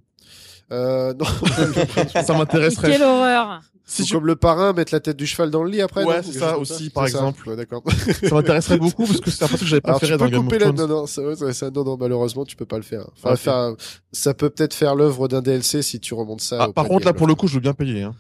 Euh, 0.73 1.15
non. 1.15 1.27
Ça 2.25 2.35
m'intéresserait. 2.35 2.91
Quelle 2.91 3.03
horreur 3.03 3.61
Si 3.89 4.03
tu- 4.03 4.15
comme 4.15 4.27
le 4.27 4.35
parrain 4.35 4.73
mettre 4.73 4.93
la 4.93 4.99
tête 4.99 5.17
du 5.17 5.27
cheval 5.27 5.51
dans 5.51 5.63
le 5.63 5.71
lit 5.71 5.81
après. 5.81 6.03
Ouais, 6.05 6.21
c'est 6.25 6.39
ça 6.39 6.59
aussi, 6.59 6.91
par 6.91 7.07
exemple. 7.07 7.49
Ouais, 7.49 7.55
d'accord. 7.57 7.85
Ça 8.23 8.35
m'intéresserait 8.35 8.79
beaucoup 8.79 9.07
parce 9.07 9.21
que 9.21 9.31
c'est 9.31 9.45
un 9.45 9.47
truc 9.47 9.61
que 9.61 9.67
j'avais 9.67 9.81
préféré 9.81 10.13
peux 10.15 10.19
dans 10.19 10.29
Game 10.29 10.41
of 10.41 10.45
couper 10.47 10.59
la... 10.59 10.73
Thrones. 10.73 10.77
non 10.77 10.89
non 10.89 11.07
ça, 11.07 11.23
ouais, 11.23 11.53
ça 11.53 11.71
non 11.71 11.85
non 11.85 11.97
malheureusement 11.99 12.45
tu 12.45 12.57
peux 12.57 12.65
pas 12.67 12.79
le 12.79 12.83
faire. 12.83 13.07
Enfin, 13.17 13.37
faire 13.37 13.75
ça 14.13 14.35
peut 14.35 14.51
peut-être 14.51 14.75
faire 14.75 14.95
l'œuvre 14.97 15.29
d'un 15.29 15.41
DLC 15.41 15.83
si 15.83 16.01
tu 16.01 16.15
remontes 16.15 16.41
ça. 16.41 16.57
Ah, 16.63 16.69
au 16.69 16.73
par 16.73 16.87
contre, 16.89 17.05
là, 17.05 17.11
alors. 17.11 17.19
pour 17.19 17.27
le 17.29 17.35
coup, 17.37 17.47
je 17.49 17.55
veux 17.55 17.61
bien 17.61 17.75
payer. 17.75 18.03
Hein. 18.03 18.15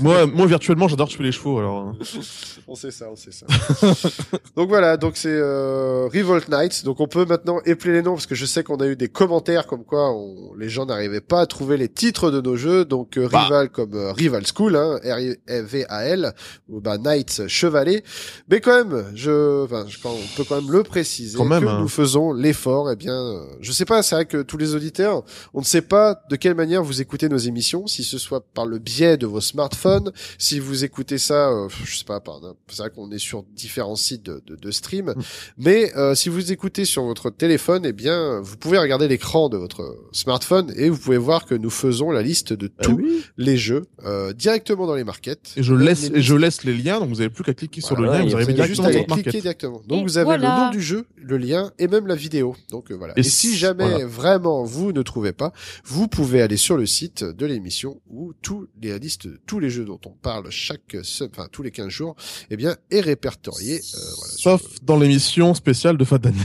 moi, 0.00 0.26
moi, 0.26 0.46
virtuellement, 0.46 0.88
j'adore 0.88 1.08
tuer 1.08 1.24
les 1.24 1.32
chevaux. 1.32 1.58
Alors, 1.58 1.78
hein. 1.78 1.96
On 2.66 2.74
sait 2.74 2.90
ça, 2.90 3.10
on 3.10 3.16
sait 3.16 3.30
ça. 3.30 3.44
donc 4.56 4.68
voilà, 4.70 4.96
donc 4.96 5.16
c'est 5.18 5.28
euh, 5.28 6.08
Revolt 6.12 6.48
Knights. 6.48 6.82
Donc 6.84 7.00
on 7.00 7.06
peut 7.06 7.26
maintenant 7.26 7.60
épeler 7.66 7.92
les 7.92 8.02
noms 8.02 8.14
parce 8.14 8.26
que 8.26 8.34
je 8.34 8.46
sais 8.46 8.62
qu'on 8.64 8.76
a 8.76 8.86
eu 8.86 8.96
des 8.96 9.08
commentaires 9.08 9.66
comme 9.66 9.84
quoi 9.84 10.10
on- 10.14 10.54
les 10.58 10.70
gens 10.70 10.86
n'arrivaient 10.86 11.20
pas 11.20 11.40
à 11.42 11.46
trouver 11.46 11.76
les 11.76 11.88
titres 11.90 12.30
de 12.30 12.40
nos 12.40 12.56
jeux. 12.56 12.86
Donc 12.86 13.18
euh, 13.18 13.28
Bah. 13.28 13.42
Rival 13.42 13.68
comme 13.68 13.92
euh, 13.94 14.12
Rival 14.12 14.46
School, 14.54 14.76
hein, 14.76 14.98
R-I-V-A-L, 15.04 16.32
ou 16.68 16.80
bah 16.80 16.98
Knights 16.98 17.42
Chevalet. 17.48 18.02
Mais 18.48 18.60
quand 18.60 18.84
même, 18.84 19.04
je, 19.14 19.64
enfin, 19.64 19.84
je- 19.88 19.98
on 20.04 20.16
peut 20.36 20.44
quand 20.48 20.60
même 20.60 20.70
le 20.70 20.82
préciser 20.82 21.36
Quand 21.36 21.44
même, 21.44 21.64
que 21.64 21.68
hein. 21.68 21.80
nous 21.80 21.88
faisons 21.88 22.32
l'effort. 22.32 22.90
Eh 22.90 22.96
bien, 22.96 23.42
je 23.60 23.72
sais 23.72 23.84
pas, 23.84 24.02
c'est 24.02 24.14
vrai 24.14 24.26
que 24.26 24.42
tous 24.42 24.56
les 24.56 24.74
auditeurs, 24.74 25.24
on 25.52 25.60
ne 25.60 25.64
sait 25.64 25.82
pas 25.82 26.20
de 26.30 26.36
quelle 26.36 26.54
manière 26.54 26.82
vous 26.82 27.00
écoutez 27.00 27.28
nos 27.28 27.36
émissions, 27.38 27.86
si 27.86 28.04
ce 28.04 28.18
soit 28.18 28.40
par 28.54 28.66
le 28.66 28.78
biais 28.78 29.16
de 29.16 29.26
vos 29.26 29.40
smartphones, 29.40 30.12
si 30.38 30.58
vous 30.60 30.84
écoutez 30.84 31.18
ça, 31.18 31.48
euh, 31.50 31.68
je 31.84 31.96
sais 31.98 32.04
pas, 32.04 32.22
c'est 32.68 32.78
vrai 32.78 32.90
qu'on 32.90 33.10
est 33.10 33.18
sur 33.18 33.42
différents 33.54 33.96
sites 33.96 34.24
de, 34.24 34.42
de, 34.46 34.56
de 34.56 34.70
stream, 34.70 34.94
Mm. 35.16 35.22
mais 35.58 35.92
euh, 35.96 36.14
si 36.14 36.28
vous 36.28 36.50
écoutez 36.52 36.84
sur 36.84 37.04
votre 37.04 37.30
téléphone, 37.30 37.82
eh 37.84 37.92
bien, 37.92 38.40
vous 38.40 38.56
pouvez 38.56 38.78
regarder 38.78 39.08
l'écran 39.08 39.48
de 39.48 39.56
votre 39.56 39.96
smartphone 40.12 40.72
et 40.76 40.88
vous 40.88 40.98
pouvez 40.98 41.18
voir 41.18 41.44
que 41.46 41.54
nous 41.54 41.70
faisons 41.70 42.10
la 42.10 42.22
liste 42.22 42.52
de 42.52 42.68
Bah 42.68 42.74
tous 42.84 42.96
oui. 42.96 43.22
les 43.36 43.56
jeux 43.56 43.82
euh, 44.04 44.32
directement 44.44 44.86
dans 44.86 44.94
les 44.94 45.04
markets. 45.04 45.54
Et 45.56 45.62
je 45.62 45.72
laisse, 45.74 46.10
les 46.10 46.18
et 46.18 46.22
je 46.22 46.34
laisse 46.34 46.64
les 46.64 46.74
liens, 46.76 47.00
donc 47.00 47.08
vous 47.08 47.20
avez 47.20 47.30
plus 47.30 47.44
qu'à 47.44 47.54
cliquer 47.54 47.80
sur 47.80 47.96
le 47.98 48.06
lien, 48.06 48.22
vous 48.22 48.28
vous 48.28 48.34
arrivez 48.36 48.52
avez 48.60 48.68
juste 48.68 48.82
directement 48.82 48.82
à 48.82 48.86
dans 48.86 48.88
aller 48.90 48.98
votre 48.98 49.08
market. 49.08 49.24
cliquer 49.24 49.40
directement. 49.40 49.82
Donc 49.88 50.00
Et 50.00 50.02
vous 50.04 50.18
avez 50.18 50.24
voilà. 50.26 50.48
le 50.58 50.64
nom 50.66 50.70
du 50.70 50.82
jeu, 50.82 51.06
le 51.16 51.36
lien 51.38 51.72
et 51.78 51.88
même 51.88 52.06
la 52.06 52.14
vidéo. 52.14 52.54
Donc 52.70 52.90
euh, 52.90 52.94
voilà. 52.94 53.14
Et 53.16 53.20
Et, 53.20 53.22
si 53.22 53.56
jamais 53.56 53.88
voilà. 53.88 54.06
vraiment 54.06 54.64
vous 54.64 54.92
ne 54.92 55.00
trouvez 55.02 55.32
pas, 55.32 55.52
vous 55.84 56.08
pouvez 56.08 56.42
aller 56.42 56.58
sur 56.58 56.76
le 56.76 56.84
site 56.86 57.24
de 57.24 57.46
l'émission 57.46 58.00
où 58.10 58.32
tous 58.42 58.66
les 58.82 58.90
la 58.90 58.98
liste 58.98 59.26
de 59.26 59.40
tous 59.46 59.58
les 59.60 59.70
jeux 59.70 59.84
dont 59.86 60.00
on 60.06 60.10
parle 60.10 60.50
chaque 60.50 60.96
enfin 61.22 61.48
tous 61.50 61.62
les 61.62 61.70
15 61.70 61.88
jours, 61.88 62.14
eh 62.50 62.56
bien 62.56 62.76
est 62.90 63.00
répertorié. 63.00 63.76
euh, 63.76 63.98
voilà, 64.18 64.32
sur 64.34 64.50
Sauf 64.60 64.62
dans 64.82 64.98
l'émission 64.98 65.54
spéciale 65.54 65.96
de 65.96 66.04
fin 66.04 66.18
d'année. 66.18 66.36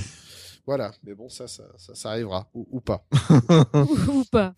Voilà, 0.70 0.92
mais 1.04 1.16
bon, 1.16 1.30
ça, 1.30 1.48
ça, 1.48 1.64
ça, 1.80 1.96
ça 1.96 2.10
arrivera, 2.12 2.46
ou, 2.54 2.68
ou 2.70 2.80
pas. 2.80 3.04
ou, 3.74 4.12
ou 4.20 4.24
pas. 4.32 4.54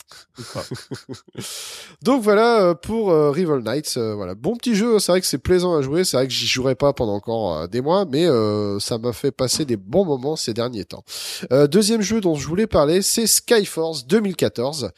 Donc 2.02 2.22
voilà 2.22 2.62
euh, 2.64 2.74
pour 2.74 3.12
euh, 3.12 3.32
Rival 3.32 3.62
Knights. 3.64 3.94
euh, 3.96 4.14
voilà, 4.14 4.36
bon 4.36 4.58
petit 4.58 4.76
jeu. 4.76 5.00
C'est 5.00 5.14
vrai 5.14 5.22
que 5.22 5.28
c'est 5.28 5.38
plaisant 5.38 5.74
à 5.74 5.82
jouer. 5.82 6.04
C'est 6.04 6.18
vrai 6.18 6.28
que 6.28 6.34
j'y 6.34 6.48
jouerai 6.48 6.76
pas 6.76 6.92
pendant 6.92 7.14
encore 7.14 7.56
euh, 7.60 7.68
des 7.68 7.80
mois, 7.80 8.04
mais 8.04 8.26
euh, 8.28 8.78
ça 8.80 8.98
m'a 8.98 9.14
fait 9.14 9.32
passer 9.32 9.64
des 9.64 9.78
bons 9.78 10.04
moments 10.04 10.36
ces 10.36 10.54
derniers 10.54 10.84
temps. 10.84 11.06
Euh, 11.54 11.68
deuxième 11.68 12.02
jeu 12.02 12.20
dont 12.20 12.36
je 12.36 12.46
voulais 12.46 12.68
parler, 12.68 13.02
c'est 13.02 13.26
Skyforce 13.26 14.06
2014. 14.06 14.92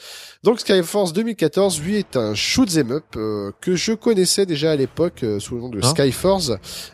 Donc 0.43 0.61
Skyforce 0.61 1.13
2014, 1.13 1.79
lui, 1.79 1.97
est 1.97 2.17
un 2.17 2.33
shoot 2.33 2.67
'em 2.75 2.91
up 2.91 3.05
euh, 3.17 3.51
que 3.61 3.75
je 3.75 3.93
connaissais 3.93 4.47
déjà 4.47 4.71
à 4.71 4.75
l'époque 4.75 5.21
euh, 5.23 5.39
sous 5.39 5.53
le 5.53 5.61
nom 5.61 5.69
de 5.69 5.79
Ah. 5.83 5.89
Skyforce, 5.89 6.53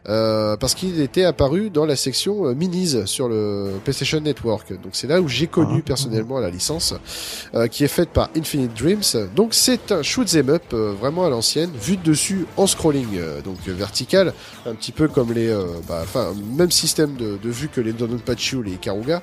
euh, 0.10 0.58
parce 0.58 0.74
qu'il 0.76 1.00
était 1.00 1.24
apparu 1.24 1.70
dans 1.70 1.86
la 1.86 1.96
section 1.96 2.48
euh, 2.48 2.54
minis 2.54 3.08
sur 3.08 3.30
le 3.30 3.76
PlayStation 3.86 4.09
Network. 4.18 4.72
Donc 4.82 4.92
c'est 4.94 5.08
là 5.08 5.22
où 5.22 5.28
j'ai 5.28 5.48
connu 5.48 5.80
Ah. 5.80 5.86
personnellement 5.86 6.40
la 6.40 6.50
licence 6.50 6.94
euh, 7.54 7.68
qui 7.68 7.84
est 7.84 7.88
faite 7.90 8.10
par 8.10 8.30
Infinite 8.36 8.74
Dreams. 8.78 9.30
Donc 9.36 9.54
c'est 9.54 9.92
un 9.92 10.02
shoot 10.04 10.28
'em 10.36 10.50
up 10.50 10.64
euh, 10.74 10.94
vraiment 11.00 11.26
à 11.26 11.30
l'ancienne, 11.30 11.70
vu 11.82 11.98
de 11.98 12.04
dessus 12.04 12.46
en 12.58 12.66
scrolling, 12.68 13.08
euh, 13.18 13.42
donc 13.42 13.58
vertical, 13.68 14.34
un 14.66 14.74
petit 14.76 14.92
peu 14.92 15.08
comme 15.08 15.32
les, 15.34 15.56
bah, 15.88 16.00
enfin 16.04 16.34
même 16.58 16.72
système 16.72 17.16
de, 17.16 17.38
de 17.38 17.50
vue 17.50 17.70
que 17.70 17.82
les 17.82 17.94
Dononpachi 17.94 18.56
ou 18.56 18.64
les 18.64 18.74
Ikaruga. 18.74 19.22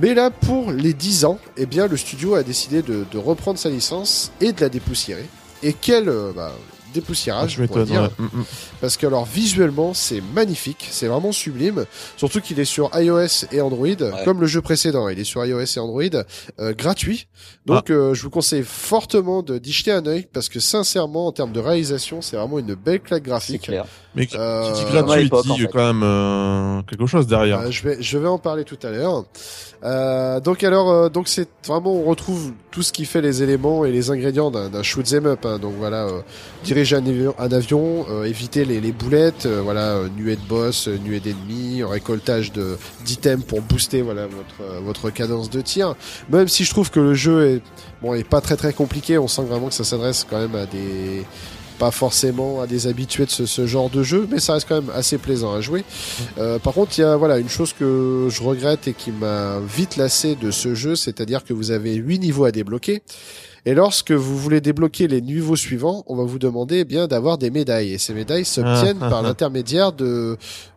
Mais 0.00 0.14
là, 0.14 0.30
pour 0.30 0.72
les 0.72 0.94
10 0.94 1.24
ans, 1.24 1.38
eh 1.56 1.66
bien 1.66 1.86
le 1.86 1.96
studio 1.96 2.34
a 2.34 2.42
décidé 2.42 2.82
de, 2.82 3.04
de 3.10 3.18
reprendre 3.18 3.58
sa 3.58 3.68
licence 3.68 4.32
et 4.40 4.52
de 4.52 4.60
la 4.60 4.68
dépoussiérer. 4.68 5.26
Et 5.62 5.72
quel 5.72 6.06
bah, 6.34 6.52
Ah, 6.52 6.58
dépoussiérage, 6.94 7.56
je 7.56 7.64
pourrait 7.64 7.80
m'étonne. 7.80 8.08
dire. 8.08 8.10
ouais. 8.20 8.42
Parce 8.84 8.98
que 8.98 9.06
alors 9.06 9.24
visuellement 9.24 9.94
c'est 9.94 10.20
magnifique, 10.34 10.86
c'est 10.90 11.06
vraiment 11.06 11.32
sublime. 11.32 11.86
Surtout 12.18 12.42
qu'il 12.42 12.60
est 12.60 12.66
sur 12.66 12.90
iOS 12.94 13.46
et 13.50 13.62
Android, 13.62 13.86
comme 14.26 14.42
le 14.42 14.46
jeu 14.46 14.60
précédent. 14.60 15.08
Il 15.08 15.18
est 15.18 15.24
sur 15.24 15.42
iOS 15.42 15.62
et 15.76 15.78
Android, 15.80 16.02
euh, 16.60 16.74
gratuit. 16.74 17.26
Donc 17.64 17.84
Ah. 17.88 17.92
euh, 17.94 18.12
je 18.14 18.22
vous 18.22 18.28
conseille 18.28 18.62
fortement 18.62 19.42
de 19.42 19.56
d'y 19.56 19.72
jeter 19.72 19.90
un 19.90 20.04
œil 20.06 20.26
parce 20.30 20.50
que 20.50 20.60
sincèrement 20.60 21.28
en 21.28 21.32
termes 21.32 21.52
de 21.52 21.60
réalisation 21.60 22.20
c'est 22.20 22.36
vraiment 22.36 22.58
une 22.58 22.74
belle 22.74 23.00
claque 23.00 23.22
C'est 23.24 23.30
graphique. 23.30 23.62
clair. 23.62 23.86
Mais 24.16 24.26
qui 24.26 24.36
Euh, 24.38 24.70
dit 24.74 24.84
gratuit, 24.92 25.30
dit 25.30 25.50
en 25.52 25.56
fait. 25.56 25.66
quand 25.72 25.86
même 25.92 26.02
euh, 26.04 26.82
quelque 26.82 27.06
chose 27.06 27.26
derrière. 27.26 27.60
Euh, 27.60 27.70
je 27.70 27.82
vais 27.88 27.96
je 28.02 28.18
vais 28.18 28.28
en 28.28 28.38
parler 28.38 28.64
tout 28.64 28.78
à 28.82 28.90
l'heure. 28.90 29.24
Euh, 29.82 30.40
donc 30.40 30.62
alors 30.62 30.90
euh, 30.90 31.08
donc 31.08 31.26
c'est 31.28 31.48
vraiment 31.66 31.92
on 31.94 32.04
retrouve 32.04 32.52
tout 32.70 32.82
ce 32.82 32.92
qui 32.92 33.04
fait 33.06 33.20
les 33.20 33.42
éléments 33.42 33.84
et 33.84 33.92
les 33.92 34.10
ingrédients 34.10 34.50
d'un 34.50 34.68
d'un 34.68 34.82
shoot 34.82 35.06
'em 35.14 35.26
up. 35.26 35.44
hein. 35.46 35.58
Donc 35.58 35.74
voilà 35.78 36.04
euh, 36.06 36.20
diriger 36.64 36.96
un 36.96 37.06
avion, 37.06 37.34
un 37.38 37.50
avion 37.52 38.06
euh, 38.10 38.24
éviter 38.24 38.64
les, 38.64 38.73
les 38.80 38.92
boulettes, 38.92 39.46
euh, 39.46 39.60
voilà 39.62 39.96
euh, 39.96 40.08
nuée 40.08 40.36
de 40.36 40.48
boss, 40.48 40.88
euh, 40.88 40.98
nuée 40.98 41.20
d'ennemis, 41.20 41.82
récoltage 41.82 42.52
de 42.52 42.76
d'items 43.04 43.44
pour 43.44 43.60
booster 43.60 44.02
voilà 44.02 44.26
votre 44.26 44.82
votre 44.82 45.10
cadence 45.10 45.50
de 45.50 45.60
tir. 45.60 45.94
Même 46.30 46.48
si 46.48 46.64
je 46.64 46.70
trouve 46.70 46.90
que 46.90 47.00
le 47.00 47.14
jeu 47.14 47.46
est 47.46 47.62
bon 48.02 48.14
est 48.14 48.28
pas 48.28 48.40
très 48.40 48.56
très 48.56 48.72
compliqué, 48.72 49.18
on 49.18 49.28
sent 49.28 49.42
vraiment 49.42 49.68
que 49.68 49.74
ça 49.74 49.84
s'adresse 49.84 50.26
quand 50.28 50.38
même 50.38 50.54
à 50.54 50.66
des 50.66 51.24
pas 51.78 51.90
forcément 51.90 52.60
à 52.60 52.68
des 52.68 52.86
habitués 52.86 53.26
de 53.26 53.30
ce, 53.30 53.66
genre 53.66 53.90
de 53.90 54.04
jeu, 54.04 54.28
mais 54.30 54.38
ça 54.38 54.52
reste 54.52 54.68
quand 54.68 54.80
même 54.80 54.92
assez 54.94 55.18
plaisant 55.18 55.52
à 55.52 55.60
jouer. 55.60 55.84
Par 56.62 56.72
contre, 56.72 56.96
il 56.96 57.00
y 57.00 57.04
a 57.04 57.16
voilà 57.16 57.38
une 57.38 57.48
chose 57.48 57.72
que 57.72 58.28
je 58.30 58.42
regrette 58.44 58.86
et 58.86 58.92
qui 58.92 59.10
m'a 59.10 59.58
vite 59.58 59.96
lassé 59.96 60.36
de 60.36 60.52
ce 60.52 60.76
jeu, 60.76 60.94
c'est-à-dire 60.94 61.42
que 61.42 61.52
vous 61.52 61.72
avez 61.72 61.94
huit 61.94 62.20
niveaux 62.20 62.44
à 62.44 62.52
débloquer. 62.52 63.02
Et 63.66 63.72
lorsque 63.74 64.12
vous 64.12 64.36
voulez 64.36 64.60
débloquer 64.60 65.08
les 65.08 65.22
niveaux 65.22 65.56
suivants, 65.56 66.04
on 66.06 66.16
va 66.16 66.24
vous 66.24 66.38
demander 66.38 66.80
eh 66.80 66.84
bien 66.84 67.06
d'avoir 67.06 67.38
des 67.38 67.50
médailles. 67.50 67.92
Et 67.94 67.98
ces 67.98 68.12
médailles 68.12 68.44
s'obtiennent 68.44 68.98
Ah, 69.00 69.06
ah, 69.06 69.10
par 69.10 69.18
ah. 69.20 69.22
l'intermédiaire 69.28 69.92
de 69.92 70.36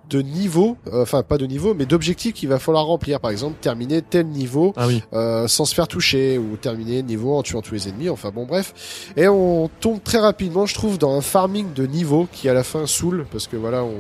de 0.10 0.22
niveaux, 0.22 0.78
euh, 0.94 1.02
enfin 1.02 1.22
pas 1.22 1.38
de 1.38 1.46
niveaux, 1.46 1.74
mais 1.74 1.86
d'objectifs 1.86 2.32
qu'il 2.34 2.48
va 2.48 2.60
falloir 2.60 2.86
remplir. 2.86 3.20
Par 3.20 3.30
exemple, 3.30 3.56
terminer 3.60 4.02
tel 4.02 4.28
niveau 4.28 4.72
Ah 4.78 4.88
oui. 4.88 5.04
euh, 5.12 5.50
sans 5.50 5.66
se 5.66 5.76
faire 5.76 5.90
toucher 5.90 6.38
ou 6.38 6.56
terminer 6.56 7.02
le 7.02 7.08
niveau 7.10 7.36
en 7.36 7.44
tuant 7.44 7.62
tous 7.62 7.74
les 7.74 7.90
ennemis. 7.90 8.08
Enfin 8.10 8.32
bon, 8.34 8.46
bref. 8.46 9.12
Et 9.18 9.28
on 9.28 9.70
tombe 9.82 10.02
très 10.02 10.20
rapidement, 10.20 10.66
je 10.66 10.74
trouve, 10.76 10.98
dans 10.98 11.14
un 11.18 11.20
farming 11.20 11.74
de 11.74 11.86
niveau 11.86 12.26
qui 12.32 12.48
à 12.48 12.54
la 12.54 12.64
fin 12.64 12.88
saoule 12.88 13.26
parce 13.34 13.48
que 13.48 13.58
voilà, 13.58 13.84
on, 13.84 13.96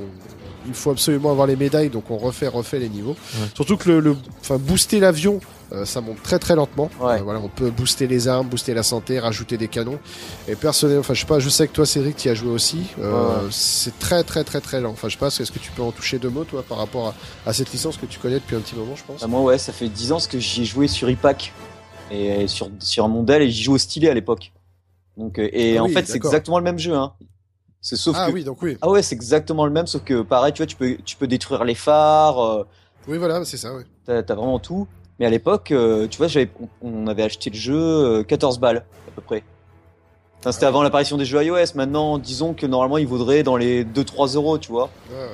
il 0.65 0.73
faut 0.73 0.91
absolument 0.91 1.31
avoir 1.31 1.45
les 1.45 1.57
médailles, 1.57 1.89
donc 1.89 2.09
on 2.09 2.17
refait, 2.17 2.47
refait 2.47 2.79
les 2.79 2.87
niveaux. 2.87 3.17
Ouais. 3.41 3.47
Surtout 3.53 3.75
que 3.75 3.89
le, 3.89 3.99
le- 3.99 4.15
enfin 4.39 4.55
booster 4.57 5.01
l'avion. 5.01 5.41
Euh, 5.73 5.85
ça 5.85 6.01
monte 6.01 6.21
très 6.23 6.39
très 6.39 6.55
lentement. 6.55 6.89
Ouais. 6.99 7.19
Euh, 7.19 7.23
voilà, 7.23 7.39
on 7.39 7.49
peut 7.49 7.69
booster 7.71 8.07
les 8.07 8.27
armes, 8.27 8.47
booster 8.47 8.73
la 8.73 8.83
santé, 8.83 9.19
rajouter 9.19 9.57
des 9.57 9.67
canons. 9.67 9.99
Et 10.47 10.55
personnellement, 10.55 11.01
enfin 11.01 11.13
je 11.13 11.21
sais 11.21 11.25
pas, 11.27 11.39
je 11.39 11.49
sais 11.49 11.67
que 11.67 11.73
toi 11.73 11.85
Cédric, 11.85 12.15
tu 12.15 12.27
y 12.27 12.31
as 12.31 12.35
joué 12.35 12.49
aussi. 12.51 12.87
Euh, 12.99 13.43
Ouais. 13.43 13.47
C'est 13.51 13.97
très 13.99 14.23
très 14.23 14.43
très 14.43 14.61
très 14.61 14.79
lent. 14.81 14.91
Enfin 14.91 15.07
je 15.09 15.13
sais 15.13 15.19
pas, 15.19 15.27
est-ce 15.27 15.51
que 15.51 15.59
tu 15.59 15.71
peux 15.71 15.81
en 15.81 15.91
toucher 15.91 16.19
deux 16.19 16.29
mots 16.29 16.43
toi 16.45 16.63
par 16.67 16.77
rapport 16.77 17.07
à, 17.45 17.49
à 17.49 17.53
cette 17.53 17.71
licence 17.71 17.97
que 17.97 18.05
tu 18.05 18.19
connais 18.19 18.35
depuis 18.39 18.55
un 18.55 18.59
petit 18.61 18.75
moment, 18.75 18.95
je 18.95 19.03
pense. 19.03 19.21
Bah, 19.21 19.27
moi, 19.27 19.41
ouais, 19.41 19.57
ça 19.57 19.73
fait 19.73 19.89
10 19.89 20.11
ans 20.13 20.19
que 20.29 20.39
j'y 20.39 20.61
ai 20.61 20.65
joué 20.65 20.87
sur 20.87 21.09
iPack 21.09 21.51
et 22.11 22.47
sur, 22.47 22.69
sur 22.79 23.03
un 23.05 23.09
modèle 23.09 23.41
et 23.41 23.49
j'y 23.49 23.63
joue 23.63 23.73
au 23.73 23.77
stylet 23.77 24.09
à 24.09 24.13
l'époque. 24.13 24.53
Donc, 25.17 25.39
euh, 25.39 25.49
et 25.51 25.77
Ah 25.77 25.83
en 25.83 25.87
oui, 25.87 25.93
fait, 25.93 26.05
c'est 26.07 26.15
exactement 26.15 26.57
le 26.59 26.63
même 26.63 26.79
jeu, 26.79 26.93
hein. 26.95 27.13
C'est 27.81 27.95
sauf 27.95 28.15
ah 28.19 28.27
que. 28.27 28.31
oui, 28.33 28.43
donc 28.43 28.61
oui. 28.61 28.77
Ah 28.81 28.89
ouais, 28.89 29.01
c'est 29.01 29.15
exactement 29.15 29.65
le 29.65 29.71
même, 29.71 29.87
sauf 29.87 30.03
que 30.03 30.21
pareil, 30.21 30.51
tu 30.53 30.57
vois, 30.61 30.67
tu 30.67 30.75
peux, 30.75 30.97
tu 31.05 31.15
peux 31.15 31.27
détruire 31.27 31.63
les 31.63 31.75
phares, 31.75 32.39
euh, 32.39 32.63
Oui 33.07 33.17
voilà, 33.17 33.43
c'est 33.45 33.57
ça. 33.57 33.73
Oui. 33.75 33.83
t'as, 34.05 34.23
t'as 34.23 34.35
vraiment 34.35 34.59
tout. 34.59 34.87
Mais 35.19 35.25
à 35.25 35.29
l'époque, 35.29 35.71
euh, 35.71 36.07
tu 36.07 36.17
vois, 36.17 36.27
on, 36.81 37.07
avait 37.07 37.23
acheté 37.23 37.49
le 37.49 37.55
jeu 37.55 37.75
euh, 37.75 38.23
14 38.23 38.59
balles, 38.59 38.85
à 39.07 39.11
peu 39.15 39.21
près. 39.21 39.43
Enfin, 40.39 40.51
c'était 40.51 40.65
Ah 40.65 40.69
avant 40.69 40.83
l'apparition 40.83 41.17
des 41.17 41.25
jeux 41.25 41.43
iOS. 41.43 41.73
Maintenant, 41.75 42.19
disons 42.19 42.53
que 42.53 42.65
normalement, 42.67 42.97
il 42.97 43.07
vaudrait 43.07 43.41
dans 43.43 43.57
les 43.57 43.83
2-3 43.83 44.27
euros, 44.35 44.57
tu 44.59 44.71
vois. 44.71 44.89
Ouais, 45.09 45.15
ouais, 45.17 45.23
ouais. 45.23 45.29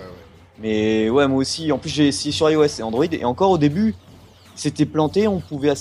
Mais 0.60 1.10
ouais, 1.10 1.28
moi 1.28 1.40
aussi. 1.40 1.72
En 1.72 1.78
plus, 1.78 1.90
j'ai 1.90 2.08
essayé 2.08 2.32
sur 2.32 2.50
iOS 2.50 2.80
et 2.80 2.84
Android. 2.84 3.06
Et 3.12 3.26
encore 3.26 3.52
au 3.52 3.58
début, 3.58 3.96
c'était 4.56 4.86
planté. 4.86 5.28
On 5.28 5.42
pouvait 5.42 5.74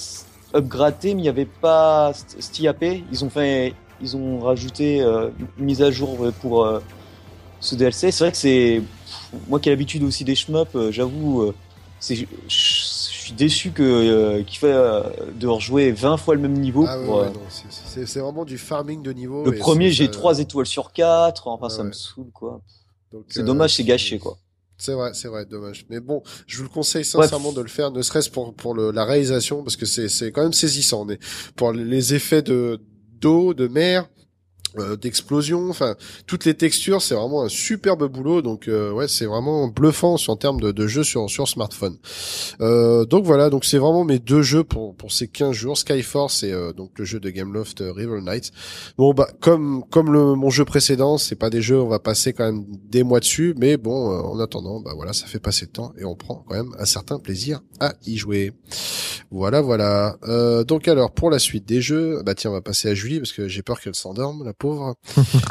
upgrader, 0.53 1.15
mais 1.15 1.21
il 1.21 1.25
n'y 1.25 1.29
avait 1.29 1.47
pas 1.47 2.11
st- 2.11 2.41
cet 2.41 2.59
IAP. 2.59 3.05
Ils 3.13 3.25
ont 3.25 3.31
fait, 3.31 3.75
ils 4.01 4.17
ont 4.17 4.41
rajouté 4.41 5.01
euh, 5.01 5.29
une 5.59 5.65
mise 5.65 5.83
à 5.83 5.93
jour 5.93 6.27
pour 6.41 6.65
euh, 6.65 6.81
ce 7.61 7.77
DLC. 7.77 8.11
C'est 8.11 8.25
vrai 8.25 8.33
que 8.33 8.37
c'est 8.39 8.83
moi 9.49 9.61
qui 9.61 9.69
ai 9.69 9.73
l'habitude 9.73 10.03
aussi 10.03 10.25
des 10.25 10.35
shmups. 10.35 10.75
euh, 10.75 10.91
J'avoue, 10.91 11.43
euh, 11.43 11.55
c'est, 12.01 12.27
suis 13.33 13.37
déçu 13.37 13.71
que 13.71 13.83
euh, 13.83 14.43
qu'il 14.43 14.59
fait 14.59 14.73
euh, 14.73 15.03
de 15.39 15.47
rejouer 15.47 15.93
20 15.93 16.17
fois 16.17 16.35
le 16.35 16.41
même 16.41 16.53
niveau. 16.59 16.85
Ah 16.89 16.99
ouais, 16.99 17.05
pour, 17.07 17.17
ouais, 17.19 17.27
euh, 17.27 17.31
non, 17.31 17.41
c'est- 17.49 18.19
vraiment 18.21 18.45
du 18.45 18.59
farming 18.59 19.03
de 19.03 19.13
niveau. 19.13 19.45
le 19.45 19.53
premier, 19.59 19.91
j'ai 19.91 20.07
ça- 20.07 20.11
3 20.13 20.39
étoiles 20.39 20.67
sur 20.67 20.93
4. 20.93 21.49
Enfin, 21.49 21.69
ça 21.69 21.83
me 21.85 21.93
saoule 21.93 22.31
quoi. 22.33 22.61
C'est 23.29 23.45
dommage, 23.45 23.75
c'est 23.77 23.85
gâché 23.85 24.19
quoi. 24.19 24.39
C'est 24.79 24.95
vrai, 24.95 25.11
c'est 25.15 25.29
vrai, 25.29 25.45
dommage. 25.47 25.87
Mais 25.91 26.01
bon, 26.01 26.23
je 26.47 26.57
vous 26.57 26.65
le 26.65 26.69
conseille 26.69 27.05
sincèrement 27.05 27.53
de 27.53 27.61
le 27.61 27.69
faire, 27.69 27.91
ne 27.93 28.03
serait-ce 28.03 28.31
pour 28.31 28.53
pour 28.55 28.75
le, 28.75 28.91
la 28.91 29.05
réalisation, 29.05 29.63
parce 29.63 29.77
que 29.77 29.87
c'est 29.87 30.09
c'est 30.09 30.33
quand 30.33 30.43
même 30.43 30.53
saisissant. 30.53 31.05
Mais 31.05 31.19
pour 31.55 31.73
les 31.73 32.15
effets 32.15 32.43
de 32.43 32.81
d'eau, 33.21 33.55
de 33.55 33.69
mer, 33.69 34.09
euh, 34.79 34.97
d'explosion, 34.97 35.69
enfin 35.71 35.97
toutes 36.27 36.45
les 36.45 36.55
textures, 36.55 37.03
c'est 37.03 37.15
vraiment 37.15 37.43
un 37.43 37.49
superbe 37.49 38.07
boulot. 38.11 38.43
Donc 38.43 38.69
euh, 38.69 38.93
ouais, 38.93 39.09
c'est 39.09 39.27
vraiment 39.27 39.69
bluffant 39.69 40.17
en 40.29 40.37
termes 40.37 40.61
de, 40.61 40.73
de 40.73 40.89
sur 41.03 41.29
sur 41.31 41.49
smartphone. 41.49 41.97
Euh, 42.61 43.05
donc 43.05 43.25
voilà, 43.25 43.51
donc 43.51 43.65
c'est 43.65 43.79
vraiment 43.79 44.05
mes 44.05 44.19
deux 44.19 44.43
jeux 44.43 44.65
pour 44.65 44.95
pour 44.95 45.13
ces 45.13 45.29
15 45.29 45.53
jours, 45.53 45.79
Skyforce 45.79 46.43
et 46.43 46.53
euh, 46.53 46.73
donc 46.73 46.91
le 46.99 47.05
jeu 47.05 47.21
de 47.21 47.31
Gameloft 47.31 47.81
euh, 47.81 47.93
River 47.93 48.21
Knights. 48.21 48.53
Bon 48.99 49.15
bah 49.15 49.29
comme 49.41 49.85
comme 49.91 50.13
le 50.13 50.35
mon 50.35 50.51
jeu 50.51 50.65
précédent, 50.65 51.19
c'est 51.19 51.37
pas 51.37 51.51
des 51.51 51.63
jeux 51.63 51.81
on 51.81 51.89
va 51.89 51.99
passer 51.99 52.33
quand 52.33 52.45
même 52.45 52.65
des 52.89 53.03
mois 53.03 53.21
dessus, 53.21 53.55
mais 53.59 53.77
bon 53.77 53.93
en 53.93 54.39
attendant 54.39 54.81
bah 54.81 54.93
voilà 54.95 55.13
ça 55.13 55.27
fait 55.27 55.39
passer 55.41 55.67
le 55.67 55.73
temps 55.73 55.93
et 55.99 56.05
on 56.05 56.15
prend 56.15 56.45
quand 56.49 56.55
même 56.55 56.75
un 56.79 56.85
certain 56.85 57.19
plaisir 57.19 57.61
à 57.81 57.95
y 58.07 58.17
jouer. 58.17 58.53
Voilà 59.31 59.61
voilà. 59.61 60.17
Donc 60.67 60.89
alors 60.89 61.13
pour 61.13 61.31
la 61.31 61.39
suite 61.39 61.67
des 61.67 61.81
jeux, 61.81 62.23
bah 62.25 62.35
tiens 62.35 62.51
on 62.51 62.55
va 62.55 62.61
passer 62.61 62.89
à 62.89 62.95
Julie 62.95 63.19
parce 63.19 63.33
que 63.33 63.49
j'ai 63.49 63.63
peur 63.63 63.81
qu'elle 63.81 63.95
s'endorme 63.95 64.45
la 64.45 64.53
pauvre. 64.63 64.95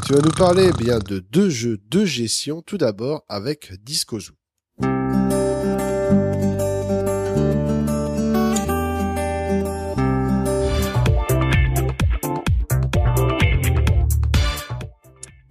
tu 0.05 0.14
vas 0.14 0.22
nous 0.22 0.32
parler 0.32 0.70
eh 0.74 0.84
bien 0.84 0.97
de 0.99 1.20
deux 1.20 1.49
jeux 1.49 1.82
de 1.89 2.05
gestion 2.05 2.62
tout 2.62 2.78
d'abord 2.78 3.26
avec 3.28 3.74
Disco 3.84 4.22
Zoo. 4.22 4.32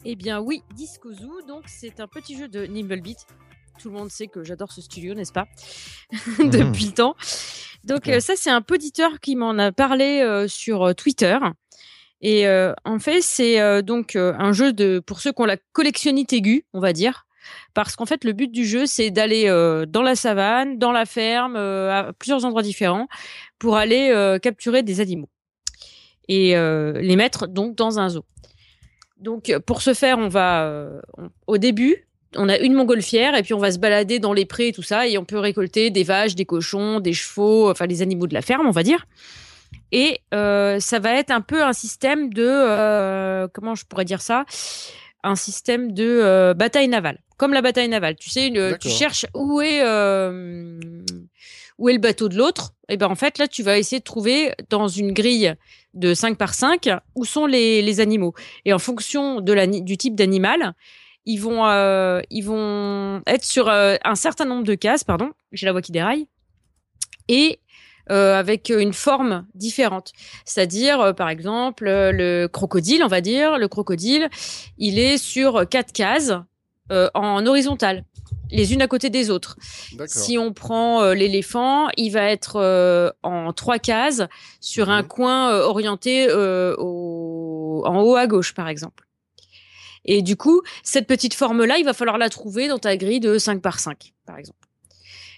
Eh 0.07 0.17
bien 0.17 0.41
oui, 0.41 0.63
Disco 0.75 1.13
Zoo, 1.13 1.43
donc 1.47 1.65
c'est 1.67 2.01
un 2.01 2.09
petit 2.09 2.39
jeu 2.39 2.49
de 2.49 2.65
Nimblebeat. 2.65 3.27
Tout 3.79 3.91
le 3.91 3.99
monde 3.99 4.11
sait 4.11 4.27
que 4.27 4.43
j'adore 4.43 4.73
ce 4.73 4.81
studio, 4.81 5.13
n'est-ce 5.13 5.33
pas? 5.33 5.45
Depuis 6.39 6.87
le 6.87 6.93
temps. 6.93 7.15
Donc 7.85 8.09
euh, 8.09 8.21
ça, 8.21 8.35
c'est 8.37 8.51
un 8.51 8.63
poditeur 8.63 9.21
qui 9.21 9.37
m'en 9.37 9.59
a 9.59 9.71
parlé 9.71 10.21
euh, 10.23 10.49
sur 10.49 10.83
euh, 10.83 10.93
Twitter. 10.95 11.39
Et 12.21 12.47
euh, 12.47 12.75
en 12.85 12.99
fait, 12.99 13.23
c'est 13.23 13.61
euh, 13.61 13.83
donc 13.83 14.15
euh, 14.15 14.35
un 14.39 14.53
jeu 14.53 14.73
pour 15.01 15.21
ceux 15.21 15.33
qui 15.33 15.41
ont 15.41 15.47
la 15.47 15.57
collectionnite 15.73 16.33
aiguë, 16.33 16.65
on 16.73 16.81
va 16.81 16.93
dire. 16.93 17.27
Parce 17.73 17.97
qu'en 17.97 18.05
fait, 18.05 18.25
le 18.25 18.33
but 18.33 18.53
du 18.53 18.67
jeu, 18.67 18.85
c'est 18.85 19.11
d'aller 19.11 19.47
dans 19.89 20.03
la 20.03 20.15
savane, 20.15 20.79
dans 20.79 20.93
la 20.93 21.07
ferme, 21.07 21.57
à 21.57 22.13
plusieurs 22.19 22.45
endroits 22.45 22.63
différents, 22.63 23.09
pour 23.59 23.77
aller 23.77 24.39
capturer 24.43 24.83
des 24.83 25.01
animaux 25.01 25.29
et 26.29 26.55
les 26.55 27.17
mettre 27.17 27.49
donc 27.49 27.77
dans 27.77 27.99
un 27.99 28.11
zoo. 28.11 28.25
Donc, 29.17 29.53
pour 29.67 29.81
ce 29.81 29.95
faire, 29.95 30.19
on 30.19 30.29
va 30.29 30.91
au 31.47 31.57
début, 31.57 32.07
on 32.37 32.49
a 32.49 32.59
une 32.59 32.75
montgolfière 32.75 33.35
et 33.35 33.43
puis 33.43 33.55
on 33.55 33.59
va 33.59 33.73
se 33.73 33.79
balader 33.79 34.19
dans 34.19 34.35
les 34.35 34.45
prés 34.45 34.69
et 34.69 34.73
tout 34.73 34.83
ça 34.83 35.09
et 35.09 35.17
on 35.17 35.25
peut 35.25 35.39
récolter 35.39 35.91
des 35.91 36.05
vaches, 36.05 36.35
des 36.35 36.45
cochons, 36.45 37.01
des 37.01 37.15
chevaux, 37.15 37.71
enfin 37.71 37.87
les 37.87 38.03
animaux 38.03 38.27
de 38.27 38.35
la 38.35 38.43
ferme, 38.43 38.67
on 38.67 38.73
va 38.73 38.83
dire. 38.83 39.07
Et 39.93 40.21
euh, 40.35 40.79
ça 40.81 40.99
va 40.99 41.15
être 41.15 41.31
un 41.31 41.41
peu 41.41 41.63
un 41.63 41.73
système 41.73 42.33
de 42.33 42.45
euh, 42.47 43.49
comment 43.53 43.75
je 43.75 43.85
pourrais 43.85 44.05
dire 44.05 44.23
ça, 44.23 44.45
un 45.23 45.35
système 45.37 45.93
de 45.93 46.05
euh, 46.05 46.55
bataille 46.55 46.89
navale, 46.89 47.19
comme 47.37 47.53
la 47.53 47.63
bataille 47.63 47.89
navale. 47.89 48.17
Tu 48.17 48.31
sais, 48.31 48.47
une- 48.49 48.79
tu 48.79 48.89
cherches 48.89 49.27
où 49.35 49.61
est 49.61 49.83
où 51.79 51.89
est 51.89 51.95
le 51.95 51.99
bateau 51.99 52.29
de 52.29 52.37
l'autre. 52.37 52.73
Et 52.89 52.97
ben 52.97 53.07
en 53.09 53.15
fait 53.15 53.39
là, 53.39 53.49
tu 53.49 53.63
vas 53.63 53.79
essayer 53.79 54.01
de 54.01 54.05
trouver 54.05 54.53
dans 54.69 54.87
une 54.89 55.13
grille 55.13 55.55
de 55.95 56.13
5 56.15 56.37
par 56.37 56.53
5 56.55 56.89
où 57.15 57.25
sont 57.25 57.47
les, 57.47 57.81
les 57.83 58.01
animaux. 58.01 58.35
Et 58.67 58.73
en 58.73 58.79
fonction 58.79 59.41
de 59.41 59.53
la, 59.53 59.67
du 59.67 59.97
type 59.97 60.15
d'animal, 60.15 60.75
ils 61.25 61.39
vont, 61.39 61.67
euh, 61.67 62.21
ils 62.31 62.43
vont 62.43 63.23
être 63.27 63.45
sur 63.45 63.69
euh, 63.69 63.97
un 64.05 64.15
certain 64.15 64.45
nombre 64.45 64.65
de 64.65 64.75
cases, 64.75 65.05
pardon, 65.05 65.31
j'ai 65.53 65.67
la 65.67 65.73
voix 65.73 65.81
qui 65.83 65.93
déraille, 65.93 66.27
et 67.29 67.61
euh, 68.11 68.39
avec 68.39 68.69
une 68.71 68.93
forme 68.93 69.47
différente. 69.55 70.13
C'est-à-dire, 70.45 71.01
euh, 71.01 71.13
par 71.13 71.29
exemple, 71.29 71.87
euh, 71.87 72.13
le 72.13 72.47
crocodile, 72.49 73.03
on 73.05 73.09
va 73.09 73.21
dire, 73.21 73.59
le 73.59 73.69
crocodile, 73.69 74.29
il 74.79 74.99
est 74.99 75.19
sur 75.19 75.69
quatre 75.69 75.93
cases 75.93 76.33
euh, 76.93 77.09
en 77.15 77.47
horizontal, 77.47 78.05
les 78.51 78.73
unes 78.73 78.83
à 78.83 78.89
côté 78.89 79.11
des 79.11 79.31
autres. 79.31 79.57
Si 80.09 80.39
on 80.39 80.53
prend 80.53 81.03
euh, 81.03 81.15
l'éléphant, 81.15 81.89
il 81.97 82.11
va 82.11 82.25
être 82.25 82.57
euh, 82.57 83.11
en 83.23 83.53
trois 83.53 83.79
cases 83.79 84.23
sur 84.61 84.91
un 84.91 85.03
Mhm. 85.03 85.09
coin 85.09 85.51
euh, 85.53 85.63
orienté 85.63 86.27
euh, 86.29 86.75
au- 86.79 87.85
en 87.87 88.01
haut 88.03 88.17
à 88.17 88.27
gauche, 88.27 88.55
par 88.55 88.69
exemple. 88.69 89.05
Et 90.05 90.23
du 90.23 90.35
coup, 90.37 90.63
cette 90.83 91.07
petite 91.07 91.35
forme-là, 91.35 91.77
il 91.79 91.85
va 91.85 91.93
falloir 91.93 92.19
la 92.19 92.29
trouver 92.31 92.69
dans 92.69 92.79
ta 92.79 92.97
grille 92.97 93.21
de 93.21 93.39
5 93.39 93.61
par 93.63 93.79
5, 93.79 94.13
par 94.27 94.39
exemple. 94.39 94.60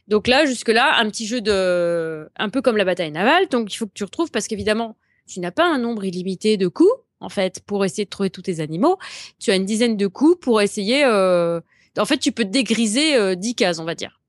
Donc 0.09 0.27
là, 0.27 0.45
jusque-là, 0.47 0.99
un 0.99 1.09
petit 1.09 1.27
jeu 1.27 1.41
de... 1.41 2.29
un 2.37 2.49
peu 2.49 2.61
comme 2.63 2.77
la 2.77 2.85
bataille 2.85 3.11
navale. 3.13 3.49
Donc 3.49 3.73
il 3.73 3.77
faut 3.77 3.87
que 3.87 3.93
tu 3.95 4.05
retrouves, 4.05 4.31
parce 4.31 4.47
qu'évidemment, 4.49 4.97
tu 5.27 5.41
n'as 5.41 5.53
pas 5.53 5.67
un 5.67 5.79
nombre 5.79 6.05
illimité 6.05 6.57
de 6.57 6.69
coups, 6.69 6.91
en 7.21 7.29
fait, 7.29 7.61
pour 7.67 7.85
essayer 7.85 8.05
de 8.05 8.11
trouver 8.11 8.31
tous 8.31 8.43
tes 8.43 8.61
animaux. 8.61 8.99
Tu 9.39 9.51
as 9.51 9.57
une 9.57 9.65
dizaine 9.65 9.97
de 9.97 10.07
coups 10.07 10.39
pour 10.41 10.61
essayer... 10.61 11.05
euh, 11.05 11.61
En 11.97 12.05
fait, 12.05 12.19
tu 12.19 12.33
peux 12.33 12.45
dégriser 12.45 13.15
euh, 13.17 13.35
10 13.37 13.55
cases, 13.55 13.79
on 13.79 13.85
va 13.85 13.95
dire. 13.95 14.21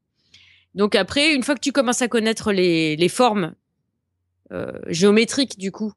Donc 0.75 0.95
après, 0.95 1.33
une 1.33 1.43
fois 1.43 1.55
que 1.55 1.59
tu 1.59 1.71
commences 1.71 2.01
à 2.01 2.07
connaître 2.07 2.51
les, 2.51 2.95
les 2.95 3.09
formes 3.09 3.53
euh, 4.53 4.71
géométriques 4.87 5.57
du 5.57 5.71
coup 5.71 5.91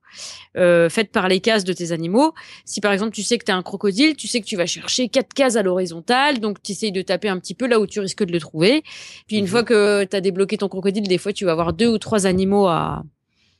euh, 0.57 0.89
faites 0.89 1.13
par 1.13 1.29
les 1.29 1.41
cases 1.41 1.65
de 1.65 1.73
tes 1.73 1.93
animaux, 1.93 2.33
si 2.65 2.81
par 2.81 2.93
exemple 2.93 3.13
tu 3.13 3.23
sais 3.23 3.39
que 3.39 3.45
tu 3.45 3.53
as 3.53 3.57
un 3.57 3.63
crocodile, 3.63 4.17
tu 4.17 4.27
sais 4.29 4.41
que 4.41 4.47
tu 4.47 4.57
vas 4.57 4.67
chercher 4.67 5.09
quatre 5.09 5.33
cases 5.35 5.57
à 5.57 5.63
l'horizontale, 5.63 6.41
donc 6.41 6.63
tu 6.63 6.73
essayes 6.73 6.93
de 6.93 7.03
taper 7.03 7.29
un 7.29 7.39
petit 7.39 7.55
peu 7.55 7.67
là 7.67 7.79
où 7.79 7.87
tu 7.87 8.01
risques 8.01 8.25
de 8.25 8.33
le 8.33 8.41
trouver. 8.41 8.83
Puis 9.27 9.37
une 9.37 9.45
Mhm. 9.45 9.51
fois 9.51 9.63
que 9.63 10.05
tu 10.05 10.17
as 10.17 10.21
débloqué 10.21 10.57
ton 10.59 10.69
crocodile, 10.69 11.07
des 11.07 11.19
fois 11.19 11.33
tu 11.33 11.45
vas 11.45 11.53
avoir 11.53 11.73
deux 11.73 11.89
ou 11.89 11.99
trois 11.99 12.27
animaux 12.27 12.67
à, 12.67 13.05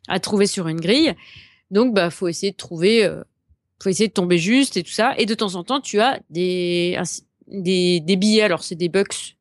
à 0.09 0.19
trouver 0.21 0.47
sur 0.47 0.67
une 0.69 0.81
grille. 0.81 1.15
Donc 1.71 1.95
bah 1.95 2.11
faut 2.11 2.29
essayer 2.29 2.53
de 2.53 2.57
trouver 2.57 3.05
euh, 3.05 3.23
faut 3.83 3.91
essayer 3.91 4.09
de 4.09 4.15
tomber 4.15 4.39
juste 4.39 4.77
et 4.77 4.83
tout 4.83 4.93
ça 4.93 5.15
et 5.19 5.27
de 5.27 5.35
temps 5.35 5.55
en 5.57 5.65
temps 5.65 5.81
tu 5.81 6.01
as 6.01 6.21
des 6.31 6.99
des, 7.49 8.01
des 8.01 8.17
billets 8.17 8.43
alors 8.43 8.63
c'est 8.65 8.75
des 8.77 8.89
bucks 8.89 9.37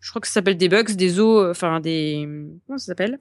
je 0.00 0.10
crois 0.10 0.20
que 0.20 0.26
ça 0.28 0.34
s'appelle 0.34 0.58
des 0.58 0.68
bucks, 0.68 0.92
des 0.96 1.18
os, 1.18 1.50
enfin 1.50 1.80
des. 1.80 2.28
Comment 2.66 2.78
ça 2.78 2.86
s'appelle? 2.86 3.20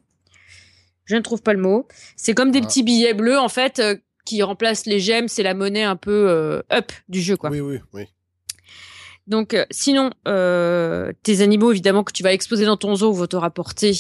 Je 1.06 1.16
ne 1.16 1.22
trouve 1.22 1.42
pas 1.42 1.54
le 1.54 1.60
mot. 1.62 1.88
C'est 2.16 2.34
comme 2.34 2.52
des 2.52 2.60
Ah. 2.64 2.66
petits 2.68 2.84
billets 2.84 3.14
bleus, 3.14 3.38
en 3.40 3.50
fait, 3.50 3.80
euh, 3.80 3.96
qui 4.26 4.42
remplacent 4.44 4.86
les 4.86 5.00
gemmes. 5.00 5.28
C'est 5.28 5.44
la 5.44 5.54
monnaie 5.54 5.84
un 5.84 5.96
peu 5.98 6.30
euh, 6.30 6.62
up 6.72 6.92
du 7.10 7.22
jeu, 7.22 7.36
quoi. 7.38 7.50
Oui, 7.50 7.60
oui, 7.60 7.80
oui. 7.94 8.04
Donc, 9.28 9.54
euh, 9.54 9.66
sinon, 9.72 10.12
euh, 10.28 11.12
tes 11.24 11.42
animaux, 11.42 11.72
évidemment, 11.72 12.04
que 12.04 12.12
tu 12.12 12.24
vas 12.24 12.34
exposer 12.34 12.66
dans 12.66 12.78
ton 12.78 12.96
zoo, 12.96 13.12
vont 13.14 13.28
te 13.28 13.36
rapporter 13.38 13.94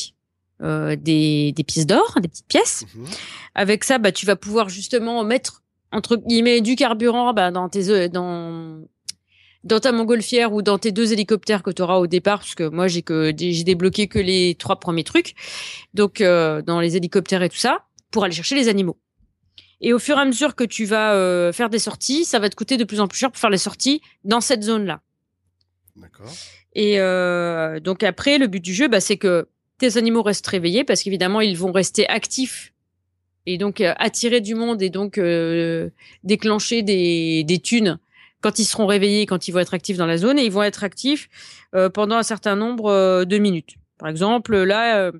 euh, 0.62 0.95
des, 0.95 1.54
des 1.54 1.64
pièces 1.64 1.86
d'or, 1.86 2.18
des 2.22 2.28
petites 2.28 2.47
pièces. 2.47 2.86
Mhm. 2.95 3.06
Avec 3.56 3.84
ça, 3.84 3.97
bah, 3.99 4.12
tu 4.12 4.26
vas 4.26 4.36
pouvoir 4.36 4.70
justement 4.70 5.24
mettre 5.24 5.62
entre 5.91 6.16
guillemets 6.16 6.62
du 6.62 6.76
carburant 6.76 7.34
bah, 7.34 7.51
dans 7.51 7.70
tes 7.70 8.10
dans 8.10 8.82
dans 9.64 9.80
ta 9.80 9.91
montgolfière 9.91 10.53
ou 10.53 10.61
dans 10.61 10.78
tes 10.78 10.91
deux 10.91 11.14
hélicoptères 11.14 11.64
que 11.64 11.72
tu 11.72 11.82
auras 11.82 11.97
au 11.97 12.07
départ, 12.07 12.39
parce 12.39 12.55
que 12.55 12.68
moi 12.68 12.88
j'ai 12.88 13.01
que 13.01 13.34
j'ai 13.38 13.64
débloqué 13.64 14.07
que 14.07 14.20
les 14.20 14.55
trois 14.55 14.80
premiers 14.80 15.03
trucs, 15.03 15.36
donc 15.93 16.22
euh, 16.22 16.61
dans 16.61 16.80
les 16.80 16.95
hélicoptères 16.95 17.43
et 17.43 17.49
tout 17.49 17.57
ça, 17.57 17.86
pour 18.11 18.24
aller 18.24 18.34
chercher 18.34 18.55
les 18.55 18.68
animaux. 18.68 18.97
Et 19.82 19.93
au 19.93 19.99
fur 19.99 20.18
et 20.18 20.22
à 20.22 20.26
mesure 20.26 20.55
que 20.55 20.64
tu 20.64 20.86
vas 20.86 21.14
euh, 21.14 21.51
faire 21.51 21.70
des 21.70 21.80
sorties, 21.80 22.26
ça 22.26 22.39
va 22.39 22.49
te 22.49 22.55
coûter 22.55 22.78
de 22.78 22.84
plus 22.84 22.99
en 22.99 23.07
plus 23.07 23.18
cher 23.18 23.32
pour 23.32 23.39
faire 23.39 23.49
les 23.49 23.57
sorties 23.57 24.01
dans 24.24 24.41
cette 24.41 24.64
zone-là. 24.64 25.01
D'accord. 25.95 26.32
Et 26.76 26.99
euh, 26.99 27.80
donc 27.80 28.03
après, 28.03 28.38
le 28.38 28.47
but 28.47 28.61
du 28.61 28.74
jeu, 28.74 28.88
bah, 28.88 28.99
c'est 28.99 29.18
que 29.18 29.47
tes 29.78 29.97
animaux 29.97 30.24
restent 30.24 30.47
réveillés 30.47 30.84
parce 30.84 31.03
qu'évidemment, 31.03 31.41
ils 31.41 31.57
vont 31.57 31.72
rester 31.72 32.07
actifs 32.07 32.74
et 33.45 33.57
donc 33.57 33.82
euh, 33.82 33.93
attirer 33.97 34.41
du 34.41 34.55
monde 34.55 34.82
et 34.82 34.89
donc 34.89 35.18
euh, 35.18 35.89
déclencher 36.24 36.82
des, 36.82 37.43
des 37.43 37.59
thunes 37.59 37.99
quand 38.44 38.60
ils 38.60 38.66
seront 38.66 38.86
réveillés, 38.86 39.26
quand 39.26 39.48
ils 39.48 39.52
vont 39.52 39.60
être 39.60 39.74
actifs 39.74 39.98
dans 39.98 40.06
la 40.06 40.18
zone 40.18 40.38
et 40.38 40.44
ils 40.44 40.52
vont 40.52 40.62
être 40.62 40.84
actifs 40.84 41.30
euh, 41.74 41.89
pendant 41.89 42.18
un 42.18 42.24
certain 42.24 42.56
nombre 42.56 42.91
euh, 42.91 43.26
de 43.26 43.38
minutes. 43.38 43.76
Par 43.98 44.10
exemple, 44.10 44.56
là, 44.56 44.98
euh, 44.98 45.12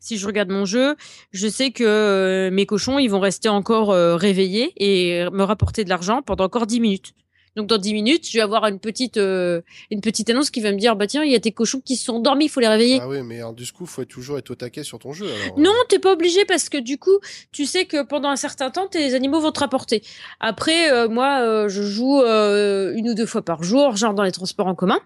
si 0.00 0.18
je 0.18 0.26
regarde 0.26 0.50
mon 0.50 0.64
jeu, 0.64 0.96
je 1.30 1.46
sais 1.46 1.70
que 1.70 2.50
mes 2.52 2.66
cochons, 2.66 2.98
ils 2.98 3.08
vont 3.08 3.20
rester 3.20 3.48
encore 3.48 3.90
réveillés 4.18 4.72
et 4.76 5.24
me 5.30 5.44
rapporter 5.44 5.84
de 5.84 5.88
l'argent 5.88 6.22
pendant 6.22 6.44
encore 6.44 6.66
10 6.66 6.80
minutes. 6.80 7.14
Donc 7.56 7.66
dans 7.66 7.76
10 7.78 7.92
minutes, 7.92 8.28
je 8.30 8.38
vais 8.38 8.42
avoir 8.42 8.66
une 8.66 8.78
petite 8.78 9.18
euh, 9.18 9.60
une 9.90 10.00
petite 10.00 10.30
annonce 10.30 10.50
qui 10.50 10.60
va 10.60 10.72
me 10.72 10.78
dire 10.78 10.96
bah 10.96 11.06
tiens, 11.06 11.22
il 11.22 11.30
y 11.30 11.34
a 11.34 11.40
tes 11.40 11.52
cochons 11.52 11.80
qui 11.84 11.96
se 11.96 12.06
sont 12.06 12.14
endormis, 12.14 12.46
il 12.46 12.48
faut 12.48 12.60
les 12.60 12.68
réveiller. 12.68 12.98
Ah 13.02 13.08
oui, 13.08 13.22
mais 13.22 13.38
alors, 13.38 13.52
du 13.52 13.70
coup, 13.72 13.84
faut 13.84 14.04
toujours 14.04 14.38
être 14.38 14.50
au 14.50 14.54
taquet 14.54 14.84
sur 14.84 14.98
ton 14.98 15.12
jeu. 15.12 15.26
Alors, 15.44 15.58
Non, 15.58 15.74
t'es 15.88 15.98
pas 15.98 16.12
obligé 16.12 16.44
parce 16.46 16.68
que 16.68 16.78
du 16.78 16.96
coup, 16.98 17.18
tu 17.50 17.66
sais 17.66 17.84
que 17.84 18.02
pendant 18.02 18.30
un 18.30 18.36
certain 18.36 18.70
temps, 18.70 18.86
tes 18.86 19.14
animaux 19.14 19.40
vont 19.40 19.52
te 19.52 19.60
rapporter. 19.60 20.02
Après, 20.40 20.90
euh, 20.90 21.08
moi, 21.08 21.40
euh, 21.40 21.68
je 21.68 21.82
joue 21.82 22.20
euh, 22.22 22.94
une 22.94 23.10
ou 23.10 23.14
deux 23.14 23.26
fois 23.26 23.42
par 23.42 23.62
jour, 23.62 23.96
genre 23.96 24.14
dans 24.14 24.22
les 24.22 24.32
transports 24.32 24.66
en 24.66 24.74
commun. 24.74 25.00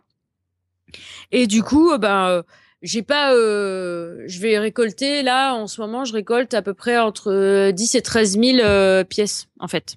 Et 1.32 1.46
du 1.46 1.62
coup, 1.62 1.90
euh, 1.90 1.98
ben, 1.98 2.28
euh, 2.28 2.42
j'ai 2.82 3.02
pas, 3.02 3.34
euh, 3.34 4.22
je 4.26 4.40
vais 4.40 4.58
récolter 4.58 5.22
là 5.22 5.54
en 5.54 5.66
ce 5.66 5.80
moment, 5.80 6.04
je 6.04 6.12
récolte 6.12 6.54
à 6.54 6.62
peu 6.62 6.74
près 6.74 6.98
entre 6.98 7.32
euh, 7.32 7.72
10 7.72 7.94
et 7.96 8.02
13 8.02 8.38
000 8.38 8.58
euh, 8.60 9.02
pièces 9.02 9.48
en 9.58 9.66
fait. 9.66 9.96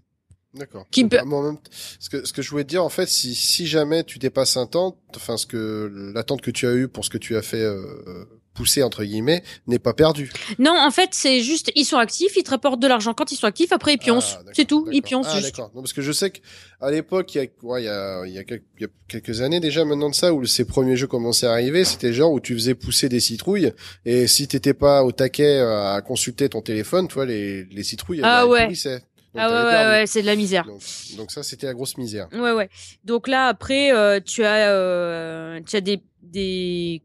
D'accord. 0.55 0.85
Qui 0.89 1.05
peut- 1.05 1.17
même- 1.23 1.57
ce 1.99 2.09
que 2.09 2.25
ce 2.25 2.33
que 2.33 2.41
je 2.41 2.49
voulais 2.49 2.63
te 2.63 2.69
dire 2.69 2.83
en 2.83 2.89
fait, 2.89 3.07
si 3.07 3.35
si 3.35 3.67
jamais 3.67 4.03
tu 4.03 4.17
dépasses 4.17 4.57
un 4.57 4.65
temps, 4.65 4.97
enfin 5.15 5.37
ce 5.37 5.45
que 5.45 6.11
l'attente 6.15 6.41
que 6.41 6.51
tu 6.51 6.65
as 6.67 6.73
eue 6.73 6.87
pour 6.87 7.05
ce 7.05 7.09
que 7.11 7.19
tu 7.19 7.35
as 7.37 7.43
fait 7.43 7.61
euh, 7.61 8.25
pousser 8.55 8.81
entre 8.81 9.03
guillemets 9.03 9.43
n'est 9.67 9.77
pas 9.79 9.93
perdue. 9.93 10.31
Non, 10.57 10.75
en 10.75 10.89
fait, 10.91 11.11
c'est 11.13 11.41
juste, 11.41 11.71
ils 11.75 11.85
sont 11.85 11.97
actifs, 11.97 12.35
ils 12.35 12.43
te 12.43 12.49
rapportent 12.49 12.81
de 12.81 12.87
l'argent 12.87 13.13
quand 13.13 13.31
ils 13.31 13.35
sont 13.35 13.45
actifs, 13.45 13.71
après 13.71 13.93
ils 13.93 13.99
pioncent, 13.99 14.37
Ah, 14.39 14.51
c'est 14.53 14.65
tout, 14.65 14.87
ils 14.91 15.03
pioncent 15.03 15.27
Ah, 15.29 15.39
d'accord. 15.39 15.71
Non, 15.75 15.81
parce 15.81 15.93
que 15.93 16.01
je 16.01 16.11
sais 16.11 16.31
que 16.31 16.39
à 16.81 16.89
l'époque, 16.91 17.33
il 17.35 17.37
y 17.37 17.41
a, 17.41 17.47
ouais, 17.63 17.83
il 17.83 17.85
y 17.85 17.87
a, 17.87 18.25
il 18.25 18.33
y 18.33 18.37
a, 18.39 18.43
quelques, 18.43 18.65
il 18.79 18.81
y 18.81 18.85
a 18.85 18.89
quelques 19.07 19.41
années 19.41 19.59
déjà 19.59 19.85
maintenant 19.85 20.09
de 20.09 20.15
ça, 20.15 20.33
où 20.33 20.43
ces 20.45 20.65
premiers 20.65 20.97
jeux 20.97 21.07
commençaient 21.07 21.45
à 21.45 21.51
arriver, 21.51 21.85
c'était 21.85 22.11
genre 22.11 22.31
où 22.33 22.39
tu 22.39 22.53
faisais 22.55 22.73
pousser 22.75 23.07
des 23.07 23.19
citrouilles, 23.19 23.71
et 24.03 24.27
si 24.27 24.47
t'étais 24.47 24.73
pas 24.73 25.03
au 25.03 25.11
taquet 25.11 25.59
euh, 25.59 25.93
à 25.93 26.01
consulter 26.01 26.49
ton 26.49 26.61
téléphone, 26.63 27.07
toi, 27.07 27.25
les, 27.27 27.63
les 27.65 27.83
citrouilles, 27.83 28.21
Ah 28.23 28.41
elles 28.43 28.49
ouais. 28.49 28.63
pourrissaient. 28.63 29.03
Ah 29.39 29.49
ouais, 29.49 29.63
ouais, 29.63 29.85
ouais, 29.99 30.07
c'est 30.07 30.21
de 30.21 30.25
la 30.27 30.35
misère. 30.35 30.65
Donc, 30.65 30.81
donc 31.17 31.31
ça, 31.31 31.43
c'était 31.43 31.67
la 31.67 31.73
grosse 31.73 31.97
misère. 31.97 32.27
Ouais, 32.33 32.51
ouais. 32.51 32.69
Donc 33.03 33.27
là, 33.27 33.47
après, 33.47 33.91
euh, 33.93 34.19
tu 34.19 34.43
as, 34.43 34.69
euh, 34.69 35.59
tu 35.65 35.75
as 35.75 35.81
des, 35.81 36.01
des, 36.21 37.01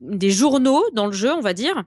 des 0.00 0.30
journaux 0.30 0.82
dans 0.92 1.06
le 1.06 1.12
jeu, 1.12 1.32
on 1.32 1.40
va 1.40 1.54
dire. 1.54 1.84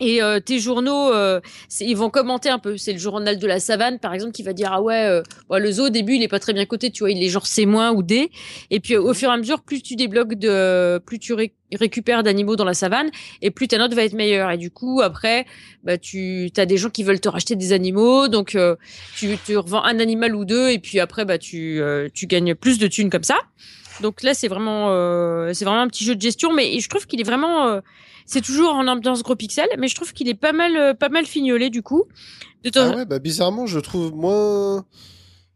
Et 0.00 0.22
euh, 0.22 0.40
tes 0.40 0.58
journaux, 0.58 1.12
euh, 1.12 1.40
ils 1.80 1.96
vont 1.96 2.10
commenter 2.10 2.48
un 2.48 2.58
peu. 2.58 2.76
C'est 2.76 2.92
le 2.92 2.98
journal 2.98 3.38
de 3.38 3.46
la 3.46 3.60
savane, 3.60 3.98
par 3.98 4.14
exemple, 4.14 4.32
qui 4.32 4.42
va 4.42 4.52
dire 4.52 4.70
ah 4.72 4.82
ouais, 4.82 5.04
euh, 5.06 5.22
le 5.50 5.70
zoo 5.70 5.86
au 5.86 5.90
début 5.90 6.14
il 6.14 6.22
est 6.22 6.28
pas 6.28 6.40
très 6.40 6.52
bien 6.52 6.64
coté, 6.64 6.90
tu 6.90 7.00
vois, 7.00 7.10
il 7.10 7.22
est 7.22 7.28
genre 7.28 7.46
C- 7.46 7.66
ou 7.66 8.02
D. 8.02 8.30
Et 8.70 8.80
puis 8.80 8.96
au 8.96 9.12
fur 9.14 9.28
et 9.28 9.32
à 9.32 9.36
mesure, 9.36 9.60
plus 9.62 9.82
tu 9.82 9.94
débloques 9.94 10.34
de, 10.34 10.98
plus 10.98 11.18
tu 11.18 11.34
ré- 11.34 11.54
récupères 11.72 12.22
d'animaux 12.22 12.56
dans 12.56 12.64
la 12.64 12.74
savane, 12.74 13.10
et 13.42 13.50
plus 13.50 13.68
ta 13.68 13.78
note 13.78 13.94
va 13.94 14.02
être 14.02 14.14
meilleure. 14.14 14.50
Et 14.50 14.58
du 14.58 14.70
coup, 14.70 15.00
après, 15.02 15.46
bah 15.84 15.98
tu 15.98 16.50
as 16.56 16.66
des 16.66 16.78
gens 16.78 16.90
qui 16.90 17.04
veulent 17.04 17.20
te 17.20 17.28
racheter 17.28 17.54
des 17.54 17.72
animaux, 17.72 18.28
donc 18.28 18.54
euh, 18.54 18.76
tu, 19.16 19.36
tu 19.46 19.56
revends 19.56 19.84
un 19.84 20.00
animal 20.00 20.34
ou 20.34 20.44
deux, 20.44 20.70
et 20.70 20.78
puis 20.78 20.98
après 21.00 21.24
bah 21.24 21.38
tu 21.38 21.80
euh, 21.80 22.08
tu 22.12 22.26
gagnes 22.26 22.54
plus 22.54 22.78
de 22.78 22.88
thunes 22.88 23.10
comme 23.10 23.24
ça. 23.24 23.36
Donc 24.00 24.22
là, 24.22 24.32
c'est 24.34 24.48
vraiment 24.48 24.86
euh, 24.90 25.52
c'est 25.52 25.64
vraiment 25.66 25.82
un 25.82 25.88
petit 25.88 26.04
jeu 26.04 26.16
de 26.16 26.20
gestion, 26.20 26.52
mais 26.52 26.80
je 26.80 26.88
trouve 26.88 27.06
qu'il 27.06 27.20
est 27.20 27.24
vraiment 27.24 27.68
euh, 27.68 27.80
c'est 28.26 28.40
toujours 28.40 28.74
en 28.74 28.86
ambiance 28.88 29.22
gros 29.22 29.36
pixel, 29.36 29.68
mais 29.78 29.88
je 29.88 29.94
trouve 29.94 30.12
qu'il 30.12 30.28
est 30.28 30.34
pas 30.34 30.52
mal 30.52 30.76
euh, 30.76 30.94
pas 30.94 31.08
mal 31.08 31.26
fignolé 31.26 31.70
du 31.70 31.82
coup. 31.82 32.04
De 32.64 32.70
Ah 32.76 32.96
ouais, 32.96 33.04
bah 33.06 33.18
bizarrement, 33.18 33.66
je 33.66 33.78
trouve 33.80 34.14
moins 34.14 34.84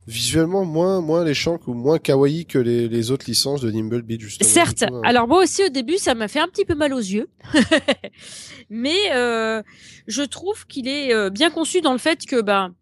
visuellement 0.09 0.65
moins 0.65 1.01
moins 1.01 1.25
les 1.25 1.35
ou 1.67 1.75
moins 1.75 1.99
kawaii 1.99 2.47
que 2.47 2.59
les, 2.59 2.87
les 2.89 3.11
autres 3.11 3.25
licences 3.29 3.61
de 3.61 3.71
Nimble 3.71 4.03
Beat 4.03 4.21
justement. 4.21 4.49
Certes. 4.49 4.85
Du 4.85 4.87
coup, 4.87 4.97
euh, 4.97 5.01
Alors 5.05 5.27
moi 5.27 5.43
aussi 5.43 5.65
au 5.65 5.69
début, 5.69 5.99
ça 5.99 6.15
m'a 6.15 6.29
fait 6.29 6.39
un 6.41 6.47
petit 6.49 6.65
peu 6.65 6.75
mal 6.75 6.93
aux 6.95 6.99
yeux, 6.99 7.29
mais 8.71 8.97
euh, 9.13 9.63
je 10.07 10.23
trouve 10.23 10.67
qu'il 10.67 10.89
est 10.89 11.13
euh, 11.13 11.31
bien 11.31 11.51
conçu 11.51 11.81
dans 11.81 11.93
le 11.93 11.99
fait 11.99 12.25
que 12.27 12.41
ben 12.41 12.75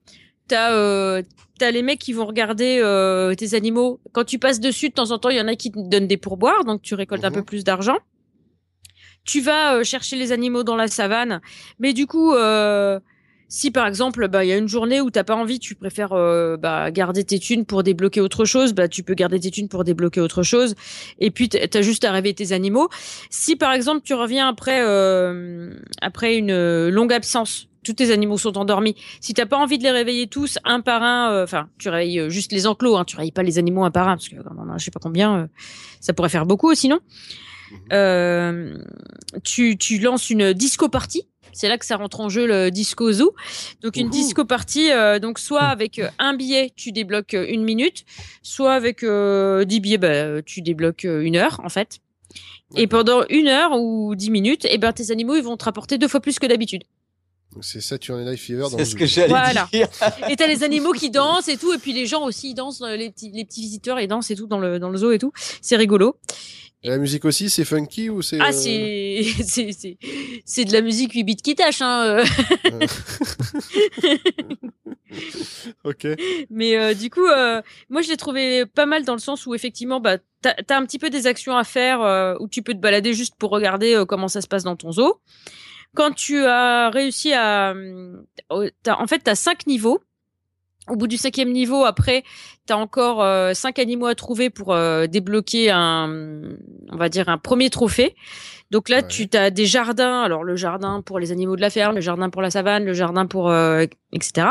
t'as 0.49 0.73
euh, 0.75 1.23
t'as 1.59 1.71
les 1.71 1.83
mecs 1.83 1.99
qui 2.01 2.13
vont 2.13 2.27
regarder 2.27 2.79
euh, 2.83 3.35
tes 3.35 3.55
animaux. 3.55 4.01
Quand 4.13 4.25
tu 4.25 4.39
passes 4.39 4.61
dessus, 4.61 4.89
de 4.89 4.95
temps 4.95 5.11
en 5.11 5.19
temps, 5.19 5.31
il 5.31 5.37
y 5.37 5.41
en 5.41 5.49
a 5.49 5.55
qui 5.57 5.71
te 5.71 5.79
donnent 5.79 6.07
des 6.09 6.17
pourboires, 6.17 6.65
donc 6.65 6.83
tu 6.83 6.95
récoltes 6.95 7.25
un 7.25 7.29
Mhm. 7.31 7.37
peu 7.37 7.43
plus 7.45 7.65
d'argent. 7.65 7.97
Tu 9.25 9.41
vas 9.41 9.77
euh, 9.77 9.85
chercher 9.85 10.17
les 10.17 10.33
animaux 10.33 10.65
dans 10.65 10.77
la 10.77 10.87
savane, 10.89 11.41
mais 11.79 11.93
du 11.95 12.07
coup, 12.07 12.35
euh, 12.35 13.01
si 13.49 13.71
par 13.71 13.87
exemple, 13.87 14.29
bah 14.29 14.45
il 14.45 14.49
y 14.49 14.53
a 14.53 14.57
une 14.59 14.69
journée 14.69 15.01
où 15.01 15.11
t'as 15.11 15.25
pas 15.25 15.35
envie, 15.35 15.59
tu 15.59 15.75
préfères 15.75 16.13
euh, 16.13 16.57
bah, 16.59 16.91
garder 16.91 17.25
tes 17.25 17.39
thunes 17.39 17.65
pour 17.65 17.83
débloquer 17.83 18.21
autre 18.21 18.45
chose, 18.45 18.75
bah 18.75 18.87
tu 18.89 19.03
peux 19.03 19.15
garder 19.15 19.41
tes 19.41 19.51
thunes 19.51 19.69
pour 19.69 19.85
débloquer 19.85 20.21
autre 20.21 20.43
chose. 20.43 20.75
Et 21.21 21.31
puis 21.31 21.49
t- 21.49 21.67
t'as 21.69 21.81
juste 21.83 22.05
à 22.05 22.13
réveiller 22.13 22.35
tes 22.35 22.53
animaux. 22.53 22.89
Si 23.31 23.57
par 23.57 23.73
exemple 23.73 24.03
tu 24.05 24.13
reviens 24.15 24.49
après 24.49 24.81
euh, 24.83 25.73
après 26.03 26.37
une 26.37 26.89
longue 26.89 27.13
absence, 27.13 27.69
tous 27.83 27.95
tes 27.95 28.11
animaux 28.11 28.37
sont 28.39 28.59
endormis. 28.59 28.95
Si 29.21 29.33
t'as 29.33 29.47
pas 29.47 29.57
envie 29.57 29.79
de 29.79 29.85
les 29.85 29.91
réveiller 29.91 30.27
tous 30.27 30.59
un 30.65 30.81
par 30.81 31.03
un, 31.03 31.43
enfin 31.43 31.69
tu 31.79 31.89
réveilles 31.89 32.29
juste 32.29 32.53
les 32.53 32.67
enclos, 32.67 32.97
hein, 32.97 33.05
tu 33.05 33.17
réveilles 33.17 33.33
pas 33.33 33.43
les 33.43 33.59
animaux 33.59 33.85
un 33.85 33.91
par 33.91 34.09
un 34.09 34.17
parce 34.17 34.29
que 34.29 34.37
je 34.37 34.85
sais 34.85 34.91
pas 34.91 35.01
combien, 35.01 35.49
ça 36.01 36.13
pourrait 36.13 36.29
faire 36.29 36.45
beaucoup 36.45 36.75
sinon. 36.75 37.01
Euh, 37.93 38.79
tu 39.43 39.77
tu 39.77 39.99
lances 39.99 40.31
une 40.31 40.53
disco 40.53 40.89
party. 40.89 41.27
C'est 41.53 41.69
là 41.69 41.79
que 41.79 41.87
ça 41.87 41.97
rentre 41.97 42.19
en 42.21 42.29
jeu 42.29 42.47
le 42.47 42.71
disco 42.71 43.13
zoo. 43.13 43.33
Donc 43.81 43.97
une 43.97 44.07
Ouhou. 44.07 44.13
disco 44.13 44.45
party, 44.45 44.91
euh, 44.91 45.19
donc 45.21 45.39
soit 45.39 45.63
avec 45.63 45.99
euh, 46.01 46.09
un 46.19 46.35
billet 46.35 46.73
tu 46.75 46.91
débloques 46.91 47.37
une 47.49 47.63
minute, 47.63 48.05
soit 48.43 48.73
avec 48.75 49.05
euh, 49.05 49.65
10 49.65 49.81
billets 49.81 49.99
bah, 49.99 50.43
tu 50.43 50.63
débloques 50.63 51.05
une 51.05 51.37
heure 51.37 51.61
en 51.63 51.69
fait. 51.69 52.01
Et 52.77 52.89
pendant 52.89 53.23
une 53.31 53.47
heure 53.47 53.79
ou 53.79 54.17
dix 54.17 54.31
minutes, 54.31 54.67
eh 54.69 54.79
ben 54.79 54.93
tes 54.93 55.13
animaux 55.13 55.37
ils 55.37 55.45
vont 55.45 55.57
te 55.57 55.65
rapporter 55.65 55.97
deux 55.97 56.09
fois 56.09 56.19
plus 56.21 56.41
que 56.41 56.47
d'habitude. 56.47 56.83
C'est 57.61 57.81
Saturday 57.81 58.25
Night 58.29 58.41
Fever 58.41 58.63
dans 58.63 58.71
C'est 58.71 58.79
le 58.79 58.85
ce 58.85 58.97
que 58.97 59.07
j'allais 59.07 59.29
Voilà. 59.29 59.69
dire. 59.73 59.87
Et 60.29 60.35
t'as 60.35 60.49
les 60.49 60.65
animaux 60.65 60.91
qui 60.91 61.09
dansent 61.11 61.47
et 61.47 61.57
tout, 61.57 61.73
et 61.73 61.79
puis 61.79 61.93
les 61.93 62.05
gens 62.07 62.25
aussi 62.25 62.51
ils 62.51 62.55
dansent, 62.55 62.81
les 62.83 63.11
petits 63.11 63.31
les 63.31 63.45
petits 63.45 63.61
visiteurs 63.61 64.01
ils 64.01 64.09
dansent 64.09 64.29
et 64.33 64.35
tout 64.35 64.49
dans 64.49 64.59
le 64.59 64.81
dans 64.81 64.89
le 64.89 64.97
zoo 64.99 65.13
et 65.13 65.21
tout. 65.21 65.31
C'est 65.63 65.77
rigolo. 65.77 66.17
Et 66.85 66.91
la 66.91 66.99
musique 66.99 67.25
aussi, 67.25 67.49
c'est 67.49 67.65
funky 67.65 68.11
ou 68.11 68.21
c'est 68.21 68.39
Ah 68.41 68.49
euh, 68.49 68.53
c'est 68.53 69.23
c'est 69.45 69.73
c'est 69.73 69.97
c'est 70.45 70.65
de 70.67 70.73
la 70.73 70.83
musique 70.83 71.13
8 71.15 71.25
bits 71.25 71.37
qui 71.37 71.55
tâche 71.55 71.81
hein. 71.81 72.03
euh. 72.05 72.25
Ok. 75.85 76.07
Mais 76.51 76.77
euh, 76.77 76.95
du 76.95 77.09
coup, 77.11 77.25
euh, 77.27 77.63
moi 77.89 78.03
je 78.03 78.09
l'ai 78.09 78.17
trouvé 78.17 78.67
pas 78.67 78.87
mal 78.87 79.05
dans 79.05 79.13
le 79.13 79.19
sens 79.21 79.47
où 79.47 79.55
effectivement, 79.55 80.01
bah, 80.01 80.19
t'as 80.43 80.55
as 80.69 80.77
un 80.77 80.85
petit 80.85 80.99
peu 80.99 81.11
des 81.11 81.27
actions 81.27 81.57
à 81.57 81.65
faire 81.65 82.03
euh, 82.03 82.35
où 82.41 82.49
tu 82.49 82.63
peux 82.63 82.75
te 82.75 82.79
balader 82.79 83.15
juste 83.15 83.35
pour 83.39 83.51
regarder 83.51 83.95
euh, 83.95 84.05
comment 84.05 84.29
ça 84.29 84.41
se 84.41 84.49
passe 84.49 84.65
dans 84.65 84.77
ton 84.77 84.93
zoo. 84.93 85.21
Quand 85.95 86.13
tu 86.13 86.45
as 86.45 86.91
réussi 86.91 87.33
à, 87.33 87.75
t'as- 88.83 89.01
en 89.01 89.07
fait, 89.07 89.21
t'as 89.21 89.37
cinq 89.37 89.67
niveaux. 89.67 90.01
Au 90.89 90.97
bout 90.97 91.07
du 91.07 91.17
cinquième 91.17 91.51
niveau, 91.51 91.85
après, 91.85 92.25
t'as 92.67 92.77
encore 92.77 93.23
euh, 93.23 93.55
cinq 93.55 93.79
animaux 93.79 94.07
à 94.07 94.15
trouver 94.15 94.51
pour 94.51 94.75
euh, 94.75 95.07
débloquer 95.07 95.71
un, 95.71 96.11
on 96.93 96.97
va 96.97 97.09
dire 97.09 97.29
un 97.31 97.39
premier 97.39 97.71
trophée. 97.71 98.15
Donc 98.71 98.89
là, 98.89 98.97
Ouais. 98.99 99.09
tu 99.09 99.29
as 99.35 99.51
des 99.51 99.67
jardins. 99.67 100.21
Alors 100.23 100.45
le 100.45 100.57
jardin 100.57 101.01
pour 101.01 101.19
les 101.19 101.33
animaux 101.33 101.57
de 101.57 101.61
la 101.63 101.71
ferme, 101.71 101.95
le 101.95 102.01
jardin 102.01 102.29
pour 102.31 102.43
la 102.43 102.51
savane, 102.51 102.85
le 102.85 102.93
jardin 102.93 103.27
pour 103.27 103.51
euh, 103.51 103.87
etc. 104.13 104.49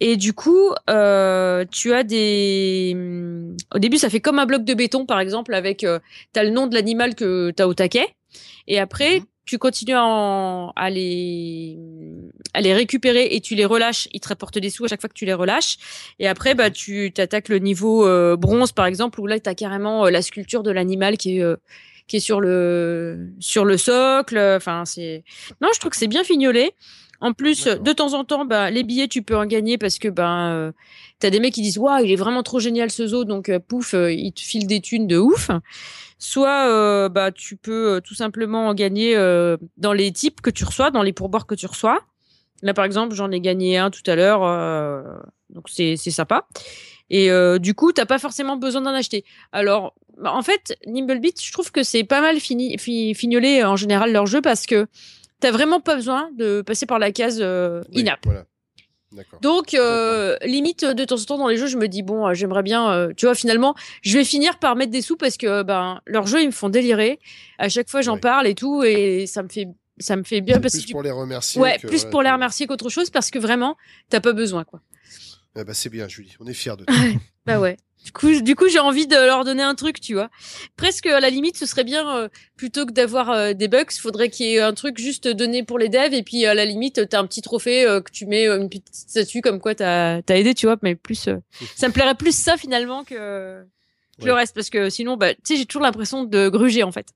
Et 0.00 0.16
du 0.16 0.32
coup, 0.32 0.70
euh, 0.90 1.64
tu 1.70 1.92
as 1.92 2.02
des. 2.04 2.92
hum, 2.94 3.56
Au 3.74 3.78
début, 3.78 3.96
ça 3.98 4.10
fait 4.10 4.20
comme 4.20 4.38
un 4.38 4.46
bloc 4.46 4.64
de 4.64 4.74
béton, 4.74 5.06
par 5.06 5.18
exemple, 5.20 5.54
avec 5.54 5.82
euh, 5.84 5.98
t'as 6.32 6.44
le 6.44 6.50
nom 6.50 6.66
de 6.66 6.74
l'animal 6.74 7.14
que 7.14 7.50
t'as 7.52 7.66
au 7.66 7.74
taquet, 7.74 8.06
et 8.66 8.78
après 8.78 9.20
Mhm. 9.20 9.24
Tu 9.48 9.56
continues 9.58 9.94
à, 9.96 10.90
les 10.90 11.78
à 12.52 12.60
les 12.60 12.74
récupérer 12.74 13.34
et 13.34 13.40
tu 13.40 13.54
les 13.54 13.64
relâches. 13.64 14.06
Ils 14.12 14.20
te 14.20 14.28
rapportent 14.28 14.58
des 14.58 14.68
sous 14.68 14.84
à 14.84 14.88
chaque 14.88 15.00
fois 15.00 15.08
que 15.08 15.14
tu 15.14 15.24
les 15.24 15.32
relâches. 15.32 15.78
Et 16.18 16.28
après, 16.28 16.54
bah 16.54 16.70
tu 16.70 17.10
t'attaques 17.12 17.48
le 17.48 17.58
niveau 17.58 18.06
euh, 18.06 18.36
bronze, 18.36 18.72
par 18.72 18.84
exemple, 18.84 19.18
où 19.20 19.26
là 19.26 19.40
t'as 19.40 19.54
carrément 19.54 20.04
euh, 20.04 20.10
la 20.10 20.20
sculpture 20.20 20.62
de 20.62 20.70
l'animal 20.70 21.16
qui 21.16 21.38
est 21.38 21.42
euh, 21.42 21.56
qui 22.08 22.16
est 22.16 22.20
sur 22.20 22.42
le 22.42 23.30
sur 23.40 23.64
le 23.64 23.78
socle. 23.78 24.38
Enfin, 24.38 24.84
c'est 24.84 25.24
non, 25.62 25.68
je 25.72 25.80
trouve 25.80 25.92
que 25.92 25.96
c'est 25.96 26.08
bien 26.08 26.24
fignolé. 26.24 26.74
En 27.20 27.32
plus, 27.32 27.64
D'accord. 27.64 27.82
de 27.82 27.92
temps 27.92 28.14
en 28.14 28.24
temps, 28.24 28.44
bah, 28.44 28.70
les 28.70 28.84
billets, 28.84 29.08
tu 29.08 29.22
peux 29.22 29.36
en 29.36 29.44
gagner 29.46 29.76
parce 29.76 29.98
que 29.98 30.08
ben, 30.08 30.52
euh, 30.52 30.72
t'as 31.18 31.30
des 31.30 31.40
mecs 31.40 31.54
qui 31.54 31.62
disent 31.62 31.78
waouh, 31.78 32.04
il 32.04 32.12
est 32.12 32.16
vraiment 32.16 32.44
trop 32.44 32.60
génial 32.60 32.90
ce 32.90 33.08
zoo, 33.08 33.24
donc 33.24 33.48
euh, 33.48 33.58
pouf, 33.58 33.94
euh, 33.94 34.12
il 34.12 34.32
te 34.32 34.40
file 34.40 34.66
des 34.68 34.80
thunes 34.80 35.06
de 35.08 35.18
ouf. 35.18 35.50
Soit 36.20 36.68
euh, 36.68 37.08
bah 37.08 37.30
tu 37.32 37.56
peux 37.56 37.94
euh, 37.96 38.00
tout 38.00 38.14
simplement 38.14 38.68
en 38.68 38.74
gagner 38.74 39.16
euh, 39.16 39.56
dans 39.76 39.92
les 39.92 40.10
types 40.12 40.40
que 40.40 40.50
tu 40.50 40.64
reçois, 40.64 40.90
dans 40.90 41.02
les 41.02 41.12
pourboires 41.12 41.46
que 41.46 41.54
tu 41.54 41.66
reçois. 41.66 42.00
Là 42.62 42.74
par 42.74 42.84
exemple, 42.84 43.14
j'en 43.14 43.30
ai 43.30 43.40
gagné 43.40 43.78
un 43.78 43.90
tout 43.90 44.08
à 44.08 44.16
l'heure, 44.16 44.42
euh, 44.44 45.02
donc 45.50 45.68
c'est 45.68 45.96
sympa. 45.96 46.46
Et 47.10 47.30
euh, 47.30 47.58
du 47.58 47.74
coup, 47.74 47.92
t'as 47.92 48.04
pas 48.06 48.18
forcément 48.18 48.56
besoin 48.56 48.82
d'en 48.82 48.90
acheter. 48.94 49.24
Alors, 49.52 49.94
bah, 50.18 50.34
en 50.34 50.42
fait, 50.42 50.76
Nimblebeat, 50.86 51.42
je 51.42 51.52
trouve 51.52 51.72
que 51.72 51.82
c'est 51.82 52.04
pas 52.04 52.20
mal 52.20 52.38
fini, 52.38 52.76
fi- 52.78 53.14
fignolé 53.14 53.60
euh, 53.60 53.68
en 53.70 53.76
général 53.76 54.12
leur 54.12 54.26
jeu 54.26 54.42
parce 54.42 54.66
que 54.66 54.86
t'as 55.40 55.50
vraiment 55.50 55.80
pas 55.80 55.94
besoin 55.96 56.30
de 56.36 56.62
passer 56.62 56.86
par 56.86 56.98
la 56.98 57.12
case 57.12 57.38
euh, 57.40 57.82
Oui, 57.94 58.02
in-app. 58.02 58.20
Voilà. 58.24 58.44
Donc, 59.40 59.72
euh, 59.72 60.36
limite, 60.44 60.84
de 60.84 61.04
temps 61.06 61.16
en 61.18 61.24
temps 61.24 61.38
dans 61.38 61.48
les 61.48 61.56
jeux, 61.56 61.66
je 61.66 61.78
me 61.78 61.88
dis, 61.88 62.02
bon, 62.02 62.26
euh, 62.28 62.34
j'aimerais 62.34 62.62
bien, 62.62 62.90
euh, 62.92 63.12
tu 63.16 63.24
vois, 63.24 63.34
finalement, 63.34 63.74
je 64.02 64.18
vais 64.18 64.24
finir 64.24 64.58
par 64.58 64.76
mettre 64.76 64.92
des 64.92 65.00
sous 65.00 65.16
parce 65.16 65.38
que 65.38 65.62
ben, 65.62 66.02
leurs 66.06 66.26
jeux, 66.26 66.42
ils 66.42 66.46
me 66.48 66.52
font 66.52 66.68
délirer. 66.68 67.18
À 67.58 67.70
chaque 67.70 67.88
fois, 67.88 68.02
j'en 68.02 68.14
Ouais. 68.14 68.20
parle 68.20 68.46
et 68.46 68.54
tout, 68.54 68.82
et 68.84 69.26
ça 69.26 69.42
me 69.42 69.48
fait, 69.48 69.66
ça 69.98 70.14
me 70.16 70.24
fait 70.24 70.42
bien 70.42 70.60
parce 70.60 70.74
plus 70.74 70.82
que 70.82 70.86
tu- 70.88 70.92
pour 70.92 71.02
les 71.02 71.10
remercier. 71.10 71.58
Ouais, 71.60 71.78
que, 71.78 71.86
plus 71.86 72.04
pour 72.04 72.20
les 72.22 72.30
remercier 72.30 72.66
qu'autre 72.66 72.90
chose 72.90 73.08
parce 73.08 73.30
que 73.30 73.38
vraiment, 73.38 73.76
t'as 74.10 74.20
pas 74.20 74.32
besoin, 74.34 74.64
quoi. 74.64 74.82
Ben, 75.54 75.64
c'est 75.72 75.88
bien, 75.88 76.06
Julie. 76.06 76.36
On 76.38 76.46
est 76.46 76.52
fiers 76.54 76.76
de 76.76 76.84
toi. 76.84 76.94
Bah 77.46 77.58
ouais. 77.58 77.78
Du 78.04 78.12
coup, 78.12 78.40
du 78.40 78.54
coup, 78.54 78.68
j'ai 78.68 78.78
envie 78.78 79.06
de 79.06 79.16
leur 79.16 79.44
donner 79.44 79.62
un 79.62 79.74
truc, 79.74 80.00
tu 80.00 80.14
vois. 80.14 80.30
Presque 80.76 81.06
à 81.06 81.20
la 81.20 81.30
limite, 81.30 81.56
ce 81.56 81.66
serait 81.66 81.84
bien 81.84 82.16
euh, 82.16 82.28
plutôt 82.56 82.86
que 82.86 82.92
d'avoir 82.92 83.30
euh, 83.30 83.52
des 83.52 83.68
bugs, 83.68 83.84
faudrait 84.00 84.30
qu'il 84.30 84.46
y 84.46 84.54
ait 84.54 84.60
un 84.60 84.72
truc 84.72 84.98
juste 84.98 85.28
donné 85.28 85.62
pour 85.62 85.78
les 85.78 85.88
devs 85.88 86.14
et 86.14 86.22
puis 86.22 86.46
à 86.46 86.54
la 86.54 86.64
limite, 86.64 87.08
t'as 87.08 87.18
un 87.18 87.26
petit 87.26 87.42
trophée 87.42 87.84
euh, 87.86 88.00
que 88.00 88.10
tu 88.10 88.26
mets 88.26 88.48
euh, 88.48 88.60
une 88.60 88.68
petite 88.68 88.88
statue 88.92 89.40
comme 89.40 89.60
quoi 89.60 89.74
t'as 89.74 90.20
as 90.28 90.36
aidé, 90.36 90.54
tu 90.54 90.66
vois. 90.66 90.76
Mais 90.82 90.94
plus, 90.94 91.28
euh, 91.28 91.36
ça 91.76 91.88
me 91.88 91.92
plairait 91.92 92.14
plus 92.14 92.36
ça 92.36 92.56
finalement 92.56 93.04
que, 93.04 93.62
que 94.20 94.24
le 94.24 94.32
reste 94.32 94.54
parce 94.54 94.70
que 94.70 94.90
sinon, 94.90 95.16
bah, 95.16 95.34
tu 95.34 95.40
sais, 95.44 95.56
j'ai 95.56 95.66
toujours 95.66 95.82
l'impression 95.82 96.24
de 96.24 96.48
gruger 96.48 96.84
en 96.84 96.92
fait. 96.92 97.08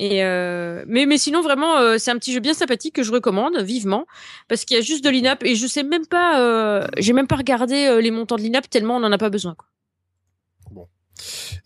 Et 0.00 0.22
euh, 0.22 0.84
mais 0.86 1.06
mais 1.06 1.18
sinon 1.18 1.42
vraiment 1.42 1.76
euh, 1.76 1.98
c'est 1.98 2.12
un 2.12 2.18
petit 2.18 2.32
jeu 2.32 2.38
bien 2.38 2.54
sympathique 2.54 2.94
que 2.94 3.02
je 3.02 3.10
recommande 3.10 3.58
vivement 3.58 4.06
parce 4.46 4.64
qu'il 4.64 4.76
y 4.76 4.78
a 4.78 4.82
juste 4.82 5.02
de 5.02 5.10
l'INAP 5.10 5.42
et 5.42 5.56
je 5.56 5.66
sais 5.66 5.82
même 5.82 6.06
pas 6.06 6.40
euh, 6.40 6.86
j'ai 6.98 7.12
même 7.12 7.26
pas 7.26 7.34
regardé 7.34 7.86
euh, 7.86 8.00
les 8.00 8.12
montants 8.12 8.36
de 8.36 8.42
l'INAP 8.42 8.70
tellement 8.70 8.96
on 8.96 9.02
en 9.02 9.10
a 9.10 9.18
pas 9.18 9.28
besoin 9.28 9.56
quoi. 9.56 9.66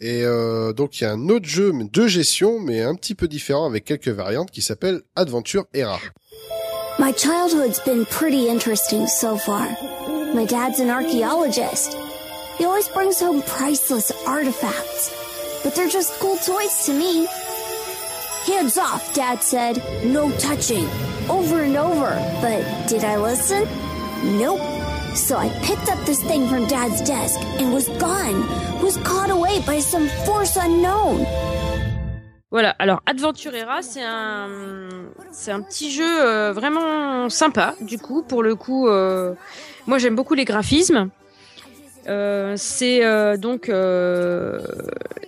Et 0.01 0.23
euh, 0.25 0.73
donc 0.73 0.99
il 0.99 1.05
y 1.05 1.07
a 1.07 1.13
un 1.13 1.29
autre 1.29 1.47
jeu 1.47 1.73
de 1.75 2.07
gestion, 2.07 2.59
mais 2.59 2.81
un 2.81 2.95
petit 2.95 3.15
peu 3.15 3.29
différent 3.29 3.67
avec 3.67 3.85
quelques 3.85 4.09
variantes, 4.09 4.51
qui 4.51 4.63
s'appelle 4.63 5.03
Adventure 5.15 5.67
Era. 5.75 5.99
My 6.99 7.13
childhood's 7.13 7.81
been 7.85 8.07
pretty 8.07 8.49
interesting 8.49 9.07
so 9.07 9.37
far. 9.37 9.69
My 10.35 10.47
dad's 10.47 10.81
an 10.81 10.89
archaeologist. 10.89 11.97
He 12.59 12.65
always 12.65 12.89
brings 12.89 13.21
home 13.21 13.43
priceless 13.43 14.11
artifacts, 14.27 15.11
but 15.63 15.75
they're 15.75 15.91
just 15.91 16.19
cool 16.19 16.37
toys 16.37 16.87
to 16.87 16.93
me. 16.93 17.27
Hands 18.47 18.77
off, 18.77 19.15
Dad 19.15 19.41
said. 19.43 19.81
No 20.05 20.31
touching. 20.39 20.89
Over 21.29 21.63
and 21.63 21.77
over. 21.77 22.11
But 22.41 22.89
did 22.89 23.05
I 23.05 23.17
listen? 23.17 23.69
Nope. 24.37 24.61
So 25.15 25.37
I 25.37 25.49
picked 25.63 25.89
up 25.89 26.05
this 26.07 26.21
thing 26.25 26.49
from 26.49 26.67
Dad's 26.67 27.01
desk 27.03 27.39
and 27.61 27.73
was 27.73 27.89
gone. 28.01 28.43
Was 28.83 28.97
caught 29.05 29.31
away 29.31 29.61
by 29.65 29.79
some 29.79 30.09
force 30.27 30.57
unknown. 30.57 31.25
Voilà, 32.51 32.75
alors 32.79 33.01
Adventurera, 33.07 33.81
c'est 33.81 34.03
un 34.03 34.49
c'est 35.31 35.53
un 35.53 35.63
petit 35.63 35.91
jeu 35.91 36.05
euh, 36.05 36.53
vraiment 36.53 37.31
sympa 37.31 37.75
du 37.81 37.99
coup 37.99 38.23
pour 38.23 38.43
le 38.43 38.55
coup 38.57 38.89
euh, 38.89 39.35
moi 39.87 39.97
j'aime 39.99 40.17
beaucoup 40.17 40.35
les 40.35 40.45
graphismes. 40.45 41.09
Euh, 42.09 42.55
c'est 42.57 43.05
euh, 43.05 43.37
donc 43.37 43.69
euh, 43.69 44.61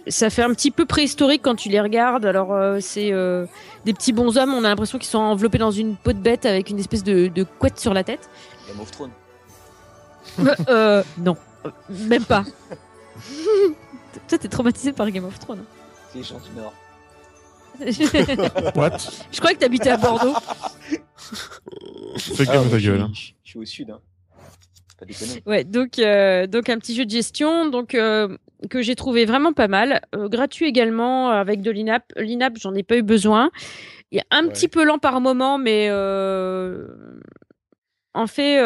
ça 0.09 0.29
fait 0.29 0.43
un 0.43 0.51
petit 0.53 0.73
peu 0.73 0.87
préhistorique 0.87 1.43
quand 1.43 1.55
tu 1.55 1.69
les 1.69 1.81
regardes. 1.81 2.25
Alors 2.27 2.53
euh, 2.53 2.79
c'est 2.81 3.13
euh, 3.13 3.47
des 3.85 3.93
petits 3.93 4.13
bonshommes, 4.13 4.53
on 4.55 4.65
a 4.65 4.69
l'impression 4.69 4.99
qu'ils 4.99 5.09
sont 5.09 5.19
enveloppés 5.19 5.59
dans 5.59 5.71
une 5.71 5.95
peau 5.97 6.13
de 6.13 6.19
bête 6.19 6.47
avec 6.47 6.71
une 6.71 6.81
espèce 6.81 7.05
de, 7.05 7.29
de 7.29 7.45
couette 7.45 7.79
sur 7.79 7.95
la 7.95 8.03
tête. 8.03 8.29
Game 8.69 8.81
of 8.81 8.91
Thrones. 8.91 9.11
Euh, 10.41 10.55
euh, 10.69 11.03
non, 11.19 11.37
Euh, 11.65 11.71
même 11.91 12.25
pas. 12.25 12.45
Toi 14.29 14.39
t'es 14.39 14.49
traumatisé 14.49 14.93
par 14.93 15.11
Game 15.11 15.25
of 15.25 15.39
Thrones. 15.39 15.65
Les 16.15 16.23
gens 16.25 16.41
du 16.41 16.51
Nord. 16.61 16.73
What? 18.77 18.99
Je 19.33 19.39
croyais 19.39 19.57
que 19.57 19.61
t'habitais 19.61 19.91
à 19.91 19.97
Bordeaux. 19.97 20.35
Fais 22.19 22.45
Ah, 22.49 22.53
gaffe 22.53 22.63
moi, 22.63 22.71
ta 22.71 22.79
je 22.79 22.91
gueule. 22.91 23.01
hein. 23.01 23.11
suis- 23.15 23.35
Je 23.45 23.51
suis 23.51 23.59
au 23.59 23.65
sud. 23.65 23.91
Hein. 23.91 23.99
Pas 25.07 25.13
déconner. 25.13 25.43
Ouais, 25.47 25.65
donc 25.65 25.99
euh, 25.99 26.47
donc 26.47 26.69
un 26.69 26.79
petit 26.79 26.95
jeu 26.95 27.05
de 27.05 27.11
gestion, 27.11 27.67
donc 27.69 27.95
euh, 27.95 28.37
que 28.71 28.83
j'ai 28.83 28.95
trouvé 28.95 29.25
vraiment 29.25 29.53
pas 29.53 29.69
mal, 29.69 30.01
Euh, 30.15 30.29
gratuit 30.29 30.67
également 30.67 31.31
avec 31.31 31.61
de 31.63 31.71
l'INAP. 31.71 32.05
L'INAP, 32.17 32.59
j'en 32.59 32.75
ai 32.75 32.83
pas 32.83 32.97
eu 32.97 33.03
besoin. 33.03 33.51
Il 34.13 34.21
a 34.21 34.25
un 34.31 34.45
Ouais. 34.45 34.53
petit 34.53 34.69
peu 34.69 34.85
lent 34.85 34.99
par 34.99 35.21
moment, 35.21 35.59
mais 35.59 35.91
en 38.15 38.27
fait, 38.27 38.61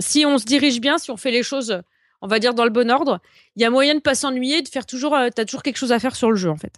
si 0.00 0.24
on 0.26 0.38
se 0.38 0.44
dirige 0.44 0.80
bien, 0.80 0.98
si 0.98 1.10
on 1.10 1.16
fait 1.16 1.30
les 1.30 1.42
choses, 1.42 1.80
on 2.22 2.26
va 2.26 2.38
dire 2.38 2.54
dans 2.54 2.64
le 2.64 2.70
bon 2.70 2.90
ordre, 2.90 3.20
il 3.56 3.62
y 3.62 3.64
a 3.64 3.70
moyen 3.70 3.94
de 3.94 4.00
pas 4.00 4.14
s'ennuyer, 4.14 4.60
de 4.62 4.68
faire 4.68 4.84
toujours, 4.86 5.14
euh, 5.14 5.28
t'as 5.34 5.44
toujours 5.46 5.62
quelque 5.62 5.78
chose 5.78 5.92
à 5.92 5.98
faire 5.98 6.14
sur 6.16 6.30
le 6.30 6.36
jeu 6.36 6.50
en 6.50 6.56
fait. 6.56 6.74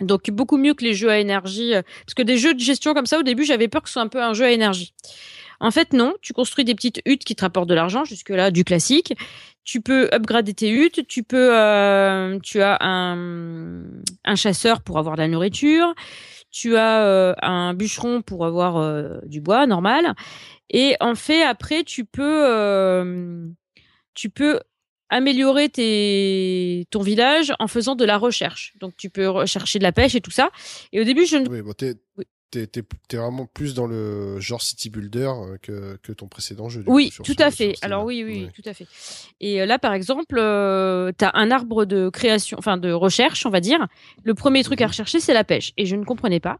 Donc 0.00 0.30
beaucoup 0.30 0.56
mieux 0.56 0.74
que 0.74 0.84
les 0.84 0.94
jeux 0.94 1.10
à 1.10 1.18
énergie, 1.18 1.72
parce 2.06 2.14
que 2.14 2.22
des 2.22 2.36
jeux 2.36 2.54
de 2.54 2.60
gestion 2.60 2.94
comme 2.94 3.06
ça, 3.06 3.18
au 3.18 3.22
début, 3.22 3.44
j'avais 3.44 3.68
peur 3.68 3.82
que 3.82 3.88
ce 3.88 3.94
soit 3.94 4.02
un 4.02 4.08
peu 4.08 4.22
un 4.22 4.34
jeu 4.34 4.44
à 4.44 4.50
énergie. 4.50 4.94
En 5.62 5.70
fait, 5.70 5.92
non, 5.92 6.14
tu 6.20 6.32
construis 6.32 6.64
des 6.64 6.74
petites 6.74 7.00
huttes 7.06 7.24
qui 7.24 7.36
te 7.36 7.42
rapportent 7.42 7.68
de 7.68 7.74
l'argent, 7.74 8.04
jusque-là, 8.04 8.50
du 8.50 8.64
classique. 8.64 9.14
Tu 9.62 9.80
peux 9.80 10.08
upgrader 10.12 10.54
tes 10.54 10.70
huttes, 10.70 11.06
tu 11.06 11.22
peux, 11.22 11.56
euh, 11.56 12.36
tu 12.40 12.60
as 12.60 12.78
un, 12.80 13.84
un 14.24 14.34
chasseur 14.34 14.82
pour 14.82 14.98
avoir 14.98 15.14
de 15.14 15.22
la 15.22 15.28
nourriture, 15.28 15.94
tu 16.50 16.76
as 16.76 17.04
euh, 17.04 17.34
un 17.42 17.74
bûcheron 17.74 18.22
pour 18.22 18.44
avoir 18.44 18.76
euh, 18.76 19.20
du 19.26 19.40
bois 19.40 19.68
normal, 19.68 20.14
et 20.68 20.96
en 20.98 21.14
fait, 21.14 21.44
après, 21.44 21.84
tu 21.84 22.04
peux, 22.04 23.54
tu 24.14 24.30
peux 24.30 24.58
améliorer 25.10 25.68
tes, 25.68 26.86
ton 26.90 27.02
village 27.02 27.52
en 27.60 27.68
faisant 27.68 27.94
de 27.94 28.04
la 28.04 28.18
recherche. 28.18 28.72
Donc, 28.80 28.96
tu 28.96 29.10
peux 29.10 29.28
rechercher 29.28 29.78
de 29.78 29.84
la 29.84 29.92
pêche 29.92 30.14
et 30.16 30.20
tout 30.20 30.30
ça. 30.30 30.50
Et 30.90 31.00
au 31.00 31.04
début, 31.04 31.26
je 31.26 31.36
ne 31.36 31.46
Oui, 31.48 31.62
bon, 31.62 31.72
t'es, 31.72 31.94
Oui. 32.16 32.24
T'es, 32.66 32.82
t'es 33.08 33.16
vraiment 33.16 33.46
plus 33.46 33.74
dans 33.74 33.86
le 33.86 34.38
genre 34.38 34.60
city 34.62 34.90
builder 34.90 35.30
euh, 35.34 35.56
que, 35.62 35.96
que 36.02 36.12
ton 36.12 36.28
précédent 36.28 36.68
jeu. 36.68 36.82
coup, 36.82 36.92
Oui, 36.94 37.10
tout 37.24 37.34
ce- 37.36 37.42
à 37.42 37.50
fait. 37.50 37.74
Alors 37.82 38.04
oui, 38.04 38.22
oui, 38.24 38.44
Ouais. 38.44 38.50
tout 38.54 38.62
à 38.68 38.74
fait. 38.74 38.86
Et 39.40 39.60
euh, 39.60 39.66
là, 39.66 39.78
par 39.78 39.94
exemple, 39.94 40.34
tu 40.36 40.40
as 41.24 41.30
un 41.34 41.50
arbre 41.50 41.84
de 41.84 42.08
création, 42.10 42.56
enfin 42.58 42.76
de 42.76 42.92
recherche, 42.92 43.46
on 43.46 43.50
va 43.50 43.60
dire. 43.60 43.86
Le 44.22 44.34
premier 44.34 44.62
truc 44.62 44.80
à 44.80 44.84
Mhm. 44.84 44.90
rechercher, 44.90 45.18
c'est 45.20 45.34
la 45.34 45.44
pêche. 45.44 45.72
Et 45.76 45.86
je 45.86 45.96
ne 45.96 46.04
comprenais 46.04 46.40
pas. 46.40 46.58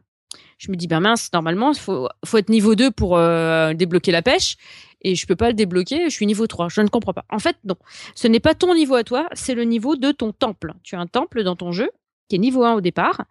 Je 0.58 0.70
me 0.70 0.76
dis, 0.76 0.86
ben 0.86 1.00
mince, 1.00 1.28
normalement, 1.32 1.72
il 1.72 1.78
faut, 1.78 2.08
faut 2.24 2.38
être 2.38 2.48
niveau 2.48 2.74
2 2.74 2.90
pour 2.90 3.16
euh, 3.18 3.74
débloquer 3.74 4.12
la 4.12 4.22
pêche. 4.22 4.56
Et 5.02 5.14
je 5.16 5.26
peux 5.26 5.34
pas 5.36 5.48
le 5.48 5.54
débloquer, 5.54 6.04
je 6.08 6.14
suis 6.14 6.26
niveau 6.26 6.46
3. 6.46 6.68
Je 6.68 6.80
ne 6.80 6.88
comprends 6.88 7.12
pas. 7.12 7.24
En 7.28 7.40
fait, 7.40 7.56
non. 7.64 7.74
Ce 8.14 8.28
n'est 8.28 8.40
pas 8.40 8.54
ton 8.54 8.74
niveau 8.74 8.94
à 8.94 9.02
toi, 9.04 9.28
c'est 9.32 9.54
le 9.54 9.64
niveau 9.64 9.96
de 9.96 10.12
ton 10.12 10.32
temple. 10.32 10.74
Tu 10.84 10.94
as 10.94 11.00
un 11.00 11.06
temple 11.08 11.42
dans 11.42 11.56
ton 11.56 11.72
jeu 11.72 11.90
qui 12.28 12.36
est 12.36 12.38
niveau 12.38 12.62
1 12.64 12.74
au 12.74 12.80
départ. 12.80 13.24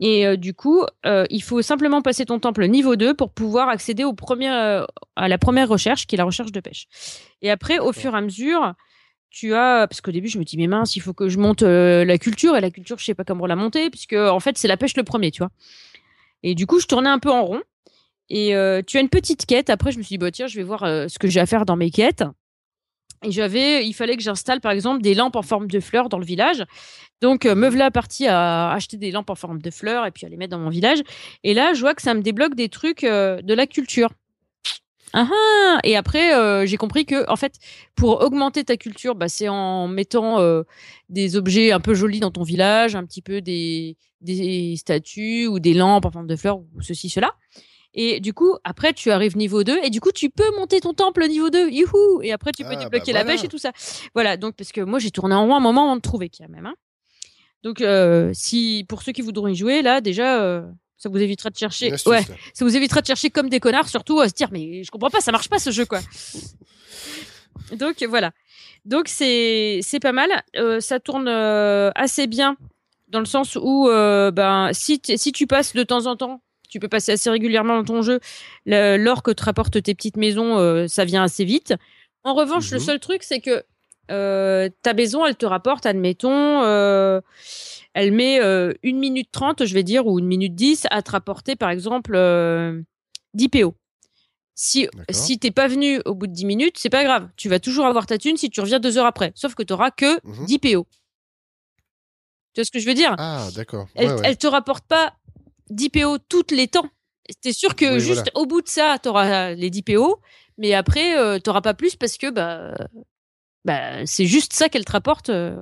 Et 0.00 0.26
euh, 0.26 0.36
du 0.36 0.54
coup, 0.54 0.82
euh, 1.06 1.24
il 1.30 1.42
faut 1.42 1.62
simplement 1.62 2.02
passer 2.02 2.24
ton 2.24 2.40
temple 2.40 2.66
niveau 2.66 2.96
2 2.96 3.14
pour 3.14 3.30
pouvoir 3.30 3.68
accéder 3.68 4.04
au 4.04 4.12
premier, 4.12 4.50
euh, 4.50 4.84
à 5.16 5.28
la 5.28 5.38
première 5.38 5.68
recherche, 5.68 6.06
qui 6.06 6.16
est 6.16 6.18
la 6.18 6.24
recherche 6.24 6.52
de 6.52 6.60
pêche. 6.60 6.86
Et 7.42 7.50
après, 7.50 7.78
au 7.78 7.92
fur 7.92 8.14
et 8.14 8.18
à 8.18 8.20
mesure, 8.20 8.74
tu 9.30 9.54
as... 9.54 9.86
Parce 9.88 10.00
qu'au 10.00 10.10
début, 10.10 10.28
je 10.28 10.38
me 10.38 10.44
dis, 10.44 10.56
mais 10.56 10.66
mince, 10.66 10.96
il 10.96 11.00
faut 11.00 11.12
que 11.12 11.28
je 11.28 11.38
monte 11.38 11.62
la 11.62 12.18
culture. 12.18 12.56
Et 12.56 12.60
la 12.60 12.70
culture, 12.70 12.98
je 12.98 13.04
sais 13.04 13.14
pas 13.14 13.24
comment 13.24 13.46
la 13.46 13.56
monter, 13.56 13.90
puisque 13.90 14.14
en 14.14 14.40
fait, 14.40 14.58
c'est 14.58 14.68
la 14.68 14.76
pêche 14.76 14.96
le 14.96 15.04
premier, 15.04 15.30
tu 15.30 15.38
vois. 15.38 15.50
Et 16.42 16.54
du 16.54 16.66
coup, 16.66 16.80
je 16.80 16.86
tournais 16.86 17.10
un 17.10 17.18
peu 17.18 17.30
en 17.30 17.44
rond. 17.44 17.62
Et 18.30 18.54
tu 18.86 18.96
as 18.96 19.00
une 19.00 19.08
petite 19.08 19.46
quête. 19.46 19.70
Après, 19.70 19.92
je 19.92 19.98
me 19.98 20.02
suis 20.02 20.14
dit, 20.14 20.18
bah, 20.18 20.30
tiens, 20.30 20.46
je 20.46 20.56
vais 20.56 20.64
voir 20.64 20.80
ce 20.80 21.18
que 21.18 21.28
j'ai 21.28 21.40
à 21.40 21.46
faire 21.46 21.64
dans 21.66 21.76
mes 21.76 21.90
quêtes. 21.90 22.24
Et 23.24 23.32
j'avais, 23.32 23.86
il 23.86 23.92
fallait 23.94 24.16
que 24.16 24.22
j'installe, 24.22 24.60
par 24.60 24.72
exemple, 24.72 25.02
des 25.02 25.14
lampes 25.14 25.36
en 25.36 25.42
forme 25.42 25.66
de 25.66 25.80
fleurs 25.80 26.08
dans 26.08 26.18
le 26.18 26.24
village. 26.24 26.64
Donc, 27.20 27.46
euh, 27.46 27.54
me 27.54 27.68
voilà 27.68 27.90
partie 27.90 28.26
à 28.26 28.70
acheter 28.72 28.96
des 28.96 29.10
lampes 29.10 29.30
en 29.30 29.34
forme 29.34 29.60
de 29.60 29.70
fleurs 29.70 30.06
et 30.06 30.10
puis 30.10 30.26
à 30.26 30.28
les 30.28 30.36
mettre 30.36 30.50
dans 30.50 30.62
mon 30.62 30.70
village. 30.70 31.02
Et 31.42 31.54
là, 31.54 31.72
je 31.74 31.80
vois 31.80 31.94
que 31.94 32.02
ça 32.02 32.14
me 32.14 32.20
débloque 32.20 32.54
des 32.54 32.68
trucs 32.68 33.04
euh, 33.04 33.40
de 33.42 33.54
la 33.54 33.66
culture. 33.66 34.10
Ah 35.16 35.28
ah 35.30 35.78
Et 35.84 35.96
après, 35.96 36.34
euh, 36.34 36.66
j'ai 36.66 36.76
compris 36.76 37.06
que, 37.06 37.30
en 37.30 37.36
fait, 37.36 37.54
pour 37.94 38.20
augmenter 38.20 38.64
ta 38.64 38.76
culture, 38.76 39.14
bah, 39.14 39.28
c'est 39.28 39.48
en 39.48 39.86
mettant 39.86 40.40
euh, 40.40 40.64
des 41.08 41.36
objets 41.36 41.70
un 41.70 41.78
peu 41.78 41.94
jolis 41.94 42.18
dans 42.18 42.32
ton 42.32 42.42
village, 42.42 42.96
un 42.96 43.04
petit 43.04 43.22
peu 43.22 43.40
des, 43.40 43.96
des 44.22 44.74
statues 44.76 45.46
ou 45.46 45.60
des 45.60 45.72
lampes 45.72 46.04
en 46.04 46.10
forme 46.10 46.26
de 46.26 46.34
fleurs 46.34 46.58
ou 46.58 46.82
ceci, 46.82 47.08
cela. 47.08 47.36
Et 47.94 48.20
du 48.20 48.32
coup, 48.34 48.56
après, 48.64 48.92
tu 48.92 49.10
arrives 49.10 49.36
niveau 49.36 49.62
2 49.64 49.78
et 49.84 49.90
du 49.90 50.00
coup, 50.00 50.10
tu 50.12 50.28
peux 50.30 50.50
monter 50.56 50.80
ton 50.80 50.94
temple 50.94 51.26
niveau 51.28 51.48
2. 51.50 51.70
Youhou 51.70 52.22
Et 52.22 52.32
après, 52.32 52.50
tu 52.52 52.64
peux 52.64 52.70
Ah, 52.72 52.76
débloquer 52.84 53.12
bah 53.12 53.18
la 53.20 53.24
voilà. 53.24 53.36
pêche 53.38 53.44
et 53.44 53.48
tout 53.48 53.58
ça. 53.58 53.72
Voilà, 54.14 54.36
donc, 54.36 54.56
parce 54.56 54.72
que 54.72 54.80
moi, 54.80 54.98
j'ai 54.98 55.10
tourné 55.10 55.34
en 55.34 55.46
rond 55.46 55.54
un 55.54 55.60
moment 55.60 55.84
avant 55.84 55.96
de 55.96 56.00
trouver, 56.00 56.28
quand 56.28 56.48
même. 56.48 56.66
hein. 56.66 56.74
Donc, 57.62 57.80
euh, 57.80 58.30
si, 58.34 58.84
pour 58.88 59.02
ceux 59.02 59.12
qui 59.12 59.22
voudront 59.22 59.46
y 59.48 59.54
jouer, 59.54 59.80
là, 59.82 60.00
déjà, 60.00 60.42
euh, 60.42 60.62
ça 60.98 61.08
vous 61.08 61.18
évitera 61.18 61.50
de 61.50 61.56
chercher. 61.56 61.92
Astuce, 61.92 62.10
Ouais, 62.10 62.22
ça 62.52 62.64
vous 62.64 62.76
évitera 62.76 63.00
de 63.00 63.06
chercher 63.06 63.30
comme 63.30 63.48
des 63.48 63.60
connards, 63.60 63.88
surtout 63.88 64.20
à 64.20 64.28
se 64.28 64.34
dire, 64.34 64.48
mais 64.52 64.82
je 64.84 64.90
comprends 64.90 65.10
pas, 65.10 65.20
ça 65.20 65.32
marche 65.32 65.48
pas 65.48 65.58
ce 65.58 65.70
jeu, 65.70 65.86
quoi. 65.86 66.00
Donc, 67.76 68.02
voilà. 68.08 68.32
Donc, 68.84 69.08
c'est 69.08 69.80
c'est 69.82 70.00
pas 70.00 70.12
mal. 70.12 70.30
Euh, 70.56 70.80
ça 70.80 71.00
tourne 71.00 71.28
euh, 71.28 71.90
assez 71.94 72.26
bien 72.26 72.56
dans 73.08 73.20
le 73.20 73.24
sens 73.26 73.56
où, 73.60 73.88
euh, 73.88 74.30
ben, 74.30 74.70
si, 74.72 75.00
si 75.16 75.32
tu 75.32 75.46
passes 75.46 75.72
de 75.74 75.82
temps 75.84 76.06
en 76.06 76.16
temps, 76.16 76.42
tu 76.74 76.80
peux 76.80 76.88
passer 76.88 77.12
assez 77.12 77.30
régulièrement 77.30 77.76
dans 77.76 77.84
ton 77.84 78.02
jeu, 78.02 78.18
l'or 78.66 79.22
que 79.22 79.30
te 79.30 79.44
rapportent 79.44 79.80
tes 79.80 79.94
petites 79.94 80.16
maisons, 80.16 80.58
euh, 80.58 80.88
ça 80.88 81.04
vient 81.04 81.22
assez 81.22 81.44
vite. 81.44 81.72
En 82.24 82.34
revanche, 82.34 82.72
le 82.72 82.78
Mhm. 82.78 82.84
seul 82.84 82.98
truc, 82.98 83.22
c'est 83.22 83.38
que 83.38 83.62
euh, 84.10 84.68
ta 84.82 84.92
maison, 84.92 85.24
elle 85.24 85.36
te 85.36 85.46
rapporte, 85.46 85.86
admettons, 85.86 86.62
euh, 86.64 87.20
elle 87.94 88.10
met 88.10 88.40
1 88.40 88.98
minute 88.98 89.28
30, 89.30 89.64
je 89.66 89.72
vais 89.72 89.84
dire, 89.84 90.08
ou 90.08 90.18
1 90.18 90.24
minute 90.26 90.56
10 90.56 90.88
à 90.90 91.00
te 91.00 91.12
rapporter, 91.12 91.54
par 91.54 91.70
exemple, 91.70 92.16
euh, 92.16 92.82
10 93.34 93.48
PO. 93.48 93.76
Si, 94.56 94.88
si 95.10 95.38
t'es 95.38 95.52
pas 95.52 95.68
venu 95.68 96.00
au 96.06 96.14
bout 96.16 96.26
de 96.26 96.32
10 96.32 96.44
minutes, 96.44 96.76
c'est 96.76 96.90
pas 96.90 97.04
grave. 97.04 97.28
Tu 97.36 97.48
vas 97.48 97.60
toujours 97.60 97.86
avoir 97.86 98.06
ta 98.06 98.18
thune 98.18 98.36
si 98.36 98.50
tu 98.50 98.60
reviens 98.60 98.80
deux 98.80 98.98
heures 98.98 99.06
après. 99.06 99.30
Sauf 99.36 99.54
que 99.54 99.62
tu 99.62 99.72
auras 99.72 99.92
que 99.92 100.18
Mhm. 100.24 100.46
10 100.46 100.58
PO. 100.58 100.88
Tu 102.52 102.60
vois 102.60 102.64
ce 102.64 102.72
que 102.72 102.80
je 102.80 102.86
veux 102.86 102.94
dire? 102.94 103.14
Ah, 103.18 103.48
d'accord. 103.54 103.86
elle, 103.94 104.08
ouais. 104.08 104.22
elle 104.24 104.36
te 104.36 104.46
rapporte 104.48 104.84
pas 104.86 105.14
10 105.70 105.90
PO 105.90 106.18
toutes 106.18 106.50
les 106.50 106.68
temps. 106.68 106.88
T'es 107.40 107.52
sûr 107.52 107.74
que 107.74 107.94
Oui, 107.94 108.00
juste 108.00 108.14
voilà. 108.16 108.30
au 108.34 108.46
bout 108.46 108.60
de 108.62 108.68
ça, 108.68 108.98
tu 109.02 109.08
auras 109.08 109.52
les 109.54 109.70
10 109.70 109.82
PO, 109.82 110.20
mais 110.58 110.74
après, 110.74 111.16
euh, 111.18 111.38
t'auras 111.38 111.62
pas 111.62 111.72
plus 111.74 111.96
parce 111.96 112.18
que 112.18 112.30
bah, 112.30 112.74
bah, 113.64 114.04
c'est 114.06 114.26
juste 114.26 114.52
ça 114.52 114.68
qu'elle 114.68 114.84
te 114.84 114.92
rapporte. 114.92 115.30
euh, 115.30 115.56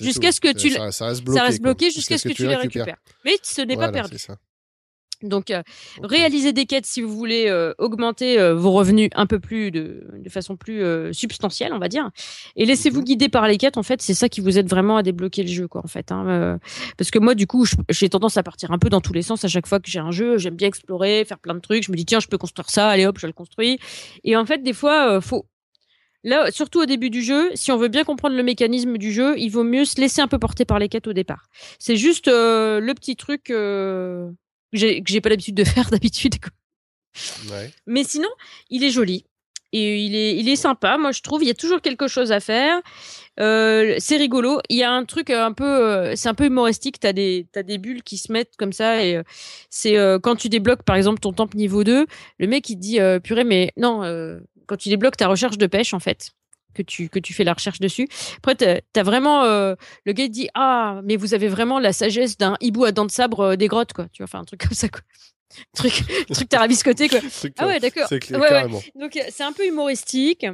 jusqu'à 0.00 0.32
ce 0.32 0.40
que 0.40 0.52
tu 0.52 0.70
ça, 0.70 0.92
ça 0.92 1.06
reste 1.08 1.60
bloqué. 1.60 1.90
jusqu'à 1.90 2.16
ce 2.18 2.28
que 2.28 2.32
tu 2.32 2.46
les 2.46 2.54
récupères. 2.56 2.96
Mais 3.24 3.36
ce 3.42 3.60
n'est 3.62 3.74
Voilà, 3.74 3.88
pas 3.88 3.92
perdu. 4.00 4.18
ça. 4.18 4.36
Donc, 5.22 5.50
euh, 5.50 5.62
Ok. 6.02 6.10
réaliser 6.10 6.52
des 6.52 6.64
quêtes 6.66 6.86
si 6.86 7.02
vous 7.02 7.14
voulez 7.16 7.46
euh, 7.48 7.74
augmenter 7.78 8.38
euh, 8.38 8.54
vos 8.54 8.70
revenus 8.70 9.10
un 9.14 9.26
peu 9.26 9.40
plus 9.40 9.70
de, 9.70 10.06
de 10.16 10.28
façon 10.30 10.56
plus 10.56 10.82
euh, 10.82 11.12
substantielle, 11.12 11.72
on 11.72 11.78
va 11.78 11.88
dire. 11.88 12.10
Et 12.56 12.64
laissez-vous 12.64 13.00
Mhm. 13.00 13.04
guider 13.04 13.28
par 13.28 13.48
les 13.48 13.56
quêtes. 13.58 13.76
En 13.78 13.82
fait, 13.82 14.00
c'est 14.00 14.14
ça 14.14 14.28
qui 14.28 14.40
vous 14.40 14.58
aide 14.58 14.68
vraiment 14.68 14.96
à 14.96 15.02
débloquer 15.02 15.42
le 15.42 15.48
jeu, 15.48 15.66
quoi. 15.68 15.80
En 15.84 15.88
fait, 15.88 16.12
hein, 16.12 16.58
parce 16.96 17.10
que 17.10 17.18
moi, 17.18 17.34
du 17.34 17.46
coup, 17.46 17.66
j'ai 17.90 18.08
tendance 18.08 18.36
à 18.36 18.42
partir 18.42 18.70
un 18.70 18.78
peu 18.78 18.88
dans 18.88 19.00
tous 19.00 19.12
les 19.12 19.22
sens 19.22 19.44
à 19.44 19.48
chaque 19.48 19.66
fois 19.66 19.80
que 19.80 19.90
j'ai 19.90 19.98
un 20.00 20.12
jeu. 20.12 20.38
J'aime 20.38 20.54
bien 20.54 20.68
explorer, 20.68 21.24
faire 21.26 21.38
plein 21.38 21.54
de 21.54 21.60
trucs. 21.60 21.84
Je 21.84 21.90
me 21.90 21.96
dis 21.96 22.04
tiens, 22.04 22.20
je 22.20 22.28
peux 22.28 22.38
construire 22.38 22.70
ça. 22.70 22.88
Allez 22.88 23.06
hop, 23.06 23.18
je 23.18 23.26
le 23.26 23.32
construis. 23.32 23.78
Et 24.24 24.36
en 24.36 24.46
fait, 24.46 24.62
des 24.62 24.72
fois, 24.72 25.20
faut 25.20 25.46
Là, 26.24 26.50
surtout 26.50 26.80
au 26.80 26.84
début 26.84 27.10
du 27.10 27.22
jeu, 27.22 27.48
si 27.54 27.70
on 27.70 27.76
veut 27.76 27.86
bien 27.88 28.02
comprendre 28.02 28.34
le 28.36 28.42
mécanisme 28.42 28.98
du 28.98 29.12
jeu, 29.12 29.38
il 29.38 29.50
vaut 29.50 29.62
mieux 29.62 29.84
se 29.84 30.00
laisser 30.00 30.20
un 30.20 30.26
peu 30.26 30.38
porter 30.38 30.64
par 30.64 30.80
les 30.80 30.88
quêtes 30.88 31.06
au 31.06 31.12
départ. 31.12 31.44
C'est 31.78 31.94
juste 31.96 32.26
euh, 32.26 32.80
le 32.80 32.92
petit 32.94 33.14
truc 33.14 33.50
euh, 33.50 34.28
que 34.72 34.78
j'ai 34.78 35.20
pas 35.20 35.28
l'habitude 35.28 35.54
de 35.54 35.64
faire 35.74 35.90
d'habitude. 35.90 36.34
Ouais. 37.50 37.70
Mais 37.86 38.04
sinon, 38.04 38.28
il 38.70 38.84
est 38.84 38.90
joli. 38.90 39.24
Et 39.72 40.02
il 40.02 40.14
est, 40.14 40.36
il 40.36 40.48
est 40.48 40.56
sympa, 40.56 40.96
moi 40.96 41.12
je 41.12 41.20
trouve. 41.20 41.42
Il 41.42 41.46
y 41.46 41.50
a 41.50 41.54
toujours 41.54 41.82
quelque 41.82 42.08
chose 42.08 42.32
à 42.32 42.40
faire. 42.40 42.80
Euh, 43.38 43.96
c'est 43.98 44.16
rigolo. 44.16 44.60
Il 44.70 44.78
y 44.78 44.82
a 44.82 44.90
un 44.90 45.04
truc 45.04 45.28
un 45.28 45.52
peu, 45.52 45.64
euh, 45.64 46.16
c'est 46.16 46.28
un 46.28 46.34
peu 46.34 46.46
humoristique. 46.46 46.98
T'as 47.00 47.12
des, 47.12 47.46
t'as 47.52 47.62
des 47.62 47.76
bulles 47.76 48.02
qui 48.02 48.16
se 48.16 48.32
mettent 48.32 48.56
comme 48.56 48.72
ça 48.72 49.04
et 49.04 49.16
euh, 49.16 49.22
c'est 49.68 49.98
euh, 49.98 50.18
quand 50.18 50.36
tu 50.36 50.48
débloques 50.48 50.84
par 50.84 50.96
exemple 50.96 51.20
ton 51.20 51.32
temple 51.34 51.56
niveau 51.58 51.84
2, 51.84 52.06
le 52.38 52.46
mec 52.46 52.68
il 52.70 52.76
te 52.76 52.80
dit 52.80 53.00
euh, 53.00 53.20
purée 53.20 53.44
mais 53.44 53.72
non, 53.76 54.02
euh, 54.04 54.40
quand 54.66 54.76
tu 54.76 54.88
débloques 54.88 55.18
ta 55.18 55.28
recherche 55.28 55.58
de 55.58 55.66
pêche 55.66 55.92
en 55.92 56.00
fait, 56.00 56.30
que 56.78 56.82
tu 56.82 57.08
que 57.08 57.18
tu 57.18 57.34
fais 57.34 57.44
la 57.44 57.52
recherche 57.52 57.80
dessus. 57.80 58.08
Après 58.38 58.54
t'as 58.54 58.80
as 58.96 59.02
vraiment 59.02 59.44
euh, 59.44 59.74
le 60.04 60.12
gars 60.12 60.28
dit 60.28 60.48
ah 60.54 61.00
mais 61.04 61.16
vous 61.16 61.34
avez 61.34 61.48
vraiment 61.48 61.78
la 61.78 61.92
sagesse 61.92 62.38
d'un 62.38 62.56
hibou 62.60 62.84
à 62.84 62.92
dents 62.92 63.06
de 63.06 63.10
sabre 63.10 63.40
euh, 63.40 63.56
des 63.56 63.66
grottes 63.68 63.92
quoi. 63.92 64.06
Tu 64.12 64.22
vois, 64.22 64.24
enfin 64.24 64.40
un 64.40 64.44
truc 64.44 64.60
comme 64.60 64.72
ça 64.76 64.88
quoi. 64.88 65.00
truc, 65.76 66.04
truc 66.30 66.48
tarabiscoté 66.48 67.08
quoi. 67.08 67.20
C'est 67.30 67.52
Ah 67.58 67.66
ouais, 67.66 67.80
d'accord. 67.80 68.08
Ouais, 68.12 68.38
ouais. 68.38 68.64
Donc 68.94 69.16
euh, 69.16 69.20
c'est 69.30 69.42
un 69.44 69.52
peu 69.52 69.66
humoristique, 69.66 70.46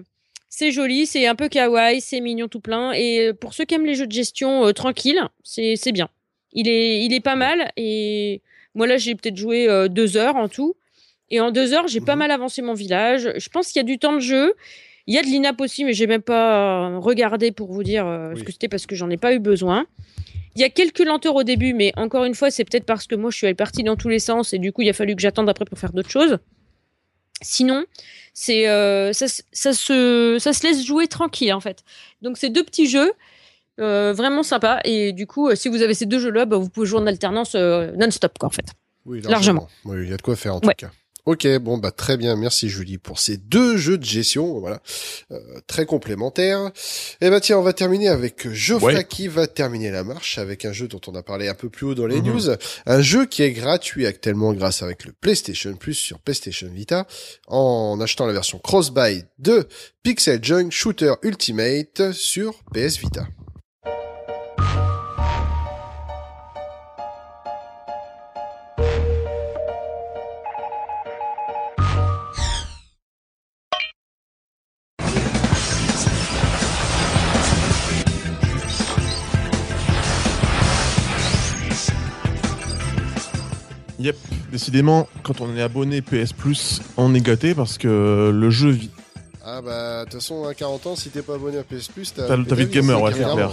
c'est 0.48 0.70
joli, 0.70 1.06
c'est 1.06 1.26
un 1.26 1.34
peu 1.34 1.48
kawaii, 1.48 2.00
c'est 2.00 2.20
mignon 2.20 2.46
tout 2.48 2.60
plein. 2.60 2.92
Et 2.92 3.32
pour 3.40 3.54
ceux 3.54 3.64
qui 3.64 3.74
aiment 3.74 3.86
les 3.86 3.96
jeux 3.96 4.06
de 4.06 4.12
gestion 4.12 4.66
euh, 4.66 4.72
tranquilles, 4.72 5.22
c'est 5.42 5.92
bien. 5.92 6.08
Il 6.52 6.68
est, 6.68 7.04
il 7.04 7.12
est 7.12 7.20
pas 7.20 7.34
mal. 7.34 7.72
Et 7.76 8.40
moi 8.76 8.86
là, 8.86 8.96
j'ai 8.96 9.16
peut-être 9.16 9.36
joué 9.36 9.68
euh, 9.68 9.88
deux 9.88 10.16
heures 10.16 10.36
en 10.36 10.48
tout. 10.48 10.76
Et 11.30 11.40
en 11.40 11.50
deux 11.50 11.72
heures, 11.72 11.88
j'ai 11.88 12.00
pas 12.00 12.12
Mhm. 12.14 12.18
mal 12.20 12.30
avancé 12.30 12.62
mon 12.62 12.74
village. 12.74 13.32
Je 13.36 13.48
pense 13.48 13.68
qu'il 13.72 13.80
y 13.80 13.80
a 13.80 13.82
du 13.84 13.98
temps 13.98 14.12
de 14.12 14.20
jeu. 14.20 14.54
Il 15.06 15.14
y 15.14 15.18
a 15.18 15.22
de 15.22 15.26
l'inap 15.26 15.60
aussi, 15.60 15.84
mais 15.84 15.92
j'ai 15.92 16.06
même 16.06 16.22
pas 16.22 16.88
euh, 16.90 16.98
regardé 16.98 17.52
pour 17.52 17.72
vous 17.72 17.82
dire 17.82 18.06
euh, 18.06 18.34
ce 18.36 18.42
que 18.42 18.52
c'était 18.52 18.68
parce 18.68 18.86
que 18.86 18.94
j'en 18.94 19.10
ai 19.10 19.16
pas 19.18 19.34
eu 19.34 19.38
besoin. 19.38 19.86
Il 20.56 20.60
y 20.62 20.64
a 20.64 20.70
quelques 20.70 21.00
lenteurs 21.04 21.34
au 21.34 21.42
début, 21.42 21.74
mais 21.74 21.92
encore 21.96 22.24
une 22.24 22.34
fois, 22.34 22.50
c'est 22.50 22.64
peut-être 22.64 22.86
parce 22.86 23.06
que 23.06 23.14
moi, 23.14 23.30
je 23.30 23.36
suis 23.36 23.54
partie 23.54 23.82
dans 23.82 23.96
tous 23.96 24.08
les 24.08 24.18
sens 24.20 24.52
et 24.52 24.58
du 24.58 24.72
coup, 24.72 24.82
il 24.82 24.88
a 24.88 24.92
fallu 24.92 25.14
que 25.16 25.20
j'attende 25.20 25.48
après 25.48 25.64
pour 25.66 25.78
faire 25.78 25.92
d'autres 25.92 26.10
choses. 26.10 26.38
Sinon, 27.42 27.84
c'est 28.32 28.68
euh, 28.68 29.12
ça, 29.12 29.28
se- 29.28 29.42
ça 29.52 29.72
se 29.72 30.36
ça 30.40 30.52
se 30.52 30.62
laisse 30.66 30.84
jouer 30.86 31.06
tranquille 31.08 31.52
en 31.52 31.60
fait. 31.60 31.82
Donc 32.22 32.38
c'est 32.38 32.48
deux 32.48 32.62
petits 32.64 32.88
jeux 32.88 33.12
euh, 33.80 34.12
vraiment 34.14 34.42
sympas 34.44 34.78
et 34.84 35.12
du 35.12 35.26
coup, 35.26 35.54
si 35.56 35.68
vous 35.68 35.82
avez 35.82 35.94
ces 35.94 36.06
deux 36.06 36.20
jeux-là, 36.20 36.46
bah, 36.46 36.56
vous 36.56 36.68
pouvez 36.70 36.86
jouer 36.86 37.00
en 37.00 37.06
alternance 37.06 37.54
euh, 37.56 37.90
non-stop 37.96 38.38
quoi 38.38 38.46
en 38.48 38.52
fait. 38.52 38.66
Oui, 39.04 39.20
Largement. 39.22 39.68
Oui, 39.84 40.04
il 40.04 40.10
y 40.10 40.14
a 40.14 40.16
de 40.16 40.22
quoi 40.22 40.36
faire 40.36 40.54
en 40.54 40.60
Ouais. 40.60 40.74
tout 40.74 40.86
cas. 40.86 40.92
Ok, 41.26 41.46
bon 41.56 41.78
bah 41.78 41.90
très 41.90 42.18
bien, 42.18 42.36
merci 42.36 42.68
Julie 42.68 42.98
pour 42.98 43.18
ces 43.18 43.38
deux 43.38 43.78
jeux 43.78 43.96
de 43.96 44.04
gestion, 44.04 44.58
voilà, 44.60 44.82
euh, 45.30 45.38
très 45.66 45.86
complémentaires. 45.86 46.70
Et 47.22 47.30
bah 47.30 47.40
tiens, 47.40 47.58
on 47.58 47.62
va 47.62 47.72
terminer 47.72 48.08
avec 48.08 48.46
Geoffrey 48.52 48.94
Ouais. 48.96 49.04
qui 49.04 49.28
va 49.28 49.46
terminer 49.46 49.90
la 49.90 50.04
marche 50.04 50.36
avec 50.36 50.66
un 50.66 50.72
jeu 50.74 50.86
dont 50.86 51.00
on 51.06 51.14
a 51.14 51.22
parlé 51.22 51.48
un 51.48 51.54
peu 51.54 51.70
plus 51.70 51.86
haut 51.86 51.94
dans 51.94 52.06
les 52.06 52.20
Mhm. 52.20 52.26
news, 52.30 52.42
un 52.84 53.00
jeu 53.00 53.24
qui 53.24 53.42
est 53.42 53.52
gratuit 53.52 54.04
actuellement 54.04 54.52
grâce 54.52 54.82
avec 54.82 55.06
le 55.06 55.12
PlayStation 55.12 55.74
Plus 55.76 55.94
sur 55.94 56.18
PlayStation 56.18 56.68
Vita 56.70 57.06
en 57.48 57.98
achetant 58.02 58.26
la 58.26 58.34
version 58.34 58.58
cross-buy 58.58 59.24
de 59.38 59.66
Pixel 60.02 60.44
Junk 60.44 60.70
Shooter 60.72 61.14
Ultimate 61.22 62.12
sur 62.12 62.52
PS 62.74 62.98
Vita. 62.98 63.26
Yep, 84.04 84.16
décidément, 84.52 85.08
quand 85.22 85.40
on 85.40 85.56
est 85.56 85.62
abonné 85.62 86.02
PS 86.02 86.34
Plus, 86.34 86.82
on 86.98 87.14
est 87.14 87.22
gâté 87.22 87.54
parce 87.54 87.78
que 87.78 88.30
le 88.34 88.50
jeu 88.50 88.68
vit. 88.68 88.90
Ah 89.42 89.62
bah 89.62 90.00
de 90.00 90.04
toute 90.04 90.20
façon 90.20 90.44
à 90.44 90.52
40 90.52 90.88
ans 90.88 90.94
si 90.94 91.08
t'es 91.08 91.22
pas 91.22 91.36
abonné 91.36 91.56
à 91.56 91.62
PS 91.62 91.88
Plus 91.88 92.12
t'as 92.12 92.26
T'as 92.26 92.36
de 92.36 92.64
gamer, 92.64 93.00
ouais, 93.00 93.12
c'est 93.14 93.24
clair. 93.24 93.52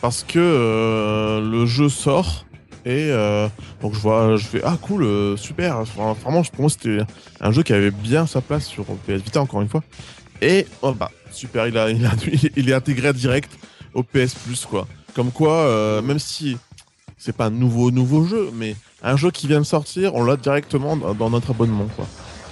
Parce 0.00 0.24
que 0.24 0.40
euh, 0.40 1.40
le 1.40 1.64
jeu 1.64 1.88
sort 1.88 2.44
et 2.84 3.12
euh, 3.12 3.46
donc 3.80 3.94
je 3.94 4.00
vois, 4.00 4.36
je 4.36 4.46
fais 4.46 4.62
ah 4.64 4.76
cool, 4.82 5.04
euh, 5.04 5.36
super. 5.36 5.76
Enfin, 5.76 6.16
vraiment, 6.24 6.42
pour 6.42 6.62
moi 6.62 6.70
c'était 6.70 6.98
un 7.40 7.52
jeu 7.52 7.62
qui 7.62 7.72
avait 7.72 7.92
bien 7.92 8.26
sa 8.26 8.40
place 8.40 8.66
sur 8.66 8.84
PS 8.84 9.22
Vita 9.22 9.40
encore 9.40 9.62
une 9.62 9.68
fois. 9.68 9.84
Et 10.42 10.66
oh 10.82 10.92
bah 10.92 11.12
super, 11.30 11.68
il 11.68 11.78
a, 11.78 11.88
il 11.88 12.04
a, 12.04 12.10
il 12.56 12.68
est 12.68 12.74
intégré 12.74 13.12
direct 13.12 13.52
au 13.94 14.02
PS 14.02 14.34
Plus 14.44 14.66
quoi. 14.66 14.88
Comme 15.14 15.30
quoi, 15.30 15.52
euh, 15.52 16.02
même 16.02 16.18
si 16.18 16.56
c'est 17.16 17.36
pas 17.36 17.46
un 17.46 17.50
nouveau 17.50 17.92
nouveau 17.92 18.24
jeu, 18.24 18.50
mais 18.52 18.74
un 19.02 19.16
jeu 19.16 19.30
qui 19.30 19.46
vient 19.46 19.60
de 19.60 19.66
sortir, 19.66 20.14
on 20.14 20.24
l'a 20.24 20.36
directement 20.36 20.96
dans 20.96 21.30
notre 21.30 21.50
abonnement 21.50 21.86
quoi. 21.96 22.06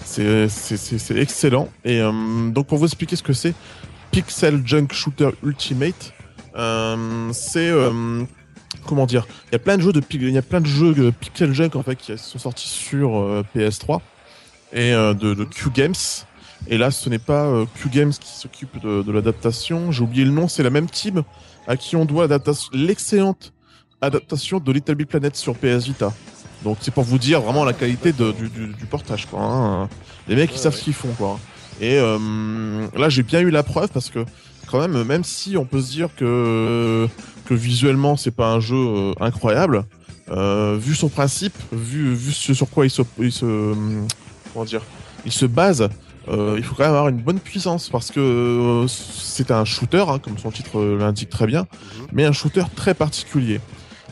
C'est 0.04 0.48
c'est- 0.48 0.76
c'est 0.76 1.16
excellent. 1.18 1.68
Et 1.84 2.00
euh, 2.00 2.50
donc 2.50 2.66
pour 2.68 2.78
vous 2.78 2.84
expliquer 2.86 3.16
ce 3.16 3.22
que 3.22 3.32
c'est, 3.32 3.54
Pixel 4.12 4.62
Junk 4.64 4.88
Shooter 4.92 5.30
Ultimate, 5.42 6.12
euh, 6.56 7.28
c'est 7.32 7.68
euh, 7.68 8.22
comment 8.86 9.06
dire 9.06 9.26
Il 9.50 9.52
y 9.52 9.56
a 9.56 9.58
plein 9.58 9.76
de 9.76 9.82
jeux 9.82 9.92
de 9.92 10.02
il 10.12 10.30
y 10.30 10.38
a 10.38 10.42
plein 10.42 10.60
de 10.60 10.66
jeux 10.66 10.94
de 10.94 11.10
Pixel 11.10 11.52
Junk 11.52 11.70
en 11.74 11.82
fait 11.82 11.96
qui 11.96 12.16
sont 12.16 12.38
sortis 12.38 12.68
sur 12.68 13.16
euh, 13.18 13.44
PS3 13.54 14.00
et 14.72 14.92
de, 14.92 15.34
de 15.34 15.44
Q 15.44 15.70
Games. 15.70 15.94
Et 16.68 16.76
là, 16.76 16.90
ce 16.90 17.08
n'est 17.08 17.20
pas 17.20 17.50
Q 17.76 17.88
Games 17.88 18.12
qui 18.12 18.32
s'occupe 18.32 18.80
de, 18.82 19.12
l'adaptation. 19.12 19.92
J'ai 19.92 20.02
oublié 20.02 20.24
le 20.24 20.32
nom. 20.32 20.48
C'est 20.48 20.64
la 20.64 20.70
même 20.70 20.90
team 20.90 21.22
à 21.66 21.76
qui 21.76 21.94
on 21.96 22.04
doit 22.04 22.26
l'excellente 22.72 23.52
adaptation 24.00 24.58
de 24.58 24.72
Little 24.72 24.94
Big 24.96 25.06
Planet 25.06 25.36
sur 25.36 25.54
PS 25.54 25.86
Vita. 25.86 26.12
Donc 26.66 26.78
c'est 26.80 26.90
pour 26.92 27.04
vous 27.04 27.18
dire 27.18 27.40
vraiment 27.40 27.64
la 27.64 27.72
qualité 27.72 28.12
de- 28.12 28.32
du, 28.32 28.48
du, 28.48 28.66
du 28.74 28.86
portage 28.86 29.26
quoi. 29.26 29.40
hein. 29.40 29.88
Les 30.28 30.34
mecs 30.34 30.50
ils 30.50 30.54
Ouais, 30.54 30.58
savent 30.60 30.72
ouais. 30.72 30.78
ce 30.80 30.84
qu'ils 30.84 30.94
font 30.94 31.12
quoi. 31.16 31.38
Et 31.80 31.96
euh, 31.98 32.18
là 32.96 33.08
j'ai 33.08 33.22
bien 33.22 33.40
eu 33.40 33.50
la 33.50 33.62
preuve 33.62 33.88
parce 33.94 34.10
que 34.10 34.24
quand 34.66 34.80
même 34.80 35.04
même 35.04 35.22
si 35.22 35.56
on 35.56 35.64
peut 35.64 35.80
se 35.80 35.90
dire 35.92 36.08
que 36.16 37.08
que 37.44 37.54
visuellement 37.54 38.16
c'est 38.16 38.32
pas 38.32 38.48
un 38.50 38.58
jeu 38.58 38.74
euh, 38.76 39.12
incroyable, 39.20 39.84
euh, 40.30 40.76
vu 40.76 40.96
son 40.96 41.08
principe, 41.08 41.54
vu 41.70 42.12
vu 42.14 42.32
ce 42.32 42.52
sur 42.52 42.68
quoi 42.68 42.84
il 42.84 42.90
se 42.90 43.02
il 43.20 43.30
se 43.30 43.74
comment 44.52 44.64
dire, 44.64 44.82
il 45.24 45.30
se 45.32 45.46
base. 45.46 45.88
il 46.28 46.64
faut 46.64 46.74
quand 46.74 46.82
même 46.82 46.94
avoir 46.98 47.08
une 47.08 47.22
bonne 47.28 47.38
puissance 47.38 47.88
parce 47.88 48.10
que 48.10 48.84
c'est 48.88 49.52
un 49.52 49.64
shooter, 49.64 50.04
hein, 50.08 50.18
comme 50.18 50.36
son 50.38 50.50
titre 50.50 50.82
l'indique 50.98 51.30
très 51.30 51.46
bien, 51.46 51.62
Mhm. 51.62 52.06
mais 52.12 52.24
un 52.24 52.32
shooter 52.32 52.64
très 52.74 52.94
particulier. 52.94 53.60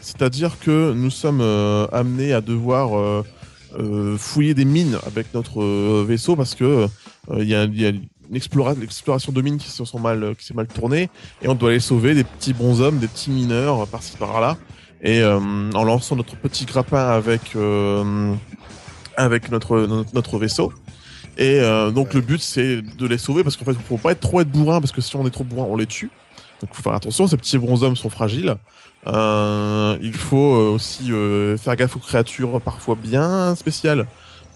C'est-à-dire 0.04 0.58
que 0.60 0.92
nous 0.92 1.08
sommes 1.08 1.40
euh, 1.40 1.86
amenés 1.90 2.34
à 2.34 2.42
devoir 2.42 2.98
euh, 2.98 3.24
euh, 3.78 4.18
fouiller 4.18 4.52
des 4.52 4.66
mines 4.66 4.98
avec 5.06 5.32
notre 5.32 6.04
vaisseau 6.04 6.36
parce 6.36 6.54
que 6.54 6.86
il 7.38 7.48
y 7.48 7.54
a, 7.54 7.64
y 7.64 7.86
a 7.86 7.92
l'exploration 8.30 9.32
de 9.32 9.40
mines 9.40 9.56
qui 9.56 9.70
s'est 9.70 10.54
mal 10.54 10.66
tournée 10.66 11.08
et 11.40 11.48
on 11.48 11.54
doit 11.54 11.70
aller 11.70 11.80
sauver 11.80 12.14
des 12.14 12.24
petits 12.24 12.52
bonshommes, 12.52 12.98
des 12.98 13.08
petits 13.08 13.30
mineurs 13.30 13.86
par-ci 13.86 14.18
par-là 14.18 14.58
et 15.02 15.24
en 15.24 15.84
lançant 15.84 16.16
notre 16.16 16.36
petit 16.36 16.66
grappin 16.66 17.08
avec 17.08 17.56
avec 19.16 19.50
notre, 19.50 20.04
notre 20.12 20.38
vaisseau. 20.38 20.70
Et 21.38 21.60
donc 21.94 22.12
le 22.12 22.20
but 22.20 22.42
c'est 22.42 22.82
de 22.82 23.06
les 23.06 23.16
sauver 23.16 23.42
parce 23.42 23.56
qu'en 23.56 23.64
fait 23.64 23.72
il 23.72 23.78
faut 23.78 23.96
pas 23.96 24.12
être 24.12 24.20
trop 24.20 24.42
être 24.42 24.50
bourrin 24.50 24.80
parce 24.82 24.92
que 24.92 25.00
si 25.00 25.16
on 25.16 25.26
est 25.26 25.30
trop 25.30 25.44
bourrin 25.44 25.66
on 25.66 25.76
les 25.76 25.86
tue. 25.86 26.10
Donc 26.60 26.74
faut 26.74 26.82
faire 26.82 26.92
attention, 26.92 27.26
ces 27.26 27.38
petits 27.38 27.56
bonshommes 27.56 27.96
sont 27.96 28.10
fragiles. 28.10 28.54
Euh, 29.06 29.98
il 30.00 30.14
faut 30.14 30.54
euh, 30.54 30.70
aussi 30.70 31.12
euh, 31.12 31.56
faire 31.56 31.76
gaffe 31.76 31.96
aux 31.96 32.00
créatures 32.00 32.60
parfois 32.60 32.94
bien 32.94 33.54
spéciales, 33.54 34.06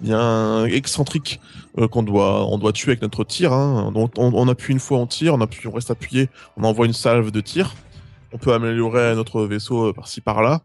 bien 0.00 0.64
excentriques 0.64 1.40
qu'on 1.90 2.02
doit 2.02 2.46
on 2.46 2.58
doit 2.58 2.72
tuer 2.72 2.92
avec 2.92 3.02
notre 3.02 3.24
tir. 3.24 3.52
Hein. 3.52 3.92
Donc 3.92 4.12
on, 4.16 4.48
appuie 4.48 4.72
une 4.72 4.80
fois 4.80 4.98
on 4.98 5.06
tire, 5.06 5.34
on 5.34 5.40
appuie, 5.40 5.68
on 5.68 5.72
reste 5.72 5.90
appuyé, 5.90 6.28
on 6.56 6.64
envoie 6.64 6.86
une 6.86 6.92
salve 6.92 7.30
de 7.30 7.40
tir. 7.40 7.74
On 8.32 8.38
peut 8.38 8.52
améliorer 8.52 9.14
notre 9.14 9.44
vaisseau 9.44 9.92
par-ci 9.92 10.20
par-là. 10.20 10.60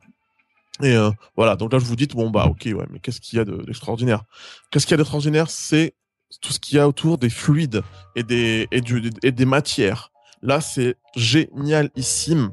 Et 0.82 0.96
voilà, 1.38 1.56
donc 1.56 1.72
là 1.72 1.78
je 1.78 1.86
vous 1.86 1.96
dis 1.96 2.08
bon 2.08 2.32
bah 2.32 2.48
ok 2.50 2.64
ouais, 2.66 2.86
mais 2.90 3.00
qu'est-ce 3.00 3.22
qu'il 3.22 3.38
y 3.38 3.40
a 3.40 3.46
de- 3.46 3.64
d'extraordinaire? 3.64 4.24
Qu'est-ce 4.72 4.88
qu'il 4.88 4.94
y 4.94 4.96
a 4.96 4.98
d'extraordinaire? 4.98 5.50
C'est 5.50 5.94
tout 6.42 6.52
ce 6.52 6.60
qu'il 6.60 6.78
y 6.78 6.80
a 6.80 6.88
autour 6.88 7.20
des 7.20 7.30
fluides 7.30 7.84
et 8.16 8.24
des 8.24 8.68
et 8.72 9.32
des 9.32 9.46
matières. 9.46 10.12
Là 10.42 10.62
c'est 10.62 10.96
génialissime. 11.16 12.52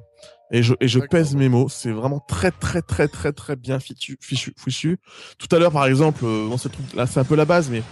Et 0.52 0.62
je, 0.64 0.74
et 0.80 0.88
je 0.88 0.98
pèse 0.98 1.36
mes 1.36 1.48
mots, 1.48 1.68
c'est 1.68 1.92
vraiment 1.92 2.18
très 2.18 2.50
très 2.50 2.82
très 2.82 3.06
très 3.06 3.32
très 3.32 3.54
bien 3.54 3.78
fichu, 3.78 4.18
fichu, 4.20 4.52
fichu. 4.58 4.98
Tout 5.38 5.54
à 5.54 5.58
l'heure 5.60 5.70
par 5.70 5.86
exemple, 5.86 6.24
euh, 6.24 6.48
dans 6.48 6.56
ce 6.58 6.66
truc 6.68 6.86
là 6.94 7.06
c'est 7.06 7.20
un 7.20 7.24
peu 7.24 7.36
la 7.36 7.44
base, 7.44 7.70
mais 7.70 7.82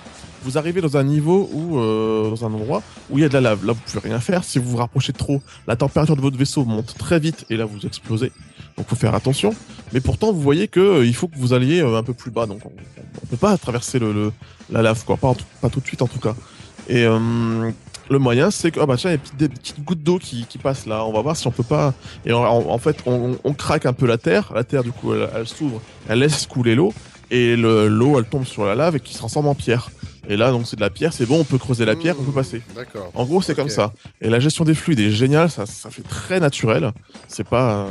vous 0.43 0.59
arrivez 0.59 0.81
dans 0.81 0.97
un 0.97 1.05
niveau 1.05 1.49
où 1.53 1.79
euh, 1.79 2.31
dans 2.31 2.45
un 2.45 2.53
endroit 2.53 2.83
où 3.11 3.19
il 3.19 3.23
y 3.23 3.25
a 3.25 3.29
de 3.29 3.35
la 3.35 3.41
lave. 3.41 3.65
Là 3.65 3.75
vous 3.75 3.81
pouvez 3.87 4.09
rien 4.09 4.19
faire. 4.19 4.43
Si 4.43 4.59
vous 4.59 4.71
vous 4.71 4.77
rapprochez 4.77 5.13
trop, 5.13 5.41
la 5.69 5.77
température 5.77 6.17
de 6.17 6.21
votre 6.21 6.37
vaisseau 6.37 6.65
monte 6.65 6.97
très 6.99 7.21
vite 7.21 7.45
et 7.49 7.57
là 7.57 7.65
vous 7.65 7.87
explosez. 7.87 8.33
Donc 8.77 8.89
faut 8.89 8.97
faire 8.97 9.15
attention. 9.15 9.55
Mais 9.93 10.01
pourtant 10.01 10.33
vous 10.33 10.41
voyez 10.41 10.67
que 10.67 10.81
euh, 10.81 11.07
il 11.07 11.15
faut 11.15 11.29
que 11.29 11.37
vous 11.39 11.53
alliez 11.53 11.81
euh, 11.81 11.97
un 11.97 12.03
peu 12.03 12.13
plus 12.15 12.33
bas. 12.33 12.47
Donc 12.47 12.61
on, 12.67 12.73
on 13.23 13.27
peut 13.27 13.37
pas 13.37 13.57
traverser 13.57 14.01
le, 14.01 14.13
le- 14.13 14.33
la 14.71 14.83
lave 14.83 15.05
quoi, 15.05 15.17
pas, 15.17 15.29
en 15.29 15.35
tout- 15.35 15.45
pas 15.61 15.71
tout 15.71 15.79
de 15.79 15.87
suite 15.87 16.03
en 16.03 16.09
tout 16.09 16.19
cas. 16.21 16.35
Et 16.89 17.05
euh, 17.05 17.71
le 18.11 18.19
moyen 18.19 18.51
c'est 18.51 18.71
que 18.71 18.81
ah 18.81 18.87
bah 18.87 18.97
tiens 18.97 19.11
il 19.11 19.15
y 19.15 19.17
a 19.17 19.21
des 19.39 19.49
petites- 19.49 19.83
gouttes 19.85 20.03
d'eau 20.03 20.19
qui, 20.19 20.45
qui 20.47 20.59
passent 20.59 20.87
là. 20.87 21.05
On 21.05 21.13
va 21.13 21.21
voir 21.23 21.37
si 21.37 21.47
on 21.47 21.51
peut 21.51 21.63
pas. 21.63 21.95
Et 22.27 22.33
en, 22.33 22.79
fait 22.79 22.97
on, 23.07 23.37
on 23.45 23.53
craque 23.55 23.87
un 23.87 23.93
peu 23.93 24.07
la 24.07 24.19
terre. 24.19 24.53
La 24.55 24.65
terre 24.65 24.83
du 24.85 24.93
coup 24.93 25.13
elle, 25.15 25.29
elle 25.35 25.47
s'ouvre, 25.49 25.81
elle 26.09 26.21
laisse 26.21 26.47
couler 26.47 26.75
l'eau 26.75 26.93
et 27.31 27.57
le- 27.57 27.89
l'eau 27.89 28.19
elle 28.19 28.25
tombe 28.27 28.45
sur 28.45 28.65
la 28.65 28.75
lave 28.75 28.97
et 28.97 29.01
qui 29.01 29.13
se 29.13 29.19
transforme 29.19 29.49
en 29.49 29.55
pierre. 29.55 29.91
Et 30.31 30.37
là 30.37 30.51
donc 30.51 30.67
c'est 30.67 30.77
de 30.77 30.83
la 30.83 30.91
pierre, 30.91 31.15
c'est 31.15 31.25
bon, 31.25 31.41
on 31.41 31.45
peut 31.45 31.57
creuser 31.57 31.87
la 31.87 31.97
pierre, 31.97 32.15
on 32.21 32.23
peut 32.23 32.31
Mmh, 32.33 32.35
passer. 32.35 32.63
D'accord. 32.77 33.11
En 33.15 33.25
gros, 33.25 33.41
c'est 33.41 33.55
comme 33.55 33.71
ça. 33.71 33.95
Et 34.21 34.29
la 34.29 34.41
gestion 34.41 34.65
des 34.67 34.75
fluides 34.75 35.01
est 35.01 35.11
géniale, 35.11 35.51
ça, 35.51 35.65
ça 35.65 35.89
fait 35.91 36.03
très 36.03 36.39
naturel. 36.39 36.93
C'est 37.29 37.49
pas, 37.49 37.77
euh, 37.79 37.87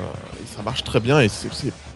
ça 0.56 0.62
marche 0.62 0.84
très 0.84 1.00
bien 1.00 1.20
et 1.20 1.30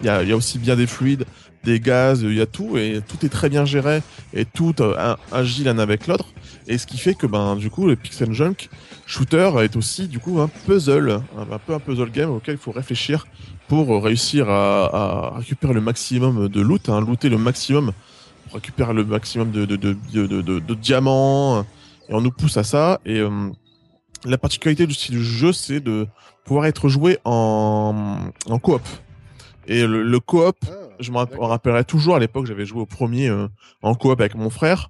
il 0.02 0.06
y 0.06 0.10
a, 0.10 0.24
il 0.24 0.30
y 0.30 0.32
a 0.32 0.36
aussi 0.36 0.58
bien 0.58 0.76
des 0.76 0.88
fluides, 0.88 1.26
des 1.64 1.80
gaz, 1.80 2.22
il 2.24 2.34
y 2.34 2.42
a 2.42 2.46
tout 2.46 2.78
et 2.78 3.02
tout 3.08 3.26
est 3.26 3.30
très 3.30 3.50
bien 3.50 3.66
géré 3.66 4.02
et 4.34 4.46
tout 4.46 4.74
euh, 4.80 5.16
agit 5.32 5.64
l'un 5.64 5.80
avec 5.80 6.08
l'autre. 6.08 6.26
Et 6.68 6.78
ce 6.78 6.88
qui 6.88 6.98
fait 6.98 7.14
que 7.14 7.28
ben 7.28 7.56
du 7.56 7.70
coup 7.70 7.88
le 7.88 7.96
Pixel 7.96 8.34
Junk 8.34 8.70
Shooter 9.06 9.52
est 9.62 9.76
aussi 9.76 10.08
du 10.08 10.20
coup 10.20 10.40
un 10.40 10.48
puzzle, 10.48 11.22
un, 11.38 11.58
peu 11.58 11.74
un 11.74 11.80
puzzle 11.80 12.12
game 12.12 12.30
auquel 12.30 12.56
il 12.56 12.58
faut 12.58 12.72
réfléchir 12.72 13.26
pour 13.68 13.94
euh, 13.94 14.00
réussir 14.00 14.50
à, 14.50 15.34
récupérer 15.38 15.74
le 15.74 15.82
maximum 15.82 16.48
de 16.48 16.62
loot, 16.62 16.90
hein, 16.90 17.02
looter 17.02 17.30
le 17.30 17.38
maximum, 17.38 17.92
récupérer 18.54 18.94
le 18.94 19.04
maximum 19.04 19.52
de, 19.52 19.66
de, 19.66 19.76
de, 19.76 20.74
diamants 20.76 21.66
et 22.10 22.14
on 22.14 22.22
nous 22.22 22.32
pousse 22.32 22.58
à 22.58 22.64
ça. 22.64 23.00
Et 23.06 23.20
euh, 23.20 23.50
la 24.26 24.38
particularité 24.38 24.88
du 24.88 24.94
style 24.94 25.16
du 25.16 25.24
jeu, 25.24 25.54
c'est 25.54 25.80
de 25.80 26.08
pouvoir 26.46 26.66
être 26.66 26.90
joué 26.90 27.18
en, 27.26 28.18
en 28.48 28.60
coop. 28.60 28.82
Et 29.68 29.86
le, 29.86 30.20
coop, 30.20 30.58
je 31.02 31.12
me 31.12 31.18
rappellerai 31.18 31.84
toujours 31.84 32.16
à 32.16 32.20
l'époque, 32.20 32.46
j'avais 32.46 32.66
joué 32.66 32.82
au 32.82 32.86
premier 32.86 33.30
euh, 33.30 33.48
en 33.82 33.96
coop 33.96 34.20
avec 34.20 34.36
mon 34.36 34.50
frère. 34.50 34.90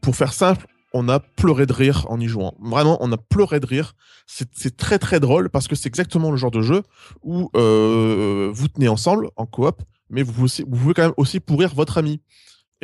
Pour 0.00 0.16
faire 0.16 0.32
simple, 0.32 0.66
on 0.92 1.08
a 1.08 1.20
pleuré 1.20 1.66
de 1.66 1.72
rire 1.72 2.06
en 2.08 2.20
y 2.20 2.26
jouant. 2.26 2.54
Vraiment, 2.60 2.98
on 3.00 3.10
a 3.12 3.16
pleuré 3.16 3.60
de 3.60 3.66
rire. 3.66 3.94
C'est 4.26 4.76
très 4.76 4.98
très 4.98 5.20
drôle 5.20 5.50
parce 5.50 5.68
que 5.68 5.74
c'est 5.74 5.88
exactement 5.88 6.30
le 6.30 6.36
genre 6.36 6.50
de 6.50 6.62
jeu 6.62 6.82
où 7.22 7.50
euh, 7.56 8.50
vous 8.52 8.68
tenez 8.68 8.88
ensemble 8.88 9.30
en 9.36 9.46
coop, 9.46 9.82
mais 10.10 10.22
vous 10.22 10.46
pouvez 10.70 10.94
quand 10.94 11.02
même 11.02 11.14
aussi 11.16 11.40
pourrir 11.40 11.74
votre 11.74 11.98
ami. 11.98 12.20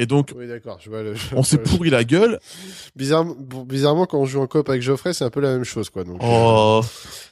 Et 0.01 0.07
donc, 0.07 0.31
Oui, 0.37 0.47
d'accord. 0.47 0.79
Je 0.81 0.89
vois 0.89 1.03
le. 1.03 1.15
je 1.17 1.35
on 1.35 1.43
s'est 1.43 1.59
pourri 1.59 1.91
la 1.91 2.05
gueule. 2.05 2.39
Bizarrement, 2.97 3.35
bon, 3.39 3.63
bizarrement, 3.65 4.07
quand 4.07 4.19
on 4.19 4.27
joue 4.27 4.41
en 4.41 4.47
coop 4.47 4.69
avec 4.69 4.81
Geoffrey, 4.81 5.13
c'est 5.13 5.25
un 5.25 5.31
peu 5.31 5.41
la 5.41 5.51
même 5.53 5.65
chose, 5.65 5.91
quoi. 5.91 6.05
Donc, 6.05 6.23
euh, 6.23 6.27
Oh, 6.31 6.81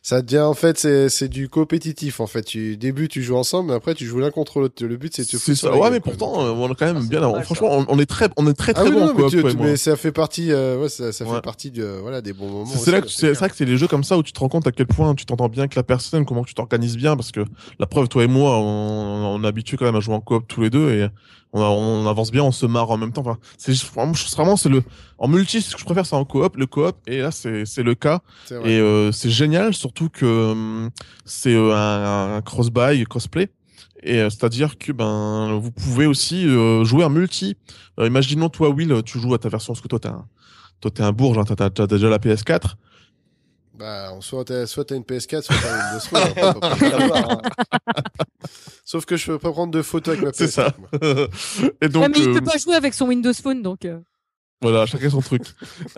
ça 0.03 0.21
devient 0.21 0.41
en 0.41 0.55
fait, 0.55 0.77
c'est 0.79 1.09
c'est 1.09 1.29
du 1.29 1.49
compétitif. 1.49 2.19
En 2.21 2.27
fait, 2.27 2.43
tu 2.43 2.77
début 2.77 3.09
tu 3.09 3.23
joues 3.23 3.37
ensemble, 3.37 3.69
mais 3.71 3.75
après 3.77 3.95
tu 3.95 4.05
joues 4.05 4.19
l'un 4.19 4.31
contre 4.33 4.59
l'autre. 4.61 4.85
Le 4.85 4.97
but 4.97 5.15
c'est 5.15 5.23
de 5.23 5.29
te 5.29 5.37
foutre 5.39 5.59
ça. 5.59 5.73
Ouais, 5.73 5.79
gueule, 5.81 5.91
mais 5.93 6.01
quoi. 6.01 6.13
pourtant, 6.13 6.45
euh, 6.45 6.51
on 6.51 6.67
a 6.71 6.75
quand 6.75 6.87
même 6.87 7.03
Ah, 7.05 7.09
bien. 7.09 7.21
pas 7.21 7.33
mal, 7.33 7.45
franchement, 7.45 7.69
on, 7.71 7.87
on 7.89 7.99
est 8.01 8.07
très, 8.07 8.29
on 8.37 8.47
est 8.49 8.55
très 8.55 8.73
Ah 8.75 8.81
très 8.81 8.85
oui, 8.89 8.91
bon 8.97 9.01
non, 9.01 9.11
en 9.13 9.15
mais, 9.15 9.31
tu- 9.31 9.37
tu- 9.43 9.77
ça 9.77 9.95
fait 9.97 10.13
partie, 10.13 10.51
euh, 10.51 10.81
ouais, 10.81 10.89
ça, 10.89 11.13
ça 11.13 11.25
Ouais. 11.25 11.37
fait 11.37 11.41
partie 11.43 11.71
de, 11.71 11.85
voilà, 12.03 12.21
des 12.21 12.33
bons 12.33 12.49
moments. 12.49 12.67
C'est- 12.67 12.91
quoi, 12.91 13.01
que 13.03 13.09
vrai 13.39 13.49
que 13.49 13.57
c'est 13.57 13.65
les 13.65 13.77
jeux 13.77 13.87
comme 13.89 14.05
ça 14.05 14.19
où 14.19 14.23
tu 14.25 14.33
te 14.33 14.41
rends 14.41 14.49
compte 14.49 14.67
à 14.67 14.73
quel 14.73 14.87
point 14.87 15.15
tu 15.15 15.25
t'entends 15.25 15.49
bien 15.49 15.63
avec 15.63 15.77
la 15.77 15.85
personne, 15.85 16.25
comment 16.27 16.43
tu 16.45 16.55
t'organises 16.55 16.97
bien, 16.97 17.15
parce 17.17 17.31
que 17.31 17.45
la 17.79 17.87
preuve, 17.87 18.09
toi 18.09 18.25
et 18.25 18.29
moi, 18.29 18.57
on, 18.59 19.37
on 19.37 19.45
est 19.45 19.47
habitué 19.47 19.77
quand 19.77 19.85
même 19.85 19.95
à 19.97 20.01
jouer 20.01 20.15
en 20.15 20.21
coop 20.21 20.47
tous 20.49 20.61
les 20.63 20.71
deux 20.71 20.91
et 20.91 21.07
on, 21.53 21.61
a- 21.63 21.65
on 21.69 22.07
avance 22.07 22.31
bien, 22.31 22.43
on 22.43 22.53
se 22.53 22.67
marre 22.67 22.91
en 22.91 22.97
même 22.97 23.13
temps. 23.13 23.23
Enfin, 23.23 23.39
c'est 23.59 23.73
vraiment, 24.35 24.57
c'est 24.57 24.69
le 24.69 24.83
en 25.19 25.29
multi, 25.29 25.63
ce 25.63 25.75
que 25.75 25.81
je 25.81 25.85
préfère, 25.85 26.05
c'est 26.07 26.17
en 26.17 26.25
coop, 26.25 26.57
le 26.57 26.67
coop, 26.67 26.97
et 27.07 27.19
là 27.23 27.31
c'est 27.31 27.65
c'est 27.65 27.83
le 27.83 27.95
cas 27.95 28.21
et 28.67 28.79
euh, 28.79 29.13
c'est 29.13 29.31
génial, 29.31 29.73
surtout 29.75 30.09
que 30.11 30.51
hum, 30.53 30.91
c'est 31.25 31.55
euh, 31.55 31.75
un, 31.75 32.37
un 32.37 32.43
cross-buy, 32.43 33.05
crossplay. 33.05 33.49
Et 34.03 34.21
euh, 34.21 34.29
c'est-à-dire 34.31 34.77
que 34.79 34.93
ben 34.93 35.59
vous 35.59 35.73
pouvez 35.73 36.07
aussi 36.07 36.47
euh, 36.47 36.85
jouer 36.85 37.05
en 37.05 37.11
multi. 37.11 37.57
Euh, 37.99 38.07
imaginons 38.07 38.49
toi 38.51 38.69
Will, 38.69 39.03
tu 39.05 39.19
joues 39.19 39.35
à 39.35 39.39
ta 39.39 39.49
version 39.49 39.73
parce 39.73 39.81
que 39.81 39.89
toi 39.89 39.99
t'es 39.99 40.09
un 40.09 40.27
toi 40.81 40.91
t'es 40.91 41.03
un 41.03 41.13
bourge, 41.13 41.39
hein, 41.39 41.45
t'as 41.47 41.57
t'as- 41.57 41.71
t'as 41.71 41.87
déjà 41.87 42.11
la 42.11 42.19
PS4. 42.19 42.77
Bah, 43.79 44.11
soit 44.21 44.45
t'as, 44.45 44.67
soit 44.67 44.85
t'as 44.87 44.97
une 44.97 45.03
PS4, 45.03 45.43
soit 45.43 45.55
t'as 45.61 45.69
une 45.69 45.83
Windows 45.85 46.07
Phone, 46.09 46.23
hein, 46.45 46.55
on 46.57 46.61
peut 46.61 46.61
pas- 46.61 46.77
Savoir, 46.91 47.31
hein. 47.31 47.43
Sauf 48.85 49.05
que 49.05 49.17
je 49.17 49.27
peux 49.27 49.39
pas 49.39 49.51
prendre 49.53 49.73
de 49.73 49.83
photos 49.83 50.15
avec 50.17 50.25
ma 50.25 50.31
PS4. 50.31 50.35
C'est 50.37 50.47
ça. 50.49 50.75
moi. 50.79 50.89
et 51.83 51.89
donc 51.89 52.03
Ouais, 52.05 52.09
mais 52.09 52.19
il 52.21 52.29
euh, 52.29 52.35
peut 52.35 52.45
pas 52.45 52.57
jouer 52.59 52.75
avec 52.75 52.95
son 52.95 53.07
Windows 53.09 53.33
Phone, 53.35 53.63
donc. 53.63 53.85
euh, 53.85 53.99
Voilà, 54.63 54.87
chacun 54.87 55.11
son 55.11 55.21
truc. 55.21 55.43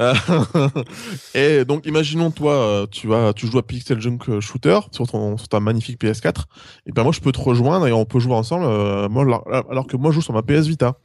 Euh, 0.00 0.12
et 1.34 1.64
donc, 1.64 1.86
imaginons 1.86 2.30
toi, 2.30 2.52
euh, 2.54 2.86
tu 2.90 3.06
vas, 3.06 3.32
tu 3.32 3.46
joues 3.46 3.58
à 3.58 3.62
Pixel 3.66 4.00
Junk 4.00 4.18
euh, 4.28 4.40
Shooter 4.40 4.80
sur, 4.90 5.06
ton, 5.06 5.36
sur 5.36 5.48
ta 5.48 5.60
magnifique 5.60 6.00
PS4. 6.02 6.44
Et 6.86 6.92
ben 6.92 7.02
moi, 7.04 7.12
je 7.12 7.20
peux 7.20 7.30
te 7.32 7.40
rejoindre 7.40 7.86
et 7.86 7.92
on 7.92 8.04
peut 8.04 8.18
jouer 8.18 8.34
ensemble. 8.34 8.64
euh, 8.66 9.08
moi, 9.08 9.22
alors, 9.22 9.46
alors 9.70 9.86
que 9.86 9.96
moi, 9.96 10.10
je 10.10 10.16
joue 10.16 10.22
sur 10.22 10.32
ma 10.34 10.42
PS 10.42 10.66
Vita. 10.66 10.98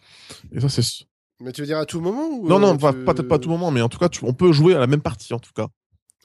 Et 0.53 0.59
ça, 0.61 0.69
c'est 0.69 0.81
Mais 1.41 1.51
tu 1.51 1.61
veux 1.61 1.67
dire 1.67 1.77
à 1.77 1.85
tout 1.85 2.01
moment 2.01 2.27
ou 2.29 2.47
non, 2.47 2.55
euh, 2.55 2.59
non, 2.59 2.77
pas- 2.77 2.93
tu- 2.93 3.03
pas- 3.03 3.13
peut-être 3.13 3.27
pas 3.27 3.35
à 3.35 3.39
tout 3.39 3.49
moment, 3.49 3.69
mais 3.71 3.81
en 3.81 3.89
tout 3.89 3.99
cas, 3.99 4.09
tu- 4.09 4.23
on 4.23 4.33
peut 4.33 4.51
jouer 4.51 4.73
à 4.75 4.79
la 4.79 4.87
même 4.87 5.01
partie 5.01 5.33
en 5.33 5.39
tout 5.39 5.51
cas. 5.55 5.67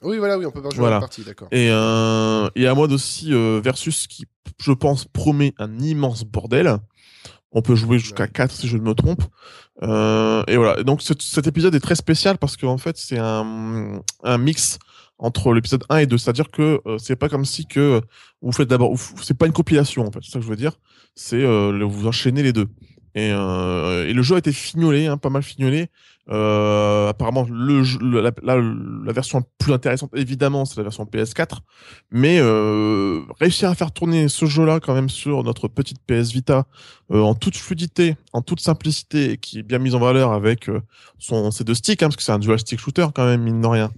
Oui, 0.03 0.17
voilà, 0.17 0.37
oui, 0.37 0.45
on 0.45 0.51
peut 0.51 0.61
pas 0.61 0.69
jouer 0.69 0.79
Voilà. 0.79 0.97
à 0.97 0.99
la 0.99 1.05
partie, 1.05 1.23
d'accord. 1.23 1.47
Et 1.51 1.69
euh, 1.71 2.49
et 2.55 2.67
à 2.67 2.73
moi 2.73 2.87
aussi 2.87 3.33
euh, 3.33 3.59
versus 3.63 4.07
qui, 4.07 4.25
je 4.61 4.71
pense, 4.71 5.05
promet 5.05 5.53
un 5.57 5.77
immense 5.79 6.23
bordel. 6.23 6.77
On 7.51 7.61
peut 7.61 7.75
jouer 7.75 7.97
jusqu'à 7.99 8.23
Ouais. 8.23 8.29
4 8.31 8.51
si 8.51 8.67
je 8.67 8.77
ne 8.77 8.83
me 8.83 8.93
trompe. 8.93 9.23
Euh, 9.81 10.43
et 10.47 10.55
voilà. 10.57 10.83
Donc 10.83 11.01
cet, 11.01 11.21
cet 11.21 11.47
épisode 11.47 11.73
est 11.75 11.79
très 11.79 11.95
spécial 11.95 12.37
parce 12.37 12.55
qu'en 12.57 12.77
fait 12.77 12.95
c'est 12.97 13.17
un, 13.17 14.01
un 14.23 14.37
mix 14.37 14.77
entre 15.17 15.53
l'épisode 15.53 15.83
1 15.89 15.97
et 15.97 16.05
2. 16.05 16.17
C'est-à-dire 16.17 16.51
que 16.51 16.79
euh, 16.85 16.97
c'est 16.99 17.15
pas 17.15 17.27
comme 17.27 17.45
si 17.45 17.65
que 17.65 18.01
vous 18.41 18.51
faites 18.51 18.67
d'abord, 18.67 18.93
c'est 19.21 19.37
pas 19.37 19.47
une 19.47 19.51
compilation 19.53 20.05
en 20.05 20.11
fait. 20.11 20.19
C'est 20.21 20.31
ça 20.31 20.39
que 20.39 20.45
je 20.45 20.49
veux 20.49 20.55
dire. 20.55 20.73
C'est 21.15 21.41
euh, 21.43 21.83
vous 21.85 22.07
enchaînez 22.07 22.43
les 22.43 22.53
deux. 22.53 22.67
Et, 23.15 23.31
euh, 23.33 24.07
et 24.07 24.13
le 24.13 24.21
jeu 24.21 24.35
a 24.35 24.37
été 24.37 24.51
fignolé, 24.53 25.07
hein, 25.07 25.17
pas 25.17 25.29
mal 25.31 25.41
fignolé. 25.41 25.87
Euh, 26.31 27.09
apparemment, 27.09 27.47
le, 27.49 27.81
la, 28.21 28.31
la, 28.43 28.61
la 28.61 29.13
version 29.13 29.43
plus 29.57 29.73
intéressante, 29.73 30.11
évidemment, 30.15 30.65
c'est 30.65 30.77
la 30.77 30.83
version 30.83 31.05
PS4. 31.05 31.59
Mais 32.11 32.39
euh, 32.39 33.21
réussir 33.39 33.69
à 33.69 33.75
faire 33.75 33.91
tourner 33.91 34.27
ce 34.27 34.45
jeu-là 34.45 34.79
quand 34.79 34.93
même 34.93 35.09
sur 35.09 35.43
notre 35.43 35.67
petite 35.67 35.97
PS 36.05 36.31
Vita 36.31 36.65
euh, 37.11 37.21
en 37.21 37.33
toute 37.33 37.57
fluidité, 37.57 38.15
en 38.33 38.41
toute 38.41 38.59
simplicité, 38.59 39.31
et 39.31 39.37
qui 39.37 39.59
est 39.59 39.63
bien 39.63 39.79
mise 39.79 39.95
en 39.95 39.99
valeur 39.99 40.31
avec 40.31 40.69
euh, 40.69 40.81
son 41.17 41.49
ses 41.49 41.63
deux 41.63 41.73
sticks, 41.73 42.03
hein, 42.03 42.07
parce 42.07 42.15
que 42.15 42.23
c'est 42.23 42.31
un 42.31 42.39
dual 42.39 42.59
stick 42.59 42.79
shooter 42.79 43.07
quand 43.15 43.25
même 43.25 43.41
mine 43.41 43.61
de 43.61 43.67
rien. 43.67 43.91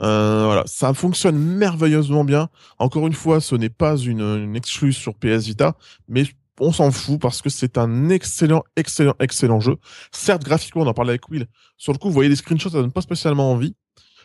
Euh, 0.00 0.44
voilà, 0.46 0.64
ça 0.66 0.94
fonctionne 0.94 1.38
merveilleusement 1.38 2.24
bien. 2.24 2.48
Encore 2.78 3.06
une 3.06 3.12
fois, 3.12 3.40
ce 3.40 3.54
n'est 3.54 3.68
pas 3.68 3.96
une, 3.96 4.20
une 4.20 4.92
sur 4.92 5.14
PS 5.14 5.46
Vita, 5.46 5.74
mais 6.08 6.24
on 6.60 6.72
s'en 6.72 6.90
fout 6.90 7.20
parce 7.20 7.42
que 7.42 7.50
c'est 7.50 7.78
un 7.78 8.08
excellent, 8.10 8.62
excellent, 8.76 9.14
excellent 9.20 9.60
jeu. 9.60 9.76
Certes, 10.12 10.44
graphiquement, 10.44 10.82
on 10.82 10.86
en 10.86 10.94
parlait 10.94 11.10
avec 11.12 11.28
Will. 11.28 11.46
Sur 11.76 11.92
le 11.92 11.98
coup, 11.98 12.08
vous 12.08 12.14
voyez 12.14 12.28
des 12.30 12.36
screenshots, 12.36 12.70
ça 12.70 12.80
donne 12.80 12.92
pas 12.92 13.00
spécialement 13.02 13.50
envie. 13.52 13.74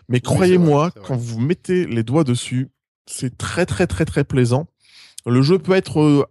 Mais 0.10 0.20
croyez-moi, 0.20 0.92
quand 1.08 1.16
vous 1.16 1.40
mettez 1.40 1.86
les 1.86 2.04
doigts 2.04 2.24
dessus, 2.24 2.70
c'est 3.06 3.38
très, 3.38 3.66
très, 3.66 3.88
très, 3.88 4.06
très 4.06 4.24
plaisant. 4.24 4.68
Le 5.26 5.42
jeu 5.42 5.60
peut 5.60 5.74
être 5.74 6.02
euh, 6.02 6.26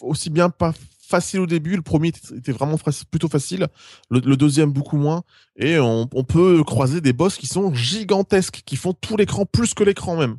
aussi 0.00 0.28
bien 0.30 0.50
pas 0.50 0.72
facile 1.06 1.40
au 1.40 1.46
début. 1.46 1.76
Le 1.76 1.82
premier 1.82 2.08
était- 2.08 2.52
vraiment 2.52 2.76
plutôt 3.10 3.28
facile. 3.28 3.68
Le, 4.10 4.20
le 4.20 4.36
deuxième, 4.36 4.72
beaucoup 4.72 4.96
moins. 4.96 5.22
Et 5.56 5.78
on, 5.78 6.08
on 6.12 6.24
peut 6.24 6.62
croiser 6.64 7.00
des 7.00 7.12
boss 7.12 7.36
qui 7.36 7.46
sont 7.46 7.72
gigantesques, 7.74 8.62
qui 8.66 8.76
font 8.76 8.92
tout 8.92 9.16
l'écran, 9.16 9.46
plus 9.46 9.74
que 9.74 9.84
l'écran 9.84 10.16
même. 10.16 10.36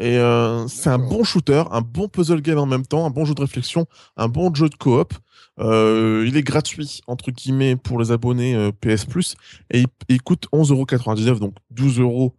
Et 0.00 0.16
euh, 0.16 0.66
c'est 0.66 0.88
un 0.88 0.98
bon 0.98 1.24
shooter, 1.24 1.62
un 1.70 1.82
bon 1.82 2.08
puzzle 2.08 2.40
game 2.40 2.58
en 2.58 2.64
même 2.64 2.86
temps, 2.86 3.04
un 3.04 3.10
bon 3.10 3.26
jeu 3.26 3.34
de 3.34 3.40
réflexion, 3.42 3.86
un 4.16 4.28
bon 4.28 4.52
jeu 4.52 4.70
de 4.70 4.74
coop. 4.74 5.12
Euh, 5.58 6.24
il 6.26 6.38
est 6.38 6.42
gratuit 6.42 7.02
entre 7.06 7.30
guillemets 7.30 7.76
pour 7.76 8.00
les 8.00 8.10
abonnés 8.10 8.54
euh, 8.54 8.72
PS 8.72 9.04
Plus 9.04 9.36
et 9.70 9.80
il, 9.80 9.86
il 10.08 10.22
coûte 10.22 10.46
11,99€, 10.54 11.38
donc 11.38 11.54
12 11.70 12.00
euros 12.00 12.34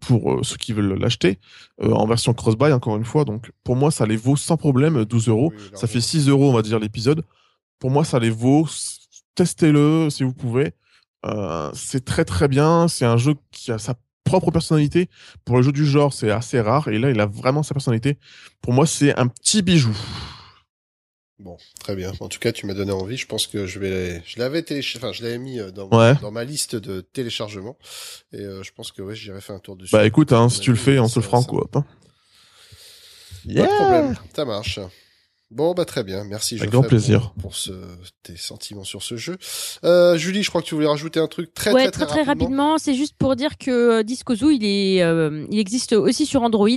pour 0.00 0.38
ceux 0.42 0.56
qui 0.56 0.72
veulent 0.72 0.94
l'acheter 0.94 1.40
en 1.82 2.06
version 2.06 2.32
cross-buy 2.32 2.72
encore 2.72 2.96
une 2.96 3.04
fois. 3.04 3.24
Donc 3.24 3.50
pour 3.64 3.74
moi 3.74 3.90
ça 3.90 4.06
les 4.06 4.16
vaut 4.16 4.36
sans 4.36 4.56
problème 4.56 5.04
12 5.04 5.28
euros. 5.28 5.52
Oui, 5.54 5.62
Ça 5.74 5.88
fait 5.88 5.94
largement. 5.94 6.22
6 6.22 6.28
euros 6.28 6.50
on 6.50 6.54
va 6.54 6.62
dire 6.62 6.78
l'épisode. 6.78 7.24
Pour 7.80 7.90
moi 7.90 8.04
ça 8.04 8.20
les 8.20 8.30
vaut. 8.30 8.68
Testez-le 9.34 10.10
si 10.10 10.22
vous 10.22 10.32
pouvez. 10.32 10.74
C'est 11.72 12.04
très 12.04 12.24
très 12.24 12.46
bien. 12.46 12.86
C'est 12.86 13.04
un 13.04 13.16
jeu 13.16 13.34
qui 13.50 13.72
a 13.72 13.78
sa 13.78 13.94
propre 14.40 14.52
personnalité. 14.52 15.08
Pour 15.44 15.56
le 15.56 15.62
jeu 15.62 15.72
du 15.72 15.86
genre, 15.86 16.12
c'est 16.12 16.30
assez 16.30 16.60
rare. 16.60 16.88
Et 16.88 16.98
là, 16.98 17.10
il 17.10 17.20
a 17.20 17.26
vraiment 17.26 17.62
sa 17.62 17.74
personnalité. 17.74 18.18
Pour 18.60 18.72
moi, 18.72 18.86
c'est 18.86 19.16
un 19.18 19.26
petit 19.28 19.62
bijou. 19.62 19.96
Bon, 21.40 21.56
très 21.80 21.96
bien. 21.96 22.12
En 22.20 22.28
tout 22.28 22.38
cas, 22.38 22.52
tu 22.52 22.64
m'as 22.66 22.74
donné 22.74 22.92
envie. 22.92 23.16
Je 23.16 23.26
pense 23.26 23.46
que 23.48 23.66
je 23.66 23.78
vais, 23.80 24.22
je 24.24 24.38
l'avais 24.38 24.62
téléchargé, 24.62 25.04
enfin, 25.04 25.12
je 25.12 25.22
l'avais 25.24 25.38
mis 25.38 25.58
euh, 25.58 25.70
dans, 25.72 25.88
Ouais. 25.90 26.14
dans 26.22 26.30
ma 26.30 26.44
liste 26.44 26.76
de 26.76 27.00
téléchargement. 27.00 27.76
Et 28.32 28.38
euh, 28.40 28.62
je 28.62 28.70
pense 28.72 28.92
que 28.92 29.02
ouais, 29.02 29.14
j'irai 29.16 29.40
faire 29.40 29.56
un 29.56 29.58
tour 29.58 29.76
dessus. 29.76 29.92
Bah 29.92 30.06
écoute, 30.06 30.32
hein, 30.32 30.48
si 30.48 30.60
tu 30.60 30.70
le 30.70 30.76
fais, 30.76 30.98
on 31.00 31.08
se 31.08 31.18
le 31.18 31.24
fera 31.24 31.38
en 31.38 31.42
coop. 31.44 31.74
hein. 31.76 31.84
Pas 33.46 33.62
de 33.62 33.74
problème. 33.74 34.14
Ça 34.34 34.44
marche. 34.44 34.78
Bon, 35.50 35.74
bah 35.74 35.84
très 35.84 36.02
bien. 36.02 36.24
Merci. 36.24 36.54
Avec 36.56 36.72
Geoffrey, 36.72 36.80
grand 36.80 36.88
plaisir. 36.88 37.20
Pour, 37.32 37.42
pour 37.42 37.56
ce, 37.56 37.72
tes 38.22 38.36
sentiments 38.36 38.84
sur 38.84 39.02
ce 39.02 39.16
jeu. 39.16 39.36
Euh, 39.84 40.16
Julie, 40.16 40.42
je 40.42 40.48
crois 40.48 40.62
que 40.62 40.66
tu 40.66 40.74
voulais 40.74 40.88
rajouter 40.88 41.20
un 41.20 41.28
truc 41.28 41.52
très 41.54 41.72
ouais, 41.72 41.90
très 41.90 42.06
très, 42.06 42.22
rapidement. 42.22 42.78
C'est 42.78 42.94
juste 42.94 43.14
pour 43.18 43.36
dire 43.36 43.56
que 43.58 44.00
euh, 44.00 44.02
Disco 44.02 44.34
Zoo, 44.34 44.50
il, 44.50 44.64
est, 44.64 45.02
euh, 45.02 45.46
il 45.50 45.58
existe 45.58 45.92
aussi 45.92 46.26
sur 46.26 46.42
Android, 46.42 46.68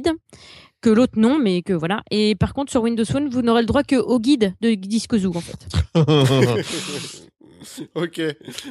que 0.82 0.90
l'autre 0.92 1.14
non, 1.18 1.40
mais 1.40 1.64
que 1.64 1.74
voilà. 1.74 2.04
Et 2.12 2.36
par 2.36 2.54
contre, 2.54 2.72
sur 2.72 2.84
Windows 2.84 3.06
Phone, 3.06 3.30
vous 3.30 3.42
n'aurez 3.42 3.62
le 3.62 3.68
droit 3.68 3.84
que 3.84 3.96
au 3.96 4.20
guide 4.20 4.54
de 4.62 4.76
Disco 4.76 5.18
Zoo, 5.18 5.34
en 5.36 5.42
fait. 5.42 5.68
ok. 7.96 8.22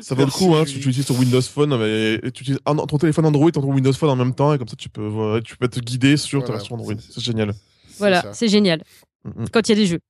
ça 0.02 0.14
vaut 0.14 0.24
le 0.24 0.30
coup, 0.30 0.54
hein, 0.54 0.64
tu 0.64 0.72
Julie. 0.72 0.88
utilises 0.90 1.06
sur 1.06 1.18
Windows 1.18 1.42
Phone, 1.42 1.76
mais, 1.78 2.14
et 2.22 2.30
tu 2.30 2.42
utilises 2.42 2.60
un- 2.64 2.76
ton 2.76 2.98
téléphone 2.98 3.26
Android, 3.26 3.50
ton 3.50 3.62
Windows 3.64 3.92
Phone 3.92 4.10
en 4.10 4.16
même 4.16 4.34
temps, 4.34 4.54
et 4.54 4.58
comme 4.58 4.68
ça 4.68 4.76
tu 4.76 4.88
peux, 4.88 5.40
tu 5.44 5.56
peux 5.56 5.68
te 5.68 5.80
guider 5.80 6.16
sur 6.16 6.44
ta 6.44 6.52
version 6.52 6.76
Android. 6.76 6.94
c'est- 7.10 7.20
génial. 7.20 7.52
Voilà, 7.98 8.32
c'est 8.34 8.48
génial. 8.48 8.82
Quand 9.52 9.68
il 9.68 9.70
y 9.70 9.72
a 9.72 9.76
des 9.76 9.86
jeux. 9.86 10.00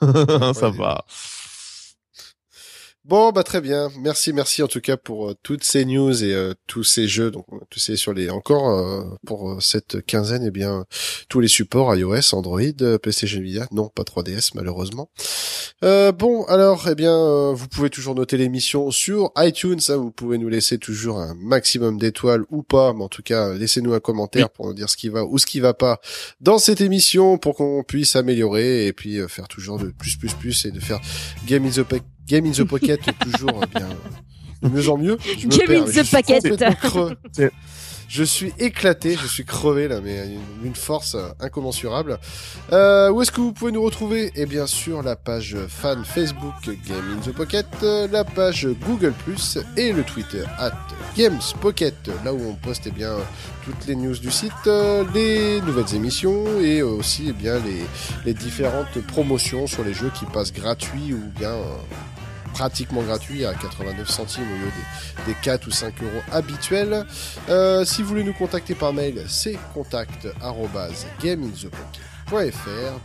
ça 0.54 0.70
Ouais. 0.70 0.76
va. 0.76 1.04
Bon, 3.04 3.32
bah 3.32 3.42
très 3.42 3.60
bien. 3.60 3.90
Merci, 4.00 4.32
merci 4.32 4.62
en 4.62 4.66
tout 4.66 4.80
cas 4.80 4.96
pour 4.96 5.28
euh, 5.28 5.34
toutes 5.42 5.62
ces 5.62 5.84
news 5.84 6.24
et 6.24 6.32
euh, 6.32 6.54
tous 6.66 6.84
ces 6.84 7.06
jeux. 7.06 7.30
Donc 7.30 7.44
tous 7.68 7.78
ces 7.78 7.96
sur 7.96 8.14
les 8.14 8.30
encore 8.30 8.70
euh, 8.70 9.04
pour 9.26 9.50
euh, 9.50 9.60
cette 9.60 10.04
quinzaine, 10.06 10.42
eh 10.46 10.50
bien 10.50 10.86
tous 11.28 11.40
les 11.40 11.48
supports 11.48 11.94
iOS, 11.94 12.34
Android, 12.34 12.62
euh, 12.80 12.96
PlayStation 12.96 13.42
Vita. 13.42 13.66
Non, 13.72 13.90
pas 13.94 14.04
3DS 14.04 14.52
malheureusement. 14.54 15.10
Euh, 15.84 16.12
bon, 16.12 16.44
alors, 16.44 16.88
eh 16.88 16.94
bien, 16.94 17.14
euh, 17.14 17.52
vous 17.52 17.68
pouvez 17.68 17.90
toujours 17.90 18.14
noter 18.14 18.38
l'émission 18.38 18.90
sur 18.90 19.32
iTunes. 19.36 19.80
hein, 19.88 19.96
vous 19.96 20.10
pouvez 20.10 20.38
nous 20.38 20.48
laisser 20.48 20.78
toujours 20.78 21.18
un 21.18 21.34
maximum 21.34 21.98
d'étoiles 21.98 22.44
ou 22.48 22.62
pas, 22.62 22.94
mais 22.94 23.04
en 23.04 23.08
tout 23.08 23.22
cas, 23.22 23.52
laissez-nous 23.52 23.92
un 23.92 24.00
commentaire 24.00 24.48
pour 24.48 24.66
nous 24.66 24.72
dire 24.72 24.88
ce 24.88 24.96
qui 24.96 25.10
va 25.10 25.24
ou 25.24 25.36
ce 25.38 25.44
qui 25.44 25.60
va 25.60 25.74
pas 25.74 26.00
dans 26.40 26.56
cette 26.56 26.80
émission 26.80 27.36
pour 27.36 27.54
qu'on 27.56 27.82
puisse 27.82 28.16
améliorer 28.16 28.86
et 28.86 28.94
puis 28.94 29.18
euh, 29.18 29.28
faire 29.28 29.46
toujours 29.46 29.78
de 29.78 29.88
plus, 29.90 30.16
plus, 30.16 30.32
plus 30.32 30.64
et 30.64 30.70
de 30.70 30.80
faire 30.80 31.00
Game 31.46 31.66
in 31.66 31.70
the, 31.70 31.84
Game 32.26 32.46
in 32.46 32.52
the 32.52 32.64
Pocket 32.64 33.00
toujours 33.20 33.62
euh, 33.62 33.66
bien 33.74 33.88
de 34.62 34.68
mieux 34.68 34.88
en 34.88 34.96
mieux. 34.96 35.18
Je 35.38 35.46
me 35.46 35.50
Game 35.50 35.66
perds, 35.66 35.82
in 35.82 35.86
the 35.86 36.04
je 36.04 36.10
Pocket. 36.10 37.52
Je 38.06 38.22
suis 38.22 38.52
éclaté, 38.58 39.16
je 39.20 39.26
suis 39.26 39.44
crevé 39.44 39.88
là, 39.88 40.00
mais 40.00 40.26
une, 40.26 40.66
une 40.66 40.74
force 40.74 41.14
euh, 41.14 41.30
incommensurable. 41.40 42.18
Euh, 42.72 43.10
où 43.10 43.22
est-ce 43.22 43.32
que 43.32 43.40
vous 43.40 43.52
pouvez 43.52 43.72
nous 43.72 43.82
retrouver? 43.82 44.30
Eh 44.36 44.46
bien 44.46 44.66
sur 44.66 45.02
la 45.02 45.16
page 45.16 45.56
fan 45.68 46.04
Facebook 46.04 46.54
Game 46.86 47.16
in 47.16 47.20
the 47.28 47.34
Pocket, 47.34 47.66
euh, 47.82 48.06
la 48.12 48.22
page 48.24 48.68
Google 48.86 49.14
et 49.76 49.92
le 49.92 50.04
Twitter 50.04 50.44
at 50.58 50.72
Games 51.16 51.40
Pocket, 51.60 51.94
là 52.24 52.32
où 52.32 52.50
on 52.50 52.54
poste 52.54 52.82
eh 52.86 52.90
bien 52.90 53.16
toutes 53.64 53.86
les 53.86 53.96
news 53.96 54.16
du 54.16 54.30
site, 54.30 54.52
les 55.14 55.60
nouvelles 55.62 55.94
émissions 55.94 56.60
et 56.60 56.82
aussi 56.82 57.26
eh 57.30 57.32
bien 57.32 57.58
les, 57.60 57.84
les 58.26 58.34
différentes 58.34 59.00
promotions 59.08 59.66
sur 59.66 59.82
les 59.82 59.94
jeux 59.94 60.12
qui 60.16 60.26
passent 60.26 60.52
gratuits 60.52 61.14
ou 61.14 61.22
bien 61.38 61.52
euh, 61.52 61.64
pratiquement 62.54 63.02
gratuit 63.02 63.44
à 63.44 63.52
89 63.52 64.08
centimes 64.08 64.44
au 64.44 64.64
lieu 64.64 64.70
des, 65.26 65.32
des 65.32 65.38
4 65.42 65.66
ou 65.66 65.70
5 65.70 66.02
euros 66.02 66.22
habituels. 66.32 67.04
Euh, 67.48 67.84
si 67.84 68.02
vous 68.02 68.08
voulez 68.08 68.24
nous 68.24 68.32
contacter 68.32 68.74
par 68.74 68.92
mail, 68.92 69.22
c'est 69.28 69.58
contact 69.74 70.28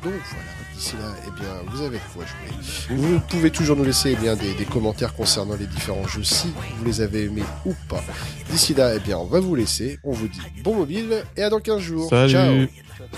Donc 0.01 0.13
voilà, 0.13 0.51
d'ici 0.73 0.95
là, 0.97 1.13
eh 1.27 1.39
bien, 1.39 1.49
vous 1.67 1.81
avez 1.81 1.99
quoi 2.13 2.23
jouer. 2.25 2.95
Vous 2.95 3.19
pouvez 3.19 3.51
toujours 3.51 3.75
nous 3.75 3.83
laisser 3.83 4.11
eh 4.13 4.15
bien, 4.15 4.35
des, 4.35 4.53
des, 4.53 4.65
commentaires 4.65 5.13
concernant 5.13 5.55
les 5.55 5.67
différents 5.67 6.07
jeux 6.07 6.23
si 6.23 6.53
vous 6.77 6.85
les 6.85 7.01
avez 7.01 7.25
aimés 7.25 7.43
ou 7.65 7.73
pas. 7.89 8.03
D'ici 8.49 8.73
là, 8.73 8.93
eh 8.95 8.99
bien, 8.99 9.17
on 9.17 9.25
va 9.25 9.39
vous 9.41 9.55
laisser. 9.55 9.99
On 10.03 10.11
vous 10.13 10.27
dit 10.27 10.39
bon 10.63 10.75
mobile 10.75 11.23
et 11.35 11.43
à 11.43 11.49
dans 11.49 11.59
15 11.59 11.79
jours. 11.79 12.09
Salut. 12.09 12.31
Ciao. 12.31 12.67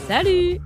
Salut 0.08 0.60